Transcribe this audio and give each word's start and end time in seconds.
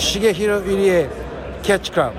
Shigehiro 0.00 0.60
Irie 0.60 1.10
Catch 1.62 1.92
Club. 1.92 2.14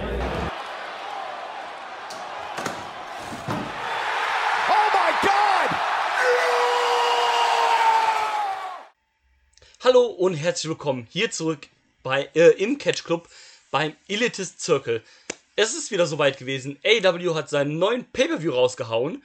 Hallo 9.84 10.06
und 10.06 10.36
herzlich 10.36 10.70
willkommen 10.70 11.08
hier 11.10 11.32
zurück 11.32 11.68
bei, 12.04 12.30
äh, 12.36 12.52
im 12.64 12.78
Catch 12.78 13.04
Club 13.04 13.28
beim 13.72 13.96
Elitist 14.08 14.62
Circle. 14.62 15.02
Es 15.56 15.74
ist 15.74 15.90
wieder 15.90 16.06
soweit 16.06 16.38
gewesen. 16.38 16.78
AW 16.86 17.34
hat 17.34 17.50
seinen 17.50 17.80
neuen 17.80 18.06
Pay-Per-View 18.12 18.52
rausgehauen. 18.54 19.24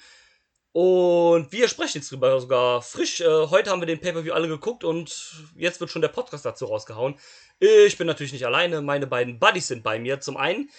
Und 0.73 1.52
wir 1.52 1.68
sprechen 1.68 1.98
jetzt 1.98 2.11
drüber 2.11 2.38
sogar 2.38 2.82
frisch. 2.82 3.20
Äh, 3.20 3.46
heute 3.48 3.70
haben 3.70 3.80
wir 3.80 3.86
den 3.86 4.00
Pay-Per-View 4.00 4.32
alle 4.32 4.48
geguckt 4.48 4.84
und 4.84 5.45
jetzt 5.57 5.80
wird 5.80 5.91
schon 5.91 6.02
der 6.02 6.09
Podcast 6.09 6.45
dazu 6.45 6.66
rausgehauen. 6.66 7.16
Ich 7.59 7.96
bin 7.96 8.07
natürlich 8.07 8.32
nicht 8.32 8.46
alleine. 8.46 8.82
Meine 8.82 9.07
beiden 9.07 9.38
Buddies 9.38 9.69
sind 9.69 9.83
bei 9.83 9.98
mir. 9.98 10.20
Zum 10.20 10.37
einen 10.37 10.70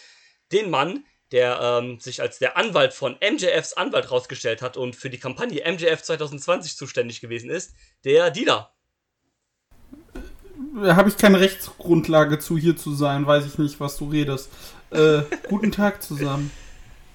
den 0.51 0.69
Mann, 0.69 1.05
der 1.31 1.59
ähm, 1.61 1.99
sich 1.99 2.21
als 2.21 2.39
der 2.39 2.55
Anwalt 2.55 2.93
von 2.93 3.17
MJFs 3.21 3.73
Anwalt 3.73 4.11
rausgestellt 4.11 4.61
hat 4.61 4.77
und 4.77 4.95
für 4.95 5.09
die 5.09 5.19
Kampagne 5.19 5.61
MJF 5.69 6.01
2020 6.01 6.77
zuständig 6.77 7.19
gewesen 7.19 7.49
ist, 7.49 7.73
der 8.05 8.31
Dieter. 8.31 8.71
Habe 10.75 11.09
ich 11.09 11.17
keine 11.17 11.39
Rechtsgrundlage 11.39 12.39
zu, 12.39 12.57
hier 12.57 12.77
zu 12.77 12.93
sein, 12.93 13.25
weiß 13.25 13.45
ich 13.45 13.57
nicht, 13.57 13.79
was 13.79 13.97
du 13.97 14.09
redest. 14.09 14.49
Äh, 14.91 15.21
guten 15.49 15.71
Tag 15.71 16.03
zusammen. 16.03 16.51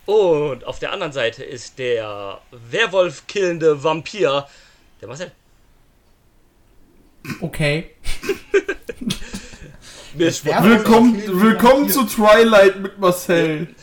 Und 0.04 0.64
auf 0.64 0.80
der 0.80 0.92
anderen 0.92 1.12
Seite 1.12 1.44
ist 1.44 1.78
der 1.78 2.40
Werwolf-killende 2.50 3.84
Vampir, 3.84 4.48
der 5.00 5.08
Marcel. 5.08 5.32
Okay. 7.40 7.90
Mir 10.14 10.28
ist, 10.28 10.44
Werwolf- 10.44 10.64
Willkommen, 10.64 11.40
willkommen 11.40 11.88
zu 11.88 12.04
Twilight 12.04 12.80
mit 12.80 12.98
Marcel. 12.98 13.74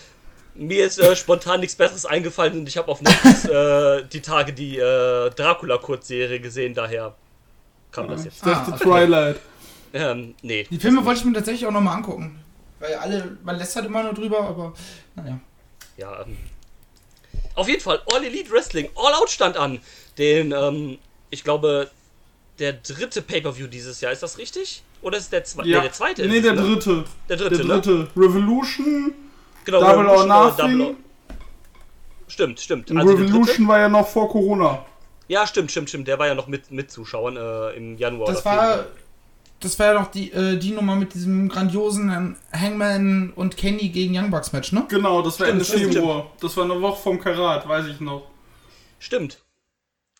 mir 0.53 0.85
ist 0.85 0.99
äh, 0.99 1.15
spontan 1.15 1.59
nichts 1.61 1.75
Besseres 1.75 2.05
eingefallen 2.05 2.59
und 2.59 2.67
ich 2.67 2.77
habe 2.77 2.87
auf 2.89 3.01
Netflix 3.01 3.45
äh, 3.45 4.03
die 4.11 4.21
Tage 4.21 4.53
die 4.53 4.77
äh, 4.77 5.29
Dracula-Kurzserie 5.31 6.39
gesehen, 6.39 6.73
daher 6.73 7.15
kam 7.91 8.07
das 8.07 8.25
jetzt. 8.25 8.37
Ich 8.37 8.41
dachte 8.43 8.71
Ah, 8.71 8.75
okay. 8.75 8.83
Twilight. 8.83 9.39
Ähm, 9.93 10.35
nee. 10.43 10.67
Die 10.69 10.77
Filme 10.79 11.03
wollte 11.03 11.19
ich 11.21 11.25
mir 11.25 11.33
tatsächlich 11.33 11.65
auch 11.65 11.71
nochmal 11.71 11.95
angucken. 11.97 12.39
Weil 12.79 12.93
alle, 12.95 13.37
man 13.43 13.57
lästert 13.57 13.85
immer 13.85 14.03
nur 14.03 14.13
drüber, 14.13 14.41
aber 14.41 14.73
naja. 15.15 15.39
Ja, 15.97 16.21
ähm, 16.25 16.37
auf 17.55 17.67
jeden 17.67 17.81
Fall, 17.81 18.01
All 18.13 18.23
Elite 18.23 18.51
Wrestling, 18.51 18.89
All 18.95 19.13
Out 19.15 19.29
stand 19.31 19.57
an. 19.57 19.79
Den, 20.17 20.51
ähm, 20.51 20.99
ich 21.31 21.43
glaube, 21.43 21.89
der 22.59 22.73
dritte 22.73 23.21
Pay-Per-View 23.21 23.67
dieses 23.67 23.99
Jahr, 24.01 24.11
ist 24.11 24.21
das 24.21 24.37
richtig? 24.37 24.83
Oder 25.01 25.17
ist 25.17 25.31
der, 25.31 25.43
zwe 25.43 25.65
Ja. 25.65 25.77
nee, 25.77 25.83
der 25.83 25.91
zweite? 25.93 26.27
Nee, 26.27 26.37
ist 26.37 26.45
der 26.45 26.53
ne? 26.53 26.61
dritte. 26.61 27.05
Der 27.29 27.37
dritte, 27.37 27.57
Der 27.57 27.65
ne? 27.65 27.73
dritte. 27.81 28.07
Revolution. 28.17 29.13
Genau, 29.65 29.79
Double 29.79 30.05
or 30.07 30.23
Revolution, 30.23 30.29
äh, 30.31 30.43
Nothing. 30.45 30.77
Double 30.79 30.81
or- 30.87 30.95
Stimmt, 32.27 32.59
stimmt. 32.59 32.91
Und 32.91 32.97
Also 32.99 33.13
Revolution 33.13 33.67
war 33.67 33.79
ja 33.79 33.89
noch 33.89 34.07
vor 34.07 34.29
Corona. 34.29 34.85
ja, 35.27 35.47
stimmt, 35.47 35.71
stimmt, 35.71 35.89
stimmt. 35.89 36.07
Der 36.07 36.19
war 36.19 36.27
ja 36.27 36.35
noch 36.35 36.47
mit, 36.47 36.69
mit 36.71 36.91
Zuschauern 36.91 37.37
äh, 37.37 37.71
im 37.71 37.97
Januar. 37.97 38.27
Das 38.31 38.45
war, 38.45 38.85
das 39.59 39.77
war 39.79 39.87
ja 39.87 39.93
noch 39.99 40.11
die, 40.11 40.31
äh, 40.31 40.57
die 40.57 40.71
Nummer 40.71 40.95
mit 40.95 41.13
diesem 41.13 41.49
grandiosen 41.49 42.37
Hangman 42.53 43.31
und 43.35 43.57
Kenny 43.57 43.89
gegen 43.89 44.15
Young 44.17 44.29
Bucks 44.31 44.53
Match, 44.53 44.71
ne? 44.71 44.85
Genau, 44.89 45.21
das 45.21 45.39
war 45.39 45.47
Stimmt, 45.47 45.61
Ende 45.61 45.65
stimmt, 45.65 45.93
Februar. 45.95 46.31
Das 46.39 46.55
war 46.55 46.65
eine 46.65 46.79
Woche 46.81 47.01
vom 47.01 47.19
Karat, 47.19 47.67
weiß 47.67 47.87
ich 47.87 47.99
noch. 47.99 48.27
Stimmt. 48.99 49.39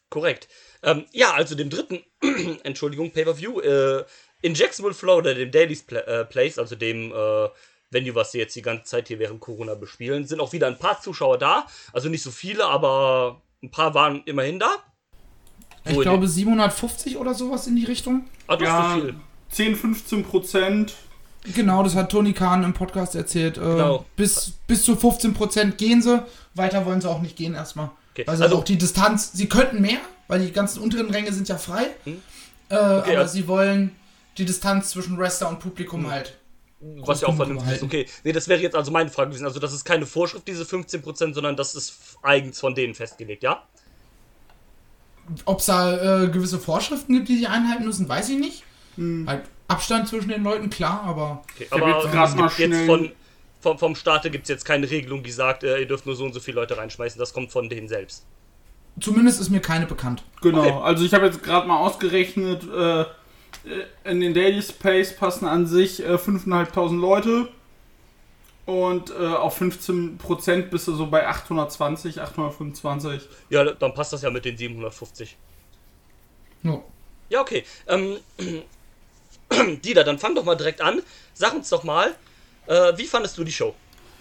Korrekt. 0.10 0.48
Ähm, 0.82 1.06
ja, 1.12 1.34
also 1.34 1.54
dem 1.56 1.70
dritten, 1.70 2.00
Entschuldigung, 2.64 3.12
Pay-Per-View, 3.12 3.60
äh, 3.60 4.04
in 4.42 4.54
Jacksonville, 4.56 4.94
Florida, 4.94 5.34
dem 5.34 5.52
Daily's 5.52 5.84
Pla 5.84 6.00
äh, 6.02 6.26
Place, 6.26 6.58
also 6.60 6.76
dem 6.76 7.12
äh, 7.12 7.48
Venue, 7.92 8.14
was 8.16 8.32
sie 8.32 8.38
jetzt 8.38 8.56
die 8.56 8.62
ganze 8.62 8.84
Zeit 8.86 9.08
hier 9.08 9.20
während 9.20 9.40
Corona 9.40 9.76
bespielen, 9.76 10.26
sind 10.28 10.40
auch 10.40 10.54
wieder 10.54 10.68
ein 10.68 10.78
paar 10.78 11.02
Zuschauer 11.02 11.38
da. 11.38 11.66
Also 11.94 12.08
nicht 12.10 12.22
so 12.24 12.32
viele, 12.32 12.66
aber 12.66 13.42
ein 13.64 13.72
paar 13.72 13.94
waren 13.94 14.22
immerhin 14.26 14.60
da. 14.60 14.70
Ich 15.86 15.96
Wo- 15.96 16.02
glaube 16.02 16.28
750 16.28 17.18
oder 17.18 17.34
sowas 17.34 17.66
in 17.68 17.76
die 17.76 17.86
Richtung. 17.86 18.26
Ah, 18.48 18.56
das 18.58 18.68
Ja, 18.68 18.88
ist 18.96 19.02
so 19.02 19.08
viel. 19.08 19.16
10, 19.50 19.76
15 19.76 20.24
Prozent. 20.24 20.94
Genau, 21.56 21.82
das 21.84 21.96
hat 21.96 22.12
Tony 22.12 22.34
Khan 22.34 22.64
im 22.64 22.74
Podcast 22.74 23.16
erzählt. 23.16 23.58
Äh, 23.58 23.62
Genau. 23.62 24.06
bis, 24.16 24.52
bis 24.68 24.84
zu 24.84 24.94
15% 24.96 25.72
gehen 25.78 26.02
sie. 26.02 26.24
Weiter 26.54 26.86
wollen 26.86 27.02
sie 27.02 27.10
auch 27.10 27.22
nicht 27.22 27.36
gehen 27.38 27.56
erstmal. 27.56 27.90
Okay, 28.14 28.28
Weil 28.28 28.38
sie 28.38 28.44
also- 28.44 28.58
auch 28.58 28.64
die 28.64 28.78
Distanz, 28.78 29.32
sie 29.34 29.48
könnten 29.50 29.82
mehr, 29.82 30.00
weil 30.28 30.42
die 30.46 30.52
ganzen 30.52 30.82
unteren 30.84 31.10
Ränge 31.10 31.32
sind 31.34 31.48
ja 31.48 31.58
frei. 31.58 31.88
Hm. 32.04 32.22
Äh, 32.70 32.76
aber 32.76 33.12
ja. 33.14 33.28
sie 33.28 33.48
wollen 33.48 33.96
die 34.40 34.46
Distanz 34.46 34.90
zwischen 34.92 35.18
Wrestler 35.18 35.50
und 35.50 35.60
Publikum 35.60 36.04
Hm. 36.06 36.12
halt. 36.12 36.38
Was 36.82 37.20
ja 37.22 37.28
auch 37.28 37.36
vernünftig 37.36 37.74
ist. 37.74 37.84
Okay, 37.84 38.06
nee, 38.24 38.32
das 38.32 38.48
wäre 38.48 38.62
jetzt 38.62 38.74
also 38.76 38.90
meine 38.90 39.10
Frage 39.10 39.32
gewesen. 39.32 39.46
Also 39.46 39.60
das 39.60 39.74
ist 39.74 39.84
keine 39.84 40.06
Vorschrift, 40.06 40.48
diese 40.48 40.64
15%, 40.64 41.34
sondern 41.34 41.58
das 41.58 41.76
ist 41.76 41.94
eigens 42.22 42.58
von 42.60 42.74
denen 42.74 42.96
festgelegt, 42.96 43.44
ja? 43.44 43.64
Ob 45.46 45.60
es 45.60 45.66
da 45.66 46.24
äh, 46.24 46.28
gewisse 46.30 46.58
Vorschriften 46.58 47.14
gibt, 47.14 47.28
die 47.28 47.38
sie 47.38 47.48
einhalten 47.48 47.84
müssen, 47.86 48.08
weiß 48.08 48.30
ich 48.30 48.38
nicht. 48.40 48.64
Hm. 48.96 49.26
Halt 49.28 49.44
Abstand 49.68 50.08
zwischen 50.08 50.30
den 50.30 50.42
Leuten, 50.44 50.70
klar, 50.70 51.04
aber 51.04 51.44
Okay, 51.54 51.68
aber 51.70 52.04
es 52.26 52.36
mal 52.36 52.48
gibt 52.48 52.60
jetzt 52.60 52.86
von, 52.88 53.12
vom, 53.62 53.78
vom 53.78 53.96
Staate 53.96 54.32
gibt 54.32 54.44
es 54.46 54.50
jetzt 54.50 54.66
keine 54.66 54.90
Regelung, 54.90 55.22
die 55.22 55.32
sagt, 55.32 55.64
äh, 55.64 55.80
ihr 55.82 55.86
dürft 55.86 56.06
nur 56.08 56.16
so 56.16 56.24
und 56.24 56.34
so 56.34 56.40
viele 56.40 56.56
Leute 56.56 56.78
reinschmeißen. 56.78 57.20
Das 57.20 57.34
kommt 57.34 57.52
von 57.52 57.70
denen 57.70 57.88
selbst. 57.88 58.26
zumindest 59.00 59.40
ist 59.40 59.50
mir 59.50 59.60
keine 59.60 59.86
bekannt. 59.86 60.24
Genau, 60.42 60.62
Okay. 60.62 60.72
also 60.82 61.04
ich 61.06 61.14
habe 61.14 61.26
jetzt 61.28 61.44
gerade 61.44 61.68
mal 61.68 61.78
ausgerechnet, 61.78 62.64
äh, 62.64 63.06
in 64.04 64.22
den 64.22 64.34
Daily 64.34 64.62
Space 64.62 65.16
passen 65.16 65.46
an 65.46 65.68
sich 65.68 66.04
äh, 66.04 66.16
5.500 66.16 67.00
Leute 67.00 67.50
und 68.66 69.10
äh, 69.12 69.26
auf 69.26 69.60
15% 69.60 70.62
bist 70.70 70.88
du 70.88 70.94
so 70.94 71.08
bei 71.08 71.28
820, 71.28 72.22
825. 72.22 73.28
Ja, 73.50 73.64
dann 73.64 73.94
passt 73.94 74.14
das 74.14 74.22
ja 74.22 74.30
mit 74.30 74.46
den 74.46 74.58
750. 74.58 75.38
No. 76.62 76.84
Ja, 77.30 77.42
okay. 77.42 77.64
Ähm, 77.88 78.18
Dieter, 79.84 80.04
dann 80.04 80.20
fang 80.20 80.36
doch 80.36 80.44
mal 80.44 80.56
direkt 80.56 80.82
an. 80.82 81.02
Sag 81.34 81.54
uns 81.54 81.70
doch 81.70 81.84
mal, 81.84 82.16
äh, 82.68 82.94
wie 82.98 83.06
fandest 83.06 83.38
du 83.38 83.44
die 83.44 83.52
Show? 83.52 83.74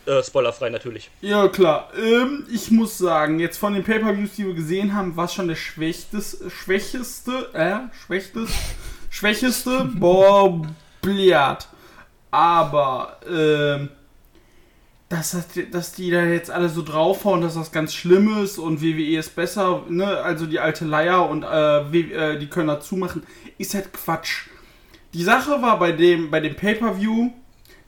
Äh, 0.07 0.23
spoilerfrei 0.23 0.71
natürlich. 0.71 1.11
Ja, 1.21 1.49
klar. 1.49 1.93
Ähm, 1.95 2.47
ich 2.51 2.71
muss 2.71 2.97
sagen, 2.97 3.41
jetzt 3.41 3.59
von 3.59 3.75
den 3.75 3.85
Pay-Per-Views, 3.85 4.37
die 4.37 4.47
wir 4.47 4.55
gesehen 4.55 4.95
haben, 4.95 5.17
war 5.17 5.27
es 5.27 5.35
schon 5.35 5.49
der 5.49 5.57
schwächtes, 5.57 6.43
schwächeste, 6.49 7.51
äh, 7.53 7.95
schwächtes, 8.07 8.49
schwächeste, 9.11 9.91
boah, 9.95 10.63
Bliat. 11.01 11.69
Aber, 12.31 13.19
ähm, 13.29 13.89
dass, 15.09 15.31
das, 15.31 15.47
dass 15.71 15.93
die 15.93 16.11
da 16.11 16.23
jetzt 16.25 16.51
alle 16.51 16.69
so 16.69 16.83
draufhauen, 16.83 17.41
dass 17.41 17.55
das 17.55 17.73
ganz 17.73 17.95
schlimm 17.95 18.43
ist 18.43 18.59
und 18.59 18.83
WWE 18.83 19.19
ist 19.19 19.35
besser, 19.35 19.85
ne, 19.89 20.07
also 20.19 20.45
die 20.47 20.61
alte 20.61 20.85
Leier 20.85 21.29
und 21.29 21.45
äh, 21.45 21.79
äh, 21.79 22.39
die 22.39 22.49
können 22.49 22.69
dazu 22.69 22.97
machen, 22.97 23.23
ist 23.57 23.75
halt 23.75 23.93
Quatsch. 23.93 24.49
Die 25.15 25.23
Sache 25.23 25.63
war 25.63 25.79
bei 25.79 25.93
dem, 25.93 26.31
bei 26.31 26.41
dem 26.41 26.55
Pay-Per-View, 26.55 27.31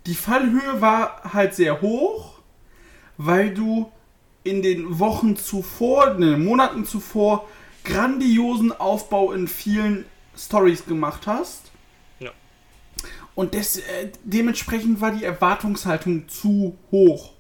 die 0.07 0.15
Fallhöhe 0.15 0.81
war 0.81 1.21
halt 1.35 1.55
sehr 1.55 1.83
hoch, 1.83 2.39
weil 3.19 3.53
du 3.53 3.93
in 4.43 4.63
den 4.63 4.99
Wochen 4.99 5.37
zuvor, 5.37 6.15
in 6.15 6.23
den 6.23 6.45
Monaten 6.45 6.87
zuvor, 6.87 7.47
grandiosen 7.85 8.73
Aufbau 8.73 9.33
in 9.33 9.47
vielen 9.49 10.07
Stories 10.45 10.85
gemacht 10.87 11.27
hast. 11.27 11.71
Ja. 12.19 12.31
Und 13.35 13.55
des, 13.55 13.77
äh, 13.79 14.11
dementsprechend 14.25 15.01
war 15.01 15.11
die 15.13 15.25
Erwartungshaltung 15.25 16.29
zu 16.29 16.77
hoch. 16.91 17.33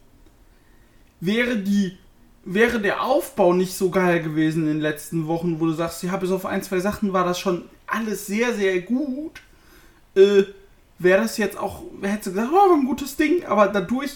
Wäre 1.20 1.56
die 1.58 1.96
wäre 2.42 2.80
der 2.80 3.02
Aufbau 3.02 3.52
nicht 3.52 3.74
so 3.76 3.90
geil 3.90 4.22
gewesen 4.22 4.62
in 4.62 4.68
den 4.68 4.80
letzten 4.80 5.26
Wochen, 5.26 5.60
wo 5.60 5.66
du 5.66 5.72
sagst, 5.72 6.02
ja, 6.02 6.16
bis 6.16 6.30
auf 6.30 6.46
ein, 6.46 6.62
zwei 6.62 6.80
Sachen 6.80 7.12
war 7.12 7.24
das 7.24 7.38
schon 7.38 7.64
alles 7.86 8.26
sehr, 8.26 8.54
sehr 8.54 8.80
gut, 8.80 9.42
äh, 10.14 10.44
wäre 10.98 11.20
das 11.20 11.36
jetzt 11.36 11.58
auch, 11.58 11.82
hättest 12.00 12.28
du 12.28 12.30
gesagt, 12.32 12.48
oh, 12.50 12.56
war 12.70 12.74
ein 12.74 12.86
gutes 12.86 13.16
Ding, 13.16 13.44
aber 13.44 13.68
dadurch, 13.68 14.12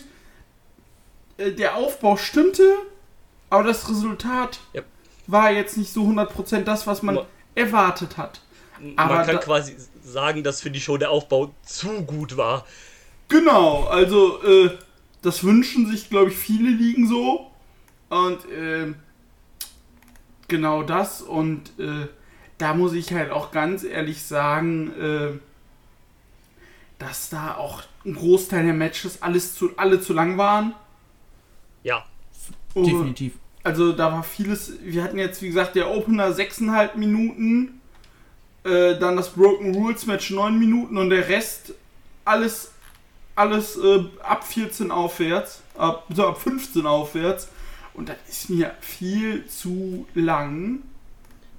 äh, 1.36 1.52
der 1.52 1.76
Aufbau 1.76 2.16
stimmte, 2.16 2.76
aber 3.50 3.64
das 3.64 3.88
Resultat 3.90 4.58
Ja. 4.72 4.80
war 5.26 5.52
jetzt 5.52 5.76
nicht 5.76 5.92
so 5.92 6.04
100% 6.04 6.66
das, 6.66 6.86
was 6.86 7.02
man 7.02 7.16
Ma- 7.16 7.26
erwartet 7.54 8.16
hat. 8.16 8.40
Aber 8.96 9.16
Man 9.16 9.26
kann 9.26 9.40
quasi 9.40 9.76
sagen, 10.04 10.42
dass 10.42 10.60
für 10.60 10.70
die 10.70 10.80
Show 10.80 10.96
der 10.96 11.10
Aufbau 11.10 11.54
zu 11.64 12.02
gut 12.02 12.36
war. 12.36 12.66
Genau, 13.28 13.84
also 13.84 14.42
äh, 14.42 14.70
das 15.22 15.42
wünschen 15.44 15.90
sich, 15.90 16.10
glaube 16.10 16.30
ich, 16.30 16.36
viele 16.36 16.68
liegen 16.70 17.08
so. 17.08 17.50
Und 18.10 18.38
ähm, 18.54 18.96
genau 20.48 20.82
das. 20.82 21.22
Und 21.22 21.70
äh, 21.78 22.06
da 22.58 22.74
muss 22.74 22.92
ich 22.92 23.12
halt 23.12 23.30
auch 23.30 23.50
ganz 23.50 23.82
ehrlich 23.84 24.22
sagen, 24.22 24.92
äh, 25.00 25.28
dass 26.98 27.28
da 27.30 27.56
auch 27.56 27.82
ein 28.04 28.14
Großteil 28.14 28.64
der 28.64 28.74
Matches 28.74 29.22
alles 29.22 29.54
zu, 29.54 29.70
alle 29.76 30.00
zu 30.00 30.12
lang 30.12 30.38
waren. 30.38 30.74
Ja, 31.82 32.04
Und- 32.74 32.86
Definitiv. 32.86 33.34
Also 33.62 33.92
da 33.92 34.12
war 34.12 34.22
vieles, 34.22 34.74
wir 34.82 35.02
hatten 35.02 35.16
jetzt 35.18 35.40
wie 35.40 35.46
gesagt 35.46 35.74
der 35.74 35.90
Opener 35.90 36.28
6,5 36.28 36.96
Minuten, 36.98 37.80
äh, 38.64 38.98
dann 38.98 39.16
das 39.16 39.30
Broken 39.30 39.74
Rules 39.74 40.06
Match 40.06 40.30
9 40.30 40.58
Minuten 40.58 40.96
und 40.98 41.10
der 41.10 41.28
Rest 41.28 41.74
alles 42.24 42.70
alles 43.36 43.76
äh, 43.76 44.04
ab 44.22 44.44
14 44.46 44.92
aufwärts, 44.92 45.60
ab, 45.76 46.06
so 46.14 46.28
ab 46.28 46.40
15 46.40 46.86
aufwärts. 46.86 47.48
Und 47.94 48.08
das 48.08 48.16
ist 48.28 48.48
mir 48.50 48.72
viel 48.80 49.44
zu 49.48 50.06
lang. 50.14 50.80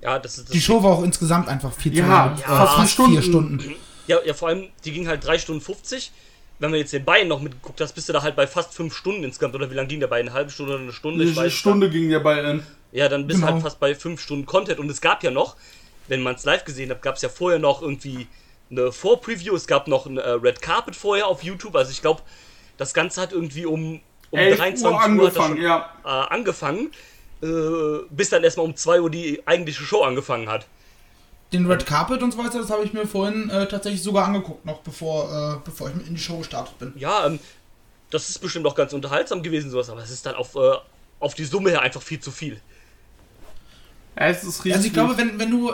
Ja, 0.01 0.17
das 0.19 0.37
ist 0.37 0.47
das 0.49 0.53
Die 0.53 0.61
Show 0.61 0.81
war 0.83 0.93
auch 0.93 1.03
insgesamt 1.03 1.47
einfach 1.49 1.73
viel 1.73 1.91
zu 1.91 1.99
Ja, 1.99 2.07
lang. 2.27 2.37
ja, 2.39 2.65
fast 2.65 2.95
vier 2.95 3.05
vier 3.07 3.21
Stunden. 3.21 3.59
Stunden. 3.59 3.75
Ja, 4.07 4.17
ja, 4.25 4.33
vor 4.33 4.47
allem, 4.49 4.67
die 4.85 4.91
ging 4.93 5.07
halt 5.07 5.25
3 5.25 5.37
Stunden 5.37 5.61
50. 5.61 6.11
Wenn 6.59 6.71
man 6.71 6.79
jetzt 6.79 6.93
den 6.93 7.03
Bein 7.03 7.27
noch 7.27 7.41
mitgeguckt 7.41 7.81
hast, 7.81 7.91
bist 7.93 8.07
du 8.07 8.13
da 8.13 8.21
halt 8.21 8.37
bei 8.37 8.47
fast 8.47 8.73
5 8.73 8.95
Stunden 8.95 9.23
insgesamt. 9.25 9.55
Oder 9.55 9.69
wie 9.69 9.75
lange 9.75 9.89
ging 9.89 9.99
der 9.99 10.07
bei? 10.07 10.19
Eine 10.21 10.31
halbe 10.31 10.51
Stunde 10.51 10.73
oder 10.75 10.81
eine 10.83 10.93
Stunde? 10.93 11.25
Ich 11.25 11.31
Eine 11.37 11.47
weiß 11.47 11.53
Stunde 11.53 11.89
ging 11.89 12.09
der 12.09 12.19
Ball 12.21 12.45
in. 12.45 12.63
Ja, 12.93 13.09
dann 13.09 13.27
bist 13.27 13.39
du 13.39 13.41
Genau. 13.45 13.53
halt 13.55 13.63
fast 13.63 13.79
bei 13.81 13.93
5 13.95 14.21
Stunden 14.21 14.45
Content. 14.45 14.79
Und 14.79 14.89
es 14.89 15.01
gab 15.01 15.23
ja 15.23 15.31
noch, 15.31 15.57
wenn 16.07 16.21
man 16.21 16.35
es 16.35 16.45
live 16.45 16.65
gesehen 16.65 16.89
hat, 16.89 17.01
gab 17.01 17.15
es 17.15 17.21
ja 17.21 17.29
vorher 17.29 17.59
noch 17.59 17.81
irgendwie 17.81 18.27
eine 18.71 18.91
Vorpreview. 18.91 19.55
Es 19.55 19.67
gab 19.67 19.87
noch 19.87 20.05
ein 20.05 20.17
äh, 20.17 20.29
Red 20.29 20.61
Carpet 20.61 20.95
vorher 20.95 21.27
auf 21.27 21.43
YouTube. 21.43 21.75
Also 21.75 21.91
ich 21.91 22.01
glaube, 22.01 22.21
das 22.77 22.93
Ganze 22.93 23.21
hat 23.21 23.31
irgendwie 23.31 23.65
um, 23.65 24.01
um 24.31 24.39
11 24.39 24.57
23 24.57 24.85
Uhr 24.85 25.01
angefangen, 25.01 25.55
schon, 25.55 25.63
ja. 25.63 25.89
äh, 26.03 26.07
angefangen. 26.07 26.91
Äh, 27.41 28.05
bis 28.09 28.29
dann 28.29 28.43
erstmal 28.43 28.65
um 28.65 28.75
2 28.75 29.01
Uhr 29.01 29.09
die 29.09 29.41
eigentliche 29.45 29.83
Show 29.83 30.03
angefangen 30.03 30.49
hat. 30.49 30.67
Den 31.53 31.69
Red 31.69 31.85
Carpet 31.85 32.23
und 32.23 32.31
so 32.31 32.37
weiter, 32.37 32.59
das 32.59 32.69
habe 32.69 32.83
ich 32.83 32.93
mir 32.93 33.05
vorhin 33.05 33.49
äh, 33.49 33.67
tatsächlich 33.67 34.01
sogar 34.01 34.25
angeguckt, 34.25 34.65
noch 34.65 34.79
bevor, 34.79 35.31
äh, 35.31 35.57
bevor 35.63 35.89
ich 35.89 35.95
mit 35.95 36.07
in 36.07 36.15
die 36.15 36.21
Show 36.21 36.37
gestartet 36.39 36.77
bin. 36.79 36.93
Ja, 36.95 37.27
ähm, 37.27 37.39
das 38.09 38.29
ist 38.29 38.39
bestimmt 38.39 38.65
auch 38.65 38.75
ganz 38.75 38.93
unterhaltsam 38.93 39.43
gewesen, 39.43 39.69
sowas, 39.69 39.89
aber 39.89 40.01
es 40.01 40.09
ist 40.09 40.25
dann 40.25 40.35
auf, 40.35 40.55
äh, 40.55 40.73
auf 41.19 41.35
die 41.35 41.45
Summe 41.45 41.69
her 41.69 41.81
einfach 41.81 42.01
viel 42.01 42.19
zu 42.19 42.31
viel. 42.31 42.59
Ja, 44.17 44.27
es 44.27 44.43
ist 44.43 44.59
richtig. 44.59 44.73
Also 44.73 44.87
ich 44.87 44.93
glaube, 44.93 45.17
wenn, 45.17 45.37
wenn 45.37 45.51
du 45.51 45.73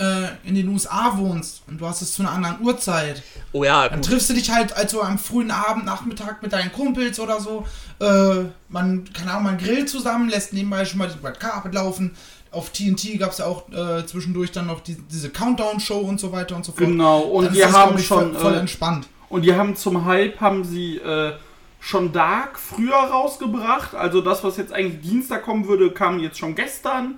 äh, 0.00 0.28
in 0.48 0.54
den 0.54 0.66
USA 0.68 1.12
wohnst 1.16 1.62
und 1.68 1.80
du 1.80 1.86
hast 1.86 2.00
es 2.02 2.14
zu 2.14 2.22
einer 2.22 2.32
anderen 2.32 2.60
Uhrzeit, 2.62 3.22
Oh 3.52 3.62
ja, 3.64 3.88
dann 3.88 4.00
gut. 4.00 4.08
triffst 4.10 4.30
du 4.30 4.34
dich 4.34 4.50
halt 4.50 4.72
also 4.76 5.02
am 5.02 5.18
frühen 5.18 5.50
Abend, 5.50 5.84
Nachmittag 5.84 6.42
mit 6.42 6.52
deinen 6.52 6.72
Kumpels 6.72 7.20
oder 7.20 7.38
so. 7.40 7.66
Äh, 8.00 8.44
man, 8.68 9.04
keine 9.12 9.32
Ahnung, 9.32 9.44
man 9.44 9.58
grillt 9.58 9.88
zusammen, 9.90 10.28
lässt 10.30 10.52
nebenbei 10.54 10.84
schon 10.84 10.98
mal 10.98 11.08
die 11.08 11.24
Red 11.26 11.38
Carpet 11.38 11.74
laufen. 11.74 12.12
Auf 12.50 12.70
TNT 12.70 13.18
gab 13.18 13.30
es 13.32 13.38
ja 13.38 13.44
auch 13.46 13.68
äh, 13.70 14.04
zwischendurch 14.06 14.50
dann 14.52 14.66
noch 14.66 14.80
die, 14.80 14.96
diese 14.96 15.30
Countdown-Show 15.30 15.98
und 16.00 16.18
so 16.18 16.32
weiter 16.32 16.56
und 16.56 16.64
so 16.64 16.72
fort. 16.72 16.84
Genau, 16.88 17.20
und 17.20 17.44
Dann 17.46 17.54
wir 17.54 17.66
das, 17.66 17.76
haben 17.76 17.98
ich, 17.98 18.06
schon, 18.06 18.32
voll, 18.32 18.40
voll 18.40 18.54
äh, 18.54 18.58
entspannt. 18.60 19.06
Und 19.28 19.42
die 19.42 19.54
haben 19.54 19.76
zum 19.76 20.06
Hype, 20.06 20.40
haben 20.40 20.64
sie 20.64 20.96
äh, 20.96 21.34
schon 21.78 22.12
Dark 22.12 22.58
früher 22.58 22.96
rausgebracht. 22.96 23.94
Also 23.94 24.20
das, 24.20 24.42
was 24.42 24.56
jetzt 24.56 24.72
eigentlich 24.72 25.00
Dienstag 25.02 25.44
kommen 25.44 25.68
würde, 25.68 25.90
kam 25.92 26.18
jetzt 26.18 26.38
schon 26.38 26.54
gestern. 26.56 27.16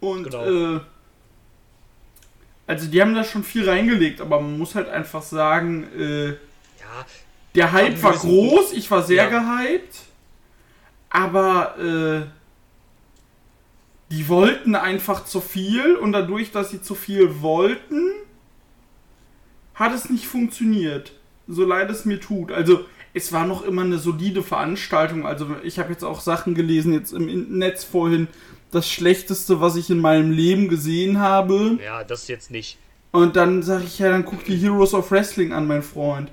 Und 0.00 0.24
Genau. 0.24 0.44
äh, 0.76 0.80
also 2.66 2.86
die 2.88 3.00
haben 3.00 3.14
da 3.14 3.24
schon 3.24 3.44
viel 3.44 3.68
reingelegt, 3.68 4.20
aber 4.20 4.40
man 4.40 4.58
muss 4.58 4.74
halt 4.74 4.88
einfach 4.88 5.22
sagen, 5.22 5.86
äh, 5.98 6.28
Ja, 6.28 6.36
der 7.54 7.72
Hype 7.72 8.02
war 8.02 8.14
groß, 8.14 8.72
ich 8.72 8.90
war 8.90 9.02
sehr 9.02 9.30
Ja. 9.30 9.38
gehypt, 9.38 10.00
aber 11.10 11.78
äh, 11.78 12.26
die 14.10 14.28
wollten 14.28 14.74
einfach 14.76 15.24
zu 15.24 15.40
viel 15.40 15.96
und 15.96 16.12
dadurch, 16.12 16.52
dass 16.52 16.70
sie 16.70 16.80
zu 16.82 16.94
viel 16.94 17.40
wollten, 17.42 18.10
hat 19.74 19.92
es 19.92 20.08
nicht 20.10 20.26
funktioniert. 20.26 21.12
So 21.48 21.64
leid 21.64 21.90
es 21.90 22.04
mir 22.04 22.20
tut. 22.20 22.52
Also 22.52 22.84
es 23.12 23.32
war 23.32 23.46
noch 23.46 23.62
immer 23.62 23.82
eine 23.82 23.98
solide 23.98 24.42
Veranstaltung. 24.42 25.26
Also 25.26 25.56
ich 25.62 25.78
habe 25.78 25.90
jetzt 25.92 26.04
auch 26.04 26.20
Sachen 26.20 26.54
gelesen 26.54 26.92
jetzt 26.92 27.12
im 27.12 27.58
Netz 27.58 27.84
vorhin. 27.84 28.28
Das 28.74 28.90
Schlechteste, 28.90 29.60
was 29.60 29.76
ich 29.76 29.88
in 29.90 29.98
meinem 30.00 30.30
Leben 30.32 30.68
gesehen 30.68 31.18
habe. 31.20 31.78
ja, 31.84 32.04
das 32.04 32.28
jetzt 32.28 32.50
nicht. 32.50 32.76
Und 33.12 33.36
dann 33.36 33.62
sage 33.62 33.84
ich, 33.84 33.98
ja, 34.00 34.10
dann 34.10 34.24
guck 34.24 34.44
die 34.44 34.56
Heroes 34.56 34.92
of 34.94 35.10
Wrestling 35.12 35.52
an, 35.52 35.66
mein 35.68 35.82
Freund. 35.82 36.30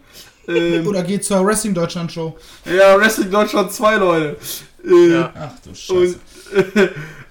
Ähm, 0.48 0.88
Oder 0.88 1.04
geht 1.04 1.24
zur 1.24 1.46
Wrestling 1.46 1.74
Deutschland 1.76 2.12
Show. 2.12 2.36
ja, 2.66 2.98
Wrestling 3.00 3.30
Deutschland 3.30 3.72
2, 3.72 3.96
Leute. 3.98 4.38
Äh, 4.86 5.12
Ja. 5.12 5.32
Ach 5.38 5.52
du 5.64 5.76
Scheiße. 5.76 6.20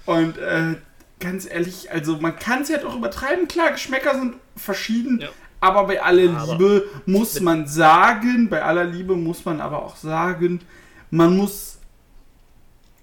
Und, 0.05 0.15
und 0.35 0.37
äh, 0.37 0.75
ganz 1.19 1.45
ehrlich, 1.49 1.91
also 1.91 2.15
man 2.17 2.37
kann 2.39 2.61
es 2.61 2.69
ja 2.69 2.77
doch 2.77 2.95
übertreiben. 2.95 3.47
Klar, 3.49 3.71
Geschmäcker 3.71 4.15
sind 4.17 4.35
verschieden. 4.55 5.19
Ja. 5.21 5.27
Aber 5.59 5.85
bei 5.85 6.01
aller 6.01 6.31
Aber- 6.37 6.53
Liebe 6.53 6.85
muss 7.05 7.39
man 7.41 7.67
sagen, 7.67 8.47
bei 8.49 8.63
aller 8.63 8.85
Liebe 8.85 9.15
muss 9.15 9.43
man 9.43 9.59
aber 9.59 9.83
auch 9.83 9.97
sagen, 9.97 10.61
man 11.09 11.35
muss 11.35 11.70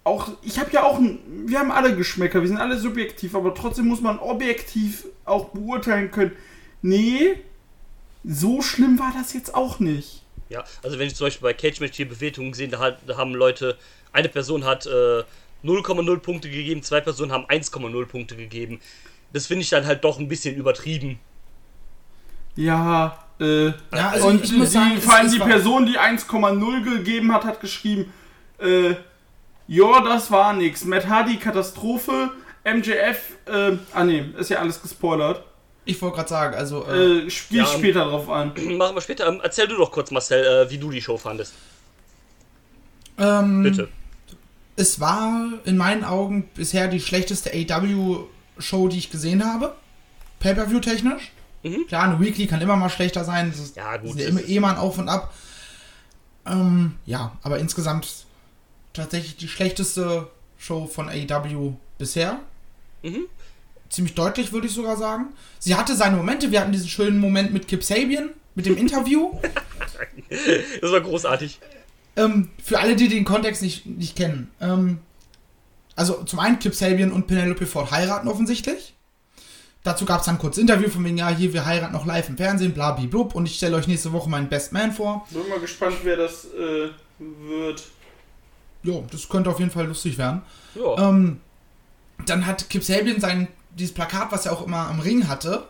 auch, 0.05 0.31
ich 0.43 0.59
habe 0.59 0.71
ja 0.73 0.85
auch, 0.85 0.99
ein, 0.99 1.19
wir 1.47 1.59
haben 1.59 1.71
alle 1.71 1.95
Geschmäcker, 1.95 2.41
wir 2.41 2.49
sind 2.49 2.59
alle 2.59 2.79
subjektiv, 2.79 3.35
aber 3.35 3.55
trotzdem 3.55 3.87
muss 3.87 4.01
man 4.01 4.19
objektiv 4.19 5.07
auch 5.25 5.51
beurteilen 5.51 6.11
können. 6.11 6.33
Nee, 6.83 7.35
so 8.25 8.63
schlimm 8.63 8.99
war 8.99 9.13
das 9.17 9.33
jetzt 9.33 9.55
auch 9.55 9.81
nicht. 9.81 10.23
Ja, 10.49 10.65
also 10.83 10.99
wenn 10.99 11.09
ich 11.09 11.15
zum 11.15 11.27
Beispiel 11.27 11.43
bei 11.43 11.53
Cage 11.53 11.81
Match 11.81 11.97
hier 11.97 12.09
Bewertungen 12.09 12.55
sehe, 12.55 12.69
da, 12.69 12.79
hat, 12.79 13.01
da 13.07 13.17
haben 13.17 13.35
Leute, 13.35 13.77
eine 14.13 14.29
Person 14.29 14.65
hat 14.65 14.87
äh, 14.87 15.23
0,0 15.65 16.17
Punkte 16.19 16.49
gegeben, 16.49 16.83
zwei 16.83 17.01
Personen 17.01 17.33
haben 17.33 17.45
1,0 17.47 18.07
Punkte 18.07 18.37
gegeben. 18.37 18.81
Das 19.33 19.47
finde 19.47 19.63
ich 19.63 19.71
dann 19.71 19.85
halt 19.85 20.05
doch 20.05 20.19
ein 20.19 20.29
bisschen 20.29 20.57
übertrieben. 20.57 21.19
Ja, 22.57 23.25
äh, 23.41 23.67
Ja, 23.67 24.11
also 24.11 24.29
und 24.29 24.45
ich 24.45 24.53
muss 24.53 24.69
die, 24.71 24.75
sagen, 24.75 25.01
vor 25.01 25.15
allem 25.15 25.31
die 25.31 25.39
Person, 25.39 25.87
die 25.87 25.99
1,0 25.99 26.97
gegeben 26.97 27.33
hat, 27.33 27.45
hat 27.45 27.61
geschrieben, 27.61 28.13
äh, 28.59 28.95
ja, 29.69 30.01
das 30.01 30.31
war 30.31 30.53
nix. 30.55 30.85
Matt 30.85 31.07
Hardy, 31.09 31.37
Katastrophe, 31.37 32.31
MJF, 32.65 33.19
äh, 33.47 33.77
ah 33.93 34.05
ne, 34.05 34.33
ist 34.39 34.51
ja 34.51 34.59
alles 34.59 34.81
gespoilert. 34.83 35.45
Ich 35.85 36.01
wollte 36.03 36.17
gerade 36.17 36.29
sagen, 36.29 36.55
also 36.55 36.85
äh, 36.87 36.97
Äh, 36.97 37.19
ich 37.27 37.47
Ja, 37.51 37.65
später 37.67 38.05
drauf 38.05 38.29
an. 38.29 38.53
Machen 38.77 38.97
wir 38.97 39.01
später. 39.01 39.27
Ähm, 39.27 39.41
erzähl 39.43 39.69
du 39.69 39.77
doch 39.77 39.91
kurz, 39.93 40.11
Marcel, 40.11 40.45
äh, 40.67 40.71
wie 40.71 40.79
du 40.79 40.91
die 40.91 41.01
Show 41.01 41.17
fandest. 41.17 41.55
ähm, 43.19 43.63
Bitte. 43.63 43.89
es 44.77 45.01
war 45.01 45.45
in 45.65 45.77
meinen 45.77 46.05
Augen 46.05 46.49
bisher 46.55 46.89
die 46.89 47.01
schlechteste 47.01 47.51
AW-Show, 47.53 48.89
die 48.89 48.99
ich 48.99 49.11
gesehen 49.11 49.45
habe. 49.45 49.75
Pay-per-view 50.41 50.81
technisch. 50.81 51.33
Mhm. 51.63 51.87
Klar, 51.89 52.05
eine 52.05 52.21
Weekly 52.21 52.47
kann 52.47 52.61
immer 52.61 52.77
mal 52.77 52.91
schlechter 52.91 53.25
sein. 53.25 53.51
Das 53.51 53.59
ist, 53.61 53.77
Ja, 53.77 53.97
gut, 53.97 54.11
das 54.15 54.23
ist 54.23 54.29
immer 54.29 54.45
eh 54.47 54.61
mal 54.61 54.73
ein 54.73 54.79
Auf 54.79 54.99
und 54.99 55.09
Ab. 55.09 55.33
Ähm, 56.47 56.97
ja, 57.07 57.33
aber 57.43 57.59
insgesamt 57.59 58.27
tatsächlich 58.99 59.37
die 59.37 59.49
schlechteste 59.49 60.29
Show 60.59 60.87
von 60.87 61.09
AEW 61.09 61.75
bisher. 61.99 62.41
Mhm. 63.03 63.25
Ziemlich 63.89 64.15
deutlich, 64.15 64.53
würde 64.53 64.67
ich 64.67 64.75
sogar 64.75 64.97
sagen. 64.97 65.29
Sie 65.59 65.75
hatte 65.75 65.97
seine 65.97 66.17
Momente. 66.17 66.51
Wir 66.51 66.61
hatten 66.61 66.73
diesen 66.73 66.89
schönen 66.89 67.19
Moment 67.19 67.53
mit 67.53 67.69
Kip 67.69 67.83
Sabian, 67.83 68.31
mit 68.55 68.67
dem 68.67 68.77
Interview. 68.77 69.33
Das 70.81 70.93
war 70.93 71.01
großartig. 71.01 71.59
Ähm, 72.17 72.51
für 72.63 72.79
alle, 72.79 72.95
die 72.95 73.09
den 73.09 73.25
Kontext 73.25 73.63
nicht, 73.63 73.87
nicht 73.87 74.17
kennen. 74.17 74.51
Ähm, 74.61 74.99
also 75.97 76.23
zum 76.25 76.39
einen 76.39 76.59
Kip 76.59 76.75
Sabian 76.75 77.11
und 77.11 77.27
Penelope 77.27 77.67
Ford 77.67 77.91
heiraten 77.91 78.29
offensichtlich. 78.29 78.95
Dazu 79.85 80.05
gab 80.05 80.21
es 80.21 80.27
dann 80.27 80.39
kurz 80.39 80.59
Interview 80.59 80.89
von 80.89 81.05
wegen, 81.05 81.17
ja, 81.17 81.29
hier, 81.29 81.53
wir 81.53 81.65
heiraten 81.65 81.93
noch 81.93 82.07
live 82.07 82.29
im 82.29 82.37
Fernsehen, 82.37 82.75
bla, 82.75 82.93
bla, 82.93 83.07
blub. 83.07 83.35
Und 83.35 83.47
ich 83.47 83.57
stelle 83.57 83.77
euch 83.77 83.89
nächste 83.89 84.13
Woche 84.13 84.29
meinen 84.29 84.49
Best 84.49 84.73
Man 84.73 84.93
vor. 84.93 85.27
Bin 85.31 85.49
mal 85.49 85.61
gespannt, 85.61 85.97
wer 86.03 86.17
das 86.17 86.45
äh, 86.47 86.91
wird. 87.19 87.85
Jo, 88.83 89.05
das 89.11 89.29
könnte 89.29 89.51
auf 89.51 89.59
jeden 89.59 89.71
Fall 89.71 89.87
lustig 89.87 90.19
werden. 90.19 90.43
Ja. 90.75 91.09
Ähm, 91.09 91.41
dann 92.27 92.47
hat 92.47 92.69
Kip 92.71 92.85
Sabian 92.85 93.21
sein, 93.21 93.49
dieses 93.77 93.95
Plakat, 93.95 94.33
was 94.33 94.47
er 94.47 94.53
auch 94.53 94.67
immer 94.67 94.89
am 94.89 95.01
Ring 95.01 95.29
hatte, 95.29 95.67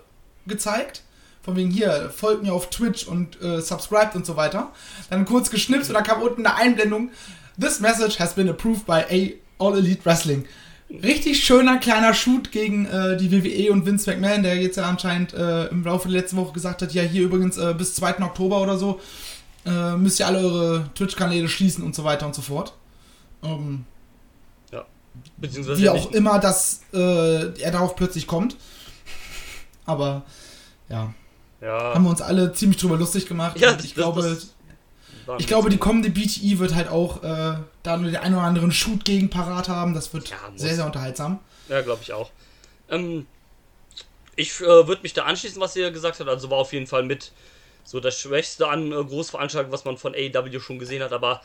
gezeigt. 0.47 1.03
Von 1.43 1.57
wegen 1.57 1.71
hier, 1.71 2.11
folgt 2.15 2.43
mir 2.43 2.53
auf 2.53 2.71
Twitch 2.71 3.07
und 3.07 3.41
äh, 3.41 3.61
subscribed 3.61 4.15
und 4.15 4.27
so 4.27 4.37
weiter. 4.37 4.71
Dann 5.09 5.25
kurz 5.25 5.51
geschnipst 5.51 5.89
und 5.89 5.95
dann 5.95 6.05
kam 6.05 6.21
unten 6.21 6.45
eine 6.47 6.57
Einblendung. 6.57 7.11
This 7.61 7.81
message 7.81 8.19
has 8.19 8.35
been 8.35 8.49
approved 8.49 8.87
by 8.87 9.03
A 9.11 9.65
All 9.65 9.77
Elite 9.77 10.05
Wrestling. 10.05 10.45
Richtig 10.91 11.45
schöner 11.45 11.79
kleiner 11.79 12.15
Shoot 12.15 12.51
gegen 12.51 12.87
äh, 12.87 13.17
die 13.17 13.31
WWE 13.31 13.73
und 13.73 13.85
Vince 13.85 14.11
McMahon, 14.11 14.43
der 14.43 14.57
jetzt 14.57 14.77
ja 14.77 14.85
anscheinend 14.85 15.35
äh, 15.35 15.67
im 15.67 15.85
Laufe 15.85 16.09
der 16.09 16.21
letzten 16.21 16.37
Woche 16.37 16.53
gesagt 16.53 16.81
hat, 16.83 16.95
ja 16.95 17.03
hier 17.03 17.25
übrigens 17.25 17.59
äh, 17.59 17.75
bis 17.77 17.95
2. 17.95 18.23
Oktober 18.23 18.63
oder 18.63 18.79
so 18.79 19.01
äh, 19.67 19.97
müsst 19.97 20.21
ihr 20.21 20.27
alle 20.27 20.39
eure 20.39 20.91
Twitch-Kanäle 20.95 21.49
schließen 21.49 21.85
und 21.85 21.95
so 21.95 22.05
weiter 22.05 22.27
und 22.27 22.35
so 22.35 22.43
fort. 22.43 22.73
Ähm, 23.43 23.85
Beziehungsweise 25.37 25.83
wie 25.83 25.89
auch 25.89 26.13
immer, 26.13 26.39
dass 26.39 26.83
äh, 26.93 27.61
er 27.61 27.71
darauf 27.73 27.97
plötzlich 27.97 28.27
kommt. 28.27 28.57
Aber 29.85 30.23
ja, 30.89 31.13
ja. 31.61 31.95
haben 31.95 32.05
wir 32.05 32.11
uns 32.11 32.23
alle 32.23 32.53
ziemlich 32.53 32.79
drüber 32.81 32.97
lustig 32.97 33.27
gemacht. 33.27 33.59
Ja, 33.59 33.73
das- 33.73 33.85
ich 33.85 33.95
das- 33.95 34.03
glaube, 34.03 34.23
das 34.23 34.55
ich 35.39 35.47
glaube, 35.47 35.69
die 35.69 35.77
kommende 35.77 36.09
BTE 36.09 36.59
wird 36.59 36.75
halt 36.75 36.89
auch 36.89 37.23
äh, 37.23 37.57
da 37.83 37.97
nur 37.97 38.11
den 38.11 38.17
einen 38.17 38.35
oder 38.37 38.45
anderen 38.45 38.73
Shoot 38.73 39.05
gegen 39.05 39.29
parat 39.29 39.69
haben. 39.69 39.93
Das 39.93 40.15
wird 40.15 40.31
Ja, 40.31 40.37
sehr, 40.57 40.75
sehr 40.75 40.87
unterhaltsam. 40.87 41.41
Ja, 41.69 41.83
glaube 41.83 42.01
ich 42.03 42.13
auch. 42.15 42.31
Ähm, 42.89 43.27
ich 44.37 44.61
äh, 44.61 44.87
würde 44.87 45.03
mich 45.03 45.13
da 45.13 45.25
anschließen, 45.25 45.61
was 45.61 45.77
ihr 45.77 45.91
gesagt 45.91 46.21
habt. 46.21 46.31
Also 46.31 46.49
war 46.49 46.59
auf 46.59 46.73
jeden 46.73 46.87
Fall 46.87 47.03
mit 47.03 47.33
so 47.85 48.01
das 48.01 48.19
Schwächste 48.19 48.69
an 48.69 48.91
äh, 48.93 49.05
Großveranstaltungen, 49.05 49.73
was 49.73 49.85
man 49.85 49.99
von 49.99 50.15
AEW 50.15 50.61
schon 50.61 50.79
gesehen 50.79 51.03
hat. 51.03 51.13
Aber 51.13 51.43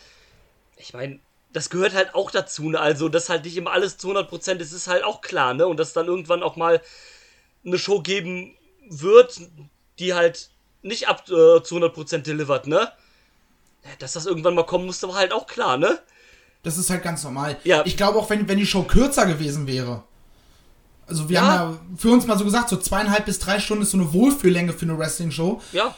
ich 0.78 0.94
meine, 0.94 1.20
das 1.54 1.70
gehört 1.70 1.94
halt 1.94 2.16
auch 2.16 2.32
dazu. 2.32 2.70
Ne? 2.70 2.80
Also, 2.80 3.10
dass 3.10 3.30
halt 3.30 3.46
nicht 3.46 3.56
immer 3.56 3.72
alles 3.72 3.98
zu 3.98 4.10
100% 4.12 4.58
ist, 4.58 4.74
ist 4.74 4.88
halt 4.88 5.04
auch 5.04 5.22
klar. 5.22 5.54
Ne? 5.54 5.66
Und 5.68 5.78
dass 5.80 5.94
dann 5.94 6.08
irgendwann 6.08 6.44
auch 6.44 6.56
mal 6.56 6.82
eine 7.66 7.78
Show 7.78 8.02
geben 8.02 8.56
wird, 8.90 9.40
die 10.00 10.14
halt 10.14 10.50
nicht 10.82 11.08
ab 11.08 11.24
äh, 11.30 11.64
zu 11.64 11.78
100% 11.78 12.18
delivered, 12.20 12.68
ne? 12.68 12.92
Dass 14.00 14.14
das 14.14 14.26
irgendwann 14.26 14.56
mal 14.56 14.66
kommen 14.66 14.86
musste, 14.86 15.08
war 15.08 15.16
halt 15.16 15.32
auch 15.32 15.48
klar, 15.48 15.78
ne? 15.78 16.00
Das 16.64 16.78
ist 16.78 16.90
halt 16.90 17.04
ganz 17.04 17.24
normal. 17.24 17.58
Ja. 17.64 17.84
Ich 17.86 17.96
glaube 17.98 18.18
auch, 18.18 18.30
wenn, 18.30 18.48
wenn 18.48 18.58
die 18.58 18.66
Show 18.66 18.84
kürzer 18.84 19.26
gewesen 19.26 19.68
wäre. 19.68 20.04
Also 21.08 21.30
wir 21.30 21.36
Ja. 21.36 21.42
haben 21.42 21.74
ja 21.74 21.80
für 21.98 22.10
uns 22.12 22.26
mal 22.26 22.38
so 22.38 22.46
gesagt, 22.46 22.70
so 22.70 22.78
zweieinhalb 22.78 23.26
bis 23.26 23.40
drei 23.40 23.60
Stunden 23.60 23.84
ist 23.84 23.92
so 23.92 23.98
eine 23.98 24.12
Wohlfühllänge 24.14 24.74
für 24.74 24.84
eine 24.84 24.98
Wrestling-Show. 24.98 25.62
Ja. 25.74 25.94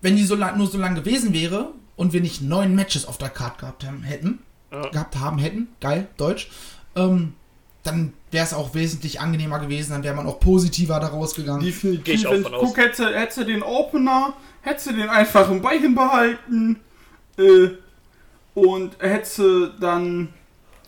Wenn 0.00 0.16
die 0.16 0.24
so 0.24 0.34
lang, 0.34 0.56
nur 0.58 0.66
so 0.66 0.78
lang 0.78 0.94
gewesen 0.94 1.32
wäre 1.32 1.72
und 1.96 2.12
wir 2.12 2.20
nicht 2.20 2.42
neun 2.42 2.74
Matches 2.74 3.06
auf 3.06 3.18
der 3.18 3.28
Card 3.30 3.58
gehabt 3.58 3.84
haben, 3.84 4.02
hätten, 4.02 4.40
Ja. 4.70 4.88
gehabt 4.88 5.16
haben, 5.18 5.38
hätten, 5.38 5.68
geil, 5.80 6.08
Deutsch, 6.16 6.50
ähm, 6.96 7.34
dann 7.82 8.12
wäre 8.30 8.44
es 8.44 8.54
auch 8.54 8.74
wesentlich 8.74 9.20
angenehmer 9.20 9.58
gewesen, 9.58 9.90
dann 9.92 10.04
wäre 10.04 10.14
man 10.14 10.26
auch 10.26 10.38
positiver 10.40 11.00
da 11.00 11.08
rausgegangen. 11.08 11.60
Geh 11.60 11.70
Definitiv. 11.70 12.14
ich 12.14 12.26
auch 12.26 12.34
von 12.40 12.54
aus. 12.54 12.60
guck, 12.74 12.76
hättest 12.78 13.36
du 13.38 13.44
den 13.44 13.62
Opener, 13.62 14.34
hättest 14.62 14.86
du 14.88 14.92
den 14.92 15.08
einfach 15.08 15.50
im 15.50 15.60
Bein 15.62 15.94
behalten. 15.94 16.80
Äh, 17.38 17.70
und 18.54 18.96
hättest 19.00 19.38
du 19.38 19.66
dann 19.80 20.28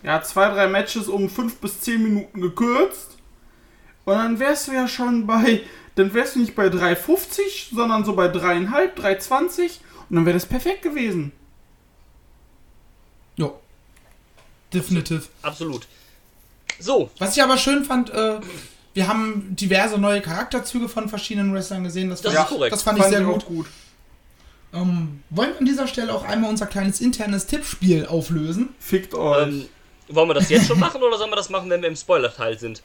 ja, 0.02 0.23
zwei, 0.23 0.49
drei 0.50 0.68
Matches 0.68 1.08
um 1.08 1.28
fünf 1.30 1.56
bis 1.56 1.80
zehn 1.80 2.02
Minuten 2.02 2.40
gekürzt. 2.40 3.16
Und 4.04 4.14
dann 4.14 4.38
wärst 4.38 4.68
du 4.68 4.73
ja 4.73 4.87
schon 4.87 5.26
bei, 5.26 5.62
dann 5.94 6.12
wärst 6.12 6.37
du 6.37 6.40
nicht 6.40 6.54
bei 6.54 6.66
3,50, 6.66 7.75
sondern 7.75 8.04
so 8.04 8.14
bei 8.14 8.26
3,5, 8.26 8.94
3,20 8.94 9.70
und 10.14 10.18
dann 10.18 10.26
wäre 10.26 10.35
das 10.37 10.47
perfekt 10.47 10.83
gewesen. 10.83 11.33
Jo. 13.35 13.59
Definitiv. 14.73 15.28
Absolut. 15.42 15.88
So, 16.78 17.11
Was 17.18 17.37
ich 17.37 17.42
aber 17.42 17.59
schön 17.59 17.85
fand, 17.85 18.11
äh, 18.11 18.38
wir 18.94 19.09
haben 19.09 19.56
diverse 19.56 19.99
neue 19.99 20.21
Charakterzüge 20.21 20.88
von 20.88 21.09
verschiedenen 21.09 21.52
Wrestlern 21.52 21.83
gesehen. 21.83 22.11
Das, 22.11 22.21
Das 22.23 22.33
fand, 22.33 22.44
ist 22.49 22.54
korrekt. 22.56 22.73
das 22.73 22.83
fand 22.85 22.99
ich 23.00 23.04
sehr 23.06 23.23
gut. 23.23 23.44
gut. 23.44 23.66
Ähm, 24.73 25.25
wollen 25.30 25.50
wir 25.50 25.59
an 25.59 25.64
dieser 25.64 25.88
Stelle 25.88 26.14
auch 26.14 26.23
einmal 26.23 26.49
unser 26.49 26.66
kleines 26.66 27.00
internes 27.00 27.47
Tippspiel 27.47 28.06
auflösen? 28.06 28.68
Fickt 28.78 29.14
euch. 29.14 29.49
ähm, 29.49 29.64
wollen 30.06 30.28
wir 30.28 30.35
das 30.35 30.49
jetzt 30.49 30.68
schon 30.68 30.78
machen 30.78 31.02
oder 31.02 31.18
sollen 31.18 31.30
wir 31.33 31.37
das 31.37 31.50
machen, 31.50 31.68
wenn 31.71 31.83
wir 31.83 31.88
im 31.88 31.97
Spoiler-Teil 31.97 32.56
sind? 32.56 32.85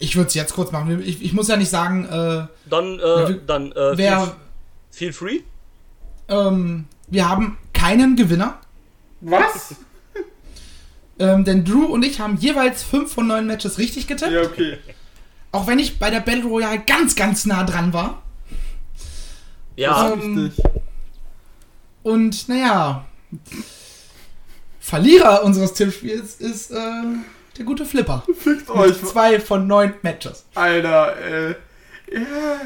Ich 0.00 0.16
würde 0.16 0.26
es 0.26 0.34
jetzt 0.34 0.54
kurz 0.54 0.72
machen. 0.72 1.00
Ich, 1.04 1.22
ich 1.22 1.32
muss 1.32 1.46
ja 1.46 1.56
nicht 1.56 1.70
sagen, 1.70 2.04
äh, 2.06 2.46
Dann, 2.68 2.98
äh, 2.98 3.38
dann, 3.46 3.70
äh, 3.70 3.96
wer, 3.96 4.36
feel, 4.90 5.12
feel 5.12 5.12
free. 5.12 5.40
Ähm, 6.28 6.86
wir 7.08 7.28
haben 7.28 7.58
keinen 7.72 8.16
Gewinner. 8.16 8.58
Was? 9.20 9.74
Ähm, 11.20 11.44
denn 11.44 11.64
Drew 11.64 11.84
und 11.86 12.04
ich 12.04 12.20
haben 12.20 12.36
jeweils 12.36 12.84
fünf 12.84 13.12
von 13.12 13.26
neun 13.26 13.44
Matches 13.44 13.78
richtig 13.78 14.06
getippt. 14.06 14.30
Ja, 14.30 14.42
okay. 14.42 14.78
Auch 15.50 15.66
wenn 15.66 15.80
ich 15.80 15.98
bei 15.98 16.10
der 16.10 16.20
Battle 16.20 16.44
Royale 16.44 16.78
ganz, 16.86 17.16
ganz 17.16 17.44
nah 17.44 17.64
dran 17.64 17.92
war. 17.92 18.22
Ja, 19.74 20.12
Ähm, 20.12 20.38
Richtig. 20.38 20.64
Und 22.04 22.48
naja, 22.48 23.04
Verlierer 24.80 25.42
unseres 25.44 25.74
Tippspiels 25.74 26.36
ist 26.36 26.70
äh, 26.70 27.02
der 27.58 27.64
gute 27.64 27.84
Flipper. 27.84 28.24
Fickt 28.38 28.70
euch. 28.70 29.02
Mit 29.02 29.08
zwei 29.08 29.40
von 29.40 29.66
neun 29.66 29.94
Matches. 30.02 30.46
Alter, 30.54 31.16
äh. 31.20 31.48
Ja. 32.10 32.60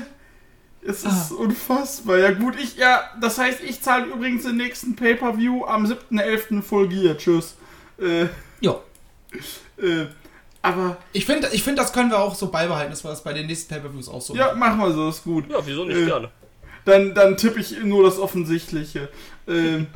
Es 0.85 1.05
ist 1.05 1.33
Ah. 1.33 1.35
unfassbar. 1.39 2.19
Ja, 2.19 2.33
gut, 2.33 2.57
ich, 2.61 2.77
ja, 2.77 3.03
das 3.21 3.39
heißt, 3.39 3.61
ich 3.63 3.81
zahle 3.83 4.07
übrigens 4.07 4.43
den 4.45 4.57
nächsten 4.57 4.97
Pay-Per-View 4.97 5.65
am 5.65 5.87
7.11. 5.87 6.61
Full 6.63 6.89
Gear. 6.89 7.17
Tschüss. 7.17 7.55
Äh, 8.01 8.27
Jo. 8.61 8.81
äh, 9.79 10.07
aber, 10.61 10.97
Ich 11.13 11.25
finde, 11.25 11.49
ich 11.53 11.63
find, 11.63 11.79
das 11.79 11.93
können 11.93 12.11
wir 12.11 12.19
auch 12.19 12.35
so 12.35 12.49
beibehalten, 12.49 12.91
dass 12.91 13.05
wir 13.05 13.11
das 13.11 13.23
bei 13.23 13.33
den 13.33 13.47
nächsten 13.47 13.69
Pay-Per-Views 13.73 14.09
auch 14.09 14.21
so 14.21 14.35
ja, 14.35 14.55
machen. 14.55 14.81
wir 14.81 14.93
so, 14.93 15.09
ist 15.09 15.23
gut. 15.25 15.49
ja, 15.51 15.59
wieso 15.65 15.85
nicht 15.85 15.97
Äh, 15.99 16.07
gerne? 16.07 16.31
Dann, 16.85 17.15
dann 17.15 17.37
tippe 17.37 17.61
ich 17.61 17.79
nur 17.85 18.03
das 18.03 18.19
Offensichtliche. 18.19 19.09
Ähm, 19.47 19.87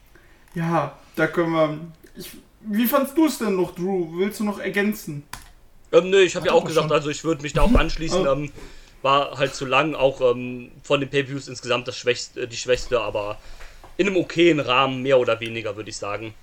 ja, 0.54 0.96
da 1.16 1.26
können 1.26 1.52
wir. 1.52 1.78
Ich, 2.16 2.30
wie 2.62 2.86
fandst 2.86 3.16
du 3.16 3.26
es 3.26 3.38
denn 3.38 3.56
noch, 3.56 3.74
Drew? 3.74 4.18
Willst 4.18 4.40
du 4.40 4.44
noch 4.44 4.58
ergänzen? 4.58 5.22
Ähm, 5.92 6.08
nö, 6.10 6.20
ich 6.20 6.36
habe 6.36 6.46
ja 6.46 6.52
auch 6.52 6.64
gesagt, 6.64 6.88
schon. 6.88 6.92
also 6.96 7.10
ich 7.10 7.24
würde 7.24 7.42
mich 7.42 7.52
da 7.52 7.62
auch 7.62 7.74
anschließen. 7.74 8.20
Oh. 8.26 8.32
ähm, 8.32 8.50
war 9.02 9.38
halt 9.38 9.54
zu 9.54 9.64
lang, 9.64 9.94
auch 9.94 10.20
ähm, 10.20 10.70
von 10.82 11.00
den 11.00 11.08
Pay-Views 11.08 11.48
insgesamt 11.48 11.88
das 11.88 11.96
schwächste, 11.96 12.46
die 12.46 12.56
schwächste, 12.56 13.00
aber 13.00 13.38
in 13.96 14.06
einem 14.06 14.16
okayen 14.16 14.60
Rahmen, 14.60 15.02
mehr 15.02 15.18
oder 15.18 15.40
weniger, 15.40 15.76
würde 15.76 15.90
ich 15.90 15.96
sagen. 15.96 16.34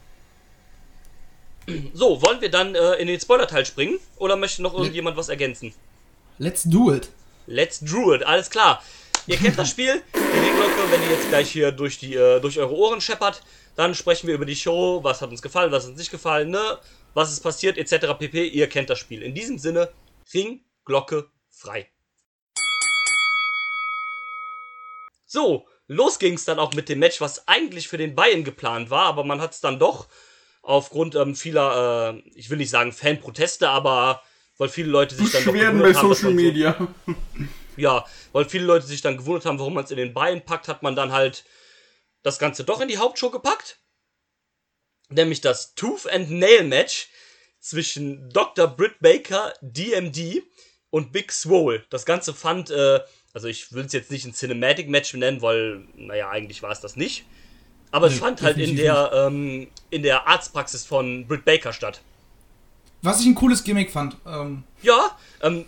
So, 1.93 2.21
wollen 2.21 2.39
wir 2.39 2.49
dann 2.49 2.75
äh, 2.75 2.93
in 2.93 3.07
den 3.07 3.19
Spoiler-Teil 3.19 3.65
springen? 3.65 3.99
Oder 4.17 4.35
möchte 4.35 4.61
noch 4.61 4.73
irgendjemand 4.73 5.17
was 5.17 5.27
ergänzen? 5.27 5.73
Let's 6.37 6.63
do 6.63 6.93
it. 6.93 7.09
Let's 7.45 7.79
Drew 7.79 8.13
it, 8.13 8.23
alles 8.23 8.49
klar. 8.49 8.81
Ihr 9.25 9.37
kennt 9.37 9.57
das 9.57 9.69
Spiel, 9.69 10.01
die 10.13 10.39
Ringglocke, 10.39 10.91
wenn 10.91 11.01
ihr 11.01 11.11
jetzt 11.11 11.27
gleich 11.29 11.51
hier 11.51 11.71
durch, 11.71 11.97
die, 11.97 12.15
äh, 12.15 12.39
durch 12.39 12.59
eure 12.59 12.73
Ohren 12.73 13.01
scheppert, 13.01 13.41
dann 13.75 13.95
sprechen 13.95 14.27
wir 14.27 14.35
über 14.35 14.45
die 14.45 14.55
Show, 14.55 15.03
was 15.03 15.21
hat 15.21 15.29
uns 15.29 15.41
gefallen, 15.41 15.71
was 15.71 15.83
hat 15.83 15.91
uns 15.91 15.99
nicht 15.99 16.11
gefallen, 16.11 16.49
ne? 16.49 16.77
Was 17.13 17.31
ist 17.31 17.41
passiert, 17.41 17.77
etc. 17.77 18.13
pp. 18.17 18.47
Ihr 18.47 18.67
kennt 18.67 18.89
das 18.89 18.99
Spiel. 18.99 19.21
In 19.21 19.33
diesem 19.33 19.57
Sinne, 19.57 19.89
Ring, 20.33 20.61
Glocke, 20.85 21.27
frei. 21.49 21.87
So, 25.27 25.67
los 25.87 26.17
ging's 26.19 26.45
dann 26.45 26.57
auch 26.57 26.73
mit 26.73 26.89
dem 26.89 26.99
Match, 26.99 27.21
was 27.21 27.47
eigentlich 27.47 27.87
für 27.87 27.97
den 27.97 28.15
Bayern 28.15 28.43
geplant 28.43 28.89
war, 28.89 29.05
aber 29.05 29.23
man 29.23 29.41
hat 29.41 29.53
es 29.53 29.61
dann 29.61 29.77
doch 29.77 30.07
aufgrund 30.61 31.15
ähm, 31.15 31.35
vieler, 31.35 32.15
äh, 32.15 32.29
ich 32.33 32.49
will 32.49 32.57
nicht 32.57 32.69
sagen 32.69 32.91
Fanproteste, 32.93 33.69
aber 33.69 34.23
weil 34.57 34.69
viele 34.69 34.89
Leute 34.89 35.15
sich 35.15 35.31
dann 35.31 35.43
doch 35.45 35.51
Beschwerden 35.51 35.79
bei 35.79 35.89
gewundert 35.91 36.03
haben, 36.03 36.13
Social 36.15 36.33
man 36.33 36.39
so- 36.39 36.43
Media. 36.45 36.87
ja, 37.77 38.05
weil 38.31 38.45
viele 38.45 38.65
Leute 38.65 38.87
sich 38.87 39.01
dann 39.01 39.17
gewundert 39.17 39.45
haben, 39.45 39.59
warum 39.59 39.73
man 39.75 39.83
es 39.83 39.91
in 39.91 39.97
den 39.97 40.13
Beinen 40.13 40.43
packt, 40.43 40.67
hat 40.67 40.81
man 40.81 40.95
dann 40.95 41.11
halt 41.11 41.45
das 42.23 42.39
Ganze 42.39 42.63
doch 42.63 42.81
in 42.81 42.87
die 42.87 42.97
Hauptshow 42.97 43.29
gepackt. 43.29 43.79
Nämlich 45.09 45.41
das 45.41 45.75
Tooth 45.75 46.07
and 46.07 46.31
Nail 46.31 46.63
Match 46.63 47.07
zwischen 47.59 48.29
Dr. 48.29 48.67
Britt 48.67 48.99
Baker, 48.99 49.53
DMD 49.61 50.43
und 50.89 51.11
Big 51.11 51.31
Swole. 51.31 51.85
Das 51.89 52.05
Ganze 52.05 52.33
fand, 52.33 52.69
äh, 52.71 52.99
also 53.37 53.47
ich 53.47 53.71
will 53.71 53.85
es 53.85 53.93
jetzt 53.93 54.09
nicht 54.09 54.25
ein 54.25 54.33
Cinematic 54.33 54.89
Match 54.89 55.13
nennen, 55.13 55.43
weil, 55.43 55.83
naja, 55.95 56.31
eigentlich 56.31 56.63
war 56.63 56.71
es 56.71 56.81
das 56.81 56.95
nicht. 56.95 57.23
Aber 57.91 58.07
es 58.07 58.13
Nee, 58.13 58.19
fand 58.19 58.41
halt 58.41 58.57
in 58.57 58.75
der, 58.75 59.11
ähm, 59.13 59.67
in 59.91 60.01
der 60.01 60.27
Arztpraxis 60.27 60.83
von 60.85 61.27
Britt 61.27 61.45
Baker 61.45 61.71
statt. 61.71 62.01
Was 63.03 63.21
ich 63.21 63.27
ein 63.27 63.35
cooles 63.35 63.63
Gimmick 63.63 63.91
fand. 63.91 64.17
Ähm, 64.25 64.63
Ja, 64.81 65.15
ähm, 65.43 65.65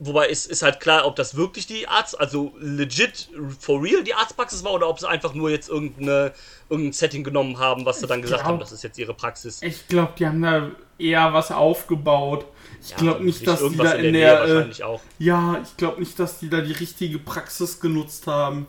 wobei 0.00 0.28
es 0.28 0.46
ist 0.46 0.62
halt 0.62 0.80
klar, 0.80 1.06
ob 1.06 1.14
das 1.14 1.36
wirklich 1.36 1.66
die 1.66 1.86
Arzt, 1.86 2.18
also 2.18 2.52
legit 2.58 3.28
for 3.58 3.80
real 3.82 4.02
die 4.02 4.14
Arztpraxis 4.14 4.64
war 4.64 4.72
oder 4.72 4.88
ob 4.88 4.98
sie 4.98 5.08
einfach 5.08 5.34
nur 5.34 5.50
jetzt 5.50 5.68
irgendeine, 5.68 6.32
irgendein 6.68 6.92
Setting 6.92 7.22
genommen 7.22 7.58
haben, 7.58 7.84
was 7.86 8.00
sie 8.00 8.06
dann 8.06 8.22
gesagt 8.22 8.42
glaub- 8.42 8.52
haben, 8.54 8.58
das 8.60 8.72
ist 8.72 8.82
jetzt 8.82 8.98
ihre 8.98 9.14
Praxis. 9.14 9.62
Ich 9.62 9.86
glaube, 9.86 10.12
die 10.18 10.26
haben 10.26 10.42
da 10.42 10.70
eher 10.98 11.32
was 11.32 11.52
aufgebaut. 11.52 12.46
Ich 12.82 12.90
Ja, 12.90 12.96
glaube 12.96 13.24
nicht, 13.24 13.46
dass 13.46 13.58
die 13.58 13.64
irgendwas 13.64 13.90
da 13.92 13.96
in 13.98 14.12
der. 14.14 14.42
Äh, 14.44 14.48
wahrscheinlich 14.54 14.82
auch. 14.84 15.00
ja, 15.18 15.60
ich 15.62 15.76
glaube 15.76 16.00
nicht, 16.00 16.18
dass 16.18 16.38
die 16.40 16.48
da 16.48 16.60
die 16.62 16.72
richtige 16.72 17.18
Praxis 17.18 17.78
genutzt 17.78 18.26
haben. 18.26 18.66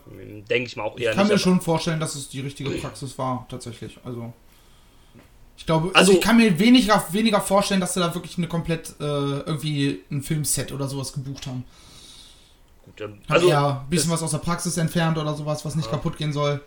Denke 0.50 0.66
ich 0.68 0.76
mal 0.76 0.84
auch 0.84 0.98
eher 0.98 1.10
ich 1.10 1.16
kann 1.16 1.26
mir 1.28 1.34
nicht. 1.34 1.42
schon 1.42 1.60
vorstellen, 1.60 1.98
dass 2.00 2.14
es 2.14 2.28
die 2.28 2.40
richtige 2.40 2.70
Praxis 2.70 3.16
war, 3.18 3.46
tatsächlich. 3.50 3.98
Also. 4.04 4.32
Ich 5.56 5.66
glaube, 5.66 5.88
also, 5.88 5.98
Also- 5.98 6.12
ich 6.14 6.20
kann 6.20 6.36
mir 6.36 6.58
weniger, 6.58 7.04
weniger 7.12 7.40
vorstellen, 7.40 7.80
dass 7.80 7.94
sie 7.94 8.00
da 8.00 8.14
wirklich 8.14 8.36
eine 8.38 8.48
komplett 8.48 8.90
äh, 9.00 9.04
irgendwie 9.04 10.02
ein 10.10 10.22
Filmset 10.22 10.72
oder 10.72 10.88
sowas 10.88 11.12
gebucht 11.12 11.46
haben. 11.46 11.64
Gut, 12.84 13.00
ähm, 13.00 13.18
Also 13.28 13.34
also, 13.34 13.48
ja, 13.48 13.80
ein 13.84 13.90
bisschen 13.90 14.10
das- 14.10 14.20
was 14.20 14.24
aus 14.24 14.30
der 14.32 14.38
Praxis 14.38 14.76
entfernt 14.76 15.18
oder 15.18 15.34
sowas, 15.34 15.64
was 15.64 15.76
nicht 15.76 15.90
kaputt 15.90 16.16
gehen 16.16 16.32
soll. 16.32 16.60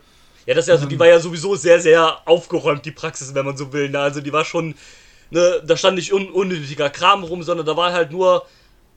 ja, 0.46 0.54
das 0.54 0.64
ist 0.64 0.68
ja 0.68 0.78
so, 0.78 0.86
die 0.86 0.98
war 0.98 1.08
ja 1.08 1.18
sowieso 1.20 1.56
sehr, 1.56 1.80
sehr 1.80 2.18
aufgeräumt, 2.26 2.84
die 2.86 2.92
Praxis, 2.92 3.34
wenn 3.34 3.44
man 3.44 3.56
so 3.56 3.72
will. 3.72 3.90
Ne? 3.90 3.98
Also 3.98 4.20
die 4.20 4.32
war 4.32 4.44
schon, 4.44 4.74
ne, 5.30 5.62
da 5.66 5.76
stand 5.76 5.96
nicht 5.96 6.12
un 6.12 6.30
unnötiger 6.30 6.88
Kram 6.88 7.24
rum, 7.24 7.42
sondern 7.42 7.66
da 7.66 7.76
war 7.76 7.92
halt 7.92 8.12
nur, 8.12 8.46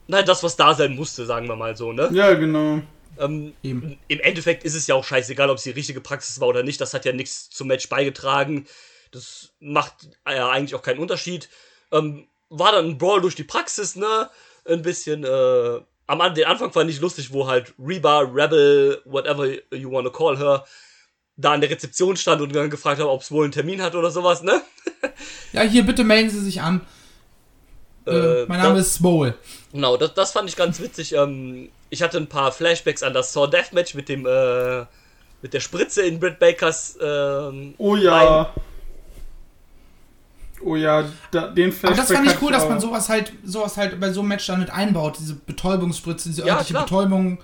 nein, 0.08 0.24
das, 0.26 0.44
was 0.44 0.56
da 0.56 0.74
sein 0.76 0.96
musste, 0.96 1.26
sagen 1.26 1.48
wir 1.48 1.56
mal 1.56 1.76
so, 1.76 1.92
ne? 1.92 2.10
Ja, 2.14 2.34
genau. 2.36 2.82
Ähm. 3.20 3.52
Im 3.64 3.98
Endeffekt 4.08 4.64
ist 4.64 4.76
es 4.76 4.88
ja 4.88 4.96
auch 4.96 5.04
scheißegal, 5.04 5.50
ob 5.50 5.58
es 5.58 5.64
die 5.64 5.72
richtige 5.72 6.00
Praxis 6.00 6.40
war 6.40 6.48
oder 6.48 6.64
nicht. 6.64 6.80
Das 6.80 6.94
hat 6.94 7.04
ja 7.04 7.12
nichts 7.12 7.50
zum 7.50 7.68
Match 7.68 7.90
beigetragen. 7.90 8.66
Das 9.12 9.50
macht 9.60 9.94
ja 10.28 10.50
eigentlich 10.50 10.76
auch 10.76 10.82
keinen 10.84 11.00
Unterschied. 11.00 11.50
Ähm, 11.92 12.28
war 12.50 12.72
dann 12.72 12.86
ein 12.86 12.98
Brawl 12.98 13.22
durch 13.22 13.36
die 13.36 13.44
Praxis, 13.44 13.96
ne? 13.96 14.30
Ein 14.66 14.82
bisschen, 14.82 15.24
äh, 15.24 15.80
am 16.08 16.34
den 16.34 16.46
Anfang 16.46 16.72
fand 16.72 16.90
ich 16.90 17.00
lustig, 17.02 17.32
wo 17.34 17.48
halt 17.48 17.74
Reba, 17.80 18.20
Rebel, 18.22 19.02
whatever 19.06 19.48
you 19.76 19.92
wanna 19.92 20.10
call 20.10 20.38
her, 20.38 20.66
da 21.38 21.54
an 21.54 21.62
der 21.62 21.70
Rezeption 21.70 22.18
stand 22.18 22.42
und 22.42 22.54
dann 22.54 22.70
gefragt 22.70 23.00
hat, 23.00 23.08
ob 23.08 23.22
es 23.22 23.32
wohl 23.32 23.44
einen 23.46 23.52
Termin 23.54 23.82
hat 23.82 23.96
oder 23.96 24.12
sowas, 24.12 24.42
ne? 24.44 24.62
Ja, 25.54 25.62
hier 25.62 25.84
bitte 25.84 26.04
melden 26.04 26.30
Sie 26.30 26.42
sich 26.42 26.62
an. 26.62 26.86
Äh, 28.06 28.12
Äh, 28.12 28.46
mein 28.48 28.60
Name 28.60 28.76
da- 28.76 28.80
ist 28.82 28.96
Smole. 28.96 29.36
Genau, 29.72 29.98
das, 29.98 30.14
das 30.14 30.32
fand 30.32 30.50
ich 30.50 30.56
ganz 30.56 30.80
witzig. 30.80 31.14
Ähm, 31.14 31.70
ich 31.90 32.02
hatte 32.02 32.18
ein 32.18 32.28
paar 32.28 32.52
Flashbacks 32.52 33.04
an 33.04 33.14
das 33.14 33.34
Saw 33.34 33.48
Death 33.50 33.74
Match 33.74 33.94
mit 33.96 34.10
dem, 34.10 34.26
äh, 34.26 34.86
mit 35.42 35.54
der 35.54 35.60
Spritze 35.60 36.02
in 36.04 36.20
Britt 36.20 36.40
Bakers, 36.40 36.98
ähm, 37.02 37.74
Oh 37.78 37.96
ja. 37.96 38.54
Oh 40.64 40.76
ja, 40.76 41.06
da, 41.32 41.48
den 41.48 41.70
Aber 41.70 41.74
Flashback 41.78 41.98
das 42.08 42.12
fand 42.12 42.28
ich 42.28 42.42
cool, 42.42 42.52
dass 42.52 42.68
man 42.68 42.80
sowas 42.80 43.08
halt, 43.10 43.32
sowas 43.46 43.78
halt 43.78 44.00
bei 44.00 44.12
so 44.12 44.20
einem 44.20 44.30
Match 44.30 44.46
dann 44.48 44.60
mit 44.60 44.70
einbaut, 44.70 45.18
diese 45.20 45.36
Betäubungsspritze, 45.36 46.30
diese 46.30 46.46
Ja, 46.46 46.54
örtliche 46.56 46.74
klar. 46.74 46.84
Betäubung. 46.84 47.38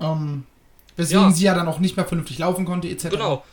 Ähm, 0.00 0.44
Weswegen 0.96 1.22
Ja. 1.24 1.30
sie 1.30 1.44
ja 1.44 1.54
dann 1.54 1.68
auch 1.68 1.78
nicht 1.78 1.96
mehr 1.96 2.06
vernünftig 2.06 2.38
laufen 2.38 2.64
konnte, 2.64 2.88
etc. 2.88 3.08
Genau. 3.10 3.44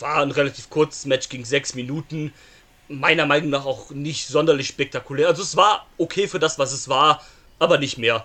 War 0.00 0.22
ein 0.22 0.30
relativ 0.32 0.70
kurzes 0.70 1.06
Match, 1.06 1.28
ging 1.28 1.44
sechs 1.44 1.74
Minuten. 1.74 2.32
Meiner 2.88 3.26
Meinung 3.26 3.50
nach 3.50 3.64
auch 3.64 3.90
nicht 3.90 4.26
sonderlich 4.28 4.66
spektakulär. 4.68 5.28
Also 5.28 5.42
es 5.42 5.56
war 5.56 5.86
okay 5.98 6.28
für 6.28 6.38
das, 6.38 6.58
was 6.58 6.72
es 6.72 6.88
war, 6.88 7.20
aber 7.58 7.78
nicht 7.78 7.98
mehr. 7.98 8.24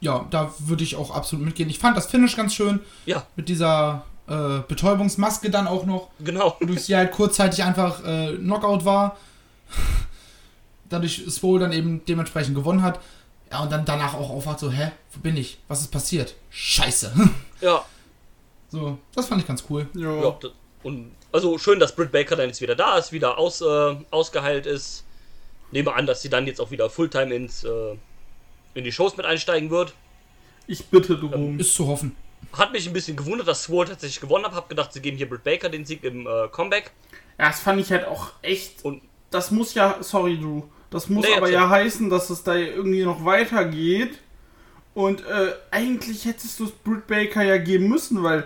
Ja, 0.00 0.26
da 0.30 0.52
würde 0.58 0.84
ich 0.84 0.96
auch 0.96 1.10
absolut 1.10 1.44
mitgehen. 1.44 1.70
Ich 1.70 1.78
fand 1.78 1.96
das 1.96 2.06
Finish 2.06 2.36
ganz 2.36 2.54
schön. 2.54 2.80
Ja, 3.06 3.26
Mit 3.34 3.48
dieser 3.48 4.04
äh, 4.28 4.60
Betäubungsmaske 4.66 5.50
dann 5.50 5.66
auch 5.68 5.84
noch. 5.86 6.08
genau. 6.20 6.56
Wodurch 6.60 6.82
sie 6.84 6.96
halt 6.96 7.12
kurzzeitig 7.12 7.62
einfach 7.62 8.04
äh, 8.04 8.36
Knockout 8.36 8.84
war. 8.84 9.16
Dadurch 10.88 11.24
Swole 11.28 11.60
dann 11.60 11.72
eben 11.72 12.04
dementsprechend 12.06 12.54
gewonnen 12.54 12.82
hat. 12.82 13.00
Ja, 13.50 13.60
und 13.62 13.70
dann 13.72 13.84
danach 13.84 14.14
auch 14.14 14.30
aufwacht 14.30 14.58
so, 14.60 14.70
hä, 14.70 14.90
wo 15.12 15.20
bin 15.20 15.36
ich? 15.36 15.58
Was 15.68 15.80
ist 15.80 15.90
passiert? 15.90 16.34
Scheiße. 16.50 17.12
Ja, 17.62 17.82
so, 18.68 18.98
das 19.14 19.28
fand 19.28 19.40
ich 19.40 19.46
ganz 19.48 19.64
cool. 19.70 19.88
Ja. 19.94 20.12
ja. 20.24 20.36
das- 20.42 20.50
Und 20.82 21.10
also 21.32 21.56
schön, 21.56 21.80
dass 21.80 21.94
Britt 21.96 22.12
Baker 22.12 22.36
dann 22.36 22.48
jetzt 22.48 22.60
wieder 22.60 22.74
da 22.74 22.98
ist, 22.98 23.12
wieder 23.12 23.38
aus, 23.38 23.62
äh, 23.62 23.96
ausgeheilt 24.10 24.66
ist. 24.66 25.04
Nehme 25.70 25.94
an, 25.94 26.04
dass 26.04 26.20
sie 26.20 26.28
dann 26.28 26.46
jetzt 26.46 26.60
auch 26.60 26.70
wieder 26.70 26.90
Fulltime 26.90 27.34
ins, 27.34 27.64
äh, 27.64 27.96
in 28.74 28.84
die 28.84 28.92
Shows 28.92 29.16
mit 29.16 29.24
einsteigen 29.24 29.70
wird. 29.70 29.94
Ich 30.66 30.84
bitte 30.86 31.16
drum. 31.16 31.58
Ist 31.58 31.74
zu 31.74 31.86
hoffen. 31.86 32.14
Hat 32.52 32.72
mich 32.72 32.86
ein 32.86 32.92
bisschen 32.92 33.16
gewundert, 33.16 33.48
dass 33.48 33.64
Swole 33.64 33.88
tatsächlich 33.88 34.20
gewonnen 34.20 34.44
hat. 34.44 34.54
Hab 34.54 34.68
gedacht, 34.68 34.92
sie 34.92 35.00
geben 35.00 35.16
hier 35.16 35.28
Britt 35.28 35.44
Baker 35.44 35.68
den 35.68 35.84
Sieg 35.84 36.04
im 36.04 36.26
äh, 36.26 36.48
Comeback. 36.50 36.92
Ja, 37.38 37.48
das 37.48 37.60
fand 37.60 37.80
ich 37.80 37.90
halt 37.90 38.06
auch 38.06 38.30
echt. 38.42 38.84
Und 38.84 39.02
Das 39.30 39.50
muss 39.50 39.74
ja, 39.74 39.98
sorry, 40.00 40.38
Drew. 40.38 40.62
Das 40.90 41.08
muss 41.08 41.26
Nee, 41.26 41.34
aber 41.36 41.50
ja 41.50 41.68
heißen, 41.68 42.08
dass 42.08 42.30
es 42.30 42.42
da 42.42 42.54
irgendwie 42.54 43.04
noch 43.04 43.24
weitergeht. 43.24 44.18
Und 44.94 45.20
äh, 45.26 45.52
eigentlich 45.70 46.24
hättest 46.24 46.58
du 46.58 46.64
es 46.64 46.70
Britt 46.70 47.06
Baker 47.06 47.42
ja 47.42 47.58
geben 47.58 47.88
müssen, 47.88 48.22
weil 48.22 48.44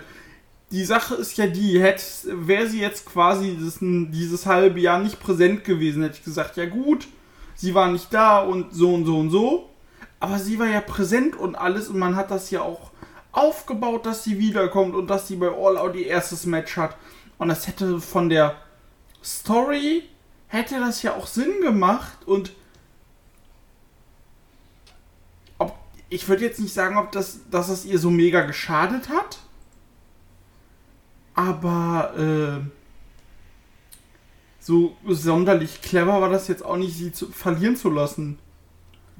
die 0.72 0.84
Sache 0.84 1.14
ist 1.16 1.36
ja 1.36 1.46
die, 1.46 1.80
wäre 1.80 2.66
sie 2.68 2.80
jetzt 2.80 3.06
quasi 3.06 3.56
dieses, 3.56 3.78
dieses 3.80 4.46
halbe 4.46 4.80
Jahr 4.80 4.98
nicht 4.98 5.20
präsent 5.20 5.64
gewesen, 5.64 6.02
hätte 6.02 6.16
ich 6.18 6.24
gesagt, 6.24 6.56
ja 6.56 6.66
gut, 6.66 7.06
sie 7.54 7.74
war 7.74 7.88
nicht 7.88 8.12
da 8.12 8.40
und 8.40 8.74
so 8.74 8.94
und 8.94 9.04
so 9.04 9.18
und 9.18 9.30
so. 9.30 9.68
Aber 10.18 10.38
sie 10.38 10.58
war 10.58 10.66
ja 10.66 10.80
präsent 10.80 11.36
und 11.36 11.54
alles 11.54 11.88
und 11.88 11.98
man 11.98 12.14
hat 12.14 12.30
das 12.30 12.50
ja 12.50 12.62
auch 12.62 12.89
aufgebaut, 13.32 14.06
dass 14.06 14.24
sie 14.24 14.38
wiederkommt 14.38 14.94
und 14.94 15.08
dass 15.08 15.28
sie 15.28 15.36
bei 15.36 15.48
All 15.48 15.76
Out 15.76 15.94
ihr 15.94 16.06
erstes 16.06 16.46
Match 16.46 16.76
hat. 16.76 16.96
Und 17.38 17.48
das 17.48 17.66
hätte 17.66 18.00
von 18.00 18.28
der 18.28 18.56
Story 19.22 20.04
hätte 20.48 20.80
das 20.80 21.02
ja 21.02 21.14
auch 21.14 21.26
Sinn 21.26 21.60
gemacht 21.62 22.26
und 22.26 22.52
ob, 25.58 25.78
ich 26.08 26.28
würde 26.28 26.44
jetzt 26.44 26.58
nicht 26.58 26.74
sagen, 26.74 26.96
ob 26.96 27.12
das, 27.12 27.40
dass 27.50 27.68
es 27.68 27.84
ihr 27.84 27.98
so 27.98 28.10
mega 28.10 28.42
geschadet 28.42 29.08
hat, 29.08 29.38
aber 31.34 32.14
äh, 32.18 32.70
so 34.58 34.96
sonderlich 35.06 35.82
clever 35.82 36.20
war 36.20 36.28
das 36.30 36.48
jetzt 36.48 36.64
auch 36.64 36.76
nicht, 36.76 36.96
sie 36.96 37.12
zu, 37.12 37.30
verlieren 37.30 37.76
zu 37.76 37.90
lassen. 37.90 38.38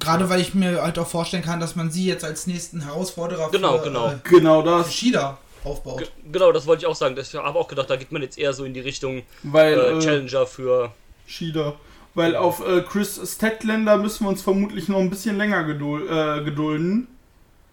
Gerade 0.01 0.29
weil 0.29 0.41
ich 0.41 0.53
mir 0.53 0.81
halt 0.81 0.99
auch 0.99 1.07
vorstellen 1.07 1.43
kann, 1.43 1.59
dass 1.59 1.75
man 1.75 1.91
sie 1.91 2.05
jetzt 2.05 2.23
als 2.25 2.47
nächsten 2.47 2.81
Herausforderer 2.81 3.49
Genau, 3.51 3.77
für, 3.77 3.83
genau. 3.85 4.07
Äh, 4.11 4.17
Genau 4.23 4.61
für 4.61 4.67
das, 4.69 4.93
Shida 4.93 5.37
aufbaut. 5.63 5.99
Ge- 5.99 6.07
Genau, 6.31 6.51
das 6.51 6.65
wollte 6.65 6.81
ich 6.83 6.87
auch 6.87 6.95
sagen. 6.95 7.15
Ich 7.19 7.33
habe 7.35 7.57
auch 7.57 7.67
gedacht, 7.67 7.89
da 7.89 7.95
geht 7.95 8.11
man 8.11 8.21
jetzt 8.21 8.37
eher 8.37 8.53
so 8.53 8.65
in 8.65 8.73
die 8.73 8.79
Richtung 8.79 9.21
weil 9.43 9.73
äh, 9.79 9.97
äh, 9.97 9.99
Challenger 9.99 10.45
für. 10.45 10.91
Shida. 11.27 11.73
Weil 12.13 12.35
auf 12.35 12.65
äh, 12.67 12.81
Chris 12.81 13.19
Statlander 13.25 13.97
müssen 13.97 14.25
wir 14.25 14.29
uns 14.29 14.41
vermutlich 14.41 14.89
noch 14.89 14.99
ein 14.99 15.09
bisschen 15.09 15.37
länger 15.37 15.63
gedul 15.63 16.09
äh, 16.09 16.43
gedulden. 16.43 17.07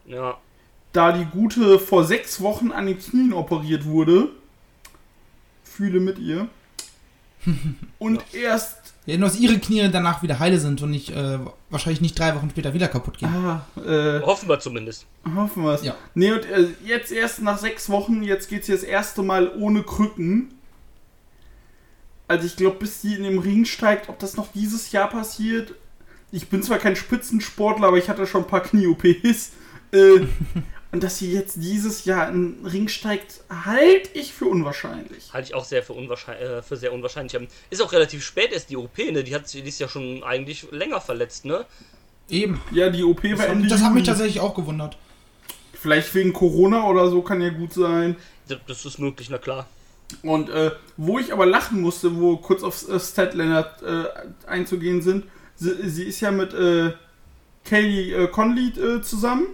Ja, 0.06 0.36
da 0.92 1.12
die 1.12 1.24
Gute 1.24 1.78
vor 1.78 2.04
sechs 2.04 2.40
Wochen 2.40 2.70
an 2.72 2.86
den 2.86 2.98
Knien 2.98 3.32
operiert 3.32 3.84
wurde. 3.84 4.28
Fühle 5.64 6.00
mit 6.00 6.18
ihr. 6.18 6.48
Und 7.98 8.22
erst. 8.32 8.76
Ja, 9.06 9.16
nur 9.16 9.28
dass 9.28 9.38
ihre 9.38 9.58
Knie 9.58 9.88
danach 9.90 10.22
wieder 10.22 10.38
heile 10.38 10.58
sind 10.60 10.82
und 10.82 10.90
nicht, 10.90 11.10
äh, 11.10 11.38
wahrscheinlich 11.70 12.00
nicht 12.00 12.18
drei 12.18 12.34
Wochen 12.34 12.50
später 12.50 12.74
wieder 12.74 12.88
kaputt 12.88 13.18
gehen. 13.18 13.28
Ah, 13.28 13.66
äh, 13.76 14.20
hoffen 14.22 14.48
wir 14.48 14.58
zumindest. 14.60 15.06
hoffen 15.36 15.64
wir 15.64 15.74
es. 15.74 15.82
Ja. 15.84 15.96
Nee, 16.14 16.32
und 16.32 16.44
äh, 16.46 16.68
jetzt 16.84 17.12
erst 17.12 17.42
nach 17.42 17.58
sechs 17.58 17.88
Wochen, 17.90 18.22
jetzt 18.22 18.48
geht 18.48 18.64
sie 18.64 18.72
das 18.72 18.82
erste 18.82 19.22
Mal 19.22 19.52
ohne 19.56 19.82
Krücken. 19.82 20.54
Also 22.26 22.46
ich 22.46 22.56
glaube, 22.56 22.76
bis 22.78 23.00
sie 23.02 23.14
in 23.14 23.22
den 23.22 23.38
Ring 23.38 23.64
steigt, 23.64 24.08
ob 24.08 24.18
das 24.18 24.36
noch 24.36 24.52
dieses 24.52 24.92
Jahr 24.92 25.08
passiert. 25.08 25.74
Ich 26.30 26.48
bin 26.48 26.62
zwar 26.62 26.78
kein 26.78 26.94
Spitzensportler, 26.96 27.88
aber 27.88 27.96
ich 27.96 28.08
hatte 28.10 28.26
schon 28.26 28.42
ein 28.42 28.48
paar 28.48 28.62
Knie-OPs. 28.62 29.52
Äh, 29.92 30.26
und 30.90 31.02
dass 31.02 31.18
sie 31.18 31.32
jetzt 31.32 31.56
dieses 31.56 32.04
Jahr 32.06 32.28
in 32.30 32.56
den 32.62 32.66
Ring 32.66 32.88
steigt, 32.88 33.40
halte 33.64 34.08
ich 34.14 34.32
für 34.32 34.46
unwahrscheinlich. 34.46 35.32
Halte 35.32 35.48
ich 35.48 35.54
auch 35.54 35.64
sehr 35.64 35.82
für, 35.82 35.92
unwahrscheinlich, 35.92 36.48
äh, 36.48 36.62
für 36.62 36.76
sehr 36.76 36.92
unwahrscheinlich. 36.92 37.34
Ähm, 37.34 37.46
Ist 37.68 37.82
auch 37.82 37.92
relativ 37.92 38.24
spät 38.24 38.52
erst 38.52 38.70
die 38.70 38.76
OP, 38.76 38.96
ne? 38.98 39.22
Die, 39.22 39.34
hat, 39.34 39.52
die 39.52 39.60
ist 39.60 39.78
ja 39.80 39.88
schon 39.88 40.22
eigentlich 40.24 40.66
länger 40.70 41.00
verletzt, 41.00 41.44
ne? 41.44 41.66
Eben. 42.30 42.60
Ja, 42.72 42.88
die 42.90 43.04
OP 43.04 43.22
war 43.24 43.30
Das, 43.36 43.46
Ende 43.46 43.68
das 43.68 43.82
hat 43.82 43.92
mich 43.94 44.04
tatsächlich 44.04 44.40
auch 44.40 44.54
gewundert. 44.54 44.96
Vielleicht 45.74 46.14
wegen 46.14 46.32
Corona 46.32 46.86
oder 46.88 47.08
so 47.10 47.22
kann 47.22 47.40
ja 47.40 47.50
gut 47.50 47.72
sein. 47.74 48.16
Das- 48.66 48.84
ist 48.84 48.98
möglich, 48.98 49.28
na 49.30 49.38
klar. 49.38 49.66
Und 50.22 50.48
äh, 50.48 50.70
wo 50.96 51.18
ich 51.18 51.34
aber 51.34 51.44
lachen 51.44 51.82
musste, 51.82 52.18
wo 52.18 52.38
kurz 52.38 52.62
auf 52.62 52.88
äh, 52.88 52.98
Statlander 52.98 54.14
äh, 54.46 54.48
einzugehen 54.48 55.02
sind, 55.02 55.26
sie, 55.56 55.88
sie 55.88 56.04
ist 56.04 56.20
ja 56.20 56.30
mit 56.30 56.54
äh, 56.54 56.92
Kaylee 57.64 58.12
äh, 58.14 58.26
Conley 58.28 58.68
äh, 58.68 59.02
zusammen. 59.02 59.48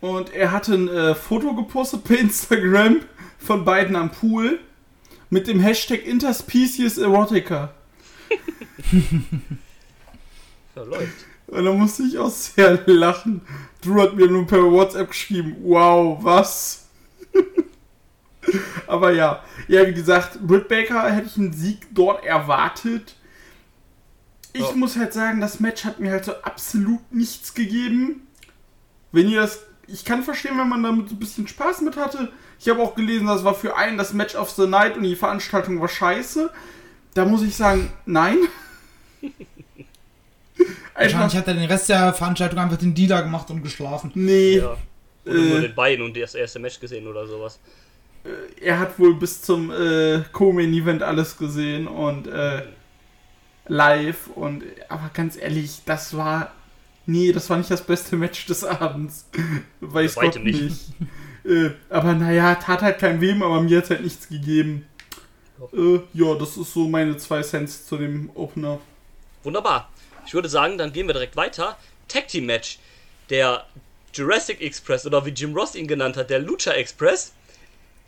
Und 0.00 0.32
er 0.34 0.52
hatte 0.52 0.74
ein 0.74 0.88
äh, 0.88 1.14
Foto 1.14 1.54
gepostet 1.54 2.04
bei 2.04 2.14
Instagram 2.16 3.00
von 3.38 3.64
beiden 3.64 3.96
am 3.96 4.10
Pool 4.10 4.58
mit 5.30 5.46
dem 5.48 5.60
Hashtag 5.60 6.04
Interspecies 6.06 6.98
Erotica. 6.98 7.72
Ja, 10.74 10.82
läuft. 10.82 11.24
Und 11.46 11.64
da 11.64 11.72
musste 11.72 12.02
ich 12.02 12.18
auch 12.18 12.28
sehr 12.30 12.82
lachen. 12.86 13.40
Drew 13.80 14.00
hat 14.02 14.14
mir 14.16 14.26
nur 14.28 14.46
per 14.46 14.62
WhatsApp 14.70 15.08
geschrieben, 15.08 15.56
wow, 15.62 16.18
was? 16.22 16.86
Aber 18.86 19.12
ja, 19.12 19.42
ja, 19.68 19.86
wie 19.86 19.94
gesagt, 19.94 20.38
Britt 20.46 20.68
Baker 20.68 21.10
hätte 21.10 21.28
ich 21.28 21.36
einen 21.36 21.52
Sieg 21.52 21.86
dort 21.94 22.24
erwartet. 22.24 23.16
Ich 24.52 24.60
Ja. 24.68 24.72
muss 24.72 24.96
halt 24.96 25.12
sagen, 25.12 25.40
das 25.40 25.60
Match 25.60 25.84
hat 25.84 25.98
mir 26.00 26.10
halt 26.10 26.24
so 26.24 26.34
absolut 26.42 27.00
nichts 27.12 27.54
gegeben. 27.54 28.26
Wenn 29.12 29.28
ihr 29.28 29.40
das, 29.40 29.60
ich 29.88 30.04
kann 30.04 30.22
verstehen, 30.22 30.58
wenn 30.58 30.68
man 30.68 30.82
damit 30.82 31.08
so 31.08 31.14
ein 31.14 31.18
bisschen 31.18 31.46
Spaß 31.48 31.80
mit 31.82 31.96
hatte. 31.96 32.32
Ich 32.58 32.68
habe 32.68 32.80
auch 32.82 32.94
gelesen, 32.94 33.26
das 33.26 33.44
war 33.44 33.54
für 33.54 33.76
einen 33.76 33.98
das 33.98 34.12
Match 34.12 34.34
of 34.34 34.50
the 34.50 34.66
Night 34.66 34.96
und 34.96 35.02
die 35.04 35.16
Veranstaltung 35.16 35.80
war 35.80 35.88
scheiße. 35.88 36.50
Da 37.14 37.24
muss 37.24 37.42
ich 37.42 37.54
sagen, 37.56 37.92
nein. 38.06 38.38
Wahrscheinlich 40.94 41.36
hat 41.36 41.46
er 41.48 41.54
den 41.54 41.64
Rest 41.70 41.88
der 41.90 42.12
Veranstaltung 42.14 42.58
einfach 42.58 42.78
den 42.78 42.94
Dealer 42.94 43.22
gemacht 43.22 43.50
und 43.50 43.62
geschlafen. 43.62 44.10
nee. 44.14 44.58
Ja. 44.58 44.76
Oder 45.26 45.34
nur 45.34 45.58
Äh. 45.58 45.60
den 45.62 45.74
Beinen 45.74 46.02
und 46.02 46.16
das 46.16 46.34
erste 46.34 46.58
Match 46.60 46.78
gesehen 46.80 47.06
oder 47.06 47.26
sowas. 47.26 47.58
er 48.60 48.78
hat 48.78 48.98
wohl 48.98 49.14
bis 49.14 49.42
zum 49.42 49.70
äh, 49.70 50.22
Co-Main-Event 50.32 51.02
alles 51.02 51.36
gesehen 51.36 51.86
und 51.88 52.26
äh, 52.28 52.62
live 53.68 54.28
und 54.34 54.62
aber 54.88 55.10
ganz 55.12 55.36
ehrlich, 55.36 55.82
das 55.84 56.16
war 56.16 56.52
nee, 57.06 57.32
das 57.32 57.48
war 57.48 57.56
nicht 57.56 57.70
das 57.70 57.82
beste 57.82 58.16
Match 58.16 58.46
des 58.46 58.64
Abends. 58.64 59.28
Weiß 59.80 60.14
Bei 60.16 60.26
Gott 60.26 60.42
nicht. 60.42 60.62
nicht. 60.62 60.80
äh, 61.44 61.70
aber 61.88 62.14
naja, 62.14 62.54
tat 62.56 62.82
halt 62.82 62.98
kein 62.98 63.20
wem, 63.20 63.42
aber 63.42 63.60
mir 63.62 63.78
hat 63.78 63.90
halt 63.90 64.02
nichts 64.02 64.28
gegeben. 64.28 64.86
Äh, 65.72 66.00
ja, 66.12 66.34
das 66.34 66.56
ist 66.56 66.72
so 66.74 66.88
meine 66.88 67.16
zwei 67.16 67.42
Cents 67.42 67.86
zu 67.86 67.96
dem 67.96 68.30
Opener. 68.34 68.80
Wunderbar. 69.42 69.90
Ich 70.26 70.34
würde 70.34 70.48
sagen, 70.48 70.76
dann 70.76 70.92
gehen 70.92 71.06
wir 71.06 71.14
direkt 71.14 71.36
weiter. 71.36 71.76
Tag 72.08 72.28
Team 72.28 72.46
Match. 72.46 72.78
Der 73.30 73.64
Jurassic 74.12 74.60
Express 74.60 75.06
oder 75.06 75.24
wie 75.24 75.30
Jim 75.30 75.54
Ross 75.54 75.74
ihn 75.74 75.86
genannt 75.86 76.16
hat, 76.16 76.30
der 76.30 76.40
Lucha 76.40 76.72
Express. 76.72 77.32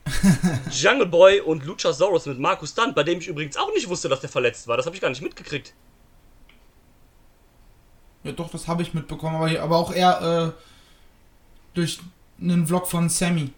Jungle 0.70 1.06
Boy 1.06 1.40
und 1.40 1.64
Luchasaurus 1.64 2.26
mit 2.26 2.38
Markus 2.38 2.70
Stunt, 2.70 2.94
bei 2.94 3.02
dem 3.02 3.18
ich 3.18 3.28
übrigens 3.28 3.56
auch 3.56 3.72
nicht 3.74 3.88
wusste, 3.88 4.08
dass 4.08 4.20
der 4.20 4.30
verletzt 4.30 4.66
war. 4.66 4.76
Das 4.76 4.86
habe 4.86 4.96
ich 4.96 5.02
gar 5.02 5.10
nicht 5.10 5.22
mitgekriegt. 5.22 5.74
Ja, 8.24 8.32
doch, 8.32 8.50
das 8.50 8.66
habe 8.68 8.82
ich 8.82 8.94
mitbekommen, 8.94 9.36
aber, 9.36 9.60
aber 9.60 9.76
auch 9.76 9.92
eher 9.92 10.54
äh, 10.56 10.62
durch 11.74 12.00
einen 12.40 12.66
Vlog 12.66 12.86
von 12.86 13.08
Sammy. 13.08 13.50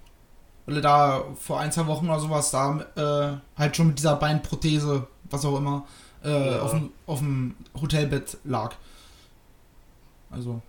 Weil 0.66 0.76
er 0.76 0.82
da 0.82 1.24
vor 1.38 1.58
ein, 1.60 1.72
zwei 1.72 1.86
Wochen 1.86 2.08
oder 2.08 2.20
sowas 2.20 2.50
da 2.50 2.80
äh, 2.96 3.58
halt 3.58 3.76
schon 3.76 3.88
mit 3.88 3.98
dieser 3.98 4.16
Beinprothese, 4.16 5.06
was 5.30 5.44
auch 5.44 5.56
immer, 5.56 5.86
äh, 6.22 6.50
Ja. 6.54 6.62
auf, 6.62 6.70
dem, 6.72 6.92
auf 7.06 7.18
dem 7.18 7.56
Hotelbett 7.80 8.36
lag. 8.44 8.74
Also, 10.30 10.60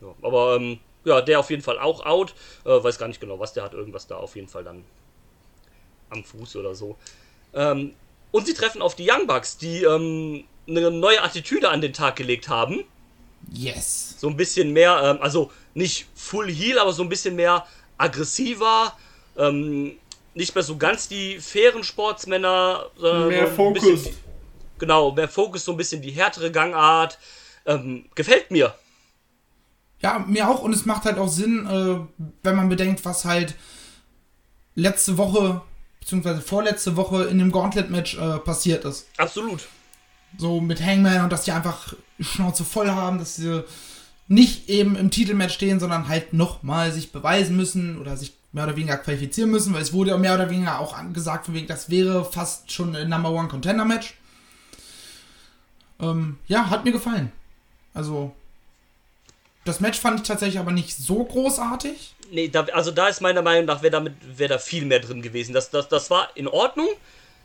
Ja, 0.00 0.08
aber 0.22 0.56
ähm, 0.56 0.78
ja, 1.04 1.20
der 1.22 1.40
auf 1.40 1.50
jeden 1.50 1.62
Fall 1.62 1.78
auch 1.78 2.04
out. 2.06 2.34
Äh, 2.64 2.82
weiß 2.84 2.98
gar 2.98 3.08
nicht 3.08 3.20
genau, 3.20 3.38
was 3.40 3.52
der 3.54 3.64
hat. 3.64 3.72
Irgendwas 3.72 4.06
da 4.06 4.16
auf 4.16 4.36
jeden 4.36 4.48
Fall 4.48 4.62
dann 4.64 4.84
am 6.10 6.22
Fuß 6.22 6.56
oder 6.56 6.74
so. 6.74 6.96
Ähm, 7.54 7.94
und 8.32 8.46
sie 8.46 8.54
treffen 8.54 8.82
auf 8.82 8.94
die 8.94 9.10
Young 9.10 9.26
Bucks, 9.26 9.56
die 9.56 9.82
ähm, 9.82 10.44
eine 10.70 10.90
neue 10.90 11.22
Attitüde 11.22 11.68
an 11.68 11.80
den 11.80 11.92
Tag 11.92 12.16
gelegt 12.16 12.48
haben. 12.48 12.84
Yes. 13.52 14.16
So 14.18 14.28
ein 14.28 14.36
bisschen 14.36 14.72
mehr, 14.72 15.00
ähm, 15.02 15.18
also 15.22 15.50
nicht 15.74 16.06
Full 16.14 16.50
Heal, 16.50 16.78
aber 16.78 16.92
so 16.92 17.02
ein 17.02 17.08
bisschen 17.08 17.36
mehr 17.36 17.66
aggressiver. 17.98 18.96
Ähm, 19.36 19.92
nicht 20.34 20.54
mehr 20.54 20.62
so 20.64 20.76
ganz 20.76 21.08
die 21.08 21.38
fairen 21.40 21.82
Sportsmänner, 21.82 22.86
sondern 22.96 23.28
Mehr 23.28 23.48
so 23.48 23.54
Fokus. 23.54 24.10
genau, 24.78 25.12
mehr 25.12 25.28
Fokus, 25.28 25.64
so 25.64 25.72
ein 25.72 25.76
bisschen 25.76 26.02
die 26.02 26.10
härtere 26.12 26.50
Gangart. 26.52 27.18
Ähm, 27.66 28.06
gefällt 28.14 28.50
mir. 28.50 28.74
Ja, 30.00 30.18
mir 30.20 30.48
auch. 30.48 30.62
Und 30.62 30.72
es 30.72 30.86
macht 30.86 31.04
halt 31.04 31.18
auch 31.18 31.28
Sinn, 31.28 31.66
äh, 31.66 32.24
wenn 32.42 32.56
man 32.56 32.68
bedenkt, 32.68 33.04
was 33.04 33.24
halt 33.24 33.54
letzte 34.74 35.18
Woche, 35.18 35.60
beziehungsweise 35.98 36.40
vorletzte 36.40 36.96
Woche 36.96 37.24
in 37.24 37.38
dem 37.38 37.52
Gauntlet-Match 37.52 38.16
äh, 38.18 38.38
passiert 38.38 38.84
ist. 38.84 39.08
Absolut. 39.18 39.66
So 40.38 40.60
mit 40.60 40.84
Hangman 40.84 41.24
und 41.24 41.32
dass 41.32 41.44
die 41.44 41.52
einfach 41.52 41.94
Schnauze 42.20 42.64
voll 42.64 42.90
haben, 42.90 43.18
dass 43.18 43.36
sie 43.36 43.64
nicht 44.28 44.68
eben 44.68 44.94
im 44.96 45.10
Titelmatch 45.10 45.54
stehen, 45.54 45.80
sondern 45.80 46.08
halt 46.08 46.32
nochmal 46.32 46.92
sich 46.92 47.10
beweisen 47.10 47.56
müssen 47.56 48.00
oder 48.00 48.16
sich 48.16 48.32
mehr 48.52 48.64
oder 48.64 48.76
weniger 48.76 48.96
qualifizieren 48.96 49.50
müssen, 49.50 49.74
weil 49.74 49.82
es 49.82 49.92
wurde 49.92 50.10
ja 50.10 50.16
mehr 50.18 50.34
oder 50.34 50.50
weniger 50.50 50.78
auch 50.78 50.96
gesagt, 51.12 51.46
von 51.46 51.54
wegen, 51.54 51.66
das 51.66 51.90
wäre 51.90 52.24
fast 52.24 52.70
schon 52.70 52.94
ein 52.94 53.08
Number 53.08 53.30
One 53.30 53.48
Contender 53.48 53.84
Match. 53.84 54.14
Ähm, 56.00 56.38
ja, 56.48 56.70
hat 56.70 56.84
mir 56.84 56.92
gefallen. 56.92 57.32
Also, 57.94 58.32
das 59.64 59.80
Match 59.80 59.98
fand 59.98 60.20
ich 60.20 60.26
tatsächlich 60.26 60.58
aber 60.58 60.72
nicht 60.72 60.96
so 60.96 61.24
großartig. 61.24 62.14
Nee, 62.32 62.48
da, 62.48 62.62
also 62.72 62.90
da 62.90 63.08
ist 63.08 63.20
meiner 63.20 63.42
Meinung 63.42 63.66
nach, 63.66 63.82
wäre 63.82 64.14
wär 64.36 64.48
da 64.48 64.58
viel 64.58 64.84
mehr 64.84 65.00
drin 65.00 65.22
gewesen. 65.22 65.52
Das, 65.52 65.70
das, 65.70 65.88
das 65.88 66.10
war 66.10 66.28
in 66.36 66.48
Ordnung, 66.48 66.88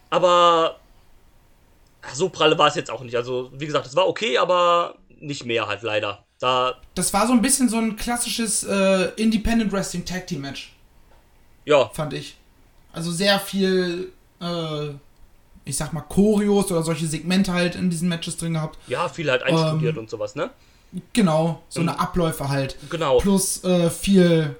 aber 0.09 0.79
so 2.13 2.29
pralle 2.29 2.57
war 2.57 2.67
es 2.67 2.75
jetzt 2.75 2.91
auch 2.91 3.01
nicht. 3.01 3.15
Also, 3.15 3.51
wie 3.53 3.65
gesagt, 3.65 3.85
es 3.87 3.95
war 3.95 4.07
okay, 4.07 4.37
aber 4.37 4.95
nicht 5.19 5.45
mehr 5.45 5.67
halt 5.67 5.81
leider. 5.81 6.23
Da, 6.39 6.75
Das 6.93 7.13
war 7.13 7.25
so 7.27 7.33
ein 7.33 7.41
bisschen 7.41 7.69
so 7.69 7.77
ein 7.77 7.95
klassisches 7.95 8.63
äh, 8.63 9.09
Independent 9.15 9.71
Wrestling 9.71 10.03
Tag 10.05 10.27
Team 10.27 10.41
Match. 10.41 10.73
ja, 11.65 11.89
fand 11.89 12.13
ich. 12.13 12.35
Also 12.91 13.11
sehr 13.11 13.39
viel, 13.39 14.11
äh, 14.41 14.87
ich 15.65 15.75
sag 15.75 15.91
mal, 15.93 16.01
Choreos 16.01 16.71
oder 16.71 16.83
solche 16.83 17.07
Segmente 17.07 17.51
halt 17.53 17.75
in 17.75 17.89
diesen 17.89 18.07
Matches 18.09 18.37
drin 18.37 18.53
gehabt. 18.53 18.77
ja, 18.87 19.09
viel 19.09 19.29
halt 19.31 19.43
einstudiert 19.43 19.95
Ähm, 19.95 20.03
und 20.03 20.09
sowas, 20.09 20.35
ne? 20.35 20.49
Genau, 21.13 21.61
so 21.67 21.81
eine 21.81 21.99
Abläufe 21.99 22.47
halt. 22.47 22.77
Genau. 22.89 23.17
Plus 23.17 23.63
äh, 23.65 23.89
viel 23.89 24.55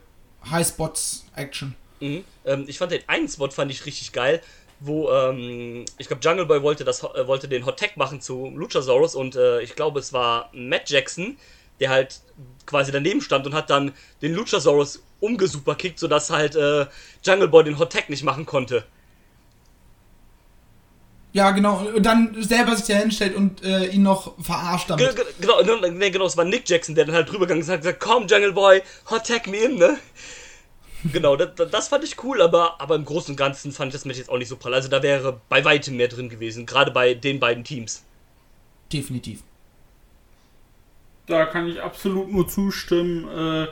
High-Spots-Action. 0.50 1.76
Mhm. 2.02 2.24
Ähm, 2.46 2.66
ich 2.68 2.78
fand 2.78 2.92
den 2.92 3.02
einen 3.08 3.28
Spot 3.30 3.50
fand 3.50 3.72
ich 3.72 3.86
richtig 3.86 4.12
geil, 4.12 4.42
wo 4.80 5.10
ähm, 5.12 5.86
ich 5.98 6.08
glaube 6.08 6.22
Jungle 6.24 6.46
Boy 6.46 6.62
wollte 6.62 6.84
das 6.84 7.04
äh, 7.04 7.28
wollte 7.28 7.48
den 7.48 7.66
Hot 7.66 7.80
Tag 7.80 7.98
machen 7.98 8.22
zu 8.22 8.52
Luchasaurus 8.56 9.16
und 9.16 9.36
äh, 9.36 9.62
ich 9.62 9.76
glaube 9.76 10.00
es 10.00 10.12
war 10.14 10.50
Matt 10.54 10.90
Jackson, 10.90 11.38
der 11.80 11.90
halt 11.90 12.20
quasi 12.66 12.92
daneben 12.92 13.22
stand 13.22 13.46
und 13.46 13.54
hat 13.54 13.70
dann 13.70 13.94
den 14.22 14.34
Luchasaurus 14.34 15.02
umgesuperkickt, 15.22 15.98
sodass 16.00 16.30
halt 16.30 16.56
äh, 16.56 16.86
Jungle 17.24 17.48
Boy 17.48 17.64
den 17.64 17.80
Hot 17.80 17.94
Tag 17.94 18.10
nicht 18.10 18.24
machen 18.24 18.46
konnte. 18.46 18.84
Ja, 21.34 21.52
genau. 21.52 21.80
Und 21.94 22.04
dann 22.06 22.42
selber 22.42 22.76
sich 22.78 22.86
da 22.88 22.94
hinstellt 22.96 23.36
und 23.36 23.62
äh, 23.62 23.88
ihn 23.88 24.04
noch 24.04 24.42
verarscht 24.42 24.90
damit. 24.90 25.16
ge- 25.18 25.26
Genau, 25.42 25.62
ne, 25.62 25.92
ne, 25.92 26.10
genau, 26.12 26.26
es 26.28 26.38
war 26.38 26.46
Nick 26.46 26.68
Jackson, 26.70 26.96
der 26.96 27.04
dann 27.06 27.16
halt 27.16 27.30
drüber 27.30 27.42
gegangen 27.46 27.60
ist 27.62 27.68
und 27.68 27.74
hat 27.74 27.82
gesagt, 27.82 28.00
komm 28.00 28.26
Jungle 28.28 28.54
Boy, 28.54 28.82
Hot 29.10 29.28
Tag 29.28 29.48
me 29.48 29.58
in, 29.58 29.76
ne? 29.78 29.98
Genau, 31.04 31.36
das, 31.36 31.70
das 31.70 31.88
fand 31.90 32.04
ich 32.04 32.24
cool, 32.24 32.42
aber, 32.42 32.82
aber 32.82 32.96
im 32.96 33.06
Großen 33.06 33.34
und 33.34 33.38
Ganzen 33.38 33.72
fand 33.72 33.90
ich 33.90 33.94
das 33.94 34.06
Match 34.06 34.18
jetzt 34.18 34.30
auch 34.30 34.38
nicht 34.38 34.48
so 34.48 34.58
prall. 34.58 34.74
Also 34.74 34.90
da 34.90 35.04
wäre 35.04 35.40
bei 35.50 35.64
weitem 35.64 35.98
mehr 35.98 36.08
drin 36.08 36.30
gewesen, 36.30 36.66
gerade 36.66 36.92
bei 36.92 37.14
den 37.14 37.40
beiden 37.40 37.64
Teams. 37.64 38.04
Definitiv. 38.92 39.44
Da 41.28 41.46
kann 41.46 41.68
ich 41.68 41.82
absolut 41.82 42.32
nur 42.32 42.48
zustimmen. 42.48 43.28
Äh, 43.28 43.68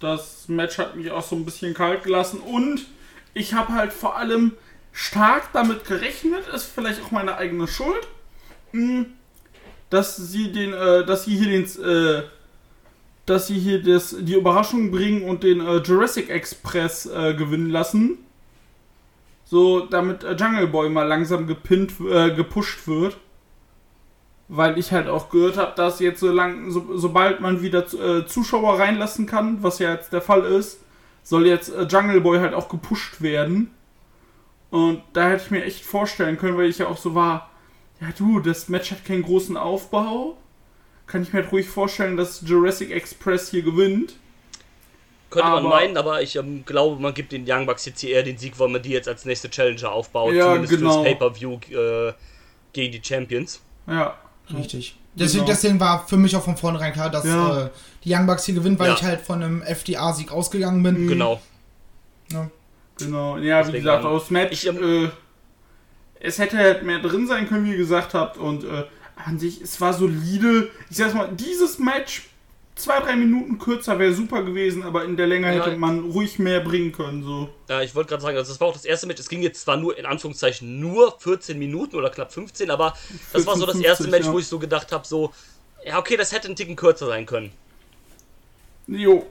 das 0.00 0.48
Match 0.48 0.78
hat 0.78 0.96
mich 0.96 1.10
auch 1.10 1.22
so 1.22 1.36
ein 1.36 1.44
bisschen 1.44 1.74
kalt 1.74 2.02
gelassen 2.02 2.40
und 2.40 2.86
ich 3.34 3.54
habe 3.54 3.72
halt 3.72 3.92
vor 3.92 4.16
allem 4.16 4.52
stark 4.92 5.52
damit 5.52 5.84
gerechnet, 5.84 6.46
ist 6.48 6.64
vielleicht 6.64 7.02
auch 7.02 7.10
meine 7.10 7.36
eigene 7.36 7.66
Schuld, 7.66 8.06
mh, 8.72 9.06
dass 9.90 10.16
sie 10.16 10.52
den, 10.52 10.72
äh, 10.72 11.04
dass 11.06 11.24
sie 11.24 11.36
hier 11.36 11.48
den, 11.48 11.64
äh, 11.84 12.22
dass 13.26 13.46
sie 13.46 13.58
hier 13.58 13.82
das, 13.82 14.16
die 14.18 14.34
Überraschung 14.34 14.90
bringen 14.90 15.22
und 15.22 15.42
den 15.42 15.60
äh, 15.60 15.76
Jurassic 15.76 16.28
Express 16.28 17.06
äh, 17.06 17.34
gewinnen 17.34 17.70
lassen. 17.70 18.18
So, 19.44 19.86
damit 19.86 20.24
äh, 20.24 20.34
Jungle 20.34 20.66
Boy 20.66 20.88
mal 20.88 21.06
langsam 21.06 21.46
gepinnt, 21.46 21.92
äh, 22.00 22.34
gepusht 22.34 22.86
wird 22.86 23.16
weil 24.54 24.78
ich 24.78 24.92
halt 24.92 25.08
auch 25.08 25.30
gehört 25.30 25.56
habe, 25.56 25.72
dass 25.76 25.98
jetzt 25.98 26.20
so 26.20 26.30
lang, 26.30 26.70
so, 26.70 26.98
sobald 26.98 27.40
man 27.40 27.62
wieder 27.62 27.86
äh, 27.94 28.26
Zuschauer 28.26 28.78
reinlassen 28.78 29.24
kann, 29.24 29.62
was 29.62 29.78
ja 29.78 29.94
jetzt 29.94 30.12
der 30.12 30.20
Fall 30.20 30.44
ist, 30.44 30.80
soll 31.22 31.46
jetzt 31.46 31.74
äh, 31.74 31.84
Jungle 31.84 32.20
Boy 32.20 32.38
halt 32.38 32.52
auch 32.52 32.68
gepusht 32.68 33.22
werden. 33.22 33.70
Und 34.70 35.02
da 35.14 35.28
hätte 35.28 35.44
ich 35.44 35.50
mir 35.50 35.64
echt 35.64 35.86
vorstellen 35.86 36.36
können, 36.36 36.58
weil 36.58 36.68
ich 36.68 36.78
ja 36.78 36.88
auch 36.88 36.98
so 36.98 37.14
war, 37.14 37.50
ja 37.98 38.08
du, 38.16 38.40
das 38.40 38.68
Match 38.68 38.90
hat 38.90 39.06
keinen 39.06 39.22
großen 39.22 39.56
Aufbau. 39.56 40.36
Kann 41.06 41.22
ich 41.22 41.32
mir 41.32 41.42
halt 41.42 41.52
ruhig 41.52 41.68
vorstellen, 41.68 42.16
dass 42.16 42.42
Jurassic 42.46 42.90
Express 42.90 43.50
hier 43.50 43.62
gewinnt. 43.62 44.14
Könnte 45.30 45.48
man 45.48 45.58
Aber- 45.60 45.68
meinen, 45.70 45.96
aber 45.96 46.20
ich 46.22 46.36
ähm, 46.36 46.64
glaube, 46.64 47.00
man 47.00 47.14
gibt 47.14 47.32
den 47.32 47.44
Young 47.46 47.64
Bucks 47.66 47.86
jetzt 47.86 48.00
hier 48.00 48.10
eher 48.10 48.22
den 48.22 48.36
Sieg, 48.38 48.58
weil 48.58 48.68
man 48.68 48.82
die 48.82 48.90
jetzt 48.90 49.08
als 49.08 49.24
nächste 49.24 49.48
Challenger 49.50 49.90
aufbaut. 49.90 50.34
Ja, 50.34 50.46
zumindest 50.54 50.74
genau. 50.74 50.92
fürs 50.92 51.04
Pay-Per-View 51.04 51.58
äh, 51.70 52.12
gegen 52.72 52.92
die 52.92 53.00
Champions. 53.02 53.60
Ja. 53.86 54.16
Richtig. 54.54 54.96
Deswegen, 55.14 55.44
Genau. 55.44 55.46
deswegen 55.54 55.80
war 55.80 56.06
für 56.06 56.16
mich 56.16 56.34
auch 56.36 56.42
von 56.44 56.56
vornherein 56.56 56.92
klar, 56.92 57.10
dass 57.10 57.24
Ja. 57.24 57.66
äh, 57.66 57.70
die 58.04 58.14
Young 58.14 58.26
Bucks 58.26 58.44
hier 58.44 58.54
gewinnen, 58.54 58.78
weil 58.78 58.88
Ja. 58.88 58.94
ich 58.94 59.02
halt 59.02 59.20
von 59.22 59.42
einem 59.42 59.62
FDA-Sieg 59.62 60.30
ausgegangen 60.32 60.82
bin. 60.82 61.06
Genau. 61.08 61.40
Ja. 62.30 62.50
Genau, 62.98 63.36
ja, 63.38 63.58
wie 63.60 63.64
Deswegen, 63.72 63.84
gesagt, 63.84 64.04
ähm, 64.04 64.10
aus 64.10 64.30
Match, 64.30 64.52
ich, 64.52 64.66
ähm, 64.66 65.04
äh, 65.06 65.08
es 66.20 66.38
hätte 66.38 66.56
halt 66.58 66.82
mehr 66.82 66.98
drin 67.00 67.26
sein 67.26 67.48
können, 67.48 67.64
wie 67.64 67.70
ihr 67.72 67.76
gesagt 67.78 68.14
habt, 68.14 68.36
und 68.36 68.64
äh, 68.64 68.84
an 69.16 69.38
sich, 69.38 69.60
es 69.60 69.80
war 69.80 69.92
solide. 69.92 70.70
Ich 70.90 70.96
sag's 70.96 71.14
mal, 71.14 71.30
dieses 71.32 71.78
Match, 71.78 72.28
zwei, 72.74 73.00
drei 73.00 73.16
Minuten 73.16 73.58
kürzer 73.58 73.98
wäre 73.98 74.12
super 74.12 74.42
gewesen, 74.42 74.82
aber 74.82 75.04
in 75.04 75.16
der 75.16 75.26
Länge 75.26 75.54
Ja. 75.54 75.64
hätte 75.64 75.76
man 75.76 76.10
ruhig 76.10 76.38
mehr 76.38 76.60
bringen 76.60 76.92
können, 76.92 77.22
so. 77.22 77.48
Äh, 77.68 77.84
ich 77.84 77.94
wollte 77.94 78.10
gerade 78.10 78.22
sagen, 78.22 78.36
also 78.36 78.50
das 78.50 78.60
war 78.60 78.68
auch 78.68 78.72
das 78.72 78.84
erste 78.84 79.06
Match. 79.06 79.20
Es 79.20 79.28
ging 79.28 79.42
jetzt 79.42 79.60
zwar 79.62 79.76
nur 79.76 79.96
in 79.98 80.06
Anführungszeichen 80.06 80.80
nur 80.80 81.18
14 81.20 81.58
Minuten 81.58 81.96
oder 81.96 82.10
knapp 82.10 82.32
15, 82.32 82.70
aber 82.70 82.94
das 83.32 83.46
war 83.46 83.56
so 83.56 83.66
das 83.66 83.76
14, 83.76 83.84
erste 83.88 84.04
50, 84.04 84.10
Match, 84.10 84.26
ja. 84.26 84.32
wo 84.32 84.38
ich 84.38 84.46
so 84.46 84.58
gedacht 84.58 84.92
habe, 84.92 85.06
so, 85.06 85.32
ja, 85.84 85.98
okay, 85.98 86.16
das 86.16 86.32
hätte 86.32 86.48
ein 86.48 86.56
Ticken 86.56 86.76
kürzer 86.76 87.06
sein 87.06 87.26
können. 87.26 87.52
Jo. 88.86 89.26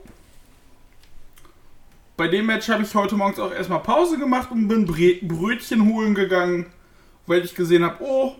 Bei 2.16 2.28
dem 2.28 2.46
Match 2.46 2.68
habe 2.68 2.82
ich 2.82 2.94
heute 2.94 3.16
morgens 3.16 3.38
auch 3.38 3.52
erstmal 3.52 3.80
Pause 3.80 4.18
gemacht 4.18 4.50
und 4.50 4.68
bin 4.68 4.86
Brötchen 4.86 5.92
holen 5.92 6.14
gegangen, 6.14 6.66
weil 7.26 7.44
ich 7.44 7.54
gesehen 7.54 7.84
habe, 7.84 7.96
oh, 8.04 8.36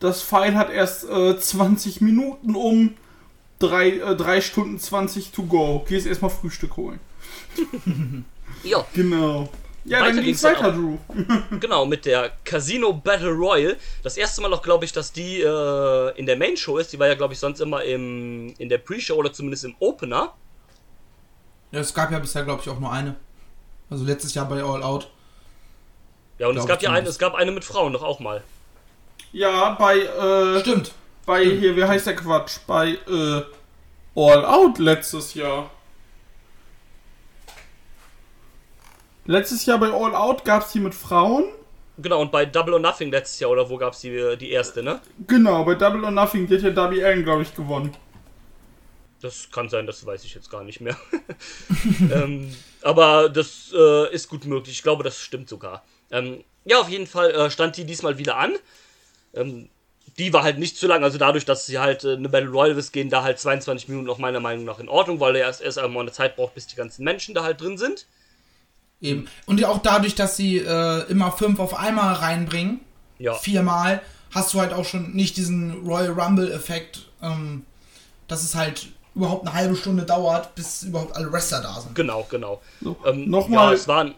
das 0.00 0.22
Pfeil 0.22 0.54
hat 0.54 0.70
erst 0.70 1.08
äh, 1.08 1.38
20 1.38 2.00
Minuten 2.00 2.54
um, 2.54 2.96
3 3.58 3.88
äh, 3.88 4.16
drei 4.16 4.40
Stunden 4.40 4.78
20 4.78 5.32
to 5.32 5.42
go. 5.44 5.84
Gehst 5.88 6.06
erstmal 6.06 6.30
Frühstück 6.30 6.76
holen. 6.76 7.00
Ja, 8.64 8.84
Genau. 8.92 9.48
Ja, 9.84 10.00
Weiter 10.00 10.16
dann 10.16 10.24
ging's 10.24 10.42
weiter. 10.42 10.72
Drew. 10.72 10.98
genau, 11.60 11.86
mit 11.86 12.04
der 12.04 12.32
Casino 12.44 12.92
Battle 12.92 13.30
Royale. 13.30 13.76
Das 14.02 14.16
erste 14.16 14.42
Mal 14.42 14.52
auch, 14.52 14.62
glaube 14.62 14.84
ich, 14.84 14.92
dass 14.92 15.12
die 15.12 15.40
äh, 15.40 16.18
in 16.18 16.26
der 16.26 16.36
Main 16.36 16.56
Show 16.56 16.76
ist. 16.76 16.92
Die 16.92 16.98
war 16.98 17.08
ja, 17.08 17.14
glaube 17.14 17.32
ich, 17.32 17.40
sonst 17.40 17.60
immer 17.60 17.82
im, 17.84 18.54
in 18.58 18.68
der 18.68 18.78
Pre-Show 18.78 19.14
oder 19.14 19.32
zumindest 19.32 19.64
im 19.64 19.74
Opener. 19.78 20.34
Ja, 21.70 21.80
es 21.80 21.94
gab 21.94 22.10
ja 22.10 22.18
bisher, 22.18 22.44
glaube 22.44 22.60
ich, 22.62 22.68
auch 22.68 22.78
nur 22.78 22.92
eine. 22.92 23.16
Also 23.88 24.04
letztes 24.04 24.34
Jahr 24.34 24.46
bei 24.46 24.62
All 24.62 24.82
Out. 24.82 25.10
Ja, 26.38 26.48
und 26.48 26.56
es 26.56 26.66
gab 26.66 26.82
ja 26.82 26.92
eine, 26.92 27.08
es 27.08 27.18
gab 27.18 27.34
eine 27.34 27.50
mit 27.50 27.64
Frauen 27.64 27.92
doch 27.92 28.02
auch 28.02 28.20
mal. 28.20 28.42
Ja, 29.32 29.70
bei, 29.78 29.98
äh, 29.98 30.60
Stimmt. 30.60 30.92
bei 31.26 31.44
hier, 31.44 31.76
wie 31.76 31.84
heißt 31.84 32.06
der 32.06 32.16
Quatsch? 32.16 32.58
Bei, 32.66 32.98
äh, 33.08 33.42
All 34.14 34.44
Out 34.44 34.78
letztes 34.78 35.34
Jahr. 35.34 35.70
Letztes 39.26 39.66
Jahr 39.66 39.78
bei 39.78 39.90
All 39.92 40.14
Out 40.14 40.44
gab's 40.44 40.72
die 40.72 40.80
mit 40.80 40.94
Frauen. 40.94 41.44
Genau, 41.98 42.20
und 42.20 42.32
bei 42.32 42.46
Double 42.46 42.74
or 42.74 42.80
Nothing 42.80 43.10
letztes 43.10 43.40
Jahr, 43.40 43.50
oder 43.50 43.68
wo 43.68 43.76
gab 43.76 43.92
es 43.92 44.00
die, 44.00 44.36
die 44.38 44.50
erste, 44.50 44.82
ne? 44.82 45.00
Genau, 45.26 45.64
bei 45.64 45.74
Double 45.74 46.04
or 46.04 46.10
Nothing, 46.10 46.46
die 46.46 46.54
hat 46.54 46.62
ja 46.62 46.70
Darby 46.70 47.04
Allen, 47.04 47.24
glaube 47.24 47.42
ich, 47.42 47.54
gewonnen. 47.54 47.94
Das 49.20 49.50
kann 49.50 49.68
sein, 49.68 49.86
das 49.86 50.06
weiß 50.06 50.24
ich 50.24 50.34
jetzt 50.34 50.48
gar 50.48 50.62
nicht 50.62 50.80
mehr. 50.80 50.96
ähm, 52.12 52.54
aber 52.82 53.28
das 53.28 53.72
äh, 53.76 54.14
ist 54.14 54.28
gut 54.28 54.44
möglich. 54.44 54.76
Ich 54.76 54.82
glaube, 54.84 55.02
das 55.02 55.18
stimmt 55.18 55.48
sogar. 55.48 55.84
Ähm, 56.12 56.44
ja, 56.64 56.80
auf 56.80 56.88
jeden 56.88 57.08
Fall 57.08 57.32
äh, 57.32 57.50
stand 57.50 57.76
die 57.76 57.84
diesmal 57.84 58.16
wieder 58.18 58.36
an. 58.36 58.54
Ähm, 59.34 59.68
die 60.18 60.32
war 60.32 60.42
halt 60.42 60.58
nicht 60.58 60.76
zu 60.76 60.86
lang, 60.88 61.04
also 61.04 61.16
dadurch, 61.18 61.44
dass 61.44 61.66
sie 61.66 61.78
halt 61.78 62.02
äh, 62.04 62.14
eine 62.14 62.28
Battle 62.28 62.48
Royale 62.50 62.74
ist, 62.74 62.92
gehen 62.92 63.08
da 63.10 63.22
halt 63.22 63.38
22 63.38 63.88
Minuten 63.88 64.08
auch 64.10 64.18
meiner 64.18 64.40
Meinung 64.40 64.64
nach 64.64 64.78
in 64.80 64.88
Ordnung, 64.88 65.20
weil 65.20 65.36
er 65.36 65.46
erst, 65.46 65.60
erst 65.60 65.78
einmal 65.78 66.02
eine 66.02 66.12
Zeit 66.12 66.34
braucht, 66.36 66.54
bis 66.54 66.66
die 66.66 66.76
ganzen 66.76 67.04
Menschen 67.04 67.34
da 67.34 67.44
halt 67.44 67.60
drin 67.60 67.78
sind. 67.78 68.06
Eben. 69.00 69.28
Und 69.46 69.64
auch 69.64 69.78
dadurch, 69.78 70.14
dass 70.16 70.36
sie 70.36 70.58
äh, 70.58 71.02
immer 71.08 71.30
fünf 71.30 71.60
auf 71.60 71.74
einmal 71.78 72.14
reinbringen, 72.14 72.80
Ja. 73.18 73.34
viermal, 73.34 74.02
hast 74.34 74.52
du 74.54 74.60
halt 74.60 74.72
auch 74.72 74.84
schon 74.84 75.12
nicht 75.12 75.36
diesen 75.36 75.86
Royal 75.86 76.10
Rumble-Effekt, 76.18 77.06
ähm, 77.22 77.64
dass 78.26 78.42
es 78.42 78.54
halt 78.56 78.88
überhaupt 79.14 79.46
eine 79.46 79.54
halbe 79.54 79.76
Stunde 79.76 80.02
dauert, 80.04 80.54
bis 80.56 80.82
überhaupt 80.82 81.14
alle 81.16 81.32
Wrestler 81.32 81.60
da 81.60 81.80
sind. 81.80 81.94
Genau, 81.94 82.26
genau. 82.28 82.60
So, 82.80 82.96
Ähm, 83.06 83.30
Nochmal 83.30 83.68
Ja, 83.68 83.72
es 83.74 83.86
waren. 83.86 84.14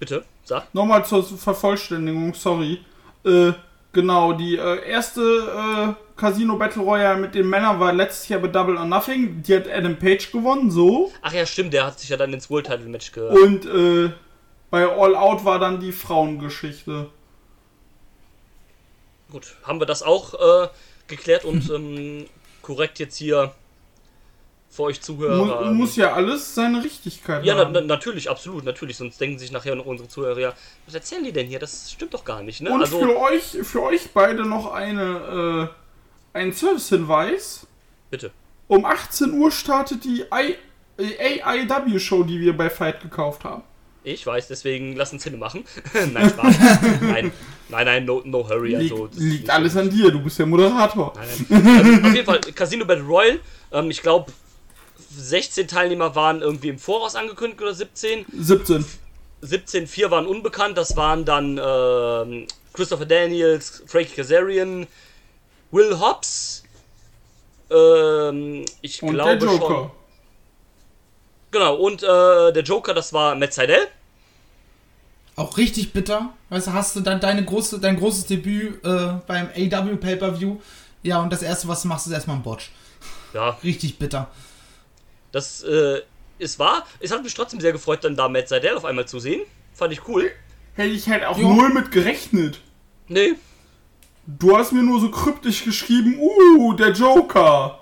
Bitte, 0.00 0.24
sag. 0.44 0.72
Nochmal 0.74 1.04
zur 1.06 1.22
Vervollständigung, 1.24 2.34
sorry. 2.34 2.80
Äh, 3.24 3.52
genau, 3.92 4.32
die 4.32 4.56
äh, 4.56 4.88
erste 4.88 5.20
äh, 5.20 6.20
Casino 6.20 6.56
Battle 6.56 6.82
Royale 6.82 7.18
mit 7.18 7.34
den 7.34 7.48
Männern 7.48 7.80
war 7.80 7.92
letztes 7.92 8.28
Jahr 8.28 8.40
bei 8.40 8.48
Double 8.48 8.76
or 8.76 8.84
Nothing. 8.84 9.42
Die 9.42 9.54
hat 9.54 9.68
Adam 9.68 9.96
Page 9.96 10.30
gewonnen, 10.30 10.70
so. 10.70 11.12
Ach 11.22 11.32
ja, 11.32 11.46
stimmt, 11.46 11.72
der 11.72 11.86
hat 11.86 11.98
sich 11.98 12.10
ja 12.10 12.16
dann 12.16 12.32
ins 12.32 12.50
World 12.50 12.66
Title 12.66 12.88
Match 12.88 13.12
ge. 13.12 13.28
Und 13.28 13.66
äh, 13.66 14.12
bei 14.70 14.86
All 14.86 15.14
Out 15.14 15.44
war 15.44 15.58
dann 15.58 15.80
die 15.80 15.92
Frauengeschichte. 15.92 17.10
Gut, 19.30 19.56
haben 19.62 19.80
wir 19.80 19.86
das 19.86 20.02
auch 20.02 20.34
äh, 20.34 20.68
geklärt 21.06 21.44
und 21.44 21.70
ähm, 21.74 22.26
korrekt 22.62 22.98
jetzt 22.98 23.16
hier 23.16 23.54
für 24.70 24.84
euch 24.84 25.00
Zuhörer. 25.00 25.62
Mu 25.62 25.68
ähm, 25.70 25.74
muss 25.76 25.96
ja 25.96 26.12
alles 26.12 26.54
seine 26.54 26.82
Richtigkeit 26.82 27.44
Ja, 27.44 27.56
haben. 27.56 27.72
na, 27.72 27.80
natürlich, 27.80 28.30
absolut, 28.30 28.64
natürlich. 28.64 28.96
Sonst 28.96 29.20
denken 29.20 29.38
sich 29.38 29.50
nachher 29.50 29.74
noch 29.74 29.84
unsere 29.86 30.08
Zuhörer, 30.08 30.38
ja, 30.38 30.52
was 30.86 30.94
erzählen 30.94 31.24
die 31.24 31.32
denn 31.32 31.48
hier? 31.48 31.58
Das 31.58 31.90
stimmt 31.90 32.14
doch 32.14 32.24
gar 32.24 32.42
nicht, 32.42 32.60
ne? 32.60 32.70
Und 32.70 32.80
also, 32.80 33.00
für 33.00 33.18
euch, 33.18 33.58
für 33.64 33.82
euch 33.82 34.10
beide 34.14 34.46
noch 34.46 34.72
eine, 34.72 35.68
äh, 36.34 36.38
ein 36.38 36.52
Servicehinweis. 36.52 37.66
bitte. 38.10 38.30
Um 38.68 38.84
18 38.84 39.32
Uhr 39.32 39.50
startet 39.50 40.04
die 40.04 40.24
I 40.32 40.54
AIW-Show, 41.42 42.22
die 42.24 42.40
wir 42.40 42.56
bei 42.56 42.70
Fight 42.70 43.00
gekauft 43.00 43.42
haben. 43.44 43.62
Ich 44.04 44.24
weiß, 44.26 44.48
deswegen 44.48 44.96
lass 44.96 45.12
uns 45.12 45.24
Hinne 45.24 45.36
machen. 45.36 45.64
nein, 46.14 46.30
Spaß. 46.30 46.56
nein, 47.02 47.32
nein, 47.68 47.84
nein, 47.86 48.04
no, 48.04 48.22
no 48.24 48.48
hurry. 48.48 48.76
Also, 48.76 49.06
Liegt, 49.06 49.16
liegt 49.18 49.50
alles 49.50 49.76
an 49.76 49.90
dir, 49.90 50.10
du 50.10 50.20
bist 50.22 50.38
der 50.38 50.46
Moderator. 50.46 51.12
Nein, 51.16 51.46
nein. 51.48 51.86
ähm, 51.86 52.04
auf 52.06 52.14
jeden 52.14 52.26
Fall, 52.26 52.40
Casino 52.54 52.84
Battle 52.84 53.04
Royale. 53.04 53.40
Ähm, 53.72 53.90
ich 53.90 54.00
glaube, 54.00 54.32
16 55.16 55.68
Teilnehmer 55.68 56.14
waren 56.14 56.40
irgendwie 56.42 56.68
im 56.68 56.78
Voraus 56.78 57.14
angekündigt 57.16 57.60
oder 57.60 57.74
17. 57.74 58.26
17. 58.32 58.84
17, 59.42 59.86
4 59.86 60.10
waren 60.10 60.26
unbekannt. 60.26 60.76
Das 60.78 60.96
waren 60.96 61.24
dann 61.24 61.58
ähm, 61.62 62.46
Christopher 62.72 63.06
Daniels, 63.06 63.82
Frankie 63.86 64.14
Kazarian, 64.16 64.86
Will 65.70 65.98
Hobbs. 65.98 66.62
Ähm, 67.70 68.64
ich 68.82 69.02
Und 69.02 69.14
glaube 69.14 69.38
der 69.38 69.48
Joker. 69.48 69.66
schon. 69.66 69.90
Genau, 71.52 71.74
und 71.76 72.02
äh, 72.02 72.52
der 72.52 72.62
Joker, 72.62 72.94
das 72.94 73.12
war 73.12 73.34
Matt 73.34 73.52
Seidel. 73.52 73.88
Auch 75.36 75.56
richtig 75.56 75.92
bitter. 75.92 76.32
Weißt 76.50 76.68
du, 76.68 76.72
hast 76.72 76.94
du 76.96 77.00
dann 77.00 77.18
deine 77.20 77.44
große, 77.44 77.80
dein 77.80 77.96
großes 77.98 78.26
Debüt 78.26 78.84
äh, 78.84 79.14
beim 79.26 79.48
AW 79.56 79.96
Pay-Per-View. 79.96 80.60
Ja, 81.02 81.20
und 81.22 81.32
das 81.32 81.42
erste, 81.42 81.66
was 81.66 81.82
du 81.82 81.88
machst, 81.88 82.06
ist 82.06 82.12
erstmal 82.12 82.36
ein 82.36 82.42
Botch. 82.42 82.70
Ja, 83.32 83.50
Richtig 83.64 83.98
bitter. 83.98 84.28
Das 85.32 85.62
äh, 85.62 86.00
ist 86.38 86.58
wahr. 86.58 86.86
Es 87.00 87.10
hat 87.12 87.22
mich 87.22 87.34
trotzdem 87.34 87.60
sehr 87.60 87.72
gefreut, 87.72 88.04
dann 88.04 88.16
da 88.16 88.28
Matt 88.28 88.48
Seidel 88.48 88.76
auf 88.76 88.84
einmal 88.84 89.06
zu 89.06 89.18
sehen. 89.18 89.42
Fand 89.74 89.92
ich 89.92 90.06
cool. 90.08 90.30
Hätte 90.74 90.90
ich 90.90 91.08
halt 91.08 91.24
auch 91.24 91.38
Jo. 91.38 91.52
null 91.52 91.70
mit 91.70 91.90
gerechnet. 91.90 92.60
Nee, 93.08 93.34
Du 94.38 94.56
hast 94.56 94.72
mir 94.72 94.82
nur 94.82 95.00
so 95.00 95.10
kryptisch 95.10 95.64
geschrieben, 95.64 96.16
uh, 96.18 96.72
der 96.74 96.90
Joker. 96.92 97.80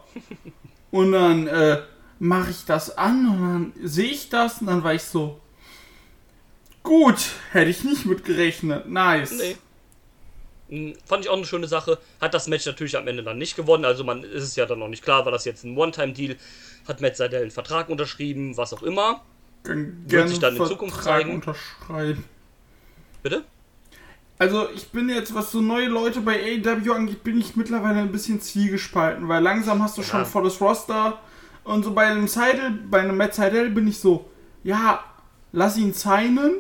Und 0.91 1.13
dann 1.13 1.47
äh, 1.47 1.83
mache 2.19 2.51
ich 2.51 2.65
das 2.65 2.97
an 2.97 3.29
und 3.29 3.41
dann 3.43 3.73
sehe 3.87 4.11
ich 4.11 4.31
das 4.31 4.63
und 4.63 4.69
dann 4.69 4.83
war 4.83 4.95
ich 4.95 5.03
so, 5.03 5.39
gut, 6.83 7.17
hätte 7.53 7.69
ich 7.69 7.85
nicht 7.85 8.07
mit 8.07 8.25
gerechnet. 8.25 8.89
Nice. 8.89 9.33
Nee. 9.33 9.57
Mm, 10.71 10.95
Fand 11.05 11.25
ich 11.27 11.31
auch 11.31 11.37
eine 11.37 11.45
schöne 11.45 11.69
Sache. 11.69 11.99
Hat 12.23 12.33
das 12.33 12.49
Match 12.49 12.65
natürlich 12.65 12.97
am 12.97 13.07
Ende 13.07 13.23
dann 13.23 13.37
nicht 13.37 13.55
gewonnen. 13.55 13.85
Also 13.85 14.03
man 14.03 14.25
ist 14.25 14.45
es 14.45 14.57
ja 14.57 14.65
dann 14.65 14.79
noch 14.79 14.89
nicht 14.89 15.05
klar, 15.05 15.27
war 15.27 15.33
das 15.33 15.45
jetzt 15.45 15.63
ein 15.65 15.77
One-Time-Deal? 15.77 16.37
Hat 16.89 17.01
Matt 17.01 17.17
Seidel 17.17 17.43
einen 17.43 17.51
Vertrag 17.51 17.89
unterschrieben, 17.91 18.57
was 18.57 18.73
auch 18.73 18.83
immer. 18.83 19.21
Kann 19.63 20.03
Wird 20.07 20.29
sich 20.29 20.39
dann 20.39 20.55
in 20.55 20.57
Vertrag 20.57 20.73
Zukunft 20.79 21.03
zeigen. 21.03 21.35
Unterschreiben. 21.35 22.25
Bitte? 23.23 23.45
Also 24.39 24.69
ich 24.75 24.89
bin 24.91 25.09
jetzt, 25.09 25.35
was 25.35 25.51
so 25.51 25.61
neue 25.61 25.89
Leute 25.89 26.21
bei 26.21 26.41
AEW 26.41 26.93
angeht, 26.93 27.25
bin 27.25 27.39
ich 27.39 27.57
mittlerweile 27.57 27.99
ein 27.99 28.13
bisschen 28.13 28.41
zwiegespalten, 28.41 29.27
weil 29.29 29.43
langsam 29.43 29.83
hast 29.83 29.99
du 29.99 30.03
schon 30.03 30.21
Ja. 30.21 30.25
volles 30.25 30.61
Roster 30.61 31.19
und 31.65 31.85
so 31.85 31.93
bei 31.93 32.07
einem 32.07 32.29
Seidel, 32.29 32.71
bei 32.89 33.01
einem 33.01 33.17
Matt 33.17 33.35
Seidel 33.35 33.69
bin 33.71 33.89
ich 33.89 33.99
so, 33.99 34.31
ja, 34.63 35.03
lass 35.53 35.77
ihn 35.77 35.93
signen. 35.93 36.55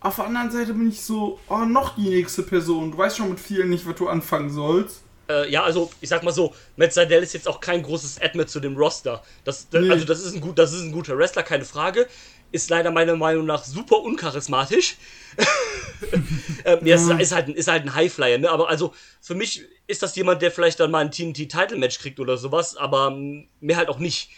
Auf 0.00 0.16
der 0.16 0.26
anderen 0.26 0.50
Seite 0.50 0.74
bin 0.74 0.88
ich 0.88 1.00
so, 1.00 1.38
oh, 1.48 1.64
noch 1.64 1.94
die 1.94 2.10
nächste 2.10 2.42
Person. 2.42 2.90
Du 2.90 2.98
weißt 2.98 3.16
schon 3.16 3.30
mit 3.30 3.40
vielen 3.40 3.70
nicht, 3.70 3.86
was 3.86 3.94
du 3.96 4.08
anfangen 4.08 4.50
sollst. 4.50 5.01
Äh, 5.28 5.50
ja, 5.50 5.62
also 5.62 5.90
ich 6.00 6.08
sag 6.08 6.22
mal 6.22 6.32
so, 6.32 6.54
Matt 6.76 6.92
Seidel 6.92 7.22
ist 7.22 7.32
jetzt 7.34 7.48
auch 7.48 7.60
kein 7.60 7.82
großes 7.82 8.20
Admit 8.20 8.50
zu 8.50 8.60
dem 8.60 8.76
Roster. 8.76 9.22
Das, 9.44 9.68
das, 9.68 9.82
Nee. 9.82 9.90
Also 9.90 10.04
das 10.04 10.20
ist, 10.20 10.34
ein 10.34 10.40
gut, 10.40 10.58
das 10.58 10.72
ist 10.72 10.80
ein 10.82 10.92
guter 10.92 11.16
Wrestler, 11.16 11.42
keine 11.42 11.64
Frage. 11.64 12.08
Ist 12.50 12.68
leider 12.70 12.90
meiner 12.90 13.16
Meinung 13.16 13.46
nach 13.46 13.64
super 13.64 13.98
uncharismatisch. 14.00 14.96
ähm, 16.64 16.86
ja, 16.86 16.96
ist, 16.96 17.10
ist, 17.20 17.32
halt, 17.32 17.48
ein- 17.48 17.54
ist 17.54 17.68
halt 17.68 17.84
ein 17.84 17.94
Highflyer, 17.94 18.38
ne? 18.38 18.50
Aber 18.50 18.68
also 18.68 18.92
für 19.20 19.34
mich 19.34 19.64
ist 19.86 20.02
das 20.02 20.14
jemand, 20.16 20.42
der 20.42 20.50
vielleicht 20.50 20.80
dann 20.80 20.90
mal 20.90 20.98
ein 21.00 21.10
TNT-Title-Match 21.10 21.98
kriegt 21.98 22.20
oder 22.20 22.36
sowas, 22.36 22.76
aber 22.76 23.08
ähm, 23.08 23.48
mehr 23.60 23.76
halt 23.76 23.88
auch 23.88 23.98
nicht. 23.98 24.30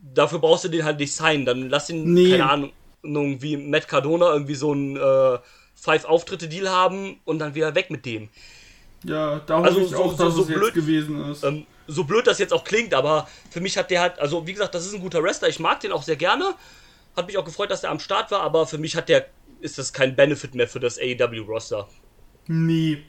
Dafür 0.00 0.38
brauchst 0.38 0.64
du 0.64 0.68
den 0.68 0.84
halt 0.84 0.98
nicht 1.00 1.12
sein. 1.14 1.44
Dann 1.44 1.68
lass 1.70 1.90
ihn, 1.90 2.12
Nee. 2.12 2.30
keine 2.38 2.50
Ahnung, 2.50 2.72
wie 3.42 3.56
Matt 3.56 3.88
Cardona 3.88 4.32
irgendwie 4.32 4.54
so 4.54 4.72
ein 4.72 4.96
äh, 4.96 5.38
Five-Auftritte-Deal 5.74 6.68
haben 6.68 7.20
und 7.24 7.38
dann 7.38 7.54
wieder 7.54 7.74
weg 7.74 7.90
mit 7.90 8.04
dem. 8.06 8.28
Ja, 9.04 9.40
da 9.46 9.60
Also 9.62 9.76
hoffe 9.76 9.84
ich 9.86 9.90
so- 9.92 9.96
auch, 10.02 10.10
dass 10.16 10.18
so- 10.18 10.30
so 10.30 10.42
es 10.42 10.48
jetzt 10.48 10.58
blöd- 10.58 10.74
gewesen 10.74 11.30
ist. 11.30 11.44
Ähm, 11.44 11.66
so 11.86 12.04
blöd 12.04 12.26
das 12.26 12.38
jetzt 12.38 12.52
auch 12.52 12.64
klingt, 12.64 12.92
aber 12.94 13.28
für 13.50 13.60
mich 13.60 13.78
hat 13.78 13.90
der 13.90 14.00
halt, 14.00 14.18
also 14.18 14.46
wie 14.46 14.52
gesagt, 14.52 14.74
das 14.74 14.84
ist 14.86 14.92
ein 14.94 15.00
guter 15.00 15.22
Wrestler, 15.22 15.48
ich 15.48 15.58
mag 15.60 15.80
den 15.80 15.92
auch 15.92 16.02
sehr 16.02 16.16
gerne. 16.16 16.54
Hat 17.16 17.26
mich 17.26 17.38
auch 17.38 17.44
gefreut, 17.44 17.70
dass 17.70 17.80
der 17.80 17.90
am 17.90 18.00
Start 18.00 18.30
war, 18.30 18.40
aber 18.42 18.66
für 18.66 18.78
mich 18.78 18.94
hat 18.96 19.08
der, 19.08 19.26
ist 19.60 19.78
das 19.78 19.92
kein 19.92 20.14
Benefit 20.16 20.54
mehr 20.54 20.68
für 20.68 20.80
das 20.80 20.98
AEW-Roster. 20.98 21.88
nee. 22.46 23.02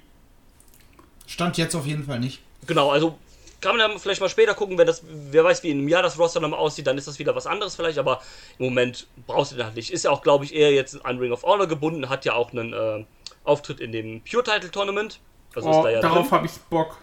Stand 1.27 1.57
jetzt 1.59 1.75
auf 1.75 1.85
jeden 1.85 2.05
Fall 2.05 2.19
nicht. 2.19 2.41
Genau, 2.65 2.89
also 2.89 3.17
kann 3.61 3.77
man 3.77 3.87
dann 3.91 3.99
vielleicht 3.99 4.19
mal 4.21 4.29
später 4.29 4.55
gucken, 4.55 4.77
wenn 4.79 4.87
das, 4.87 5.03
wer 5.07 5.43
weiß, 5.43 5.61
wie 5.61 5.69
in 5.69 5.77
einem 5.79 5.87
Jahr 5.87 6.01
das 6.01 6.17
Roster 6.17 6.39
dann 6.39 6.49
mal 6.49 6.57
aussieht, 6.57 6.87
dann 6.87 6.97
ist 6.97 7.07
das 7.07 7.19
wieder 7.19 7.35
was 7.35 7.45
anderes 7.45 7.75
vielleicht, 7.75 7.99
aber 7.99 8.21
im 8.57 8.65
Moment 8.65 9.05
brauchst 9.27 9.51
du 9.51 9.55
den 9.57 9.65
halt 9.65 9.75
nicht. 9.75 9.91
Ist 9.91 10.05
ja 10.05 10.11
auch, 10.11 10.23
glaube 10.23 10.45
ich, 10.45 10.55
eher 10.55 10.71
jetzt 10.71 11.05
an 11.05 11.19
Ring 11.19 11.31
of 11.31 11.43
Honor 11.43 11.67
gebunden, 11.67 12.09
hat 12.09 12.25
ja 12.25 12.33
auch 12.33 12.51
einen 12.51 12.73
äh, 12.73 13.05
Auftritt 13.43 13.79
in 13.79 13.91
dem 13.91 14.21
Pure 14.21 14.43
Title 14.43 14.71
Tournament. 14.71 15.19
Also 15.55 15.69
Oh, 15.69 15.83
da 15.83 15.99
darauf 15.99 16.31
habe 16.31 16.45
ich 16.45 16.53
Bock. 16.69 16.97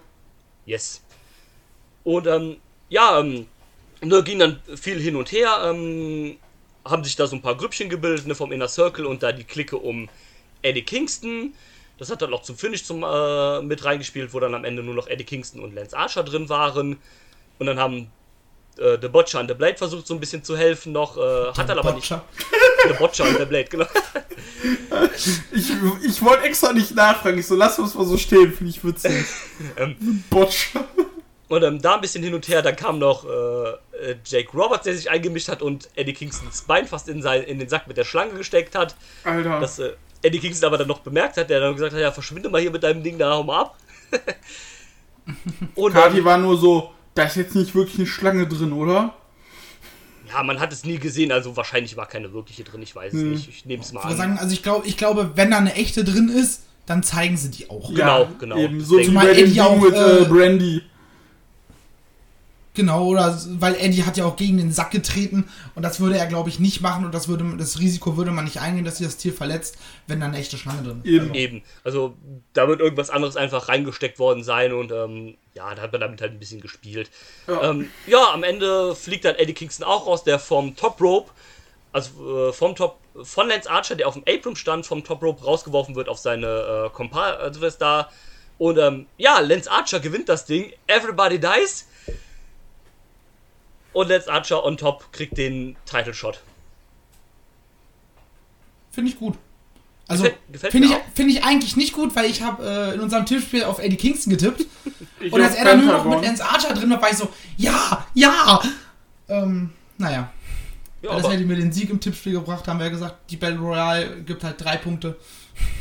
Yes. 0.64 1.02
Und 2.04 2.26
ähm, 2.26 2.56
ja, 2.88 3.20
ähm, 3.20 3.46
da 4.00 4.20
ging 4.20 4.38
dann 4.38 4.60
viel 4.76 5.00
hin 5.00 5.16
und 5.16 5.32
her. 5.32 5.58
Ähm, 5.64 6.36
haben 6.84 7.02
sich 7.02 7.16
da 7.16 7.26
so 7.26 7.36
ein 7.36 7.42
paar 7.42 7.56
Grüppchen 7.56 7.88
gebildet, 7.88 8.26
ne, 8.26 8.34
vom 8.34 8.52
Inner 8.52 8.68
Circle 8.68 9.06
und 9.06 9.22
da 9.22 9.32
die 9.32 9.44
Clique 9.44 9.76
um 9.76 10.08
Eddie 10.62 10.82
Kingston. 10.82 11.54
Das 11.98 12.10
hat 12.10 12.22
dann 12.22 12.32
auch 12.32 12.42
zum 12.42 12.56
Finish 12.56 12.84
zum, 12.84 13.02
äh, 13.02 13.62
mit 13.62 13.84
reingespielt, 13.84 14.32
wo 14.34 14.40
dann 14.40 14.54
am 14.54 14.64
Ende 14.64 14.82
nur 14.82 14.94
noch 14.94 15.08
Eddie 15.08 15.24
Kingston 15.24 15.62
und 15.62 15.74
Lance 15.74 15.96
Archer 15.96 16.22
drin 16.22 16.48
waren. 16.48 16.98
Und 17.58 17.66
dann 17.66 17.78
haben 17.78 18.10
äh, 18.78 18.98
The 19.00 19.08
Botcher 19.08 19.40
und 19.40 19.48
The 19.48 19.54
Blade 19.54 19.76
versucht, 19.76 20.06
so 20.06 20.14
ein 20.14 20.20
bisschen 20.20 20.42
zu 20.42 20.56
helfen 20.56 20.92
noch. 20.92 21.16
Äh, 21.16 21.52
hat 21.56 21.68
dann 21.68 21.78
aber 21.78 21.92
nicht. 21.92 22.08
Botcher. 22.08 22.24
The 22.88 22.94
Botcher 22.94 23.24
und 23.24 23.38
The 23.38 23.44
Blade, 23.44 23.68
genau. 23.68 23.86
Ich, 25.52 25.70
ich 26.04 26.22
wollte 26.22 26.44
extra 26.44 26.72
nicht 26.72 26.94
nachfragen. 26.94 27.38
Ich 27.38 27.46
so, 27.46 27.54
lass 27.54 27.78
uns 27.78 27.94
mal 27.94 28.04
so 28.04 28.16
stehen, 28.16 28.52
finde 28.52 28.70
ich 28.70 28.84
witzig. 28.84 29.24
Ähm. 29.76 30.24
Botsch. 30.30 30.70
Und 31.48 31.62
ähm, 31.62 31.80
da 31.80 31.94
ein 31.94 32.00
bisschen 32.00 32.22
hin 32.22 32.34
und 32.34 32.48
her, 32.48 32.60
dann 32.60 32.76
kam 32.76 32.98
noch 32.98 33.24
äh, 33.24 33.28
äh, 33.28 34.16
Jake 34.24 34.50
Roberts, 34.52 34.84
der 34.84 34.94
sich 34.94 35.10
eingemischt 35.10 35.48
hat 35.48 35.62
und 35.62 35.88
Eddie 35.94 36.12
Kingstons 36.12 36.62
Bein 36.62 36.86
fast 36.86 37.08
in, 37.08 37.22
sein, 37.22 37.42
in 37.44 37.58
den 37.58 37.68
Sack 37.68 37.86
mit 37.86 37.96
der 37.96 38.04
Schlange 38.04 38.34
gesteckt 38.34 38.74
hat. 38.74 38.96
Alter. 39.24 39.60
Das 39.60 39.78
äh, 39.78 39.92
Eddie 40.22 40.40
Kingston 40.40 40.66
aber 40.66 40.78
dann 40.78 40.88
noch 40.88 41.00
bemerkt 41.00 41.36
hat, 41.36 41.48
der 41.50 41.60
dann 41.60 41.74
gesagt 41.74 41.94
hat, 41.94 42.00
ja, 42.00 42.10
verschwinde 42.10 42.48
mal 42.48 42.60
hier 42.60 42.70
mit 42.70 42.82
deinem 42.82 43.02
Ding, 43.02 43.18
da 43.18 43.32
hau 43.32 43.44
mal 43.44 43.60
ab. 43.60 43.76
und 45.74 45.92
Kati 45.92 46.18
ähm, 46.18 46.24
war 46.24 46.38
nur 46.38 46.56
so, 46.56 46.92
da 47.16 47.24
ist 47.24 47.36
jetzt 47.36 47.54
nicht 47.56 47.74
wirklich 47.74 47.98
eine 47.98 48.06
Schlange 48.06 48.46
drin, 48.46 48.72
oder? 48.72 49.14
ja, 50.32 50.42
man 50.42 50.58
hat 50.58 50.72
es 50.72 50.84
nie 50.84 50.98
gesehen, 50.98 51.30
also 51.30 51.56
wahrscheinlich 51.56 51.96
war 51.96 52.06
keine 52.06 52.32
wirkliche 52.32 52.64
drin, 52.64 52.82
ich 52.82 52.94
weiß 52.96 53.12
es 53.14 53.20
Hm. 53.20 53.30
nicht, 53.32 53.48
ich 53.48 53.64
nehme 53.64 53.82
es 53.82 53.92
mal 53.92 54.00
Ich 54.00 54.06
würde 54.06 54.14
an. 54.22 54.28
sagen, 54.30 54.38
also 54.38 54.52
ich 54.52 54.62
glaube, 54.62 54.86
ich 54.86 54.96
glaube, 54.96 55.30
wenn 55.36 55.50
da 55.52 55.58
eine 55.58 55.74
echte 55.74 56.02
drin 56.04 56.28
ist, 56.28 56.62
dann 56.84 57.02
zeigen 57.02 57.36
sie 57.36 57.50
die 57.50 57.70
auch. 57.70 57.92
Genau, 57.94 58.28
genau. 58.38 58.56
Eben, 58.56 58.80
so 58.80 58.96
wie 58.96 58.98
Deswegen- 58.98 59.14
bei 59.14 59.20
Zumal 59.22 59.34
dem 59.34 59.44
Eddie 59.44 59.52
Ding 59.54 59.62
auch, 59.62 59.80
mit 59.80 59.94
äh, 59.94 60.18
äh, 60.18 60.24
Brandy. 60.24 60.82
Genau, 62.76 63.06
oder 63.06 63.34
weil 63.58 63.74
Eddie 63.76 64.04
hat 64.04 64.18
ja 64.18 64.26
auch 64.26 64.36
gegen 64.36 64.58
den 64.58 64.70
Sack 64.70 64.90
getreten 64.90 65.48
und 65.74 65.82
das 65.82 65.98
würde 65.98 66.18
er, 66.18 66.26
glaube 66.26 66.50
ich, 66.50 66.60
nicht 66.60 66.82
machen 66.82 67.06
und 67.06 67.14
das 67.14 67.26
würde 67.26 67.56
das 67.56 67.78
Risiko 67.78 68.18
würde 68.18 68.32
man 68.32 68.44
nicht 68.44 68.60
eingehen, 68.60 68.84
dass 68.84 68.98
sich 68.98 69.06
das 69.06 69.16
Tier 69.16 69.32
verletzt, 69.32 69.78
wenn 70.06 70.20
da 70.20 70.26
eine 70.26 70.36
echte 70.36 70.58
Schlange 70.58 70.82
drin 70.82 71.00
ist. 71.02 71.10
Eben. 71.10 71.34
Eben, 71.34 71.62
also 71.84 72.14
da 72.52 72.68
wird 72.68 72.80
irgendwas 72.80 73.08
anderes 73.08 73.38
einfach 73.38 73.70
reingesteckt 73.70 74.18
worden 74.18 74.44
sein 74.44 74.74
und 74.74 74.92
ähm, 74.92 75.38
ja, 75.54 75.74
da 75.74 75.80
hat 75.80 75.92
man 75.92 76.02
damit 76.02 76.20
halt 76.20 76.32
ein 76.32 76.38
bisschen 76.38 76.60
gespielt. 76.60 77.10
Ja. 77.46 77.70
Ähm, 77.70 77.88
ja, 78.06 78.30
am 78.34 78.42
Ende 78.42 78.94
fliegt 78.94 79.24
dann 79.24 79.36
Eddie 79.36 79.54
Kingston 79.54 79.86
auch 79.86 80.06
raus, 80.06 80.22
der 80.22 80.38
vom 80.38 80.76
Top 80.76 81.00
Rope, 81.00 81.30
also 81.92 82.50
äh, 82.50 82.52
vom 82.52 82.76
Top, 82.76 82.98
von 83.22 83.48
Lance 83.48 83.70
Archer, 83.70 83.94
der 83.94 84.06
auf 84.06 84.14
dem 84.14 84.24
Apron 84.28 84.54
stand, 84.54 84.84
vom 84.84 85.02
Top 85.02 85.22
Rope 85.22 85.42
rausgeworfen 85.42 85.94
wird 85.94 86.10
auf 86.10 86.18
seine 86.18 86.88
äh, 86.88 86.90
Compa, 86.90 87.30
also 87.36 87.62
was 87.62 87.78
da. 87.78 88.10
Und 88.58 88.76
ähm, 88.76 89.06
ja, 89.16 89.40
Lance 89.40 89.70
Archer 89.70 89.98
gewinnt 89.98 90.28
das 90.28 90.44
Ding, 90.44 90.74
Everybody 90.86 91.38
Dies. 91.38 91.86
Und 93.96 94.10
Lance 94.10 94.30
Archer 94.30 94.62
on 94.62 94.76
top 94.76 95.10
kriegt 95.10 95.38
den 95.38 95.74
Title 95.86 96.12
Shot. 96.12 96.42
Finde 98.90 99.10
ich 99.10 99.18
gut. 99.18 99.38
Also, 100.06 100.28
finde 100.52 100.88
ich, 100.88 100.94
finde 101.14 101.32
ich 101.32 101.42
eigentlich 101.42 101.76
nicht 101.76 101.94
gut, 101.94 102.14
weil 102.14 102.26
ich 102.26 102.42
habe 102.42 102.62
äh, 102.62 102.94
in 102.94 103.00
unserem 103.00 103.24
Tippspiel 103.24 103.64
auf 103.64 103.78
Eddie 103.78 103.96
Kingston 103.96 104.32
getippt. 104.32 104.66
Und 105.30 105.40
als 105.40 105.54
er 105.54 105.64
dann 105.64 105.82
nur 105.82 105.94
noch 105.94 106.04
mit 106.04 106.22
Lance 106.22 106.44
Archer 106.44 106.74
drin 106.74 106.90
war, 106.90 107.00
war 107.00 107.10
ich 107.10 107.16
so, 107.16 107.30
ja, 107.56 108.06
ja. 108.12 108.60
Ähm, 109.28 109.72
naja. 109.96 110.30
Ja, 111.00 111.10
Weil 111.10 111.22
das 111.22 111.32
hätte 111.32 111.44
mir 111.44 111.56
den 111.56 111.72
Sieg 111.72 111.88
im 111.88 111.98
Tippspiel 111.98 112.34
gebracht, 112.34 112.68
haben 112.68 112.78
wir 112.78 112.84
ja 112.84 112.92
gesagt, 112.92 113.30
die 113.30 113.36
Battle 113.38 113.60
Royale 113.60 114.20
gibt 114.24 114.44
halt 114.44 114.62
drei 114.62 114.76
Punkte. 114.76 115.16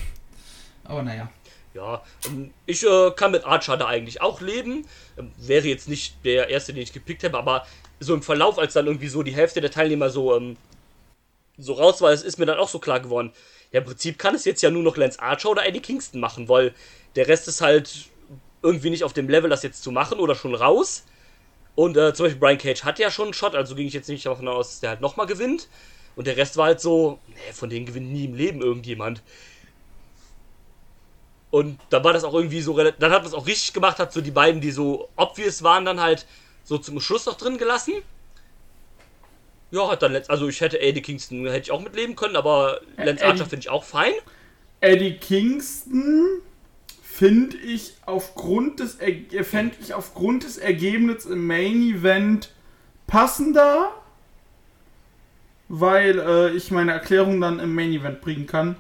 Aber 0.85 1.03
naja. 1.03 1.29
ja 1.73 2.01
ähm, 2.27 2.53
ich 2.65 2.81
äh, 2.85 3.11
kann 3.11 3.31
mit 3.31 3.43
Archer 3.43 3.75
da 3.75 3.87
eigentlich 3.87 4.21
auch 4.21 4.39
leben. 4.39 4.85
Ähm, 5.17 5.33
wäre 5.35 5.67
jetzt 5.67 5.89
nicht 5.89 6.23
der 6.23 6.47
erste, 6.47 6.71
den 6.71 6.83
ich 6.83 6.93
gepickt 6.93 7.25
habe, 7.25 7.37
aber 7.37 7.65
so 7.99 8.13
im 8.13 8.21
Verlauf, 8.21 8.59
als 8.59 8.73
dann 8.73 8.87
irgendwie 8.87 9.07
so 9.07 9.23
die 9.23 9.33
Hälfte 9.33 9.61
der 9.61 9.71
Teilnehmer 9.71 10.09
so, 10.09 10.35
ähm, 10.35 10.57
so 11.57 11.73
raus 11.73 12.01
war, 12.01 12.11
ist 12.11 12.39
mir 12.39 12.45
dann 12.45 12.59
auch 12.59 12.69
so 12.69 12.79
klar 12.79 12.99
geworden. 12.99 13.31
Ja, 13.71 13.79
im 13.79 13.85
Prinzip 13.85 14.17
kann 14.17 14.35
es 14.35 14.45
jetzt 14.45 14.61
ja 14.61 14.69
nur 14.69 14.83
noch 14.83 14.97
Lance 14.97 15.21
Archer 15.21 15.49
oder 15.49 15.65
Eddie 15.65 15.79
Kingston 15.79 16.19
machen, 16.19 16.49
weil 16.49 16.73
der 17.15 17.27
Rest 17.27 17.47
ist 17.47 17.61
halt 17.61 18.09
irgendwie 18.61 18.89
nicht 18.89 19.03
auf 19.03 19.13
dem 19.13 19.29
Level, 19.29 19.49
das 19.49 19.63
jetzt 19.63 19.83
zu 19.83 19.91
machen 19.91 20.19
oder 20.19 20.35
schon 20.35 20.55
raus. 20.55 21.03
Und 21.75 21.97
äh, 21.97 22.13
zum 22.13 22.25
Beispiel 22.25 22.39
Brian 22.39 22.57
Cage 22.57 22.83
hat 22.83 22.99
ja 22.99 23.11
schon 23.11 23.25
einen 23.25 23.33
Shot, 23.33 23.55
also 23.55 23.75
ging 23.75 23.87
ich 23.87 23.93
jetzt 23.93 24.09
nicht 24.09 24.25
davon 24.25 24.47
aus, 24.47 24.69
dass 24.69 24.79
der 24.79 24.89
halt 24.91 25.01
nochmal 25.01 25.27
gewinnt. 25.27 25.67
Und 26.15 26.27
der 26.27 26.37
Rest 26.37 26.57
war 26.57 26.67
halt 26.67 26.79
so, 26.79 27.19
nee, 27.27 27.53
von 27.53 27.69
denen 27.69 27.85
gewinnt 27.85 28.11
nie 28.11 28.25
im 28.25 28.35
Leben 28.35 28.61
irgendjemand. 28.61 29.21
Und 31.51 31.79
da 31.89 32.03
war 32.03 32.13
das 32.13 32.23
auch 32.23 32.33
irgendwie 32.33 32.61
so, 32.61 32.77
dann 32.77 33.11
hat 33.11 33.21
man 33.21 33.25
es 33.25 33.33
auch 33.33 33.47
richtig 33.47 33.73
gemacht, 33.73 33.99
hat 33.99 34.11
so 34.11 34.21
die 34.21 34.31
beiden, 34.31 34.61
die 34.61 34.71
so 34.71 35.09
obvious 35.15 35.63
waren, 35.63 35.85
dann 35.85 36.01
halt 36.01 36.25
so 36.65 36.77
zum 36.77 36.99
Schluss 36.99 37.25
noch 37.25 37.37
drin 37.37 37.57
gelassen. 37.57 37.93
Ja, 39.71 39.89
hat 39.89 40.01
dann 40.03 40.11
letzt, 40.11 40.29
also 40.29 40.47
ich 40.49 40.59
hätte 40.61 40.79
Eddie 40.81 41.01
Kingston 41.01 41.45
hätte 41.47 41.59
ich 41.59 41.71
auch 41.71 41.81
mitleben 41.81 42.15
können, 42.17 42.35
aber 42.35 42.81
Lance 42.97 43.23
Eddie- 43.23 43.23
Archer 43.23 43.45
finde 43.45 43.59
ich 43.61 43.69
auch 43.69 43.83
fein. 43.83 44.11
Eddie 44.81 45.15
Kingston 45.17 46.41
finde 47.01 47.55
ich 47.57 47.93
aufgrund 48.05 48.79
des 48.81 48.95
Er- 48.95 49.43
fänd 49.45 49.75
ich 49.81 49.93
aufgrund 49.93 50.43
des 50.43 50.57
Ergebnisses 50.57 51.25
im 51.31 51.47
Main 51.47 51.81
Event 51.81 52.51
passender, 53.07 53.91
weil 55.67 56.19
äh, 56.19 56.51
ich 56.51 56.71
meine 56.71 56.91
Erklärung 56.91 57.41
dann 57.41 57.59
im 57.59 57.73
Main 57.73 57.91
Event 57.91 58.21
bringen 58.21 58.45
kann. 58.47 58.75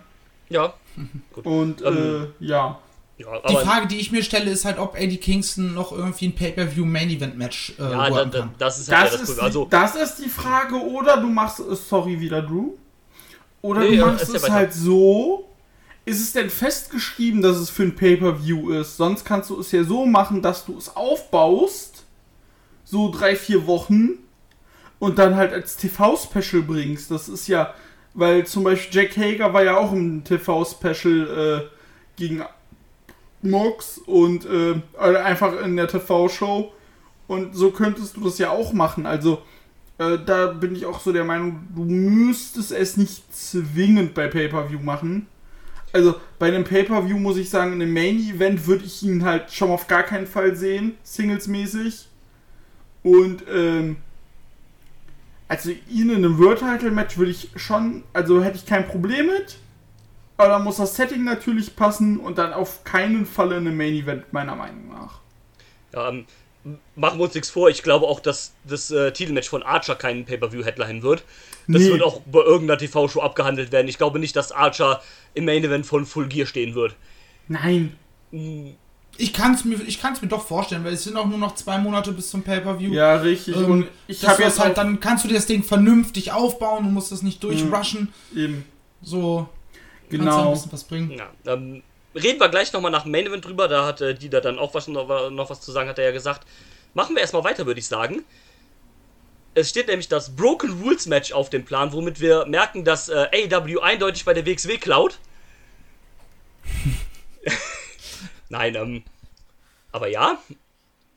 Ja. 0.49 0.73
Und 1.43 1.81
Ähm, 1.83 2.33
äh, 2.39 2.45
ja. 2.45 2.79
Ja, 3.17 3.39
Die 3.47 3.55
Frage, 3.55 3.87
die 3.87 3.97
ich 3.97 4.11
mir 4.11 4.23
stelle, 4.23 4.51
ist 4.51 4.65
halt, 4.65 4.77
ob 4.77 4.97
Eddie 4.99 5.17
Kingston 5.17 5.73
noch 5.73 5.93
irgendwie 5.93 6.27
ein 6.27 6.35
Pay-Per-View 6.35 6.85
Main 6.85 7.09
Event 7.09 7.37
Match 7.37 7.73
äh, 7.79 7.83
ja, 7.83 8.09
da, 8.09 8.25
da, 8.25 8.39
kann. 8.39 8.55
das 8.57 8.79
ist 8.79 8.91
halt 8.91 9.05
Das 9.05 9.13
ja 9.13 9.19
das 9.19 9.29
ist, 9.29 9.37
die, 9.37 9.41
Also, 9.41 9.67
das 9.69 9.95
ist 9.95 10.15
die 10.17 10.29
Frage, 10.29 10.75
oder 10.75 11.17
du 11.17 11.27
machst 11.29 11.59
es, 11.59 11.87
sorry, 11.87 12.19
wieder 12.19 12.41
Drew. 12.41 12.71
Oder 13.61 13.81
Nee, 13.81 13.87
du 13.87 13.93
ja, 13.95 14.05
machst 14.07 14.21
erzähl 14.21 14.35
es 14.35 14.49
halt 14.49 14.73
so. 14.73 15.49
Ist 16.03 16.21
es 16.21 16.33
denn 16.33 16.49
festgeschrieben, 16.49 17.41
dass 17.41 17.55
es 17.55 17.69
für 17.69 17.83
ein 17.83 17.95
Pay-Per-View 17.95 18.71
ist? 18.71 18.97
Sonst 18.97 19.23
kannst 19.23 19.49
du 19.49 19.59
es 19.59 19.71
ja 19.71 19.83
so 19.83 20.05
machen, 20.05 20.41
dass 20.41 20.65
du 20.65 20.77
es 20.77 20.95
aufbaust, 20.95 22.03
so 22.83 23.09
drei, 23.11 23.35
vier 23.35 23.65
Wochen, 23.65 24.09
und 24.99 25.17
dann 25.19 25.35
halt 25.35 25.53
als 25.53 25.77
TV-Special 25.77 26.61
bringst. 26.63 27.11
Das 27.11 27.27
ist 27.29 27.47
ja, 27.47 27.73
weil 28.13 28.45
zum 28.45 28.63
Beispiel 28.65 29.01
Jack 29.03 29.17
Hager 29.17 29.53
war 29.53 29.63
ja 29.63 29.77
auch 29.77 29.91
im 29.93 30.23
TV-Special 30.23 31.63
äh, 31.63 31.69
gegen 32.17 32.43
Mox 33.45 33.97
und 33.99 34.45
äh, 34.45 34.81
also 34.97 35.17
einfach 35.19 35.61
in 35.61 35.75
der 35.75 35.87
TV-Show. 35.87 36.71
Und 37.27 37.55
so 37.55 37.71
könntest 37.71 38.17
du 38.17 38.21
das 38.21 38.37
ja 38.37 38.51
auch 38.51 38.73
machen. 38.73 39.05
Also, 39.05 39.41
äh, 39.97 40.17
da 40.23 40.47
bin 40.47 40.75
ich 40.75 40.85
auch 40.85 40.99
so 40.99 41.11
der 41.11 41.23
Meinung, 41.23 41.67
du 41.75 41.83
müsstest 41.83 42.71
es 42.71 42.97
nicht 42.97 43.33
zwingend 43.35 44.13
bei 44.13 44.27
Pay-Per-View 44.27 44.79
machen. 44.79 45.27
Also, 45.93 46.15
bei 46.39 46.47
einem 46.47 46.63
Pay-Per-View 46.63 47.17
muss 47.17 47.37
ich 47.37 47.49
sagen, 47.49 47.73
in 47.73 47.81
einem 47.81 47.93
Main-Event 47.93 48.67
würde 48.67 48.85
ich 48.85 49.01
ihn 49.01 49.23
halt 49.23 49.51
schon 49.51 49.69
auf 49.69 49.87
gar 49.87 50.03
keinen 50.03 50.27
Fall 50.27 50.55
sehen, 50.55 50.95
Singles-mäßig. 51.03 52.07
Und, 53.01 53.43
ähm, 53.51 53.97
also 55.47 55.69
ihn 55.89 56.09
in 56.09 56.17
einem 56.17 56.37
World-Title-Match 56.39 57.17
würde 57.17 57.31
ich 57.31 57.49
schon, 57.55 58.03
also 58.13 58.43
hätte 58.43 58.57
ich 58.57 58.65
kein 58.65 58.87
Problem 58.87 59.27
mit. 59.27 59.57
Aber 60.37 60.49
da 60.49 60.59
muss 60.59 60.77
das 60.77 60.95
Setting 60.95 61.23
natürlich 61.23 61.75
passen 61.75 62.19
und 62.19 62.37
dann 62.37 62.51
auf 62.53 62.83
keinen 62.83 63.25
Fall 63.25 63.51
in 63.53 63.59
einem 63.67 63.77
Main-Event, 63.77 64.33
meiner 64.33 64.55
Meinung 64.55 64.89
nach. 64.89 65.19
ja, 65.93 66.09
ähm, 66.09 66.25
machen 66.95 67.19
wir 67.19 67.25
uns 67.25 67.35
nichts 67.35 67.49
vor. 67.51 67.69
Ich 67.69 67.83
glaube 67.83 68.07
auch, 68.07 68.19
dass 68.19 68.53
das 68.67 68.89
äh, 68.91 69.11
Titelmatch 69.13 69.47
von 69.47 69.61
Archer 69.63 69.95
keinen 69.95 70.25
Pay-Per-View-Headline 70.25 71.03
wird. 71.03 71.23
Das 71.67 71.81
Nee. 71.81 71.91
wird 71.91 72.03
auch 72.03 72.21
bei 72.25 72.39
irgendeiner 72.41 72.77
TV-Show 72.79 73.21
abgehandelt 73.21 73.71
werden. 73.71 73.87
Ich 73.87 73.97
glaube 73.97 74.19
nicht, 74.19 74.35
dass 74.35 74.51
Archer 74.51 75.01
im 75.35 75.45
Main-Event 75.45 75.85
von 75.85 76.05
Full 76.05 76.27
Gear 76.27 76.47
stehen 76.47 76.73
wird. 76.75 76.95
Nein. 77.47 77.95
Ich 79.17 79.31
kann 79.33 79.53
es 79.53 79.63
mir, 79.63 79.79
ich 79.87 80.01
kann's 80.01 80.21
mir 80.21 80.27
doch 80.27 80.45
vorstellen, 80.45 80.83
weil 80.83 80.93
es 80.93 81.03
sind 81.05 81.15
auch 81.15 81.27
nur 81.27 81.37
noch 81.37 81.55
zwei 81.55 81.77
Monate 81.77 82.11
bis 82.11 82.29
zum 82.31 82.41
Pay-Per-View. 82.43 82.91
Ja, 82.93 83.15
richtig. 83.17 83.55
Ähm, 83.55 83.65
und 83.71 83.87
ich 84.07 84.27
habe 84.27 84.41
jetzt 84.43 84.59
halt, 84.59 84.75
dann 84.77 84.99
kannst 84.99 85.23
du 85.23 85.27
dir 85.29 85.35
das 85.35 85.45
Ding 85.45 85.63
vernünftig 85.63 86.31
aufbauen 86.33 86.85
und 86.85 86.93
musst 86.93 87.11
das 87.11 87.21
nicht 87.21 87.41
durchrushen. 87.43 88.11
eben, 88.35 88.65
So 89.01 89.47
kannst 90.17 90.31
du 90.31 90.35
ein 90.35 90.43
genau. 90.43 90.51
bisschen 90.51 90.71
was 90.71 90.83
bringen. 90.83 91.11
Ja, 91.11 91.29
ähm, 91.45 91.83
reden 92.13 92.39
wir 92.39 92.49
gleich 92.49 92.71
nochmal 92.73 92.91
nach 92.91 93.03
dem 93.03 93.11
Main 93.11 93.25
Event 93.25 93.45
drüber. 93.45 93.67
Da 93.67 93.85
hat 93.85 94.01
äh, 94.01 94.15
Dieter 94.15 94.41
dann 94.41 94.59
auch 94.59 94.73
was, 94.73 94.87
noch, 94.87 95.29
noch 95.29 95.49
was 95.49 95.61
zu 95.61 95.71
sagen, 95.71 95.89
hat 95.89 95.99
er 95.99 96.05
ja 96.05 96.11
gesagt. 96.11 96.47
Machen 96.93 97.15
wir 97.15 97.21
erstmal 97.21 97.43
weiter, 97.43 97.65
würde 97.65 97.79
ich 97.79 97.87
sagen. 97.87 98.23
Es 99.53 99.69
steht 99.69 99.87
nämlich 99.87 100.09
das 100.09 100.35
Broken 100.35 100.81
Rules 100.81 101.05
Match 101.05 101.31
auf 101.31 101.49
dem 101.49 101.63
Plan, 101.63 101.93
womit 101.93 102.19
wir 102.19 102.45
merken, 102.45 102.83
dass 102.83 103.09
äh, 103.09 103.27
AEW 103.33 103.79
eindeutig 103.79 104.25
bei 104.25 104.33
der 104.33 104.45
WXW 104.45 104.77
klaut. 104.77 105.17
Nein, 108.49 108.75
ähm, 108.75 109.03
aber 109.91 110.07
ja. 110.07 110.37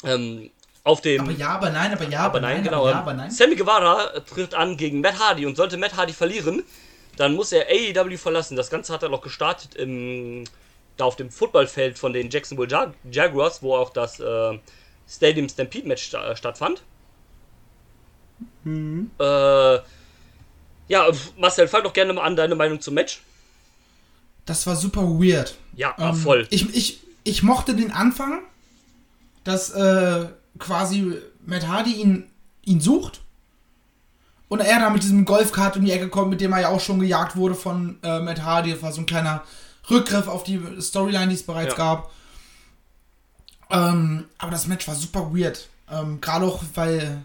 Ähm, 0.04 0.50
auf 0.84 1.00
dem. 1.00 1.20
Aber 1.20 1.32
ja, 1.32 1.48
aber 1.48 1.70
nein, 1.70 1.92
aber 1.92 2.08
ja, 2.08 2.20
Aber 2.20 2.40
nein, 2.40 2.62
genau. 2.62 2.80
aber 2.80 2.90
ja, 2.90 2.92
ähm, 2.92 3.02
aber 3.02 3.14
nein. 3.14 3.30
Sammy 3.30 3.56
Guevara 3.56 4.20
tritt 4.20 4.54
an 4.54 4.76
gegen 4.76 5.00
Matt 5.00 5.18
Hardy 5.18 5.44
und 5.44 5.56
sollte 5.56 5.76
Matt 5.76 5.96
Hardy 5.96 6.12
verlieren, 6.12 6.64
dann 7.18 7.34
muss 7.34 7.52
er 7.52 7.66
AEW 7.68 8.16
verlassen. 8.16 8.56
Das 8.56 8.70
Ganze 8.70 8.92
hat 8.92 9.02
er 9.02 9.08
noch 9.08 9.22
gestartet 9.22 9.74
im, 9.74 10.44
da 10.96 11.04
auf 11.04 11.16
dem 11.16 11.30
Footballfeld 11.30 11.98
von 11.98 12.12
den 12.12 12.30
Jacksonville 12.30 12.70
Jag 12.70 12.92
Jaguars, 13.10 13.62
wo 13.62 13.74
auch 13.74 13.90
das 13.90 14.20
äh, 14.20 14.58
Stadium 15.08 15.48
Stampede 15.48 15.88
Match 15.88 16.04
sta 16.04 16.30
äh, 16.30 16.36
stattfand. 16.36 16.82
Äh, 19.18 19.78
ja, 20.88 21.10
Marcel, 21.36 21.68
fang 21.68 21.82
doch 21.82 21.92
gerne 21.92 22.12
mal 22.12 22.22
an 22.22 22.36
deine 22.36 22.54
Meinung 22.54 22.80
zum 22.80 22.94
Match. 22.94 23.22
Das 24.46 24.66
war 24.66 24.76
super 24.76 25.02
weird. 25.02 25.56
Ja, 25.74 25.94
Ähm, 25.98 26.14
voll. 26.14 26.46
Ich, 26.50 26.74
ich, 26.74 27.00
ich 27.24 27.42
mochte 27.42 27.74
den 27.74 27.90
Anfang, 27.90 28.42
dass 29.44 29.70
äh, 29.70 30.26
quasi 30.58 31.14
Matt 31.44 31.66
Hardy 31.66 31.94
ihn, 31.94 32.30
ihn 32.64 32.80
sucht 32.80 33.20
und 34.48 34.60
er 34.60 34.80
da 34.80 34.90
mit 34.90 35.02
diesem 35.02 35.24
Golfkart 35.24 35.76
um 35.76 35.84
die 35.84 35.92
Ecke 35.92 36.08
kommt, 36.08 36.30
mit 36.30 36.40
dem 36.40 36.52
er 36.52 36.60
ja 36.60 36.68
auch 36.68 36.80
schon 36.80 37.00
gejagt 37.00 37.36
wurde 37.36 37.54
von 37.54 37.98
äh, 38.02 38.20
Matt 38.20 38.42
Hardy. 38.42 38.72
Das 38.72 38.82
war 38.82 38.92
so 38.92 39.02
ein 39.02 39.06
kleiner 39.06 39.42
Rückgriff 39.90 40.28
auf 40.28 40.42
die 40.44 40.60
Storyline, 40.80 41.28
die 41.28 41.34
es 41.34 41.42
bereits 41.42 41.72
Ja. 41.72 41.76
gab. 41.76 42.10
Ähm, 43.70 44.24
aber 44.38 44.50
das 44.50 44.66
Match 44.66 44.88
war 44.88 44.94
super 44.94 45.30
weird. 45.34 45.68
Ähm, 45.90 46.20
Gerade 46.20 46.46
auch, 46.46 46.62
weil 46.74 47.22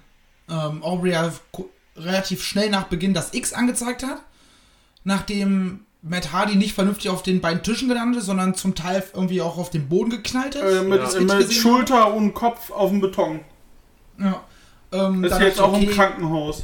ähm, 0.50 0.84
Aubrey 0.84 1.12
ja 1.12 1.32
relativ 1.96 2.44
schnell 2.44 2.70
nach 2.70 2.86
Beginn 2.86 3.14
das 3.14 3.34
X 3.34 3.54
angezeigt 3.54 4.04
hat. 4.04 4.20
Nachdem 5.06 5.86
Matt 6.02 6.34
Hardy 6.34 6.56
nicht 6.56 6.74
vernünftig 6.74 7.10
auf 7.10 7.24
den 7.24 7.40
beiden 7.40 7.64
Tischen 7.64 7.88
gelandet 7.88 8.20
ist, 8.22 8.26
sondern 8.26 8.56
zum 8.56 8.76
Teil 8.76 9.04
irgendwie 9.14 9.42
auch 9.42 9.58
auf 9.58 9.70
den 9.70 9.88
Boden 9.88 10.10
geknallt 10.10 10.56
ist. 10.56 10.62
Äh, 10.62 10.84
mit 10.84 11.02
Ja. 11.02 11.20
Mit 11.22 11.54
Schulter 11.54 12.14
und 12.14 12.34
Kopf 12.34 12.72
auf 12.72 12.90
dem 12.90 13.00
Beton. 13.00 13.40
Ja. 14.20 14.44
Ähm, 14.92 15.24
Ist 15.24 15.32
dann 15.32 15.42
jetzt 15.42 15.60
auch 15.62 15.74
ich, 15.78 15.84
im 15.84 15.88
okay, 15.90 15.96
Krankenhaus. 15.96 16.64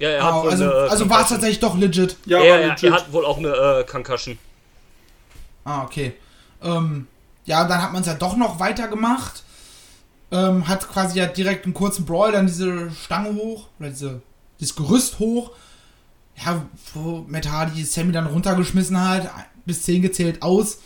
Ja, 0.00 0.08
er 0.08 0.24
hat 0.24 0.32
wow, 0.34 0.44
wohl 0.44 0.50
also, 0.50 0.64
eine, 0.64 0.72
äh, 0.72 0.88
also 0.88 1.10
war 1.10 1.20
es 1.22 1.28
tatsächlich 1.28 1.60
doch 1.60 1.76
legit. 1.76 2.16
Ja, 2.24 2.42
Ja, 2.42 2.56
legit. 2.56 2.84
er 2.84 2.92
hat 2.92 3.12
wohl 3.12 3.24
auch 3.26 3.38
eine 3.38 3.48
äh, 3.48 3.84
Concussion. 3.84 4.38
Ah, 5.64 5.82
okay. 5.84 6.14
Ähm, 6.62 7.06
ja, 7.44 7.64
dann 7.64 7.82
hat 7.82 7.92
man 7.92 8.00
es 8.00 8.06
ja 8.08 8.14
doch 8.14 8.36
noch 8.36 8.58
weitergemacht. 8.58 9.44
Ähm, 10.32 10.66
hat 10.68 10.88
quasi 10.90 11.18
ja 11.18 11.26
direkt 11.26 11.64
einen 11.64 11.74
kurzen 11.74 12.06
Brawl, 12.06 12.32
dann 12.32 12.46
diese 12.46 12.90
Stange 12.92 13.34
hoch, 13.34 13.66
oder 13.78 13.90
diese, 13.90 14.22
dieses 14.58 14.74
Gerüst 14.76 15.18
hoch. 15.18 15.50
Ja, 16.44 16.62
wo 16.94 17.24
Matt 17.28 17.50
Hardy 17.50 17.84
Sammy 17.84 18.12
dann 18.12 18.26
runtergeschmissen 18.26 18.98
hat, 18.98 19.30
bis 19.66 19.82
10 19.82 20.00
gezählt 20.00 20.40
aus. 20.42 20.78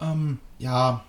Ähm, 0.00 0.38
ja. 0.58 1.04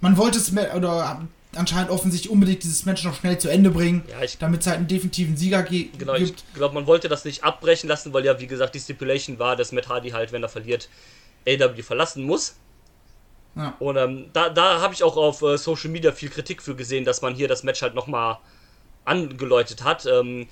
Man 0.00 0.16
wollte 0.16 0.38
es, 0.38 0.52
oder 0.52 1.20
anscheinend 1.56 1.90
offensichtlich 1.90 2.30
unbedingt 2.30 2.62
dieses 2.62 2.84
Match 2.86 3.04
noch 3.04 3.14
schnell 3.14 3.38
zu 3.38 3.48
Ende 3.48 3.70
bringen, 3.70 4.04
Ja, 4.08 4.26
damit 4.40 4.60
es 4.62 4.66
halt 4.66 4.78
einen 4.78 4.88
definitiven 4.88 5.36
Sieger 5.36 5.62
ge 5.62 5.88
Genau, 5.98 6.14
ich 6.14 6.26
gibt. 6.36 6.54
glaube, 6.54 6.74
man 6.74 6.86
wollte 6.86 7.08
das 7.08 7.24
nicht 7.24 7.44
abbrechen 7.44 7.88
lassen, 7.88 8.12
weil 8.12 8.24
ja, 8.24 8.38
wie 8.40 8.46
gesagt, 8.46 8.74
die 8.74 8.80
Stipulation 8.80 9.38
war, 9.38 9.56
dass 9.56 9.72
Matt 9.72 9.88
Hardy 9.88 10.10
halt, 10.10 10.32
wenn 10.32 10.42
er 10.42 10.48
verliert, 10.48 10.88
AW 11.48 11.82
verlassen 11.82 12.24
muss. 12.24 12.56
Ja. 13.56 13.74
Und 13.78 13.96
ähm, 13.96 14.26
da, 14.32 14.48
da 14.48 14.80
habe 14.80 14.94
ich 14.94 15.02
auch 15.04 15.16
auf 15.16 15.42
äh, 15.42 15.56
Social 15.58 15.90
Media 15.90 16.10
viel 16.12 16.28
Kritik 16.30 16.60
für 16.62 16.74
gesehen, 16.74 17.04
dass 17.04 17.22
man 17.22 17.34
hier 17.34 17.46
das 17.48 17.62
Match 17.62 17.82
halt 17.82 17.94
nochmal 17.94 18.38
angeläutet 19.04 19.84
hat. 19.84 20.06
Ähm, 20.06 20.46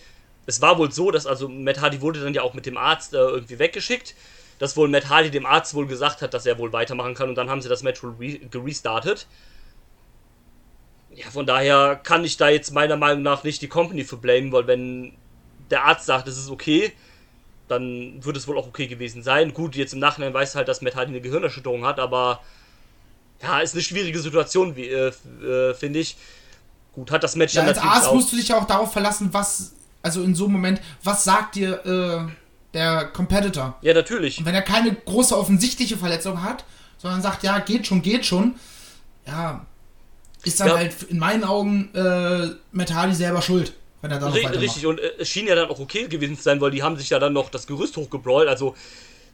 es 0.47 0.61
war 0.61 0.79
wohl 0.79 0.93
so, 0.93 1.11
dass 1.11 1.27
also 1.27 1.49
Matt 1.49 1.81
Hardy 1.81 2.01
wurde 2.01 2.21
dann 2.23 2.35
ja 2.35 2.43
auch 2.43 2.55
mit 2.55 2.67
dem 2.67 2.77
Arzt 2.77 3.15
äh, 3.15 3.17
irgendwie 3.19 3.59
weggeschickt, 3.59 4.15
dass 4.59 4.77
wohl 4.77 4.89
Matt 4.89 5.09
Hardy 5.09 5.31
dem 5.31 5.47
Arzt 5.47 5.75
wohl 5.75 5.87
gesagt 5.87 6.23
hat, 6.23 6.35
dass 6.35 6.47
er 6.47 6.59
wohl 6.59 6.73
weitermachen 6.73 7.15
kann 7.15 7.29
und 7.29 7.35
dann 7.37 7.49
haben 7.51 7.63
sie 7.63 7.69
das 7.69 7.83
Match 7.83 8.03
wohl 8.03 8.15
re 8.21 8.39
gerestartet. 8.51 9.27
Ja, 11.15 11.31
von 11.31 11.47
daher 11.47 11.97
kann 12.03 12.25
ich 12.25 12.37
da 12.37 12.49
jetzt 12.49 12.73
meiner 12.73 12.97
Meinung 12.97 13.23
nach 13.23 13.45
nicht 13.45 13.61
die 13.63 13.69
Company 13.69 14.05
für 14.05 14.17
blamen, 14.17 14.51
weil 14.53 14.67
wenn 14.67 15.13
der 15.71 15.85
Arzt 15.85 16.07
sagt, 16.07 16.27
es 16.29 16.39
ist 16.39 16.51
okay, 16.51 16.93
dann 17.69 18.25
wird 18.25 18.37
es 18.37 18.47
wohl 18.49 18.59
auch 18.59 18.67
okay 18.67 18.87
gewesen 18.87 19.23
sein. 19.23 19.55
Gut, 19.55 19.77
jetzt 19.77 19.93
im 19.93 19.99
Nachhinein 19.99 20.35
weiß 20.35 20.55
halt, 20.55 20.69
dass 20.69 20.83
Matt 20.83 20.97
Hardy 20.97 21.11
eine 21.13 21.21
Gehirnerschütterung 21.21 21.85
hat, 21.85 21.99
aber 21.99 22.41
ja, 23.43 23.61
ist 23.61 23.75
eine 23.75 23.83
schwierige 23.83 24.19
Situation, 24.21 24.77
wie, 24.77 24.89
äh, 24.89 25.13
äh, 25.43 25.75
finde 25.75 25.99
ich. 25.99 26.17
Gut, 26.93 27.11
hat 27.11 27.23
das 27.25 27.37
Match 27.37 27.55
Ja, 27.55 27.63
dann 27.63 27.69
als 27.71 27.79
natürlich 27.79 27.97
Arzt 27.97 28.09
auch. 28.09 28.15
musst 28.15 28.33
du 28.33 28.37
dich 28.37 28.49
ja 28.49 28.59
auch 28.59 28.67
darauf 28.67 28.93
verlassen, 28.93 29.31
was, 29.33 29.73
also 30.03 30.23
in 30.23 30.35
so 30.35 30.45
einem 30.45 30.55
Moment, 30.55 30.81
was 31.03 31.25
sagt 31.25 31.55
dir 31.57 31.85
äh, 31.87 32.31
der 32.75 33.07
Competitor? 33.07 33.77
Ja, 33.81 33.95
natürlich. 33.95 34.39
Und 34.39 34.45
wenn 34.45 34.55
er 34.55 34.63
keine 34.63 34.95
große 34.95 35.37
offensichtliche 35.37 35.97
Verletzung 35.97 36.43
hat, 36.43 36.65
sondern 36.99 37.23
sagt, 37.23 37.43
ja, 37.43 37.59
geht 37.59 37.87
schon, 37.87 38.03
geht 38.03 38.27
schon, 38.27 38.55
ja, 39.27 39.67
ist 40.45 40.61
dann 40.61 40.69
Ja. 40.69 40.77
halt 40.77 41.03
in 41.05 41.19
meinen 41.19 41.45
Augen 41.45 41.91
äh, 41.95 42.49
Matt 42.73 42.93
Hardy 42.93 43.15
selber 43.15 43.43
schuld, 43.43 43.73
wenn 44.01 44.11
er 44.11 44.19
da 44.19 44.27
noch 44.29 44.35
Ri- 44.35 44.45
weitermacht. 44.45 44.61
Richtig, 44.63 44.87
und 44.87 44.99
äh, 45.01 45.13
es 45.19 45.29
schien 45.29 45.47
ja 45.47 45.55
dann 45.55 45.69
auch 45.71 45.79
okay 45.81 46.07
gewesen 46.09 46.37
zu 46.37 46.43
sein, 46.43 46.61
weil 46.61 46.71
die 46.71 46.83
haben 46.83 46.97
sich 46.97 47.11
ja 47.11 47.19
dann 47.19 47.33
noch 47.33 47.51
das 47.51 47.67
Gerüst 47.67 47.97
hochgebrawlt. 47.97 48.49
Also, 48.49 48.75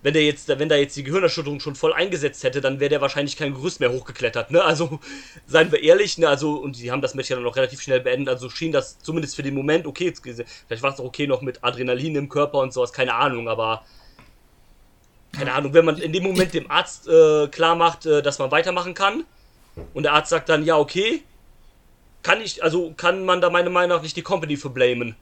wenn 0.03 0.15
der 0.15 0.23
jetzt, 0.25 0.47
wenn 0.49 0.69
da 0.69 0.77
jetzt 0.77 0.97
die 0.97 1.03
Gehirnerschütterung 1.03 1.59
schon 1.59 1.75
voll 1.75 1.93
eingesetzt 1.93 2.45
hätte, 2.45 2.61
dann 2.61 2.79
wäre 2.79 2.89
der 2.91 3.01
wahrscheinlich 3.01 3.37
kein 3.37 3.53
Gerüst 3.53 3.81
mehr 3.81 3.91
hochgeklettert, 3.91 4.51
ne? 4.53 4.63
Also, 4.63 5.01
seien 5.49 5.73
wir 5.73 5.83
ehrlich, 5.83 6.19
ne? 6.19 6.29
Also, 6.29 6.53
und 6.55 6.79
die 6.79 6.91
haben 6.93 7.03
das 7.03 7.15
Match 7.15 7.31
ja 7.31 7.37
dann 7.37 7.45
noch 7.45 7.57
relativ 7.57 7.81
schnell 7.83 8.01
beendet. 8.01 8.29
Also 8.29 8.49
schien 8.49 8.71
das 8.71 8.99
zumindest 9.01 9.35
für 9.35 9.43
den 9.43 9.55
Moment 9.55 9.87
okay. 9.87 10.05
Jetzt 10.05 10.23
Vielleicht 10.23 10.83
war 10.83 10.93
es 10.95 11.01
auch 11.01 11.05
okay 11.05 11.27
noch 11.27 11.43
mit 11.43 11.65
Adrenalin 11.65 12.15
im 12.17 12.29
Körper 12.29 12.59
und 12.59 12.73
sowas, 12.73 12.93
keine 12.93 13.15
Ahnung, 13.15 13.49
aber. 13.49 13.83
Keine 15.33 15.53
Ahnung, 15.53 15.75
wenn 15.75 15.85
man 15.85 15.99
in 15.99 16.13
dem 16.13 16.23
Moment 16.23 16.55
dem 16.55 16.71
Arzt 16.71 17.07
äh, 17.07 17.49
klar 17.49 17.77
macht, 17.77 18.07
äh, 18.07 18.23
dass 18.23 18.39
man 18.39 18.51
weitermachen 18.51 18.95
kann, 18.95 19.25
und 19.95 20.03
der 20.03 20.13
Arzt 20.15 20.31
sagt 20.31 20.49
dann, 20.49 20.65
ja, 20.65 20.77
okay, 20.77 21.23
kann 22.23 22.41
ich, 22.41 22.63
also 22.63 22.93
kann 22.97 23.25
man 23.25 23.41
da 23.41 23.51
meiner 23.51 23.71
Meinung 23.71 23.97
nach 23.97 24.03
nicht 24.03 24.17
die 24.17 24.23
Company 24.23 24.57
für 24.57 24.71
blamen. 24.71 25.17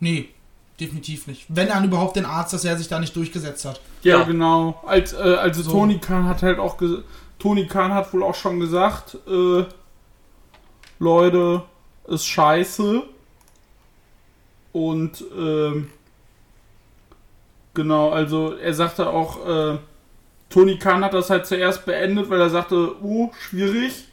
Nee, 0.00 0.28
definitiv 0.78 1.26
nicht. 1.26 1.46
Wenn 1.48 1.68
dann 1.68 1.84
überhaupt 1.84 2.16
den 2.16 2.24
Arzt, 2.26 2.52
dass 2.52 2.64
er 2.64 2.76
sich 2.76 2.88
da 2.88 2.98
nicht 2.98 3.14
durchgesetzt 3.14 3.64
hat. 3.64 3.80
Ja, 4.02 4.18
Ja. 4.18 4.24
genau. 4.24 4.82
Als, 4.86 5.12
äh, 5.12 5.16
also 5.16 5.62
So. 5.62 5.70
Tony 5.70 5.98
Khan 5.98 6.26
hat 6.26 6.42
halt 6.42 6.58
auch 6.58 6.76
Tony 7.38 7.66
Khan 7.66 7.92
hat 7.94 8.12
wohl 8.12 8.22
auch 8.22 8.34
schon 8.34 8.60
gesagt, 8.60 9.16
äh, 9.26 9.64
Leute, 10.98 11.62
ist 12.06 12.26
scheiße. 12.26 13.02
Und 14.72 15.24
ähm, 15.36 15.90
genau, 17.74 18.10
also 18.10 18.54
er 18.54 18.74
sagte 18.74 19.08
auch, 19.10 19.46
äh, 19.46 19.78
Tony 20.52 20.78
Khan 20.78 21.04
hat 21.04 21.14
das 21.14 21.30
halt 21.30 21.46
zuerst 21.46 21.86
beendet, 21.86 22.28
weil 22.30 22.40
er 22.40 22.50
sagte, 22.50 22.94
oh, 23.02 23.30
schwierig. 23.38 24.04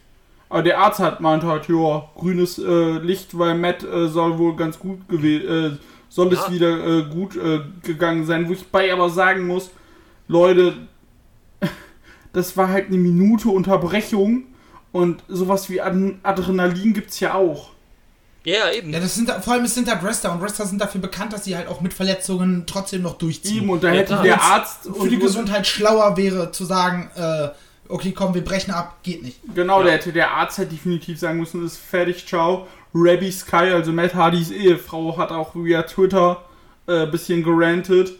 Aber 0.48 0.62
der 0.62 0.78
Arzt 0.80 0.98
hat 0.98 1.20
meint 1.20 1.44
halt, 1.44 1.68
ja, 1.68 2.08
grünes 2.16 2.58
äh, 2.58 2.98
Licht, 2.98 3.38
weil 3.38 3.54
Matt 3.56 3.84
äh, 3.84 4.08
soll 4.08 4.38
wohl 4.38 4.56
ganz 4.56 4.78
gut 4.78 5.08
gewesen, 5.08 5.74
äh, 5.74 5.76
soll 6.08 6.32
es 6.32 6.40
Ja. 6.46 6.52
wieder 6.52 6.86
äh, 6.86 7.02
gut 7.04 7.36
äh, 7.36 7.60
gegangen 7.82 8.26
sein. 8.26 8.48
Wo 8.48 8.52
ich 8.52 8.66
bei 8.66 8.92
aber 8.92 9.10
sagen 9.10 9.46
muss, 9.46 9.70
Leute, 10.26 10.74
das 12.32 12.56
war 12.56 12.68
halt 12.68 12.88
eine 12.88 12.98
Minute 12.98 13.48
Unterbrechung 13.48 14.44
und 14.92 15.22
sowas 15.28 15.70
wie 15.70 15.80
Ad 15.80 16.16
Adrenalin 16.24 16.94
gibt's 16.94 17.20
ja 17.20 17.34
auch. 17.34 17.70
Ja, 18.44 18.70
eben. 18.72 18.90
Ja, 18.92 19.00
das 19.00 19.14
sind 19.14 19.30
vor 19.30 19.52
allem 19.52 19.64
es 19.64 19.74
sind 19.74 19.88
halt 19.88 20.02
Wrestler 20.02 20.32
und 20.32 20.40
Wrestler 20.40 20.66
sind 20.66 20.80
dafür 20.80 21.00
bekannt, 21.00 21.32
dass 21.32 21.44
sie 21.44 21.56
halt 21.56 21.68
auch 21.68 21.80
mit 21.82 21.92
Verletzungen 21.92 22.64
trotzdem 22.66 23.02
noch 23.02 23.18
durchziehen. 23.18 23.64
Ihm 23.64 23.70
und 23.70 23.84
da 23.84 23.88
Ja, 23.88 23.94
hätte 24.00 24.20
der 24.22 24.40
Arzt 24.42 24.84
Für 24.84 25.08
die 25.08 25.16
und- 25.16 25.20
Gesundheit 25.22 25.66
schlauer 25.66 26.16
wäre 26.16 26.50
zu 26.50 26.64
sagen, 26.64 27.10
äh, 27.16 27.48
okay, 27.88 28.12
komm, 28.12 28.34
wir 28.34 28.42
brechen 28.44 28.70
ab, 28.72 28.96
geht 29.02 29.22
nicht. 29.22 29.40
Genau, 29.54 29.80
Ja. 29.80 29.86
da 29.86 29.92
hätte 29.92 30.12
der 30.12 30.30
Arzt 30.30 30.56
halt 30.58 30.72
definitiv 30.72 31.18
sagen 31.18 31.38
müssen, 31.38 31.64
ist 31.66 31.76
fertig, 31.76 32.26
ciao. 32.26 32.66
Rabbi 32.94 33.30
Sky, 33.30 33.56
also 33.74 33.92
Matt 33.92 34.14
Hardys 34.14 34.50
Ehefrau, 34.50 35.16
hat 35.18 35.30
auch 35.30 35.54
via 35.54 35.82
Twitter 35.82 36.42
äh, 36.88 37.06
bisschen 37.06 37.42
gerantet. 37.44 38.12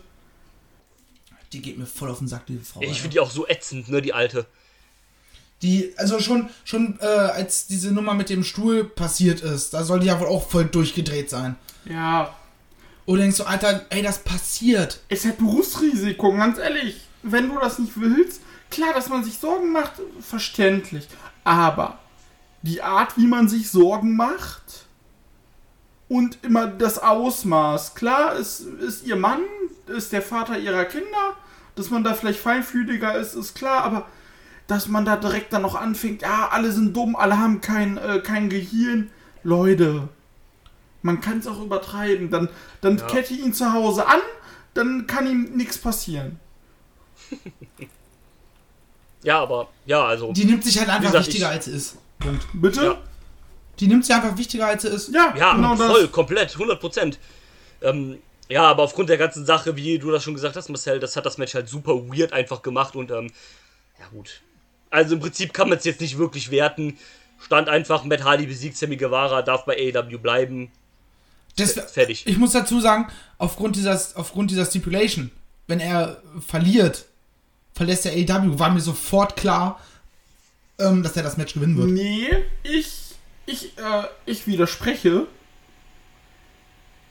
Die 1.53 1.61
geht 1.63 1.77
mir 1.79 1.87
voll 1.87 2.09
auf 2.11 2.19
den 2.19 2.29
Sack, 2.29 2.47
diese 2.47 2.61
Frau. 2.65 2.81
ich 2.83 3.01
finde 3.01 3.15
die 3.15 3.21
auch 3.21 3.31
so 3.31 3.49
ätzend, 3.49 3.89
ne, 3.89 4.01
die 4.01 4.13
alte. 4.15 4.47
Die, 5.63 5.93
also 5.99 6.19
schon, 6.21 6.49
schon 6.65 6.99
äh, 7.01 7.05
als 7.07 7.67
diese 7.67 7.93
Nummer 7.93 8.15
mit 8.15 8.31
dem 8.31 8.45
Stuhl 8.45 8.85
passiert 8.85 9.41
ist, 9.43 9.75
da 9.75 9.85
soll 9.85 10.01
die 10.01 10.07
ja 10.07 10.19
wohl 10.19 10.29
auch 10.29 10.49
voll 10.49 10.65
durchgedreht 10.65 11.29
sein. 11.29 11.57
Ja, 11.85 12.35
Und 13.05 13.17
du 13.17 13.23
denkst 13.23 13.37
so, 13.37 13.45
Alter, 13.45 13.85
ey, 13.91 14.03
das 14.03 14.21
passiert. 14.21 15.01
ist 15.09 15.25
halt 15.27 15.39
Berufsrisiko, 15.39 16.33
ganz 16.33 16.59
ehrlich. 16.59 17.01
Wenn 17.23 17.49
du 17.51 17.59
das 17.59 17.79
nicht 17.79 17.93
willst, 18.01 18.41
klar, 18.71 18.95
dass 18.95 19.09
man 19.11 19.23
sich 19.23 19.39
Sorgen 19.39 19.71
macht, 19.73 19.93
verständlich. 20.21 21.07
Aber 21.45 21.99
die 22.63 22.81
Art, 22.83 23.17
wie 23.19 23.27
man 23.27 23.49
sich 23.49 23.71
Sorgen 23.71 24.17
macht 24.17 24.87
und 26.09 26.39
immer 26.43 26.67
das 26.67 26.99
Ausmaß. 26.99 27.95
Klar, 27.95 28.35
ist, 28.37 28.61
ist 28.61 29.07
ihr 29.07 29.17
Mann, 29.17 29.43
ist 29.89 30.13
der 30.13 30.23
Vater 30.23 30.59
ihrer 30.59 30.85
Kinder, 30.87 31.37
dass 31.77 31.91
man 31.91 32.03
da 32.05 32.15
vielleicht 32.15 32.41
feinfühliger 32.41 33.15
ist, 33.19 33.35
ist 33.35 33.55
klar, 33.55 33.85
aber 33.85 34.07
dass 34.71 34.87
man 34.89 35.05
da 35.05 35.17
direkt 35.17 35.53
dann 35.53 35.63
noch 35.63 35.75
anfängt, 35.75 36.23
ja, 36.23 36.49
alle 36.51 36.71
sind 36.73 36.97
dumm, 36.97 37.17
alle 37.17 37.39
haben 37.39 37.61
kein, 37.61 37.97
äh, 37.99 38.21
kein 38.21 38.49
Gehirn. 38.49 39.11
Leute, 39.43 40.09
man 41.03 41.21
kann 41.21 41.39
es 41.39 41.47
auch 41.47 41.61
übertreiben. 41.63 42.31
Dann, 42.31 42.49
dann 42.81 42.99
Ja. 42.99 43.07
kette 43.07 43.35
ihn 43.35 43.53
zu 43.55 43.73
Hause 43.73 44.07
an, 44.07 44.21
dann 44.75 45.07
kann 45.07 45.27
ihm 45.27 45.57
nichts 45.57 45.79
passieren. 45.79 46.39
Ja, 49.23 49.41
aber, 49.43 49.69
ja, 49.85 50.03
also. 50.05 50.33
Die 50.33 50.47
nimmt 50.47 50.65
sich 50.65 50.79
halt 50.79 50.89
einfach 50.89 51.11
gesagt, 51.11 51.27
wichtiger 51.27 51.49
ich- 51.51 51.57
als 51.57 51.65
sie 51.67 51.73
ist. 51.73 51.97
Punkt. 52.19 52.47
Bitte? 52.55 52.85
Ja. 52.85 52.99
Die 53.79 53.87
nimmt 53.87 54.07
sich 54.07 54.15
einfach 54.15 54.37
wichtiger 54.39 54.67
als 54.67 54.81
sie 54.83 54.89
ist. 54.89 55.13
Ja, 55.13 55.35
Ja, 55.37 55.55
genau 55.55 55.77
das. 55.77 55.91
voll, 55.91 56.09
komplett, 56.09 56.55
100 56.57 56.81
Prozent. 56.81 57.19
Ähm, 57.83 58.19
ja, 58.49 58.63
aber 58.63 58.83
aufgrund 58.85 59.11
der 59.11 59.19
ganzen 59.19 59.45
Sache, 59.45 59.77
wie 59.77 59.99
du 59.99 60.11
das 60.11 60.23
schon 60.25 60.33
gesagt 60.35 60.57
hast, 60.57 60.71
Marcel, 60.71 61.01
das 61.01 61.17
hat 61.17 61.27
das 61.27 61.37
Match 61.37 61.55
halt 61.55 61.69
super 61.69 61.93
weird 62.09 62.33
einfach 62.33 62.63
gemacht 62.63 62.97
und, 62.97 63.11
ähm, 63.11 63.31
ja 63.99 64.07
gut. 64.11 64.41
Also 64.91 65.15
im 65.15 65.21
Prinzip 65.21 65.53
kann 65.53 65.69
man 65.69 65.79
es 65.79 65.85
jetzt 65.85 66.01
nicht 66.01 66.19
wirklich 66.19 66.51
werten. 66.51 66.99
Stand 67.41 67.69
einfach, 67.69 68.05
Matt 68.05 68.25
Hardy 68.25 68.47
besiegt 68.47 68.77
Sammy 68.77 68.97
Guevara, 68.97 69.43
darf 69.43 69.65
bei 69.65 69.77
AEW 69.77 70.19
bleiben. 70.19 70.71
Das, 71.57 71.73
Fertig. 71.73 72.27
Ich 72.27 72.39
muss 72.39 72.53
dazu 72.53 72.81
sagen, 72.81 73.09
aufgrund 73.39 73.77
dieser, 73.77 74.01
aufgrund 74.15 74.51
dieser 74.51 74.67
Stipulation, 74.67 75.31
wenn 75.67 75.81
er 75.81 76.23
verliert, 76.47 77.07
verlässt 77.75 78.05
der 78.05 78.13
AEW, 78.13 78.59
war 78.59 78.71
mir 78.71 78.81
sofort 78.81 79.37
klar, 79.37 79.81
ähm, 80.79 81.03
dass 81.03 81.17
er 81.17 81.23
das 81.23 81.37
Match 81.37 81.55
gewinnen 81.55 81.77
wird. 81.77 81.89
Nee, 81.89 82.29
ich, 82.63 83.15
ich, 83.47 83.79
äh, 83.79 84.05
ich 84.27 84.47
widerspreche. 84.47 85.27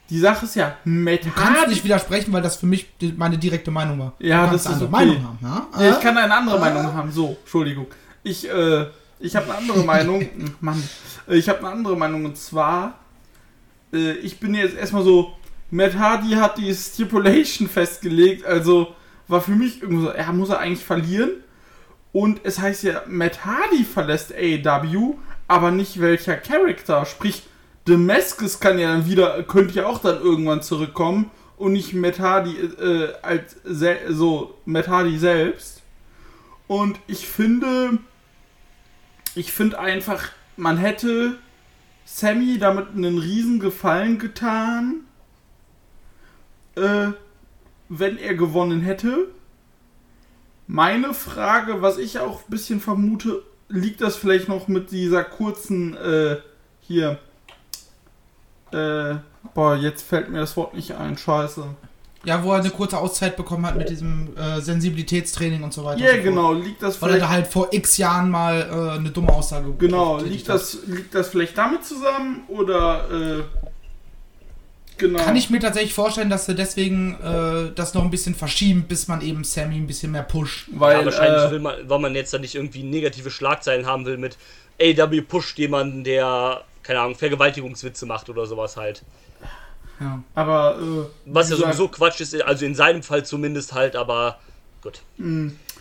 Die 0.10 0.20
Sache 0.20 0.46
ist 0.46 0.56
ja, 0.56 0.76
Matt 0.86 1.26
Du 1.26 1.30
kannst 1.32 1.60
Hardy. 1.60 1.70
nicht 1.72 1.84
widersprechen, 1.84 2.34
weil 2.34 2.42
das 2.42 2.56
für 2.56 2.66
mich 2.66 2.88
meine 3.18 3.38
direkte 3.38 3.70
Meinung 3.72 4.00
war. 4.00 4.14
Ja, 4.20 4.48
das 4.48 4.62
ist 4.66 4.68
eine 4.68 4.82
okay. 4.84 4.92
Meinung 4.92 5.24
haben. 5.24 5.38
Ja? 5.42 5.68
Ja, 5.86 5.92
ich 5.92 6.00
kann 6.00 6.18
eine 6.18 6.34
andere 6.34 6.58
Ah. 6.58 6.60
Meinung 6.60 6.94
haben. 6.94 7.12
So, 7.12 7.38
Entschuldigung. 7.42 7.88
Ich, 8.24 8.50
äh, 8.50 8.86
ich 9.20 9.36
habe 9.36 9.46
eine 9.46 9.58
andere 9.58 9.84
Meinung. 9.84 10.28
Mann. 10.62 10.82
Äh, 11.28 11.36
Ich 11.38 11.48
habe 11.48 11.60
eine 11.60 11.70
andere 11.70 11.96
Meinung 11.96 12.26
und 12.26 12.38
zwar, 12.38 13.00
äh, 13.94 14.14
ich 14.14 14.40
bin 14.40 14.56
jetzt 14.56 14.76
erstmal 14.76 15.04
so, 15.04 15.34
Matt 15.72 15.96
Hardy 15.98 16.32
hat 16.32 16.58
die 16.58 16.74
Stipulation 16.74 17.70
festgelegt, 17.70 18.44
also 18.46 18.96
war 19.28 19.42
für 19.42 19.52
mich 19.52 19.84
irgendwie 19.84 20.06
so, 20.06 20.10
er 20.10 20.34
muss 20.34 20.50
er 20.50 20.58
eigentlich 20.60 20.84
verlieren. 20.84 21.30
Und 22.12 22.42
es 22.44 22.58
heißt 22.60 22.82
ja, 22.84 23.04
Matt 23.08 23.46
Hardy 23.46 23.84
verlässt 23.84 24.34
AEW, 24.34 25.18
aber 25.48 25.70
nicht 25.70 26.02
welcher 26.02 26.36
Charakter. 26.38 27.06
Sprich, 27.06 27.44
Damascus 27.90 28.60
kann 28.60 28.80
ja 28.80 28.94
dann 28.94 29.06
wieder, 29.08 29.44
könnte 29.44 29.76
ja 29.76 29.88
auch 29.88 30.00
dann 30.00 30.22
irgendwann 30.22 30.62
zurückkommen 30.62 31.32
und 31.58 31.74
nicht 31.74 31.94
Matt 31.94 32.20
Hardy 32.20 32.56
äh, 32.56 33.14
als 33.22 33.58
so 34.10 34.56
Matt 34.66 34.88
Hardy 34.88 35.18
selbst. 35.18 35.82
Und 36.68 37.00
ich 37.08 37.28
finde, 37.28 37.98
ich 39.36 39.52
finde 39.52 39.80
einfach, 39.80 40.30
man 40.56 40.78
hätte 40.78 41.38
Sammy 42.06 42.58
damit 42.60 42.90
einen 42.96 43.18
riesen 43.18 43.60
Gefallen 43.60 44.20
getan, 44.20 45.02
äh, 46.76 47.08
wenn 47.90 48.18
er 48.18 48.36
gewonnen 48.36 48.82
hätte. 48.82 49.28
Meine 50.68 51.14
Frage, 51.14 51.82
was 51.82 51.98
ich 51.98 52.20
auch 52.20 52.42
ein 52.42 52.52
bisschen 52.52 52.80
vermute, 52.80 53.44
liegt 53.68 54.02
das 54.02 54.16
vielleicht 54.16 54.48
noch 54.48 54.68
mit 54.68 54.92
dieser 54.92 55.24
kurzen, 55.24 55.96
äh, 55.98 56.38
hier, 56.82 57.20
äh, 58.74 59.16
boah, 59.54 59.76
jetzt 59.76 60.04
fällt 60.04 60.30
mir 60.30 60.40
das 60.40 60.56
Wort 60.58 60.74
nicht 60.74 60.92
ein, 60.96 61.18
scheiße. 61.18 61.64
Ja, 62.26 62.44
wo 62.44 62.52
er 62.52 62.60
eine 62.60 62.70
kurze 62.70 62.98
Auszeit 62.98 63.38
bekommen 63.38 63.66
hat 63.66 63.78
mit 63.78 63.90
diesem 63.90 64.36
äh, 64.36 64.60
Sensibilitätstraining 64.60 65.64
und 65.64 65.74
so 65.74 65.86
weiter. 65.86 66.02
Ja, 66.02 66.12
und 66.12 66.18
so 66.18 66.24
genau. 66.24 66.54
Liegt 66.54 66.84
das 66.84 67.02
Weil 67.02 67.12
er 67.12 67.14
vielleicht, 67.14 67.24
da 67.24 67.30
halt 67.30 67.48
vor 67.48 67.70
x 67.72 67.98
Jahren 67.98 68.30
mal 68.30 68.60
äh, 68.60 68.98
eine 68.98 69.10
dumme 69.10 69.32
Aussage 69.32 69.74
genau, 69.78 70.20
liegt 70.20 70.50
hat. 70.50 70.56
das, 70.56 70.80
liegt 70.86 71.16
das 71.16 71.30
vielleicht 71.30 71.58
damit 71.58 71.86
zusammen 71.86 72.44
oder 72.50 73.06
äh, 73.10 73.44
genau. 74.98 75.24
Kann 75.24 75.38
ich 75.38 75.50
mir 75.50 75.62
tatsächlich 75.62 75.94
vorstellen, 75.94 76.30
dass 76.30 76.46
sie 76.46 76.56
deswegen 76.56 77.16
äh, 77.24 77.72
das 77.74 77.94
noch 77.94 78.04
ein 78.04 78.12
bisschen 78.12 78.36
verschieben, 78.36 78.84
bis 78.90 79.08
man 79.08 79.22
eben 79.22 79.46
Sammy 79.46 79.76
ein 79.76 79.88
bisschen 79.88 80.12
mehr 80.12 80.24
pusht. 80.24 80.68
weil 80.74 81.00
ja, 81.00 81.06
wahrscheinlich 81.06 81.44
äh, 81.44 81.52
will 81.52 81.60
man, 81.60 81.76
weil 81.88 82.00
man 82.00 82.16
jetzt 82.16 82.34
da 82.34 82.38
nicht 82.38 82.56
irgendwie 82.56 82.84
negative 82.84 83.32
Schlagzeilen 83.32 83.86
haben 83.86 84.06
will 84.06 84.18
mit 84.18 84.38
AW 84.82 85.22
pusht 85.22 85.58
jemanden, 85.58 86.04
der, 86.04 86.64
keine 86.90 87.02
Ahnung, 87.02 87.16
Vergewaltigungswitze 87.16 88.08
macht 88.08 88.30
oder 88.32 88.48
sowas 88.48 88.76
halt. 88.76 89.04
Ja. 90.00 90.24
aber 90.34 90.78
äh, 90.80 91.06
Was 91.26 91.50
ja 91.52 91.56
gesagt, 91.56 91.74
sowieso 91.76 91.88
Quatsch 91.90 92.20
ist, 92.22 92.42
also 92.42 92.66
in 92.66 92.74
seinem 92.74 93.04
Fall 93.04 93.24
zumindest 93.26 93.74
halt, 93.74 93.96
aber 93.96 94.40
gut. 94.82 95.02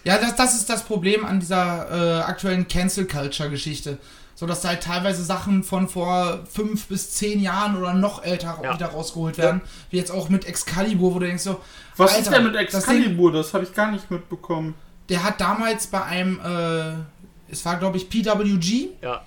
Ja, 0.04 0.18
das, 0.18 0.36
das 0.36 0.54
ist 0.56 0.68
das 0.68 0.82
Problem 0.84 1.24
an 1.24 1.40
dieser 1.40 2.18
äh, 2.18 2.20
aktuellen 2.24 2.68
Cancel 2.68 3.06
Culture 3.06 3.48
Geschichte. 3.48 3.96
So 4.34 4.44
dass 4.46 4.60
da 4.60 4.68
halt 4.68 4.82
teilweise 4.82 5.24
Sachen 5.24 5.64
von 5.64 5.88
vor 5.88 6.40
fünf 6.52 6.86
bis 6.88 7.12
zehn 7.14 7.40
Jahren 7.40 7.74
oder 7.76 7.94
noch 7.94 8.22
älter 8.22 8.58
Ja. 8.62 8.74
wieder 8.74 8.88
rausgeholt 8.88 9.38
werden. 9.38 9.62
Wie 9.90 9.96
jetzt 9.96 10.10
auch 10.10 10.28
mit 10.28 10.44
Excalibur, 10.46 11.14
wo 11.14 11.18
du 11.20 11.26
denkst 11.26 11.42
so, 11.44 11.60
Was 11.96 12.10
ist 12.12 12.18
Alter, 12.28 12.30
denn 12.42 12.44
mit 12.44 12.54
das 12.54 12.74
Excalibur? 12.74 13.32
Das, 13.32 13.54
habe 13.54 13.64
ich 13.64 13.72
gar 13.74 13.90
nicht 13.90 14.10
mitbekommen. 14.10 14.74
der 15.08 15.22
hat 15.24 15.40
damals 15.40 15.86
bei 15.88 16.02
einem, 16.04 16.38
äh, 16.44 17.50
es 17.52 17.64
war 17.64 17.78
glaube 17.78 17.96
ich 17.96 18.10
PWG, 18.10 18.88
Ja. 19.00 19.22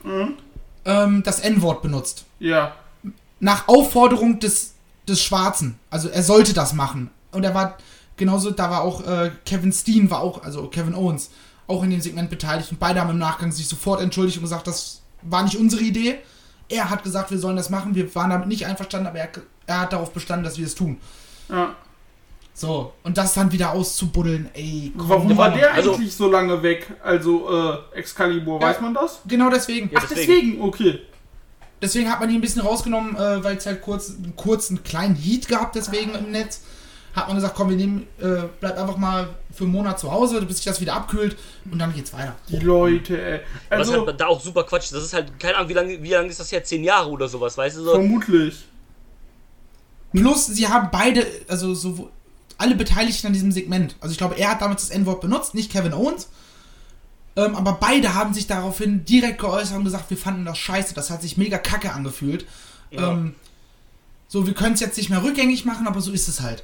Ähm, 0.86 1.24
das 1.24 1.40
N-Wort 1.40 1.82
benutzt. 1.82 2.26
Ja. 2.40 2.76
Nach 3.40 3.68
Aufforderung 3.68 4.40
des, 4.40 4.74
des 5.08 5.22
Schwarzen. 5.22 5.80
Also 5.90 6.10
er 6.10 6.24
sollte 6.24 6.54
das 6.54 6.74
machen. 6.74 7.10
Und 7.32 7.44
er 7.44 7.54
war 7.54 7.78
genauso, 8.18 8.52
da 8.52 8.70
war 8.70 8.82
auch 8.82 9.06
äh, 9.06 9.32
Kevin 9.46 9.72
Steen, 9.72 10.10
war 10.10 10.22
auch, 10.22 10.44
also 10.44 10.68
Kevin 10.68 10.96
Owens, 10.96 11.32
auch 11.68 11.84
in 11.84 11.90
dem 11.90 12.02
Segment 12.02 12.30
beteiligt. 12.30 12.72
Und 12.72 12.80
beide 12.80 13.02
haben 13.02 13.10
im 13.10 13.18
Nachgang 13.18 13.52
sich 13.52 13.68
sofort 13.68 14.02
entschuldigt 14.02 14.38
und 14.38 14.44
gesagt, 14.44 14.68
das 14.68 15.02
war 15.22 15.44
nicht 15.44 15.58
unsere 15.58 15.82
Idee. 15.82 16.20
Er 16.70 16.90
hat 16.90 17.04
gesagt, 17.04 17.32
wir 17.32 17.40
sollen 17.40 17.58
das 17.58 17.70
machen. 17.70 17.96
Wir 17.96 18.14
waren 18.16 18.30
damit 18.30 18.48
nicht 18.48 18.66
einverstanden, 18.66 19.08
aber 19.08 19.20
er, 19.20 19.30
er 19.68 19.82
hat 19.82 19.94
darauf 19.94 20.12
bestanden, 20.12 20.44
dass 20.44 20.58
wir 20.58 20.66
es 20.66 20.76
tun. 20.76 21.00
ja. 21.50 21.76
So, 22.62 22.94
und 23.02 23.18
das 23.18 23.34
dann 23.34 23.52
wieder 23.52 23.72
auszubuddeln, 23.72 24.50
ey. 24.54 24.94
komm 24.96 25.10
Warum 25.10 25.36
war 25.36 25.50
der 25.52 25.74
Also- 25.74 25.96
eigentlich 25.96 26.16
so 26.16 26.30
lange 26.30 26.62
weg? 26.62 26.94
Also 27.04 27.50
äh, 27.50 27.98
Excalibur, 27.98 28.62
Ja. 28.62 28.68
weiß 28.68 28.82
man 28.82 28.94
das? 28.94 29.20
Genau 29.28 29.50
deswegen. 29.50 29.90
Ja, 29.92 29.98
Ach, 30.00 30.08
deswegen. 30.08 30.28
deswegen, 30.32 30.62
okay. 30.62 31.00
Deswegen 31.82 32.12
hat 32.12 32.20
man 32.20 32.30
ihn 32.30 32.36
ein 32.36 32.42
bisschen 32.42 32.62
rausgenommen, 32.62 33.16
äh, 33.16 33.44
weil 33.44 33.58
es 33.58 33.66
halt 33.66 33.82
kurz, 33.82 34.10
einen 34.12 34.36
kurzen 34.36 34.84
kleinen 34.84 35.16
Heat 35.16 35.48
gab, 35.48 35.74
deswegen 35.74 36.14
im 36.14 36.30
Netz. 36.30 36.62
Hat 37.16 37.28
man 37.28 37.36
gesagt, 37.36 37.56
komm, 37.56 37.70
wir 37.72 37.76
nehmen, 37.78 38.06
äh, 38.22 38.44
bleib 38.60 38.78
einfach 38.78 38.96
mal 38.98 39.30
für 39.52 39.64
einen 39.64 39.74
Monat 39.74 40.00
zu 40.00 40.12
Hause, 40.12 40.40
bis 40.44 40.58
sich 40.58 40.66
das 40.66 40.80
wieder 40.80 40.94
abkühlt 40.94 41.36
und 41.72 41.80
dann 41.80 41.92
geht's 41.96 42.14
weiter. 42.14 42.36
Die 42.48 42.58
Leute, 42.58 43.20
ey. 43.20 43.40
Was 43.70 43.80
Also, 43.90 44.06
halt 44.06 44.22
da 44.22 44.28
auch 44.28 44.40
super 44.40 44.64
Quatsch. 44.66 44.92
Das 44.94 45.04
ist 45.04 45.14
halt, 45.14 45.38
keine 45.40 45.56
Ahnung, 45.58 45.70
wie 45.70 45.74
lange 45.74 46.04
wie 46.04 46.12
lang 46.12 46.30
ist 46.30 46.40
das 46.40 46.52
jetzt? 46.52 46.70
Zehn 46.70 46.84
Jahre 46.84 47.10
oder 47.10 47.28
sowas, 47.28 47.58
weißt 47.58 47.78
du 47.78 47.84
so? 47.86 47.92
vermutlich. 47.94 48.66
Plus, 50.14 50.46
sie 50.46 50.68
haben 50.68 50.90
beide, 50.92 51.26
also 51.48 51.74
so 51.74 52.12
alle 52.62 52.76
Beteiligten 52.76 53.28
an 53.28 53.34
diesem 53.34 53.52
Segment. 53.52 53.96
Also 54.00 54.12
ich 54.14 54.18
glaube, 54.18 54.36
er 54.38 54.52
hat 54.52 54.62
damals 54.62 54.88
das 54.88 54.96
N-Wort 54.96 55.20
benutzt, 55.22 55.54
nicht 55.56 55.72
Kevin 55.72 55.94
Owens. 55.94 56.30
Ähm, 57.36 57.56
aber 57.56 57.74
beide 57.74 58.14
haben 58.14 58.34
sich 58.34 58.48
daraufhin 58.48 59.06
direkt 59.06 59.40
geäußert 59.40 59.78
und 59.78 59.84
gesagt, 59.86 60.10
wir 60.10 60.18
fanden 60.18 60.46
das 60.46 60.58
scheiße, 60.58 60.94
das 60.94 61.10
hat 61.10 61.22
sich 61.22 61.38
mega 61.38 61.58
kacke 61.58 61.92
angefühlt. 61.94 62.46
Ja. 62.92 63.12
Ähm, 63.12 63.36
so, 64.28 64.46
wir 64.48 64.54
können 64.54 64.74
es 64.76 64.80
jetzt 64.82 64.98
nicht 64.98 65.10
mehr 65.10 65.24
rückgängig 65.24 65.66
machen, 65.66 65.88
aber 65.88 66.02
so 66.02 66.12
ist 66.12 66.28
es 66.28 66.42
halt. 66.42 66.64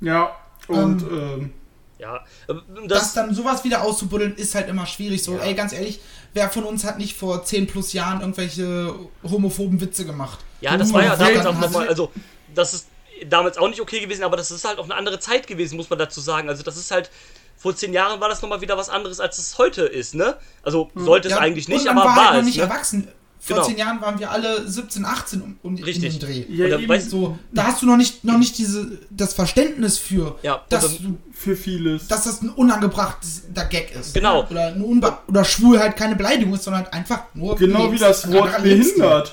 Ja. 0.00 0.30
Und 0.68 1.02
ähm, 1.02 1.52
Ja. 1.98 2.24
Ähm, 2.48 2.60
das, 2.88 2.98
Das, 3.00 3.12
dann 3.14 3.34
sowas 3.34 3.64
wieder 3.64 3.82
auszubuddeln, 3.82 4.34
ist 4.36 4.54
halt 4.54 4.68
immer 4.68 4.86
schwierig. 4.86 5.22
So, 5.22 5.36
Ja. 5.36 5.42
ey, 5.44 5.54
ganz 5.54 5.72
ehrlich, 5.72 6.00
wer 6.34 6.50
von 6.50 6.64
uns 6.64 6.84
hat 6.84 6.98
nicht 6.98 7.16
vor 7.16 7.44
10 7.44 7.66
plus 7.66 7.92
Jahren 7.94 8.20
irgendwelche 8.20 8.94
homophoben 9.22 9.80
Witze 9.80 10.04
gemacht? 10.06 10.38
ja, 10.62 10.76
das 10.78 10.92
war 10.92 11.02
ja 11.04 11.16
damals 11.16 11.46
auch 11.46 11.52
nochmal, 11.54 11.82
hast- 11.82 11.88
also, 11.90 12.10
das 12.54 12.72
ist 12.74 12.86
damals 13.28 13.58
auch 13.58 13.68
nicht 13.68 13.80
okay 13.80 14.00
gewesen, 14.00 14.22
aber 14.24 14.36
das 14.36 14.50
ist 14.50 14.64
halt 14.66 14.78
auch 14.78 14.84
eine 14.84 14.94
andere 14.94 15.18
Zeit 15.18 15.46
gewesen, 15.46 15.76
muss 15.76 15.90
man 15.90 15.98
dazu 15.98 16.20
sagen. 16.20 16.48
Also, 16.48 16.62
das 16.62 16.76
ist 16.76 16.90
halt, 16.90 17.10
vor 17.56 17.74
zehn 17.74 17.92
Jahren 17.92 18.20
war 18.20 18.28
das 18.28 18.42
nochmal 18.42 18.60
wieder 18.60 18.76
was 18.76 18.88
anderes, 18.88 19.20
als 19.20 19.38
es 19.38 19.58
heute 19.58 19.82
ist, 19.82 20.14
ne? 20.14 20.36
Also, 20.62 20.90
sollte 20.94 21.28
es 21.28 21.34
Ja, 21.34 21.40
eigentlich 21.40 21.68
nicht, 21.68 21.86
aber 21.88 22.00
war 22.00 22.16
war 22.16 22.16
halt 22.16 22.32
noch 22.34 22.40
es, 22.40 22.46
nicht 22.46 22.56
ne? 22.58 22.62
erwachsen. 22.64 23.08
Vor 23.38 23.56
Genau. 23.56 23.68
10 23.68 23.76
Jahren 23.76 24.00
waren 24.00 24.18
wir 24.18 24.30
alle 24.30 24.66
17, 24.68 25.04
18 25.04 25.40
um, 25.40 25.58
um 25.62 25.74
Richtig. 25.76 26.14
in 26.14 26.18
den 26.18 26.20
Dreh. 26.20 26.44
ja, 26.48 26.78
eben 26.78 26.88
weißt 26.88 27.10
So, 27.10 27.38
da 27.52 27.64
hast 27.68 27.80
du 27.80 27.86
noch 27.86 27.96
nicht, 27.96 28.24
noch 28.24 28.38
nicht 28.38 28.58
diese, 28.58 28.98
das 29.10 29.34
Verständnis 29.34 29.98
für, 29.98 30.36
Ja, 30.42 30.64
dass, 30.68 30.84
und 30.86 31.04
du, 31.04 31.18
für 31.32 31.54
vieles. 31.54 32.08
dass 32.08 32.24
das 32.24 32.42
ein 32.42 32.48
unangebrachter 32.50 33.64
Gag 33.66 33.94
ist. 33.94 34.14
Genau. 34.14 34.46
Oder, 34.50 34.68
eine 34.68 34.84
oder 35.28 35.44
Schwulheit 35.44 35.96
keine 35.96 36.16
Beleidigung 36.16 36.54
ist, 36.54 36.64
sondern 36.64 36.84
halt 36.84 36.92
einfach 36.94 37.22
nur. 37.34 37.54
genau 37.54 37.92
wie 37.92 37.98
das 37.98 38.32
Wort 38.32 38.60
behindert. 38.62 39.32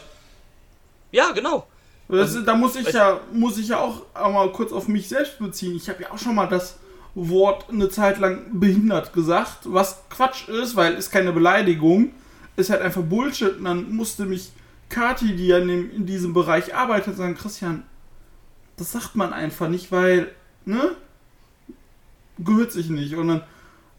Ja, 1.12 1.32
genau. 1.32 1.66
Das, 2.10 2.38
da 2.46 2.56
muss 2.56 2.76
ich 2.76 2.92
ja, 2.92 3.20
muss 3.32 3.58
ich 3.58 3.70
ja 3.70 3.80
auch 3.80 4.04
mal 4.16 4.52
kurz 4.52 4.72
auf 4.72 4.88
mich 4.88 5.08
selbst 5.08 5.40
beziehen. 5.40 5.76
Ich 5.76 5.90
habe 5.90 6.04
ja 6.04 6.12
auch 6.12 6.18
schon 6.18 6.36
mal 6.36 6.48
das 6.48 6.78
Wort 7.16 7.70
eine 7.70 7.90
Zeit 7.90 8.20
lang 8.20 8.60
behindert 8.60 9.14
gesagt, 9.14 9.60
was 9.66 10.02
Quatsch 10.10 10.48
ist, 10.50 10.76
weil 10.76 10.94
ist 10.96 11.12
keine 11.12 11.32
Beleidigung, 11.32 12.12
ist 12.56 12.70
halt 12.70 12.82
einfach 12.82 13.02
Bullshit. 13.04 13.58
Und 13.58 13.66
dann 13.66 13.96
musste 13.96 14.26
mich 14.26 14.52
Kati, 14.90 15.36
die 15.36 15.48
ja 15.48 15.60
in, 15.60 15.92
in 15.92 16.06
diesem 16.06 16.34
Bereich 16.34 16.76
arbeitet, 16.76 17.18
sagen, 17.18 17.36
Christian, 17.36 17.84
das 18.78 18.92
sagt 18.92 19.16
man 19.16 19.34
einfach 19.34 19.70
nicht, 19.70 19.92
weil, 19.92 20.32
ne? 20.66 20.96
Gehört 22.40 22.72
sich 22.72 22.90
nicht. 22.90 23.16
Und 23.16 23.28
dann 23.28 23.42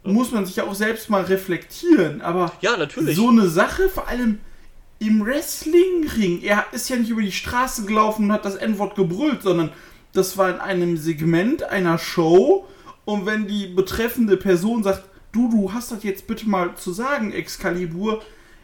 muss 0.02 0.32
man 0.32 0.44
sich 0.44 0.56
ja 0.56 0.64
auch 0.64 0.74
selbst 0.74 1.08
mal 1.08 1.22
reflektieren. 1.22 2.20
Aber 2.20 2.52
Ja, 2.60 2.76
natürlich. 2.76 3.16
so 3.16 3.28
eine 3.28 3.48
Sache, 3.48 3.88
vor 3.88 4.08
allem 4.08 4.40
im 5.08 5.24
Wrestlingring. 5.24 6.42
Er 6.42 6.66
ist 6.72 6.88
ja 6.88 6.96
nicht 6.96 7.10
über 7.10 7.22
die 7.22 7.32
Straße 7.32 7.84
gelaufen 7.84 8.26
und 8.26 8.32
hat 8.32 8.44
das 8.44 8.56
N-Wort 8.56 8.96
gebrüllt, 8.96 9.42
sondern 9.42 9.72
das 10.12 10.36
war 10.38 10.50
in 10.50 10.60
einem 10.60 10.96
Segment 10.96 11.62
einer 11.64 11.98
Show. 11.98 12.66
Und 13.04 13.26
wenn 13.26 13.46
die 13.46 13.66
betreffende 13.66 14.36
Person 14.36 14.82
sagt, 14.82 15.04
du, 15.32 15.50
du 15.50 15.72
hast 15.72 15.90
das 15.92 16.02
jetzt 16.04 16.26
bitte 16.26 16.48
mal 16.48 16.74
zu 16.76 16.92
sagen, 16.92 17.32
Excalibur, 17.32 18.22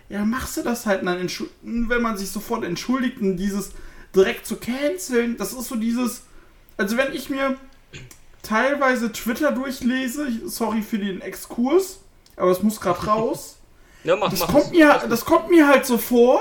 ja, 0.08 0.24
machst 0.24 0.56
du 0.56 0.62
das 0.62 0.86
halt. 0.86 1.06
Dann 1.06 1.28
wenn 1.62 2.02
man 2.02 2.16
sich 2.16 2.30
sofort 2.30 2.64
entschuldigt 2.64 3.20
und 3.20 3.36
dieses 3.36 3.72
direkt 4.14 4.46
zu 4.46 4.56
canceln, 4.56 5.36
das 5.36 5.52
ist 5.52 5.68
so 5.68 5.76
dieses, 5.76 6.22
also 6.76 6.96
wenn 6.96 7.12
ich 7.12 7.30
mir 7.30 7.56
teilweise 8.42 9.12
Twitter 9.12 9.52
durchlese, 9.52 10.28
sorry 10.46 10.82
für 10.82 10.98
den 10.98 11.20
Exkurs, 11.20 12.00
aber 12.36 12.50
es 12.50 12.62
muss 12.62 12.80
gerade 12.80 13.06
raus. 13.06 13.59
Ja, 14.04 14.16
mach, 14.16 14.30
Das 14.30 14.40
mach. 14.40 14.48
kommt, 14.52 14.70
mir, 14.72 15.02
das 15.08 15.24
kommt 15.24 15.50
mir 15.50 15.66
halt 15.68 15.86
so 15.86 15.98
vor, 15.98 16.40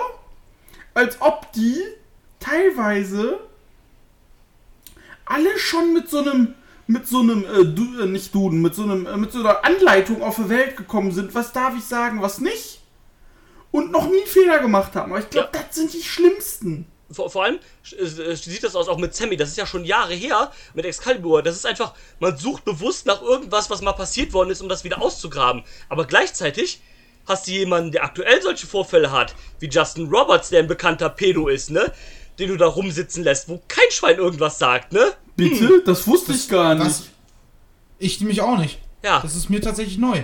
als 0.93 1.17
ob 1.21 1.51
die 1.53 1.81
teilweise 2.39 3.39
alle 5.25 5.57
schon 5.59 5.93
mit 5.93 6.09
so 6.09 6.19
einem 6.19 6.55
mit 6.87 7.07
so 7.07 7.19
einem 7.19 7.43
äh, 7.45 7.65
du, 7.65 8.01
äh, 8.01 8.07
nicht 8.07 8.33
Duden, 8.33 8.61
mit 8.63 8.73
so 8.73 8.81
einem 8.83 9.05
äh, 9.05 9.15
mit 9.15 9.31
so 9.31 9.39
einer 9.39 9.63
Anleitung 9.63 10.23
auf 10.23 10.37
die 10.37 10.49
Welt 10.49 10.75
gekommen 10.75 11.11
sind, 11.11 11.35
was 11.35 11.53
darf 11.53 11.75
ich 11.77 11.83
sagen, 11.83 12.21
was 12.21 12.39
nicht 12.39 12.79
und 13.71 13.91
noch 13.91 14.07
nie 14.09 14.25
Fehler 14.25 14.57
gemacht 14.59 14.95
haben. 14.95 15.11
Aber 15.11 15.19
ich 15.21 15.29
glaube, 15.29 15.49
Ja. 15.53 15.61
das 15.63 15.75
sind 15.75 15.93
die 15.93 16.01
schlimmsten. 16.01 16.87
vor, 17.11 17.29
vor 17.29 17.43
allem 17.43 17.59
äh, 17.95 18.35
sieht 18.35 18.63
das 18.63 18.75
aus 18.75 18.87
auch 18.87 18.97
mit 18.97 19.13
Sammy. 19.15 19.37
Das 19.37 19.49
ist 19.49 19.57
ja 19.57 19.67
schon 19.67 19.85
Jahre 19.85 20.15
her 20.15 20.51
mit 20.73 20.85
Excalibur. 20.85 21.43
Das 21.43 21.55
ist 21.55 21.67
einfach, 21.67 21.93
man 22.19 22.35
sucht 22.37 22.65
bewusst 22.65 23.05
nach 23.05 23.21
irgendwas, 23.21 23.69
was 23.69 23.81
mal 23.83 23.93
passiert 23.93 24.33
worden 24.33 24.49
ist, 24.49 24.61
um 24.61 24.69
das 24.69 24.83
wieder 24.83 24.99
auszugraben. 24.99 25.63
Aber 25.89 26.05
gleichzeitig 26.07 26.81
hast 27.29 27.47
du 27.47 27.51
jemanden, 27.51 27.91
der 27.91 28.03
aktuell 28.03 28.41
solche 28.41 28.67
Vorfälle 28.67 29.11
hat, 29.11 29.35
wie 29.59 29.67
Justin 29.67 30.09
Roberts, 30.09 30.49
der 30.49 30.59
ein 30.59 30.67
bekannter 30.67 31.09
Pedo 31.09 31.47
ist, 31.47 31.69
ne? 31.69 31.91
Den 32.37 32.49
du 32.49 32.57
da 32.57 32.67
rumsitzen 32.67 33.23
lässt, 33.23 33.47
wo 33.47 33.61
kein 33.67 33.89
Schwein 33.91 34.17
irgendwas 34.17 34.57
sagt, 34.59 34.91
ne? 34.91 35.13
Bitte, 35.35 35.81
das 35.85 36.05
wusste 36.07 36.33
ich 36.33 36.49
gar 36.49 36.75
nicht. 36.75 37.03
Ich 37.99 38.19
nämlich 38.19 38.41
auch 38.41 38.57
nicht. 38.57 38.79
Ja, 39.03 39.19
Das 39.21 39.35
ist 39.35 39.49
mir 39.49 39.61
tatsächlich 39.61 39.97
neu. 39.97 40.23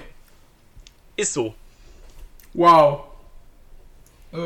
ist 1.15 1.31
so. 1.33 1.53
Wow. 2.53 3.01
Äh, 4.33 4.37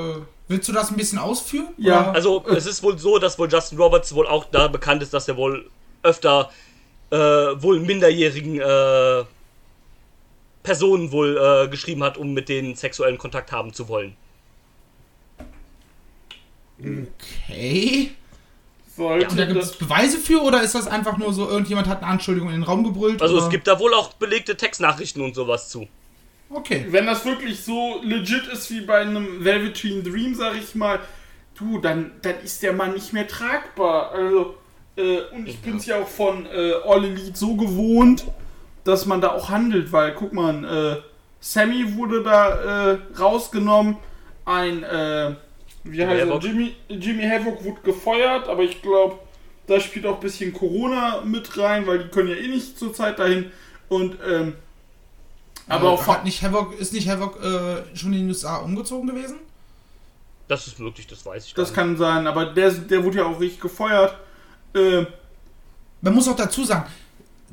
willst 0.47 0.67
du 0.67 0.73
das 0.73 0.91
ein 0.91 0.97
bisschen 0.97 1.17
ausführen? 1.17 1.69
Ja. 1.77 2.01
Oder? 2.01 2.13
Also, 2.13 2.45
es 2.47 2.65
ist 2.65 2.83
wohl 2.83 2.97
so, 2.99 3.17
dass 3.17 3.39
wohl 3.39 3.49
Justin 3.51 3.77
Roberts 3.79 4.13
wohl 4.13 4.27
auch 4.27 4.45
da 4.51 4.67
bekannt 4.67 5.01
ist, 5.01 5.13
dass 5.13 5.27
er 5.27 5.37
wohl 5.37 5.69
öfter 6.03 6.51
äh, 7.11 7.17
wohl 7.17 7.79
minderjährigen 7.79 8.59
äh, 8.59 9.23
Personen 10.63 11.11
wohl 11.11 11.37
äh, 11.37 11.67
geschrieben 11.69 12.03
hat, 12.03 12.17
um 12.17 12.33
mit 12.33 12.49
denen 12.49 12.75
sexuellen 12.75 13.17
Kontakt 13.17 13.51
haben 13.51 13.73
zu 13.73 13.87
wollen. 13.87 14.15
Okay. 16.79 18.11
Sollte 18.95 19.27
Und 19.27 19.39
da 19.39 19.45
gibt 19.45 19.61
es 19.61 19.73
Beweise 19.73 20.17
für 20.17 20.41
oder 20.41 20.61
ist 20.61 20.75
das 20.75 20.87
einfach 20.87 21.17
nur 21.17 21.33
so, 21.33 21.47
irgendjemand 21.47 21.87
hat 21.87 22.01
eine 22.01 22.07
Anschuldigung 22.11 22.49
in 22.49 22.55
den 22.55 22.63
Raum 22.63 22.83
gebrüllt? 22.83 23.21
Also 23.21 23.35
oder? 23.35 23.45
es 23.45 23.49
gibt 23.49 23.67
da 23.67 23.79
wohl 23.79 23.93
auch 23.93 24.13
belegte 24.13 24.57
Textnachrichten 24.57 25.21
und 25.21 25.35
sowas 25.35 25.69
zu. 25.69 25.87
Okay. 26.51 26.87
wenn 26.89 27.05
das 27.05 27.25
wirklich 27.25 27.63
so 27.63 28.01
legit 28.03 28.47
ist 28.47 28.71
wie 28.71 28.81
bei 28.81 29.01
einem 29.01 29.43
Velveteen 29.45 30.03
Dream, 30.03 30.33
sag 30.33 30.55
ich 30.57 30.73
mal, 30.73 30.99
du, 31.57 31.77
dann, 31.77 32.11
dann 32.23 32.39
ist 32.43 32.63
der 32.63 32.73
Mann 32.73 32.93
nicht 32.93 33.13
mehr 33.13 33.27
tragbar. 33.27 34.11
Also, 34.11 34.55
Äh, 34.99 35.21
und 35.31 35.47
ich 35.47 35.59
bin 35.59 35.77
es 35.77 35.85
ja 35.85 36.01
auch 36.01 36.07
von 36.07 36.45
äh, 36.45 36.73
All 36.85 37.05
Elite 37.05 37.37
so 37.37 37.55
gewohnt, 37.55 38.25
dass 38.89 39.05
man 39.05 39.21
da 39.21 39.31
auch 39.31 39.49
handelt, 39.49 39.91
weil 39.91 40.13
guck 40.13 40.33
mal, 40.33 40.97
äh, 40.97 41.01
Sammy 41.39 41.95
wurde 41.95 42.23
da 42.23 42.91
äh, 42.93 42.97
rausgenommen, 43.17 43.97
ein 44.45 44.83
äh, 44.83 45.35
wie 45.83 46.05
heißt 46.05 46.19
er? 46.19 46.27
Havoc. 46.27 46.43
Jimmy, 46.43 46.75
Jimmy 46.89 47.23
Havoc 47.23 47.63
wurde 47.63 47.81
gefeuert, 47.83 48.47
aber 48.47 48.63
ich 48.63 48.81
glaube, 48.81 49.19
da 49.67 49.79
spielt 49.79 50.05
auch 50.05 50.15
ein 50.15 50.19
bisschen 50.19 50.53
Corona 50.53 51.21
mit 51.23 51.57
rein, 51.57 51.85
weil 51.87 51.99
die 51.99 52.09
können 52.09 52.29
ja 52.29 52.35
eh 52.35 52.47
nicht 52.47 52.77
zur 52.77 52.93
Zeit 52.93 53.19
dahin. 53.19 53.51
Und 53.87 54.17
ähm, 54.27 54.55
aber 55.67 55.89
auch 55.91 56.07
hat 56.07 56.25
nicht 56.25 56.41
Havoc, 56.41 56.77
ist 56.79 56.93
nicht 56.93 57.07
Havoc 57.07 57.41
äh, 57.43 57.95
schon 57.95 58.11
in 58.13 58.19
den 58.21 58.27
USA 58.29 58.57
umgezogen 58.57 59.07
gewesen? 59.07 59.37
Das 60.47 60.65
ist 60.65 60.79
möglich, 60.79 61.05
das 61.05 61.23
weiß 61.25 61.45
ich 61.45 61.53
das 61.53 61.73
gar 61.73 61.85
nicht. 61.85 61.97
kann 61.97 61.97
sein, 61.97 62.27
aber 62.27 62.47
der, 62.47 62.71
der 62.71 63.03
wurde 63.03 63.19
ja 63.19 63.25
auch 63.25 63.39
richtig 63.39 63.61
gefeuert. 63.61 64.17
Äh, 64.73 65.05
Man 66.01 66.13
muss 66.15 66.27
auch 66.27 66.35
dazu 66.35 66.63
sagen, 66.65 66.89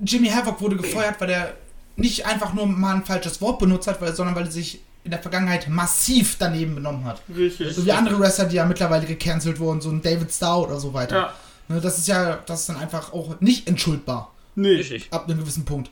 Jimmy 0.04 0.28
Havoc 0.28 0.60
wurde 0.60 0.76
gefeuert, 0.76 1.20
weil 1.20 1.30
er 1.30 1.54
nicht 1.96 2.26
einfach 2.26 2.52
nur 2.52 2.66
mal 2.66 2.94
ein 2.96 3.04
falsches 3.04 3.40
Wort 3.40 3.58
benutzt 3.58 3.86
hat, 3.88 4.00
weil, 4.00 4.14
sondern 4.14 4.34
weil 4.36 4.44
er 4.44 4.50
sich 4.50 4.80
in 5.04 5.10
der 5.12 5.20
Vergangenheit 5.22 5.68
massiv 5.68 6.36
daneben 6.38 6.74
benommen 6.74 7.04
hat. 7.04 7.22
richtig. 7.34 7.74
So 7.74 7.86
wie 7.86 7.92
andere 7.92 8.18
Wrestler, 8.18 8.46
die 8.46 8.56
ja 8.56 8.66
mittlerweile 8.66 9.06
gecancelt 9.06 9.58
wurden, 9.60 9.80
so 9.80 9.88
ein 9.90 10.02
David 10.02 10.32
Starr 10.32 10.62
oder 10.62 10.78
so 10.80 10.92
weiter. 10.92 11.16
Ja, 11.16 11.32
Ne, 11.68 11.80
Das 11.80 11.98
ist 11.98 12.06
ja, 12.06 12.38
das 12.46 12.60
ist 12.60 12.68
dann 12.68 12.76
einfach 12.76 13.12
auch 13.12 13.40
nicht 13.40 13.66
entschuldbar. 13.68 14.32
nee. 14.54 14.76
Richtig. 14.76 15.08
Ab 15.10 15.24
einem 15.28 15.38
gewissen 15.40 15.64
Punkt. 15.64 15.90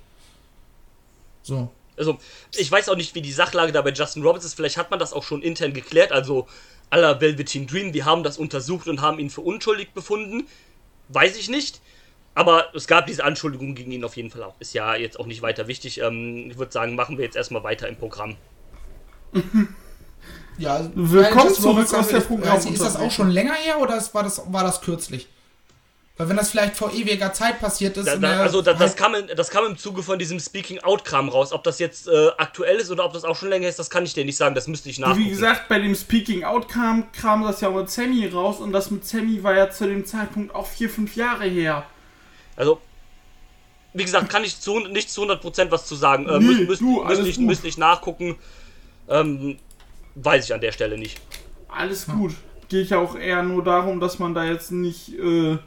So. 1.42 1.70
Also, 1.96 2.18
ich 2.56 2.70
weiß 2.70 2.88
auch 2.88 2.96
nicht, 2.96 3.14
wie 3.14 3.22
die 3.22 3.32
Sachlage 3.32 3.70
da 3.72 3.82
bei 3.82 3.90
Justin 3.92 4.22
Roberts 4.22 4.44
ist. 4.44 4.54
Vielleicht 4.54 4.76
hat 4.76 4.90
man 4.90 4.98
das 4.98 5.12
auch 5.12 5.22
schon 5.22 5.42
intern 5.42 5.72
geklärt. 5.72 6.10
Also, 6.12 6.46
aller 6.90 7.20
Velveteen 7.20 7.66
Dream, 7.66 7.92
die 7.92 8.04
haben 8.04 8.22
das 8.24 8.36
untersucht 8.38 8.88
und 8.88 9.00
haben 9.00 9.18
ihn 9.18 9.30
für 9.30 9.40
unschuldig 9.42 9.92
befunden. 9.94 10.46
Weiß 11.08 11.36
ich 11.36 11.48
nicht. 11.48 11.80
Aber 12.34 12.74
es 12.74 12.86
gab 12.86 13.06
diese 13.06 13.22
Anschuldigung 13.24 13.74
gegen 13.74 13.92
ihn 13.92 14.04
auf 14.04 14.16
jeden 14.16 14.30
Fall 14.30 14.42
auch. 14.42 14.54
Ist 14.58 14.74
ja 14.74 14.96
jetzt 14.96 15.20
auch 15.20 15.26
nicht 15.26 15.42
weiter 15.42 15.68
wichtig. 15.68 16.00
Ähm, 16.00 16.48
ich 16.50 16.58
würde 16.58 16.72
sagen, 16.72 16.94
machen 16.96 17.16
wir 17.16 17.24
jetzt 17.24 17.36
erstmal 17.36 17.62
weiter 17.62 17.88
im 17.88 17.96
Programm. 17.96 18.36
Ja, 20.56 20.74
also, 20.76 20.90
Willkommen 20.94 21.52
zurück 21.52 21.92
aus 21.92 22.08
der 22.08 22.20
Programm- 22.20 22.58
Ist 22.58 22.80
das 22.80 22.94
auch 22.96 23.10
schon 23.10 23.28
länger 23.30 23.54
her 23.54 23.80
oder 23.80 23.96
ist- 23.96 24.14
war 24.14 24.22
das, 24.22 24.40
war 24.52 24.62
das 24.62 24.80
kürzlich? 24.80 25.26
Weil 26.16 26.28
wenn 26.28 26.36
das 26.36 26.50
vielleicht 26.52 26.76
vor 26.76 26.92
ewiger 26.94 27.32
Zeit 27.32 27.58
passiert 27.58 27.96
ist. 27.96 28.06
Da, 28.06 28.16
da, 28.16 28.40
also, 28.40 28.62
da, 28.62 28.72
das, 28.72 28.94
kam 28.94 29.16
in, 29.16 29.26
das 29.34 29.50
kam 29.50 29.66
im 29.66 29.76
Zuge 29.76 30.04
von 30.04 30.16
diesem 30.16 30.38
Speaking-Out-Kram 30.38 31.28
raus. 31.28 31.50
Ob 31.52 31.64
das 31.64 31.80
jetzt 31.80 32.06
äh, 32.06 32.28
aktuell 32.38 32.76
ist 32.76 32.92
oder 32.92 33.04
ob 33.04 33.12
das 33.12 33.24
auch 33.24 33.34
schon 33.34 33.48
länger 33.48 33.66
ist, 33.66 33.80
das 33.80 33.90
kann 33.90 34.04
ich 34.04 34.14
dir 34.14 34.24
nicht 34.24 34.36
sagen. 34.36 34.54
Das 34.54 34.68
müsste 34.68 34.88
ich 34.88 35.00
nachgucken. 35.00 35.24
Wie 35.24 35.30
gesagt, 35.30 35.68
bei 35.68 35.80
dem 35.80 35.96
Speaking 35.96 36.44
Out 36.44 36.68
kam, 36.68 37.10
kam 37.10 37.42
das 37.42 37.60
ja 37.60 37.70
mit 37.70 37.90
Sammy 37.90 38.28
raus 38.28 38.60
und 38.60 38.70
das 38.70 38.92
mit 38.92 39.04
Sammy 39.04 39.42
war 39.42 39.56
ja 39.56 39.70
zu 39.70 39.88
dem 39.88 40.06
Zeitpunkt 40.06 40.54
auch 40.54 40.68
vier, 40.68 40.88
fünf 40.88 41.16
Jahre 41.16 41.46
her. 41.46 41.84
Also, 42.56 42.80
wie 43.92 44.04
gesagt, 44.04 44.28
kann 44.28 44.44
ich 44.44 44.60
zu, 44.60 44.80
nicht 44.80 45.10
zu 45.10 45.22
100% 45.22 45.70
was 45.70 45.86
zu 45.86 45.94
sagen. 45.94 46.26
Äh, 46.28 46.38
Nee, 46.38 46.44
müsste 46.64 46.64
müsst, 46.66 46.80
du, 47.36 47.42
müsst, 47.42 47.64
ich, 47.64 47.70
ich 47.70 47.78
nachgucken. 47.78 48.36
Ähm, 49.08 49.58
weiß 50.16 50.44
ich 50.46 50.54
an 50.54 50.60
der 50.60 50.72
Stelle 50.72 50.98
nicht. 50.98 51.20
Alles 51.68 52.06
gut. 52.06 52.34
Geht 52.68 52.88
ja 52.90 52.98
auch 52.98 53.16
eher 53.16 53.42
nur 53.42 53.62
darum, 53.62 54.00
dass 54.00 54.18
man 54.18 54.34
da 54.34 54.44
jetzt 54.44 54.72
nicht 54.72 55.10
äh, 55.18 55.58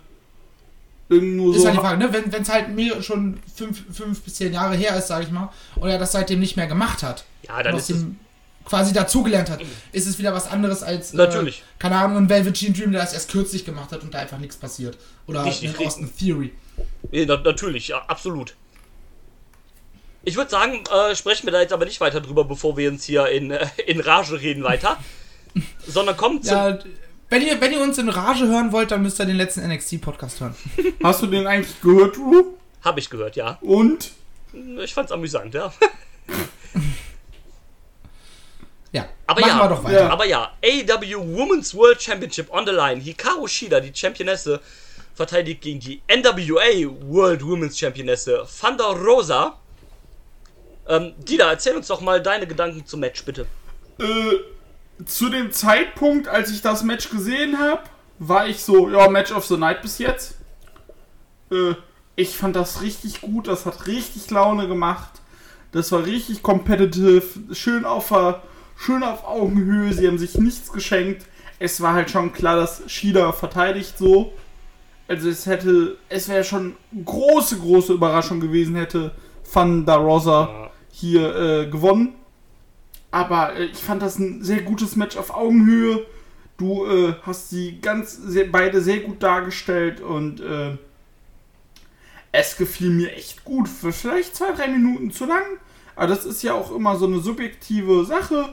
irgendwo 1.09 1.51
Ist 1.51 1.61
so. 1.61 1.67
halt 1.67 1.75
die 1.77 1.81
Frage, 1.81 1.97
ne? 1.99 2.13
wenn 2.13 2.41
es 2.41 2.49
halt 2.49 2.69
mir 2.69 3.01
schon 3.01 3.39
fünf, 3.55 3.83
fünf 3.95 4.21
bis 4.21 4.35
zehn 4.35 4.53
Jahre 4.53 4.75
her 4.75 4.95
ist, 4.97 5.07
sage 5.07 5.25
ich 5.25 5.31
mal, 5.31 5.49
und 5.75 5.89
er 5.89 5.97
das 5.99 6.11
seitdem 6.11 6.39
nicht 6.39 6.57
mehr 6.57 6.67
gemacht 6.67 7.03
hat, 7.03 7.25
Ja, 7.47 7.61
dann 7.63 7.75
ist 7.75 7.83
aus 7.83 7.89
es. 7.91 7.97
dem 8.01 8.19
quasi 8.65 8.91
dazugelernt 8.93 9.49
hat, 9.49 9.61
ist 9.93 10.07
es 10.07 10.19
wieder 10.19 10.33
was 10.33 10.47
anderes 10.49 10.83
als, 10.83 11.13
Natürlich. 11.13 11.59
Äh, 11.59 11.79
keine 11.79 11.95
Ahnung, 11.95 12.17
ein 12.17 12.29
Velveteen 12.29 12.73
Dream, 12.73 12.91
der 12.91 13.01
das 13.01 13.13
erst 13.13 13.31
kürzlich 13.31 13.63
gemacht 13.63 13.91
hat 13.93 14.01
und 14.03 14.13
da 14.13 14.19
einfach 14.19 14.39
nichts 14.39 14.57
passiert. 14.57 14.97
Oder 15.27 15.45
Richtig. 15.45 15.79
Austin 15.79 16.09
Theory. 16.17 16.51
Na, 17.11 17.38
natürlich, 17.38 17.89
ja, 17.89 18.03
absolut. 18.07 18.55
Ich 20.23 20.36
würde 20.36 20.51
sagen, 20.51 20.84
äh, 20.93 21.15
sprechen 21.15 21.47
wir 21.47 21.53
da 21.53 21.61
jetzt 21.61 21.71
aber 21.71 21.86
nicht 21.86 22.01
weiter 22.01 22.19
drüber, 22.19 22.43
bevor 22.43 22.75
wir 22.75 22.89
uns 22.89 23.05
hier 23.05 23.28
in, 23.28 23.51
äh, 23.51 23.67
in 23.86 24.01
Rage 24.01 24.41
reden 24.41 24.63
weiter. 24.63 24.97
sondern 25.88 26.17
kommen 26.17 26.43
zum. 26.43 26.55
Ja, 26.55 26.80
wenn 27.30 27.41
ihr, 27.41 27.59
wenn 27.59 27.73
ihr 27.73 27.82
uns 27.82 27.97
in 27.97 28.09
Rage 28.09 28.47
hören 28.47 28.71
wollt, 28.71 28.91
dann 28.91 29.01
müsst 29.01 29.19
ihr 29.19 29.25
den 29.25 29.36
letzten 29.36 29.67
NXT-Podcast 29.67 30.39
hören. 30.39 30.55
Hast 31.03 31.21
du 31.21 31.28
den 31.28 31.45
eigentlich 31.45 31.82
gehört, 31.82 32.15
Drew? 32.15 32.43
Habe 32.84 32.99
ich 32.99 33.09
gehört, 33.09 33.36
ja. 33.36 33.57
Und? 33.61 34.11
Ich 34.82 34.93
fand's 34.93 35.11
amüsant, 35.11 35.53
ja. 35.53 35.73
Ja, 38.93 39.09
Aber 39.28 39.41
machen 39.41 39.57
ja, 39.57 39.63
wir 39.63 39.69
doch 39.69 39.84
weiter. 39.84 39.99
Ja. 39.99 40.09
aber 40.09 40.25
ja, 40.25 40.53
AW 40.63 41.15
Women's 41.17 41.75
World 41.75 42.01
Championship 42.01 42.49
on 42.51 42.65
the 42.65 42.71
line. 42.71 43.01
Hikaru 43.01 43.45
Shida, 43.45 43.82
die 43.82 43.93
Championesse, 43.93 44.61
verteidigt 45.18 45.61
gegen 45.61 45.80
die 45.80 46.01
NWA 46.07 46.89
World 47.01 47.43
Women's 47.43 47.78
Championesse 47.78 48.45
Thunder 48.61 48.95
Rosa. 48.95 49.57
Ähm, 50.88 51.13
Dida, 51.18 51.49
erzähl 51.49 51.76
uns 51.76 51.88
doch 51.88 52.01
mal 52.01 52.22
deine 52.22 52.47
Gedanken 52.47 52.86
zum 52.86 52.99
Match, 52.99 53.26
bitte. 53.26 53.47
Äh, 53.99 55.03
zu 55.05 55.30
dem 55.30 55.51
Zeitpunkt, 55.51 56.28
als 56.28 56.51
ich 56.51 56.61
das 56.61 56.84
Match 56.84 57.09
gesehen 57.09 57.57
habe, 57.57 57.82
war 58.20 58.47
ich 58.47 58.63
so, 58.63 58.89
ja, 58.89 59.09
Match 59.09 59.32
of 59.32 59.45
the 59.45 59.57
Night 59.57 59.82
bis 59.82 59.97
jetzt. 59.97 60.36
Äh, 61.51 61.74
ich 62.15 62.38
fand 62.38 62.55
das 62.55 62.82
richtig 62.82 63.22
gut, 63.22 63.47
das 63.47 63.65
hat 63.65 63.88
richtig 63.88 64.30
Laune 64.30 64.68
gemacht. 64.68 65.22
Das 65.72 65.91
war 65.91 66.05
richtig 66.05 66.43
competitive, 66.43 67.53
schön 67.53 67.86
auf, 67.86 68.13
schön 68.78 69.03
auf 69.03 69.26
Augenhöhe, 69.26 69.93
sie 69.93 70.07
haben 70.07 70.18
sich 70.18 70.36
nichts 70.36 70.72
geschenkt. 70.72 71.26
Es 71.59 71.82
war 71.82 71.93
halt 71.93 72.11
schon 72.11 72.34
klar, 72.34 72.55
dass 72.55 72.84
Shida 72.88 73.34
verteidigt 73.34 73.97
so. 73.97 74.34
Also 75.08 75.30
es 75.30 75.45
hätte, 75.45 75.97
es 76.10 76.28
wäre 76.28 76.43
schon 76.43 76.76
große, 77.05 77.58
große 77.58 77.93
Überraschung 77.93 78.39
gewesen, 78.39 78.76
hätte 78.76 79.12
Thunder 79.51 79.95
Rosa 79.95 80.70
hier 80.91 81.36
äh, 81.36 81.68
gewonnen. 81.68 82.16
Aber 83.12 83.55
äh, 83.55 83.66
ich 83.66 83.78
fand 83.78 84.01
das 84.01 84.20
ein 84.20 84.43
sehr 84.43 84.62
gutes 84.62 84.95
Match 84.95 85.16
auf 85.18 85.34
Augenhöhe. 85.34 86.05
Du 86.58 86.86
äh, 86.86 87.14
hast 87.22 87.49
sie 87.49 87.80
ganz 87.82 88.18
sehr, 88.18 88.45
beide 88.45 88.82
sehr 88.82 88.99
gut 88.99 89.22
dargestellt 89.24 90.01
und 90.01 90.41
äh, 90.41 90.78
es 92.32 92.58
gefiel 92.58 92.89
mir 92.89 93.14
echt 93.14 93.45
gut. 93.45 93.70
Für 93.70 93.93
vielleicht 93.93 94.36
zwei, 94.36 94.51
drei 94.51 94.68
Minuten 94.68 95.12
zu 95.12 95.26
lang. 95.26 95.43
Aber 95.95 96.08
das 96.08 96.26
ist 96.26 96.43
ja 96.43 96.53
auch 96.53 96.72
immer 96.76 96.95
so 96.97 97.05
eine 97.05 97.20
subjektive 97.20 98.05
Sache. 98.05 98.49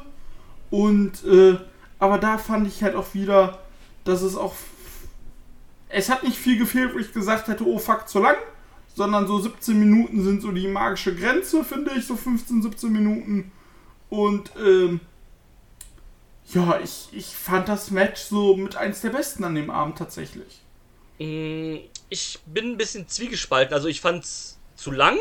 Und 0.71 1.25
äh, 1.25 1.57
aber 1.99 2.19
da 2.19 2.39
fand 2.39 2.67
ich 2.67 2.83
halt 2.83 2.95
auch 2.95 3.15
wieder, 3.15 3.59
dass 4.05 4.23
es 4.23 4.37
auch. 4.37 4.55
Es 5.95 6.09
hat 6.09 6.23
nicht 6.25 6.37
viel 6.37 6.59
gefehlt, 6.59 6.95
wo 6.95 6.99
ich 6.99 7.13
gesagt 7.13 7.49
hätte, 7.49 7.65
oh 7.67 7.79
fuck, 7.79 8.09
zu 8.09 8.19
lang. 8.21 8.37
Sondern 8.97 9.27
so 9.27 9.39
17 9.39 9.79
Minuten 9.79 10.23
sind 10.23 10.41
so 10.43 10.53
die 10.53 10.69
magische 10.69 11.15
Grenze, 11.15 11.65
finde 11.65 11.93
ich. 11.97 12.07
So 12.07 12.17
15, 12.17 12.63
17 12.63 12.93
Minuten. 12.93 13.53
Und 14.09 14.53
ähm, 14.57 15.01
ja, 16.53 16.79
ich, 16.83 17.09
ich 17.13 17.27
fand 17.27 17.69
das 17.69 17.91
Match 17.91 18.21
so 18.23 18.57
mit 18.57 18.77
eins 18.77 19.01
der 19.01 19.11
besten 19.11 19.45
an 19.45 19.55
dem 19.55 19.71
Abend 19.71 19.99
tatsächlich. 19.99 20.61
Mm, 21.19 21.77
Ich 22.09 22.39
bin 22.47 22.73
ein 22.73 22.77
bisschen 22.77 23.09
zwiegespalten. 23.09 23.75
Also 23.75 23.89
ich 23.89 24.01
fand's 24.01 24.59
zu 24.77 24.91
lang. 24.91 25.17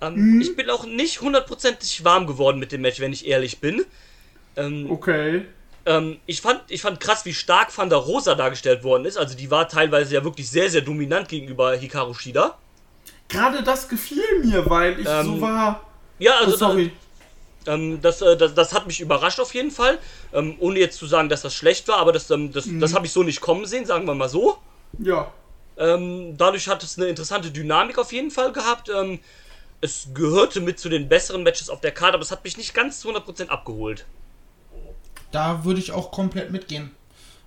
Ähm, 0.00 0.40
Ich 0.40 0.56
bin 0.56 0.68
auch 0.70 0.84
nicht 0.86 1.20
hundertprozentig 1.20 2.04
warm 2.04 2.26
geworden 2.26 2.58
mit 2.58 2.72
dem 2.72 2.82
Match, 2.82 3.00
wenn 3.00 3.12
ich 3.12 3.26
ehrlich 3.26 3.60
bin. 3.60 3.84
Ähm, 4.56 4.90
Okay. 4.90 5.46
Ähm, 5.86 6.18
ich, 6.26 6.40
fand, 6.40 6.62
ich 6.68 6.82
fand 6.82 7.00
krass, 7.00 7.24
wie 7.24 7.34
stark 7.34 7.76
Van 7.76 7.88
der 7.88 7.98
Rosa 7.98 8.34
dargestellt 8.34 8.84
worden 8.84 9.04
ist. 9.04 9.16
Also 9.16 9.36
die 9.36 9.50
war 9.50 9.68
teilweise 9.68 10.14
ja 10.14 10.24
wirklich 10.24 10.50
sehr, 10.50 10.68
sehr 10.70 10.82
dominant 10.82 11.28
gegenüber 11.28 11.74
Hikaru 11.74 12.14
Shida. 12.14 12.58
Gerade 13.28 13.62
das 13.62 13.88
gefiel 13.88 14.44
mir, 14.44 14.68
weil 14.68 14.98
ich 15.00 15.06
Ähm, 15.08 15.26
so 15.26 15.40
war. 15.40 15.80
Ja, 16.18 16.32
Oh, 16.40 16.44
also 16.44 16.56
sorry. 16.56 16.92
Ähm, 17.66 18.00
das, 18.02 18.20
äh, 18.22 18.36
das, 18.36 18.54
das 18.54 18.72
hat 18.72 18.86
mich 18.86 19.00
überrascht 19.00 19.40
auf 19.40 19.54
jeden 19.54 19.70
Fall. 19.70 19.98
Ähm, 20.32 20.56
ohne 20.58 20.78
jetzt 20.80 20.98
zu 20.98 21.06
sagen, 21.06 21.28
dass 21.28 21.42
das 21.42 21.54
schlecht 21.54 21.88
war, 21.88 21.98
aber 21.98 22.12
das, 22.12 22.30
ähm, 22.30 22.52
das, 22.52 22.68
das 22.68 22.94
habe 22.94 23.06
ich 23.06 23.12
so 23.12 23.22
nicht 23.22 23.40
kommen 23.40 23.66
sehen, 23.66 23.86
sagen 23.86 24.06
wir 24.06 24.14
mal 24.14 24.28
so. 24.28 24.58
Ja. 24.98 25.32
Ähm, 25.78 26.36
dadurch 26.36 26.68
hat 26.68 26.82
es 26.82 26.98
eine 26.98 27.06
interessante 27.06 27.50
Dynamik 27.50 27.98
auf 27.98 28.12
jeden 28.12 28.30
Fall 28.30 28.52
gehabt. 28.52 28.90
Es 29.82 30.08
gehörte 30.12 30.60
mit 30.60 30.78
zu 30.78 30.90
den 30.90 31.08
besseren 31.08 31.42
Matches 31.42 31.70
auf 31.70 31.80
der 31.80 31.92
Karte, 31.92 32.14
aber 32.14 32.22
es 32.22 32.30
hat 32.30 32.44
mich 32.44 32.58
nicht 32.58 32.74
ganz 32.74 33.00
zu 33.00 33.08
100% 33.08 33.48
abgeholt. 33.48 34.04
Da 35.30 35.64
würde 35.64 35.80
ich 35.80 35.92
auch 35.92 36.10
komplett 36.10 36.50
mitgehen. 36.50 36.90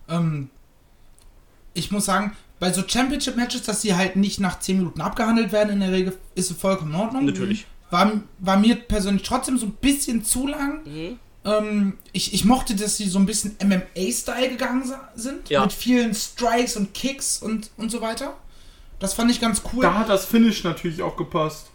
Ähm, 0.10 0.50
ich 1.74 1.92
muss 1.92 2.06
sagen, 2.06 2.36
bei 2.60 2.72
so 2.72 2.84
Championship-Matches, 2.88 3.64
dass 3.64 3.82
sie 3.82 3.96
halt 3.96 4.16
nicht 4.16 4.40
nach 4.40 4.60
10 4.60 4.78
Minuten 4.78 5.02
abgehandelt 5.02 5.52
werden, 5.52 5.74
in 5.74 5.80
der 5.82 5.92
Regel 5.92 6.18
ist 6.36 6.52
es 6.52 6.58
vollkommen 6.58 6.94
in 6.94 7.00
Ordnung. 7.00 7.26
Natürlich. 7.26 7.66
War, 7.90 8.22
war 8.40 8.58
mir 8.58 8.76
persönlich 8.76 9.24
trotzdem 9.24 9.58
so 9.58 9.66
ein 9.66 9.74
bisschen 9.74 10.24
zu 10.24 10.48
lang. 10.48 10.84
Mhm. 10.86 11.20
Ähm, 11.46 11.98
ich, 12.14 12.34
ich 12.34 12.46
mochte, 12.46 12.76
dass 12.76 12.98
sie 12.98 13.08
so 13.08 13.20
ein 13.20 13.26
bisschen 13.26 13.58
MMA-Style 13.62 14.50
gegangen 14.50 14.90
sind. 15.16 15.50
Ja. 15.50 15.62
Mit 15.62 15.74
vielen 15.74 16.14
Strikes 16.14 16.78
und 16.78 16.94
Kicks 16.94 17.42
und, 17.42 17.70
und 17.78 17.92
so 17.92 18.02
weiter. 18.02 18.36
Das 19.00 19.14
fand 19.14 19.30
ich 19.30 19.42
ganz 19.42 19.62
cool. 19.74 19.82
Da 19.82 19.96
hat 19.96 20.10
das 20.10 20.26
Finish 20.26 20.64
natürlich 20.64 21.02
auch 21.02 21.18
gepasst. 21.18 21.68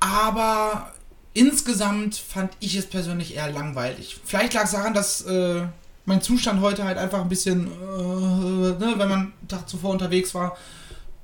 Aber 0.00 0.92
insgesamt 1.34 2.14
fand 2.16 2.52
ich 2.60 2.76
es 2.76 2.86
persönlich 2.86 3.34
eher 3.36 3.50
langweilig. 3.50 4.18
Vielleicht 4.24 4.54
lag 4.54 4.64
es 4.64 4.70
daran, 4.70 4.94
dass 4.94 5.22
äh, 5.22 5.66
mein 6.06 6.22
Zustand 6.22 6.60
heute 6.60 6.84
halt 6.84 6.96
einfach 6.96 7.20
ein 7.20 7.28
bisschen, 7.28 7.66
äh, 7.66 7.70
ne, 7.70 8.94
wenn 8.96 9.08
man 9.08 9.20
einen 9.20 9.48
Tag 9.48 9.68
zuvor 9.68 9.90
unterwegs 9.90 10.34
war 10.34 10.56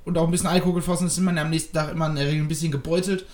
und 0.05 0.19
auch 0.19 0.25
ein 0.25 0.31
bisschen 0.31 0.49
Alkohol 0.49 0.75
geflossen 0.75 1.07
ist, 1.07 1.15
ist 1.15 1.21
man 1.21 1.37
ja 1.37 1.43
am 1.43 1.51
nächsten 1.51 1.73
Tag 1.73 1.93
immer 1.93 2.07
in 2.07 2.17
der 2.17 2.27
Regel 2.27 2.43
ein 2.43 2.49
bisschen 2.49 2.73
gebeutelt. 2.73 3.25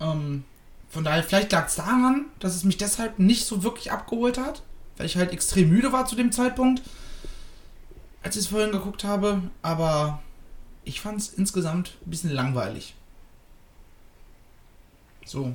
Ähm, 0.00 0.44
von 0.88 1.04
daher, 1.04 1.22
vielleicht 1.22 1.52
lag 1.52 1.66
es 1.66 1.76
daran, 1.76 2.26
dass 2.38 2.54
es 2.54 2.64
mich 2.64 2.76
deshalb 2.76 3.18
nicht 3.18 3.46
so 3.46 3.62
wirklich 3.62 3.92
abgeholt 3.92 4.38
hat, 4.38 4.62
weil 4.96 5.06
ich 5.06 5.16
halt 5.16 5.32
extrem 5.32 5.68
müde 5.68 5.92
war 5.92 6.06
zu 6.06 6.16
dem 6.16 6.32
Zeitpunkt, 6.32 6.82
als 8.22 8.36
ich 8.36 8.42
es 8.42 8.48
vorhin 8.48 8.72
geguckt 8.72 9.04
habe. 9.04 9.42
Aber 9.62 10.22
ich 10.84 11.00
fand 11.00 11.18
es 11.20 11.30
insgesamt 11.30 11.96
ein 12.04 12.10
bisschen 12.10 12.30
langweilig. 12.30 12.94
So. 15.24 15.54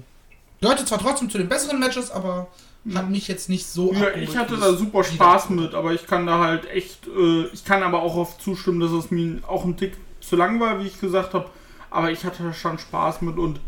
Gehörte 0.65 0.85
zwar 0.85 0.97
trotzdem 0.97 1.29
zu 1.29 1.37
den 1.37 1.47
besseren 1.47 1.79
Matches, 1.79 2.09
aber 2.09 2.47
hat 2.93 3.09
mich 3.09 3.27
jetzt 3.27 3.49
nicht 3.49 3.67
so 3.67 3.93
Ja, 3.93 4.15
ich 4.15 4.35
hatte 4.35 4.57
da 4.57 4.73
super 4.73 5.03
Spaß 5.03 5.51
mit, 5.51 5.75
aber 5.75 5.93
ich 5.93 6.07
kann 6.07 6.25
da 6.25 6.39
halt 6.39 6.67
echt, 6.69 7.07
äh, 7.07 7.45
ich 7.53 7.65
kann 7.65 7.83
aber 7.83 8.01
auch 8.01 8.15
oft 8.15 8.41
zustimmen, 8.41 8.79
dass 8.79 8.91
es 8.91 9.11
mir 9.11 9.41
auch 9.47 9.63
ein 9.63 9.77
Tick 9.77 9.93
zu 10.21 10.35
lang 10.35 10.59
war, 10.59 10.79
wie 10.79 10.87
ich 10.87 10.99
gesagt 10.99 11.35
habe. 11.35 11.51
Aber 11.91 12.09
ich 12.09 12.25
hatte 12.25 12.41
da 12.41 12.51
schon 12.51 12.79
Spaß 12.79 13.21
mit 13.21 13.37
und 13.37 13.59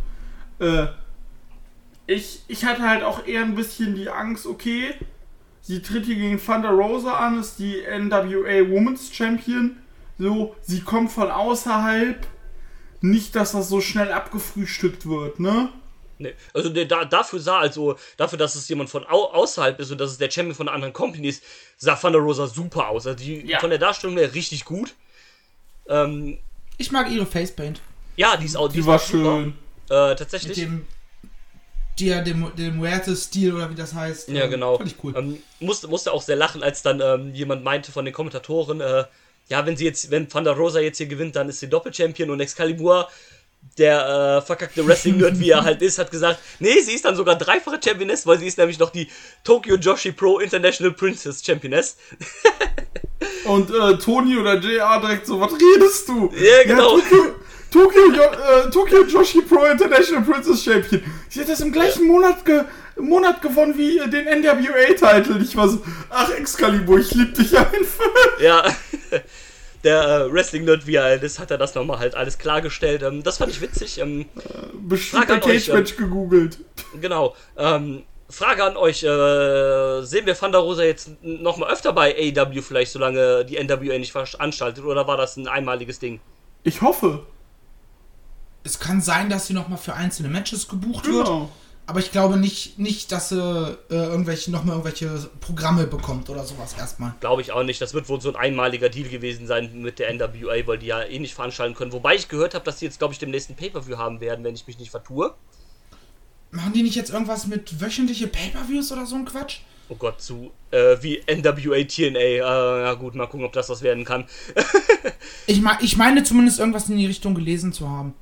äh, 0.58 0.88
ich, 2.08 2.41
ich 2.48 2.66
hatte 2.66 2.82
halt 2.82 3.04
auch 3.04 3.28
eher 3.28 3.43
ein 3.43 3.54
bisschen 3.54 3.93
die 3.93 4.10
Angst, 4.10 4.48
okay, 4.48 4.95
sie 5.62 5.84
tritt 5.84 6.06
hier 6.06 6.16
gegen 6.16 6.43
Thunder 6.43 6.72
Rosa 6.72 7.14
an, 7.14 7.39
ist 7.39 7.60
die 7.60 7.84
NWA 7.84 8.70
Women's 8.72 9.14
Champion. 9.14 9.78
So, 10.18 10.56
sie 10.64 10.82
kommt 10.82 11.12
von 11.12 11.30
außerhalb. 11.30 12.26
Nicht, 13.02 13.36
dass 13.36 13.52
das 13.52 13.70
so 13.70 13.82
schnell 13.82 14.12
abgefrühstückt 14.12 15.08
wird, 15.08 15.39
ne? 15.39 15.70
Nee. 16.20 16.34
Also 16.53 16.70
der, 16.70 16.86
da, 16.86 17.05
dafür 17.05 17.39
sah 17.39 17.59
also, 17.59 17.95
dafür, 18.18 18.38
dass 18.39 18.55
es 18.55 18.68
jemand 18.70 18.89
von 18.89 19.05
au 19.05 19.26
außerhalb 19.34 19.80
ist 19.80 19.91
und 19.91 19.99
dass 19.99 20.11
es 20.11 20.18
der 20.18 20.32
Champion 20.32 20.55
von 20.55 20.68
einer 20.68 20.76
anderen 20.76 20.93
Company 20.93 21.28
ist, 21.28 21.43
sah 21.78 21.95
Thunder 21.95 22.20
Rosa 22.20 22.47
super 22.47 22.89
aus. 22.89 23.05
Also 23.07 23.18
die 23.24 23.45
Ja. 23.47 23.59
von 23.59 23.70
der 23.70 23.80
Darstellung 23.80 24.18
her 24.18 24.34
richtig 24.34 24.65
gut. 24.65 24.93
Ähm, 25.88 26.38
Ich 26.78 26.91
mag 26.91 27.09
ihre 27.09 27.26
Facepaint. 27.26 27.82
ja, 28.15 28.36
die 28.38 28.45
ist 28.45 28.55
auch 28.57 28.68
die 28.70 28.80
Die 28.82 28.86
war 28.86 28.99
schön. 28.99 29.53
Äh, 29.89 30.09
Mit 30.09 30.20
tatsächlich. 30.20 30.57
dem 30.57 30.86
Dia 31.99 32.22
dem, 32.22 32.51
dem 32.55 32.78
Muerte-Stil 32.78 33.55
oder 33.55 33.70
wie 33.72 33.76
das 33.76 33.93
heißt. 33.93 34.30
Ja, 34.30 34.43
Ähm, 34.43 34.51
genau. 34.51 34.78
Fand 34.78 34.91
ich 34.91 35.03
cool. 35.03 35.13
Ähm, 35.18 35.38
musste, 35.59 35.88
musste 35.88 36.11
auch 36.13 36.22
sehr 36.22 36.36
lachen, 36.36 36.61
als 36.61 36.84
dann 36.84 37.01
ähm, 37.01 37.34
jemand 37.34 37.63
meinte 37.63 37.91
von 37.91 38.05
den 38.05 38.13
Kommentatoren, 38.13 38.82
äh, 38.82 39.05
ja, 39.49 39.65
wenn 39.65 39.78
sie 39.78 39.86
jetzt, 39.86 40.11
wenn 40.11 40.30
Thunder 40.30 40.51
Rosa 40.51 40.80
jetzt 40.80 40.97
hier 40.97 41.07
gewinnt, 41.07 41.36
dann 41.36 41.49
ist 41.49 41.59
sie 41.59 41.70
Doppelchampion 41.70 42.30
und 42.30 42.39
Excalibur, 42.39 43.09
der 43.78 44.39
äh, 44.39 44.45
verkackte 44.45 44.86
Wrestling-Nerd, 44.88 45.39
wie 45.39 45.49
er 45.51 45.63
halt 45.63 45.82
ist, 45.82 45.99
hat 45.99 46.11
gesagt, 46.11 46.39
nee, 46.59 46.80
sie 46.82 46.93
ist 46.93 47.05
dann 47.05 47.15
sogar 47.15 47.36
dreifache 47.38 47.80
Championess, 47.84 48.26
weil 48.26 48.39
sie 48.39 48.47
ist 48.47 48.57
nämlich 48.57 48.80
noch 48.80 48.89
die 48.91 49.09
Tokyo 49.43 49.76
Joshi 49.76 50.11
Pro 50.11 50.39
International 50.39 50.93
Princess 50.93 51.43
Championess. 51.45 51.97
Und 53.45 53.70
äh, 53.72 53.97
Toni 53.97 54.38
oder 54.38 54.55
JR 54.59 54.99
direkt 55.01 55.26
so, 55.28 55.39
was 55.39 55.51
redest 55.53 56.07
du? 56.09 56.32
Ja, 56.36 56.63
genau. 56.65 56.97
Tokyo, 56.99 57.36
Tokyo, 57.72 58.01
Jo- 58.13 58.22
äh, 58.68 58.70
Tokyo 58.70 59.03
Joshi 59.05 59.41
Pro 59.41 59.65
International 59.65 60.24
Princess 60.24 60.63
Champion. 60.63 61.01
Sie 61.30 61.39
hat 61.41 61.49
das 61.49 61.61
im 61.61 61.72
gleichen 61.72 62.05
Monat, 62.07 62.45
ge 62.45 62.63
Monat 62.99 63.41
gewonnen 63.41 63.78
wie 63.78 63.99
den 64.09 64.26
NWA-Titel. 64.41 65.41
Ich 65.41 65.55
war 65.55 65.70
so, 65.70 65.84
ach 66.09 66.30
Excalibur, 66.32 66.99
ich 66.99 67.11
lieb 67.13 67.36
dich 67.36 67.57
einfach. 67.57 68.05
Ja, 68.39 68.63
der 69.84 70.01
äh, 70.01 70.34
Wrestling-Nerd, 70.34 70.88
wie 70.88 70.95
er 70.95 71.03
halt 71.03 71.23
ist, 71.23 71.39
hat 71.39 71.51
er 71.51 71.57
das 71.57 71.75
nochmal 71.75 71.99
halt 71.99 72.15
alles 72.15 72.38
klargestellt. 72.38 73.03
Ähm, 73.03 73.23
das 73.23 73.38
fand 73.38 73.51
ich 73.51 73.61
witzig. 73.61 73.99
Ähm, 73.99 74.25
Bestimmt 74.73 75.30
ein 75.30 75.41
an 75.41 75.43
euch, 75.43 75.67
Cage-Match 75.67 75.97
gegoogelt. 75.97 76.59
Genau. 76.99 77.36
Ähm, 77.57 78.03
Frage 78.30 78.63
an 78.63 78.78
euch: 78.78 79.03
äh, 79.03 80.01
Sehen 80.03 80.25
wir 80.25 80.36
Thunder 80.36 80.59
Rosa 80.59 80.84
jetzt 80.84 81.11
nochmal 81.21 81.71
öfter 81.71 81.93
bei 81.93 82.15
AEW, 82.15 82.61
vielleicht 82.61 82.91
solange 82.91 83.45
die 83.45 83.61
NWA 83.63 83.97
nicht 83.97 84.11
veranstaltet, 84.11 84.84
oder 84.84 85.07
war 85.07 85.17
das 85.17 85.38
ein 85.38 85.47
einmaliges 85.47 85.99
Ding? 85.99 86.19
Ich 86.63 86.82
hoffe. 86.82 87.25
Es 88.63 88.80
kann 88.80 88.99
sein, 88.99 89.30
dass 89.30 89.47
sie 89.47 89.53
nochmal 89.53 89.78
für 89.78 89.93
einzelne 89.93 90.28
Matches 90.28 90.67
gebucht 90.67 91.07
wird. 91.07 91.28
Aber 91.89 92.01
ich 92.01 92.11
glaube 92.11 92.35
nicht, 92.35 92.77
nicht 92.77 93.13
dass 93.13 93.29
sie 93.29 93.38
äh, 93.89 93.95
irgendwelche, 93.95 94.51
nochmal 94.51 94.75
irgendwelche 94.75 95.29
Programme 95.39 95.88
bekommt 95.88 96.29
oder 96.29 96.43
sowas 96.43 96.75
erstmal. 96.77 97.13
Glaube 97.21 97.41
ich 97.41 97.53
auch 97.53 97.63
nicht. 97.63 97.81
Das 97.81 97.93
wird 97.93 98.09
wohl 98.09 98.19
so 98.19 98.29
ein 98.29 98.35
einmaliger 98.35 98.89
Deal 98.89 99.07
gewesen 99.07 99.47
sein 99.47 99.81
mit 99.81 99.97
der 99.97 100.13
NWA, 100.13 100.67
weil 100.67 100.77
die 100.79 100.88
ja 100.88 101.01
eh 101.01 101.17
nicht 101.17 101.33
veranstalten 101.33 101.75
können. 101.75 101.93
Wobei 101.93 102.15
ich 102.15 102.27
gehört 102.27 102.55
habe, 102.55 102.65
dass 102.65 102.79
die 102.79 102.85
jetzt, 102.85 102.99
glaube 102.99 103.13
ich, 103.13 103.19
dem 103.19 103.31
nächsten 103.31 103.55
Pay-Per-View 103.55 103.97
haben 103.97 104.19
werden, 104.19 104.43
wenn 104.43 104.53
ich 104.53 104.67
mich 104.67 104.77
nicht 104.77 104.91
vertue. 104.91 105.33
Machen 106.51 106.73
die 106.73 106.83
nicht 106.83 106.95
jetzt 106.95 107.09
irgendwas 107.09 107.47
mit 107.47 107.79
wöchentliche 107.79 108.27
Pay-Per-Views 108.27 108.91
oder 108.91 109.05
so 109.05 109.15
ein 109.15 109.23
Quatsch? 109.23 109.59
Oh 109.88 109.95
Gott, 109.95 110.21
zu 110.21 110.51
äh, 110.71 110.97
wie 110.99 111.23
NWA 111.25 111.83
TNA. 111.85 112.19
Äh, 112.19 112.38
ja, 112.39 112.93
gut, 112.95 113.15
mal 113.15 113.27
gucken, 113.27 113.45
ob 113.45 113.53
das 113.53 113.69
was 113.69 113.81
werden 113.81 114.03
kann. 114.03 114.25
Ich, 115.49 115.61
me 115.61 115.77
ich 115.79 115.95
meine 115.95 116.23
zumindest 116.23 116.59
irgendwas 116.59 116.89
in 116.89 116.97
die 116.97 117.05
Richtung 117.05 117.33
gelesen 117.33 117.71
zu 117.71 117.89
haben. 117.89 118.13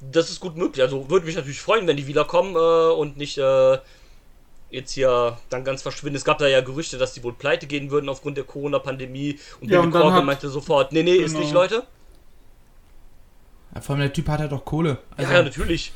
Das 0.00 0.30
ist 0.30 0.40
gut 0.40 0.56
möglich. 0.56 0.82
Also 0.82 1.10
würde 1.10 1.26
mich 1.26 1.36
natürlich 1.36 1.60
freuen, 1.60 1.86
wenn 1.86 1.96
die 1.96 2.06
wiederkommen 2.06 2.54
äh, 2.56 2.92
und 2.92 3.16
nicht 3.18 3.36
äh, 3.38 3.78
jetzt 4.70 4.92
hier 4.92 5.36
dann 5.50 5.64
ganz 5.64 5.82
verschwinden. 5.82 6.16
Es 6.16 6.24
gab 6.24 6.38
da 6.38 6.46
ja 6.48 6.60
Gerüchte, 6.60 6.96
dass 6.96 7.12
die 7.12 7.22
wohl 7.22 7.32
pleite 7.34 7.66
gehen 7.66 7.90
würden 7.90 8.08
aufgrund 8.08 8.36
der 8.36 8.44
Corona-Pandemie. 8.44 9.38
Und 9.60 9.70
Ja, 9.70 9.80
Billy 9.80 9.92
Corgan 9.92 10.12
hat- 10.14 10.24
meinte 10.24 10.48
sofort, 10.48 10.92
nee, 10.92 11.02
nee, 11.02 11.16
ist 11.16 11.32
Genau. 11.32 11.40
nicht, 11.44 11.52
Leute. 11.52 11.82
Ja, 13.74 13.80
vor 13.80 13.94
allem 13.94 14.02
der 14.02 14.12
Typ 14.12 14.28
hat 14.28 14.40
halt 14.40 14.52
doch 14.52 14.64
Kohle. 14.64 14.98
Also, 15.16 15.30
Ja, 15.30 15.38
ja, 15.38 15.44
natürlich. 15.44 15.92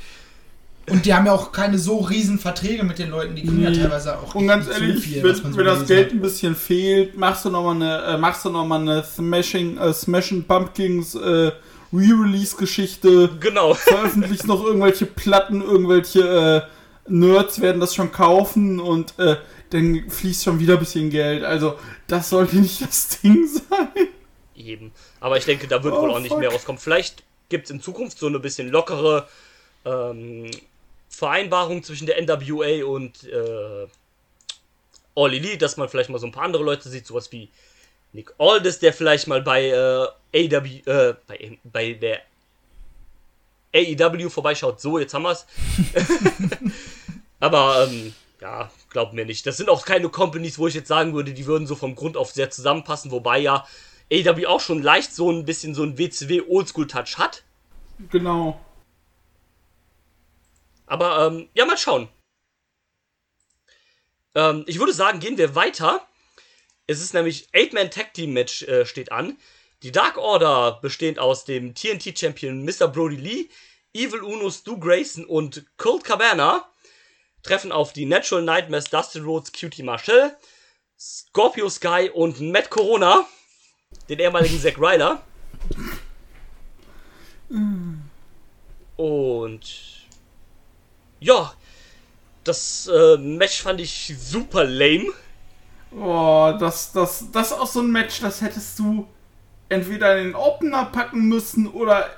und 0.88 1.04
die 1.06 1.14
haben 1.14 1.26
ja 1.26 1.32
auch 1.32 1.50
keine 1.50 1.78
so 1.78 1.98
riesen 1.98 2.38
Verträge 2.38 2.84
mit 2.84 2.98
den 2.98 3.10
Leuten. 3.10 3.34
Die 3.34 3.42
kriegen 3.42 3.62
ja 3.62 3.70
teilweise 3.72 4.18
auch 4.18 4.34
Und 4.34 4.46
ganz 4.46 4.66
nicht 4.66 4.80
ehrlich, 4.80 4.96
so 4.96 5.00
viel, 5.02 5.22
wenn, 5.22 5.34
so 5.34 5.56
wenn 5.56 5.64
das 5.64 5.86
Geld 5.86 6.06
hat. 6.08 6.12
ein 6.12 6.20
bisschen 6.20 6.54
fehlt, 6.54 7.16
machst 7.16 7.44
du 7.44 7.50
nochmal 7.50 7.74
eine, 7.76 8.02
äh, 8.14 8.18
machst 8.18 8.44
du 8.44 8.50
noch 8.50 8.66
mal 8.66 8.80
eine 8.80 9.02
Smashing, 9.02 9.78
äh, 9.78 9.92
Smashing 9.94 10.44
Pumpkins 10.44 11.14
äh, 11.14 11.52
Re-Release-Geschichte. 11.94 13.30
Genau. 13.40 13.74
veröffentlicht 13.74 14.46
noch 14.46 14.64
irgendwelche 14.64 15.06
Platten, 15.06 15.62
irgendwelche 15.62 16.66
äh, 16.68 17.10
Nerds 17.10 17.60
werden 17.60 17.80
das 17.80 17.94
schon 17.94 18.12
kaufen 18.12 18.80
und 18.80 19.18
äh, 19.18 19.36
dann 19.70 20.08
fließt 20.08 20.44
schon 20.44 20.58
wieder 20.58 20.74
ein 20.74 20.78
bisschen 20.80 21.10
Geld. 21.10 21.44
Also, 21.44 21.78
das 22.06 22.30
sollte 22.30 22.56
nicht 22.56 22.80
das 22.82 23.20
Ding 23.20 23.46
sein. 23.70 23.88
Eben. 24.56 24.92
Aber 25.20 25.36
ich 25.36 25.44
denke, 25.44 25.66
da 25.68 25.82
wird 25.82 25.94
Oh, 25.94 26.02
wohl 26.02 26.10
auch 26.12 26.18
nicht 26.20 26.28
fuck. 26.30 26.38
mehr 26.40 26.50
rauskommen. 26.50 26.78
Vielleicht 26.80 27.22
gibt 27.48 27.64
es 27.66 27.70
in 27.70 27.80
Zukunft 27.80 28.18
so 28.18 28.26
eine 28.26 28.38
bisschen 28.38 28.68
lockere 28.70 29.28
ähm, 29.84 30.50
Vereinbarung 31.08 31.82
zwischen 31.82 32.06
der 32.06 32.20
NWA 32.22 32.84
und 32.86 33.24
äh, 33.24 33.86
All 35.16 35.32
Elite, 35.32 35.58
dass 35.58 35.76
man 35.76 35.88
vielleicht 35.88 36.10
mal 36.10 36.18
so 36.18 36.26
ein 36.26 36.32
paar 36.32 36.44
andere 36.44 36.64
Leute 36.64 36.88
sieht, 36.88 37.06
sowas 37.06 37.30
wie 37.30 37.48
Nick 38.12 38.32
Aldis, 38.38 38.78
der 38.78 38.92
vielleicht 38.92 39.26
mal 39.28 39.42
bei 39.42 39.68
äh, 39.68 40.06
AW, 40.34 40.66
äh, 40.86 41.14
bei, 41.26 41.58
bei 41.64 41.92
der 41.94 42.22
AEW 43.74 44.28
vorbeischaut. 44.28 44.80
So, 44.80 44.98
jetzt 44.98 45.14
haben 45.14 45.22
wir's. 45.22 45.46
Aber 47.40 47.86
ähm, 47.86 48.14
ja, 48.40 48.70
glaubt 48.90 49.12
mir 49.12 49.24
nicht. 49.24 49.46
Das 49.46 49.56
sind 49.56 49.68
auch 49.68 49.84
keine 49.84 50.08
Companies, 50.08 50.58
wo 50.58 50.66
ich 50.66 50.74
jetzt 50.74 50.88
sagen 50.88 51.14
würde, 51.14 51.32
die 51.32 51.46
würden 51.46 51.66
so 51.66 51.74
vom 51.74 51.94
Grund 51.94 52.16
auf 52.16 52.30
sehr 52.30 52.50
zusammenpassen, 52.50 53.10
wobei 53.10 53.38
ja 53.38 53.66
AEW 54.12 54.46
auch 54.46 54.60
schon 54.60 54.82
leicht 54.82 55.14
so 55.14 55.30
ein 55.30 55.44
bisschen 55.44 55.74
so 55.74 55.82
ein 55.82 55.98
WCW 55.98 56.42
Oldschool 56.48 56.86
Touch 56.86 57.18
hat. 57.18 57.42
Genau. 58.10 58.60
Aber 60.86 61.26
ähm, 61.26 61.48
ja, 61.54 61.64
mal 61.64 61.78
schauen. 61.78 62.08
Ähm, 64.34 64.64
ich 64.66 64.78
würde 64.78 64.92
sagen, 64.92 65.20
gehen 65.20 65.38
wir 65.38 65.54
weiter. 65.54 66.06
Es 66.86 67.00
ist 67.00 67.14
nämlich 67.14 67.48
8-Man 67.54 67.90
Tag 67.90 68.12
Team 68.14 68.32
Match 68.32 68.62
äh, 68.62 68.84
steht 68.84 69.10
an. 69.10 69.38
Die 69.84 69.92
Dark 69.92 70.16
Order, 70.16 70.78
bestehend 70.80 71.18
aus 71.18 71.44
dem 71.44 71.74
TNT 71.74 72.18
Champion 72.18 72.64
Mr. 72.64 72.88
Brody 72.88 73.16
Lee, 73.16 73.48
Evil 73.92 74.22
Uno 74.22 74.48
Stu 74.48 74.80
Grayson 74.80 75.26
und 75.26 75.66
Colt 75.76 76.04
Cabana, 76.04 76.66
treffen 77.42 77.70
auf 77.70 77.92
die 77.92 78.06
Natural 78.06 78.42
Nightmares 78.42 78.86
Dustin 78.86 79.24
Rhodes, 79.24 79.52
Cutie 79.52 79.82
Marshall, 79.82 80.34
Scorpio 80.98 81.68
Sky 81.68 82.10
und 82.14 82.40
Matt 82.40 82.70
Corona, 82.70 83.26
den 84.08 84.20
ehemaligen 84.20 84.58
Zack 84.58 84.78
Ryder. 84.78 85.22
Und 88.96 90.06
ja, 91.20 91.52
das 92.42 92.86
äh, 92.86 93.18
Match 93.18 93.60
fand 93.60 93.82
ich 93.82 94.14
super 94.18 94.64
lame. 94.64 95.12
Oh, 95.94 96.54
das, 96.58 96.90
das, 96.92 97.30
das 97.30 97.48
ist 97.48 97.58
auch 97.58 97.66
so 97.66 97.80
ein 97.80 97.92
Match, 97.92 98.20
das 98.20 98.40
hättest 98.40 98.78
du 98.78 99.06
entweder 99.68 100.18
in 100.18 100.28
den 100.28 100.34
Opener 100.34 100.86
packen 100.86 101.28
müssen 101.28 101.66
oder 101.66 102.10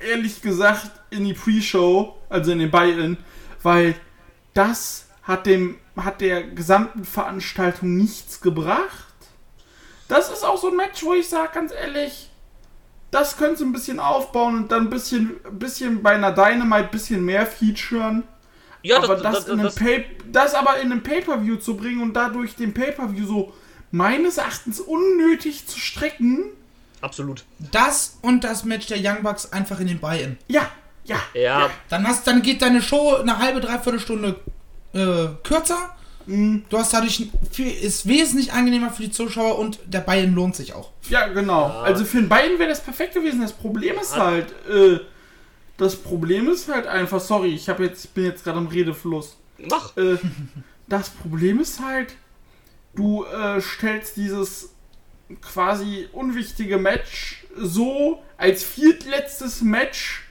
ehrlich 0.00 0.42
gesagt 0.42 0.90
in 1.10 1.24
die 1.24 1.34
Pre-Show, 1.34 2.16
also 2.28 2.52
in 2.52 2.58
den 2.58 2.70
Buy-In, 2.70 3.16
weil 3.62 3.94
das 4.54 5.06
hat 5.22 5.46
dem, 5.46 5.78
hat 5.96 6.20
der 6.20 6.42
gesamten 6.42 7.04
Veranstaltung 7.04 7.96
nichts 7.96 8.40
gebracht. 8.40 9.14
Das 10.08 10.30
ist 10.30 10.44
auch 10.44 10.58
so 10.58 10.68
ein 10.68 10.76
Match, 10.76 11.02
wo 11.04 11.14
ich 11.14 11.28
sage, 11.28 11.50
ganz 11.54 11.72
ehrlich, 11.72 12.30
das 13.10 13.36
könntest 13.36 13.60
du 13.60 13.66
ein 13.66 13.72
bisschen 13.72 14.00
aufbauen 14.00 14.56
und 14.56 14.72
dann 14.72 14.84
ein 14.84 14.90
bisschen, 14.90 15.36
bisschen 15.52 16.02
bei 16.02 16.14
einer 16.14 16.32
Dynamite 16.32 16.84
ein 16.84 16.90
bisschen 16.90 17.24
mehr 17.24 17.46
featuren. 17.46 18.24
Ja, 18.82 18.96
aber 18.96 19.16
das, 19.16 19.22
das, 19.22 19.44
das, 19.44 19.62
das, 19.62 19.74
Pay 19.76 20.06
das 20.32 20.54
aber 20.54 20.78
in 20.80 20.90
einem 20.90 21.02
Pay-Per-View 21.02 21.56
zu 21.56 21.76
bringen 21.76 22.02
und 22.02 22.14
dadurch 22.14 22.56
den 22.56 22.74
Pay-Per-View 22.74 23.26
so 23.26 23.52
meines 23.90 24.38
Erachtens 24.38 24.80
unnötig 24.80 25.68
zu 25.68 25.78
strecken. 25.78 26.46
Absolut. 27.02 27.44
Das 27.72 28.18
und 28.22 28.44
das 28.44 28.64
Match 28.64 28.86
der 28.86 28.98
Young 28.98 29.22
Bucks 29.22 29.52
einfach 29.52 29.78
in 29.80 29.88
den 29.88 29.98
Buy-In. 29.98 30.38
Ja, 30.48 30.70
ja. 31.04 31.20
Ja, 31.34 31.70
Dann, 31.88 32.06
hast, 32.06 32.26
dann 32.26 32.42
geht 32.42 32.62
deine 32.62 32.80
Show 32.80 33.16
eine 33.16 33.38
halbe, 33.38 33.60
dreiviertel 33.60 34.00
Stunde 34.00 34.40
äh, 34.94 35.26
kürzer. 35.42 35.94
Mhm. 36.26 36.64
Du 36.68 36.78
hast 36.78 36.94
dadurch 36.94 37.28
viel, 37.50 37.72
ist 37.72 38.06
wesentlich 38.06 38.52
angenehmer 38.52 38.90
für 38.90 39.02
die 39.02 39.10
Zuschauer 39.10 39.58
und 39.58 39.80
der 39.84 40.00
Buy-In 40.00 40.34
lohnt 40.34 40.54
sich 40.54 40.72
auch. 40.74 40.90
Ja, 41.08 41.26
genau. 41.26 41.64
Also 41.82 42.04
für 42.04 42.18
den 42.18 42.28
beiden 42.28 42.58
wäre 42.58 42.68
das 42.70 42.80
perfekt 42.80 43.14
gewesen. 43.14 43.40
Das 43.40 43.52
Problem 43.52 43.96
ist 44.00 44.16
halt, 44.16 44.46
äh, 44.68 45.00
das 45.78 45.96
Problem 45.96 46.48
ist 46.48 46.68
halt 46.72 46.86
einfach, 46.86 47.20
sorry, 47.20 47.48
ich 47.54 47.68
habe 47.68 47.84
jetzt, 47.84 48.04
ich 48.04 48.10
bin 48.12 48.24
jetzt 48.24 48.44
gerade 48.44 48.58
im 48.58 48.68
Redefluss. 48.68 49.36
mach. 49.68 49.96
Äh, 49.96 50.18
das 50.86 51.10
Problem 51.10 51.58
ist 51.58 51.80
halt, 51.80 52.14
du 52.94 53.24
äh, 53.24 53.60
stellst 53.60 54.16
dieses 54.16 54.71
quasi 55.40 56.08
unwichtige 56.12 56.78
Match 56.78 57.44
so 57.56 58.22
als 58.36 58.62
viertletztes 58.62 59.62
Match 59.62 60.24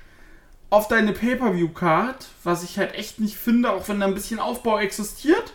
auf 0.70 0.88
deine 0.88 1.12
Pay-Per-View-Card, 1.12 2.28
was 2.44 2.64
ich 2.64 2.78
halt 2.78 2.96
echt 2.96 3.20
nicht 3.20 3.36
finde, 3.36 3.72
auch 3.72 3.88
wenn 3.90 4.00
da 4.00 4.08
ein 4.08 4.14
bisschen 4.14 4.40
Aufbau 4.40 4.80
existiert. 4.80 5.54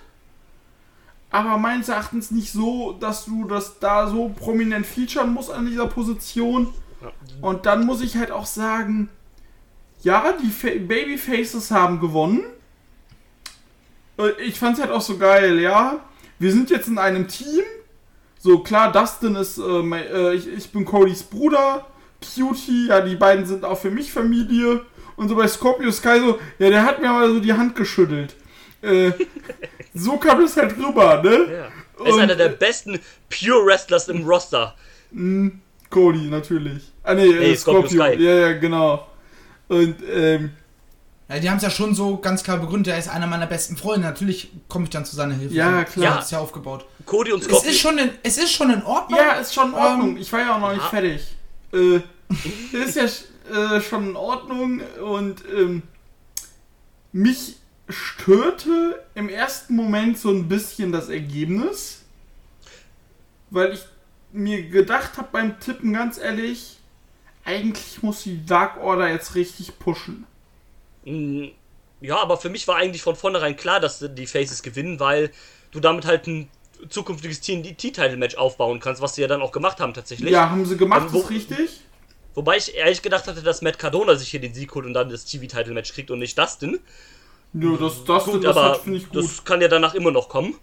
Aber 1.31 1.59
meines 1.59 1.89
Erachtens 1.89 2.31
nicht 2.31 2.53
so, 2.53 2.93
dass 2.93 3.25
du 3.25 3.45
das 3.47 3.79
da 3.79 4.09
so 4.09 4.29
prominent 4.29 4.87
featuren 4.87 5.33
musst 5.33 5.51
an 5.51 5.67
dieser 5.67 5.87
Position. 5.87 6.73
Und 7.41 7.67
dann 7.67 7.85
muss 7.87 8.01
ich 8.01 8.17
halt 8.17 8.31
auch 8.31 8.47
sagen, 8.47 9.09
ja, 10.03 10.33
die 10.33 10.51
Fa 10.51 10.69
Babyfaces 10.69 11.71
haben 11.71 12.01
gewonnen. 12.01 12.45
Äh, 14.19 14.31
Ich 14.43 14.59
fand's 14.59 14.81
halt 14.81 14.91
auch 14.91 15.01
so 15.01 15.19
geil, 15.19 15.59
ja. 15.61 16.01
Wir 16.39 16.53
sind 16.53 16.71
jetzt 16.71 16.89
in 16.89 16.99
einem 16.99 17.29
Team. 17.29 17.65
So, 18.47 18.61
klar, 18.61 18.93
Dustin 18.93 19.35
ist, 19.35 19.59
äh, 19.59 19.83
mein, 19.83 20.05
äh, 20.07 20.35
ich, 20.35 20.47
ich 20.47 20.71
bin 20.71 20.85
Codys 20.85 21.25
Bruder. 21.25 21.85
Cutie, 22.23 22.87
ja, 22.87 23.01
die 23.01 23.17
beiden 23.17 23.45
sind 23.45 23.65
auch 23.65 23.77
für 23.77 23.91
mich 23.91 24.13
Familie. 24.13 24.83
Und 25.17 25.29
so 25.29 25.35
bei 25.35 25.49
Scorpio 25.49 25.91
Sky 25.91 26.21
so, 26.21 26.39
ja, 26.61 26.71
der 26.71 26.85
hat 26.85 27.01
mir 27.03 27.09
mal 27.09 27.29
so 27.29 27.41
die 27.41 27.53
Hand 27.53 27.75
geschüttelt. 27.75 28.37
Äh, 28.83 29.11
so 29.95 30.17
kam 30.19 30.43
es 30.43 30.57
halt 30.57 30.77
rüber, 30.79 31.21
ne? 31.25 31.31
Ja. 31.31 31.69
Er 31.99 32.07
ist 32.07 32.15
Und- 32.15 32.21
einer 32.21 32.37
der 32.37 32.51
besten 32.51 33.01
Pure 33.29 33.67
Wrestlers 33.67 34.07
im 34.07 34.25
Roster. 34.25 34.77
Cody, 35.91 36.29
natürlich. 36.31 36.93
Ah, 37.03 37.15
nee, 37.15 37.27
Nee, 37.27 37.51
äh, 37.51 37.57
Scorpio 37.57 37.89
Scorpio. 37.89 38.15
Sky. 38.15 38.23
Ja, 38.23 38.35
ja, 38.35 38.53
genau. 38.53 39.09
Und, 39.67 39.97
ähm, 40.09 40.51
Ja, 41.29 41.41
die 41.41 41.51
haben 41.51 41.57
es 41.57 41.63
ja 41.65 41.71
schon 41.71 41.95
so 41.95 42.19
ganz 42.19 42.45
klar 42.45 42.59
begründet, 42.59 42.93
er 42.93 42.99
ist 42.99 43.09
einer 43.09 43.27
meiner 43.27 43.47
besten 43.47 43.77
Freunde. 43.77 44.07
Natürlich 44.07 44.51
komme 44.69 44.85
ich 44.85 44.91
dann 44.91 45.05
zu 45.05 45.17
seiner 45.17 45.35
Hilfe. 45.35 45.55
Ja, 45.55 45.85
klar. 45.85 46.17
Das 46.17 46.27
ist 46.27 46.31
ja 46.31 46.39
aufgebaut. 46.39 46.87
Cody 47.05 47.33
und 47.33 47.41
Es 47.41 47.49
Scorpio. 47.49 47.71
ist, 47.71 47.81
schon 47.81 47.99
in, 47.99 48.11
es 48.23 48.39
ist 48.39 48.53
schon 48.53 48.71
in 48.71 48.83
Ordnung. 48.85 49.19
Ja, 49.19 49.33
ist 49.33 49.53
schon 49.53 49.71
in 49.71 49.75
Ordnung. 49.75 50.11
Ähm, 50.11 50.17
ich 50.19 50.33
war 50.33 50.41
ja 50.41 50.55
auch 50.55 50.61
noch 50.61 50.73
nicht 50.73 50.83
ja. 50.83 50.89
fertig. 50.89 51.37
Äh, 51.73 52.01
ist 52.73 52.97
ja 52.97 53.77
äh, 53.77 53.81
schon 53.81 54.11
in 54.11 54.17
Ordnung 54.17 54.81
und 55.05 55.43
ähm, 55.53 55.83
mich 57.13 57.57
störte 57.89 59.05
im 59.15 59.29
ersten 59.29 59.75
Moment 59.75 60.19
so 60.19 60.31
ein 60.31 60.49
bisschen 60.49 60.93
das 60.93 61.09
Ergebnis, 61.09 62.03
weil 63.51 63.73
ich 63.73 63.85
mir 64.33 64.69
gedacht 64.69 65.17
habe 65.17 65.29
beim 65.33 65.59
Tippen 65.59 65.93
ganz 65.93 66.19
ehrlich, 66.19 66.79
eigentlich 67.45 68.03
muss 68.03 68.23
die 68.25 68.45
Dark 68.45 68.77
Order 68.79 69.09
jetzt 69.09 69.35
richtig 69.35 69.79
pushen. 69.79 70.27
Ja, 72.01 72.21
aber 72.21 72.37
für 72.37 72.49
mich 72.51 72.67
war 72.69 72.77
eigentlich 72.77 73.03
von 73.03 73.17
vornherein 73.17 73.57
klar, 73.57 73.81
dass 73.81 74.05
die 74.07 74.27
Faces 74.27 74.63
gewinnen, 74.63 75.01
weil 75.01 75.31
du 75.71 75.81
damit 75.81 76.05
halt 76.05 76.27
ein 76.27 76.49
zukünftiges 76.89 77.41
TNT-Title-Match 77.41 78.35
aufbauen 78.37 78.81
kannst, 78.81 79.01
was 79.01 79.15
sie 79.15 79.23
ja 79.23 79.29
dann 79.29 79.41
auch 79.41 79.53
gemacht 79.53 79.81
haben 79.81 79.95
tatsächlich. 79.95 80.31
Ja, 80.31 80.51
haben 80.51 80.67
sie 80.67 80.77
gemacht, 80.77 81.07
Ähm, 81.07 81.13
wo- 81.13 81.21
ist 81.21 81.31
richtig. 81.31 81.81
Wobei 82.35 82.59
ich 82.59 82.75
ehrlich 82.75 83.01
gedacht 83.01 83.27
hatte, 83.29 83.43
dass 83.43 83.63
Matt 83.63 83.79
Cardona 83.79 84.15
sich 84.17 84.29
hier 84.29 84.41
den 84.41 84.53
Sieg 84.53 84.75
holt 84.75 84.85
und 84.85 84.93
dann 84.93 85.09
das 85.09 85.25
TV-Title-Match 85.25 85.95
kriegt 85.95 86.11
und 86.11 86.19
nicht 86.19 86.37
Dustin. 86.39 86.81
Ja, 87.55 87.71
das, 87.79 88.05
das, 88.05 88.25
Gut, 88.25 88.45
das 88.45 88.55
aber 88.57 88.79
gut. 88.85 89.07
das 89.15 89.43
kann 89.45 89.63
ja 89.63 89.69
danach 89.69 89.95
immer 89.95 90.11
noch 90.11 90.29
kommen. 90.29 90.55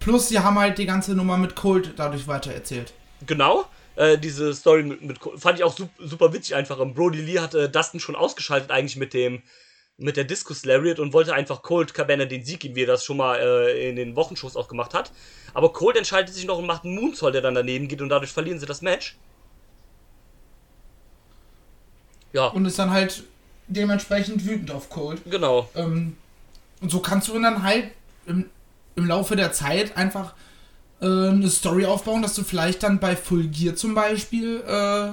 Plus, 0.00 0.28
sie 0.28 0.38
haben 0.40 0.58
halt 0.58 0.78
die 0.78 0.86
ganze 0.86 1.14
Nummer 1.14 1.36
mit 1.36 1.54
Colt 1.54 1.92
dadurch 1.96 2.26
weitererzählt. 2.26 2.92
Genau. 3.26 3.66
Äh, 4.00 4.16
diese 4.18 4.54
Story 4.54 4.82
mit, 4.82 5.02
mit 5.02 5.18
fand 5.36 5.58
ich 5.58 5.64
auch 5.64 5.76
sup- 5.76 5.90
super 5.98 6.32
witzig 6.32 6.54
einfach. 6.54 6.80
Ähm, 6.80 6.94
Brody 6.94 7.20
Lee 7.20 7.38
hat 7.38 7.54
äh, 7.54 7.68
Dustin 7.68 8.00
schon 8.00 8.16
ausgeschaltet 8.16 8.70
eigentlich 8.70 8.96
mit 8.96 9.12
dem 9.12 9.42
mit 9.98 10.16
der 10.16 10.24
Discus 10.24 10.64
Lariat 10.64 10.98
und 10.98 11.12
wollte 11.12 11.34
einfach 11.34 11.60
Colt 11.60 11.92
Cabana 11.92 12.24
den 12.24 12.42
Sieg 12.42 12.60
geben, 12.60 12.74
wie 12.74 12.84
er 12.84 12.86
das 12.86 13.04
schon 13.04 13.18
mal 13.18 13.38
äh, 13.38 13.90
in 13.90 13.96
den 13.96 14.16
Wochenshows 14.16 14.56
auch 14.56 14.68
gemacht 14.68 14.94
hat. 14.94 15.12
Aber 15.52 15.74
Colt 15.74 15.96
entscheidet 15.98 16.34
sich 16.34 16.46
noch 16.46 16.56
und 16.56 16.64
macht 16.64 16.84
einen 16.84 16.94
Moonsault, 16.94 17.34
der 17.34 17.42
dann 17.42 17.54
daneben 17.54 17.86
geht 17.88 18.00
und 18.00 18.08
dadurch 18.08 18.32
verlieren 18.32 18.58
sie 18.58 18.64
das 18.64 18.80
Match. 18.80 19.18
Ja, 22.32 22.46
Und 22.46 22.64
ist 22.64 22.78
dann 22.78 22.90
halt 22.90 23.24
dementsprechend 23.66 24.46
wütend 24.46 24.70
auf 24.70 24.88
Colt. 24.88 25.20
genau. 25.26 25.68
Ähm, 25.74 26.16
und 26.80 26.90
so 26.90 27.00
kannst 27.00 27.28
du 27.28 27.38
dann 27.38 27.62
halt 27.62 27.90
im, 28.24 28.48
im 28.96 29.06
Laufe 29.06 29.36
der 29.36 29.52
Zeit 29.52 29.98
einfach 29.98 30.32
äh, 31.00 31.06
eine 31.06 31.48
Story 31.48 31.86
aufbauen, 31.86 32.22
dass 32.22 32.34
du 32.34 32.42
vielleicht 32.42 32.82
dann 32.82 32.98
bei 32.98 33.16
Full 33.16 33.48
Gear 33.48 33.74
zum 33.74 33.94
Beispiel 33.94 34.62
äh, 34.66 35.12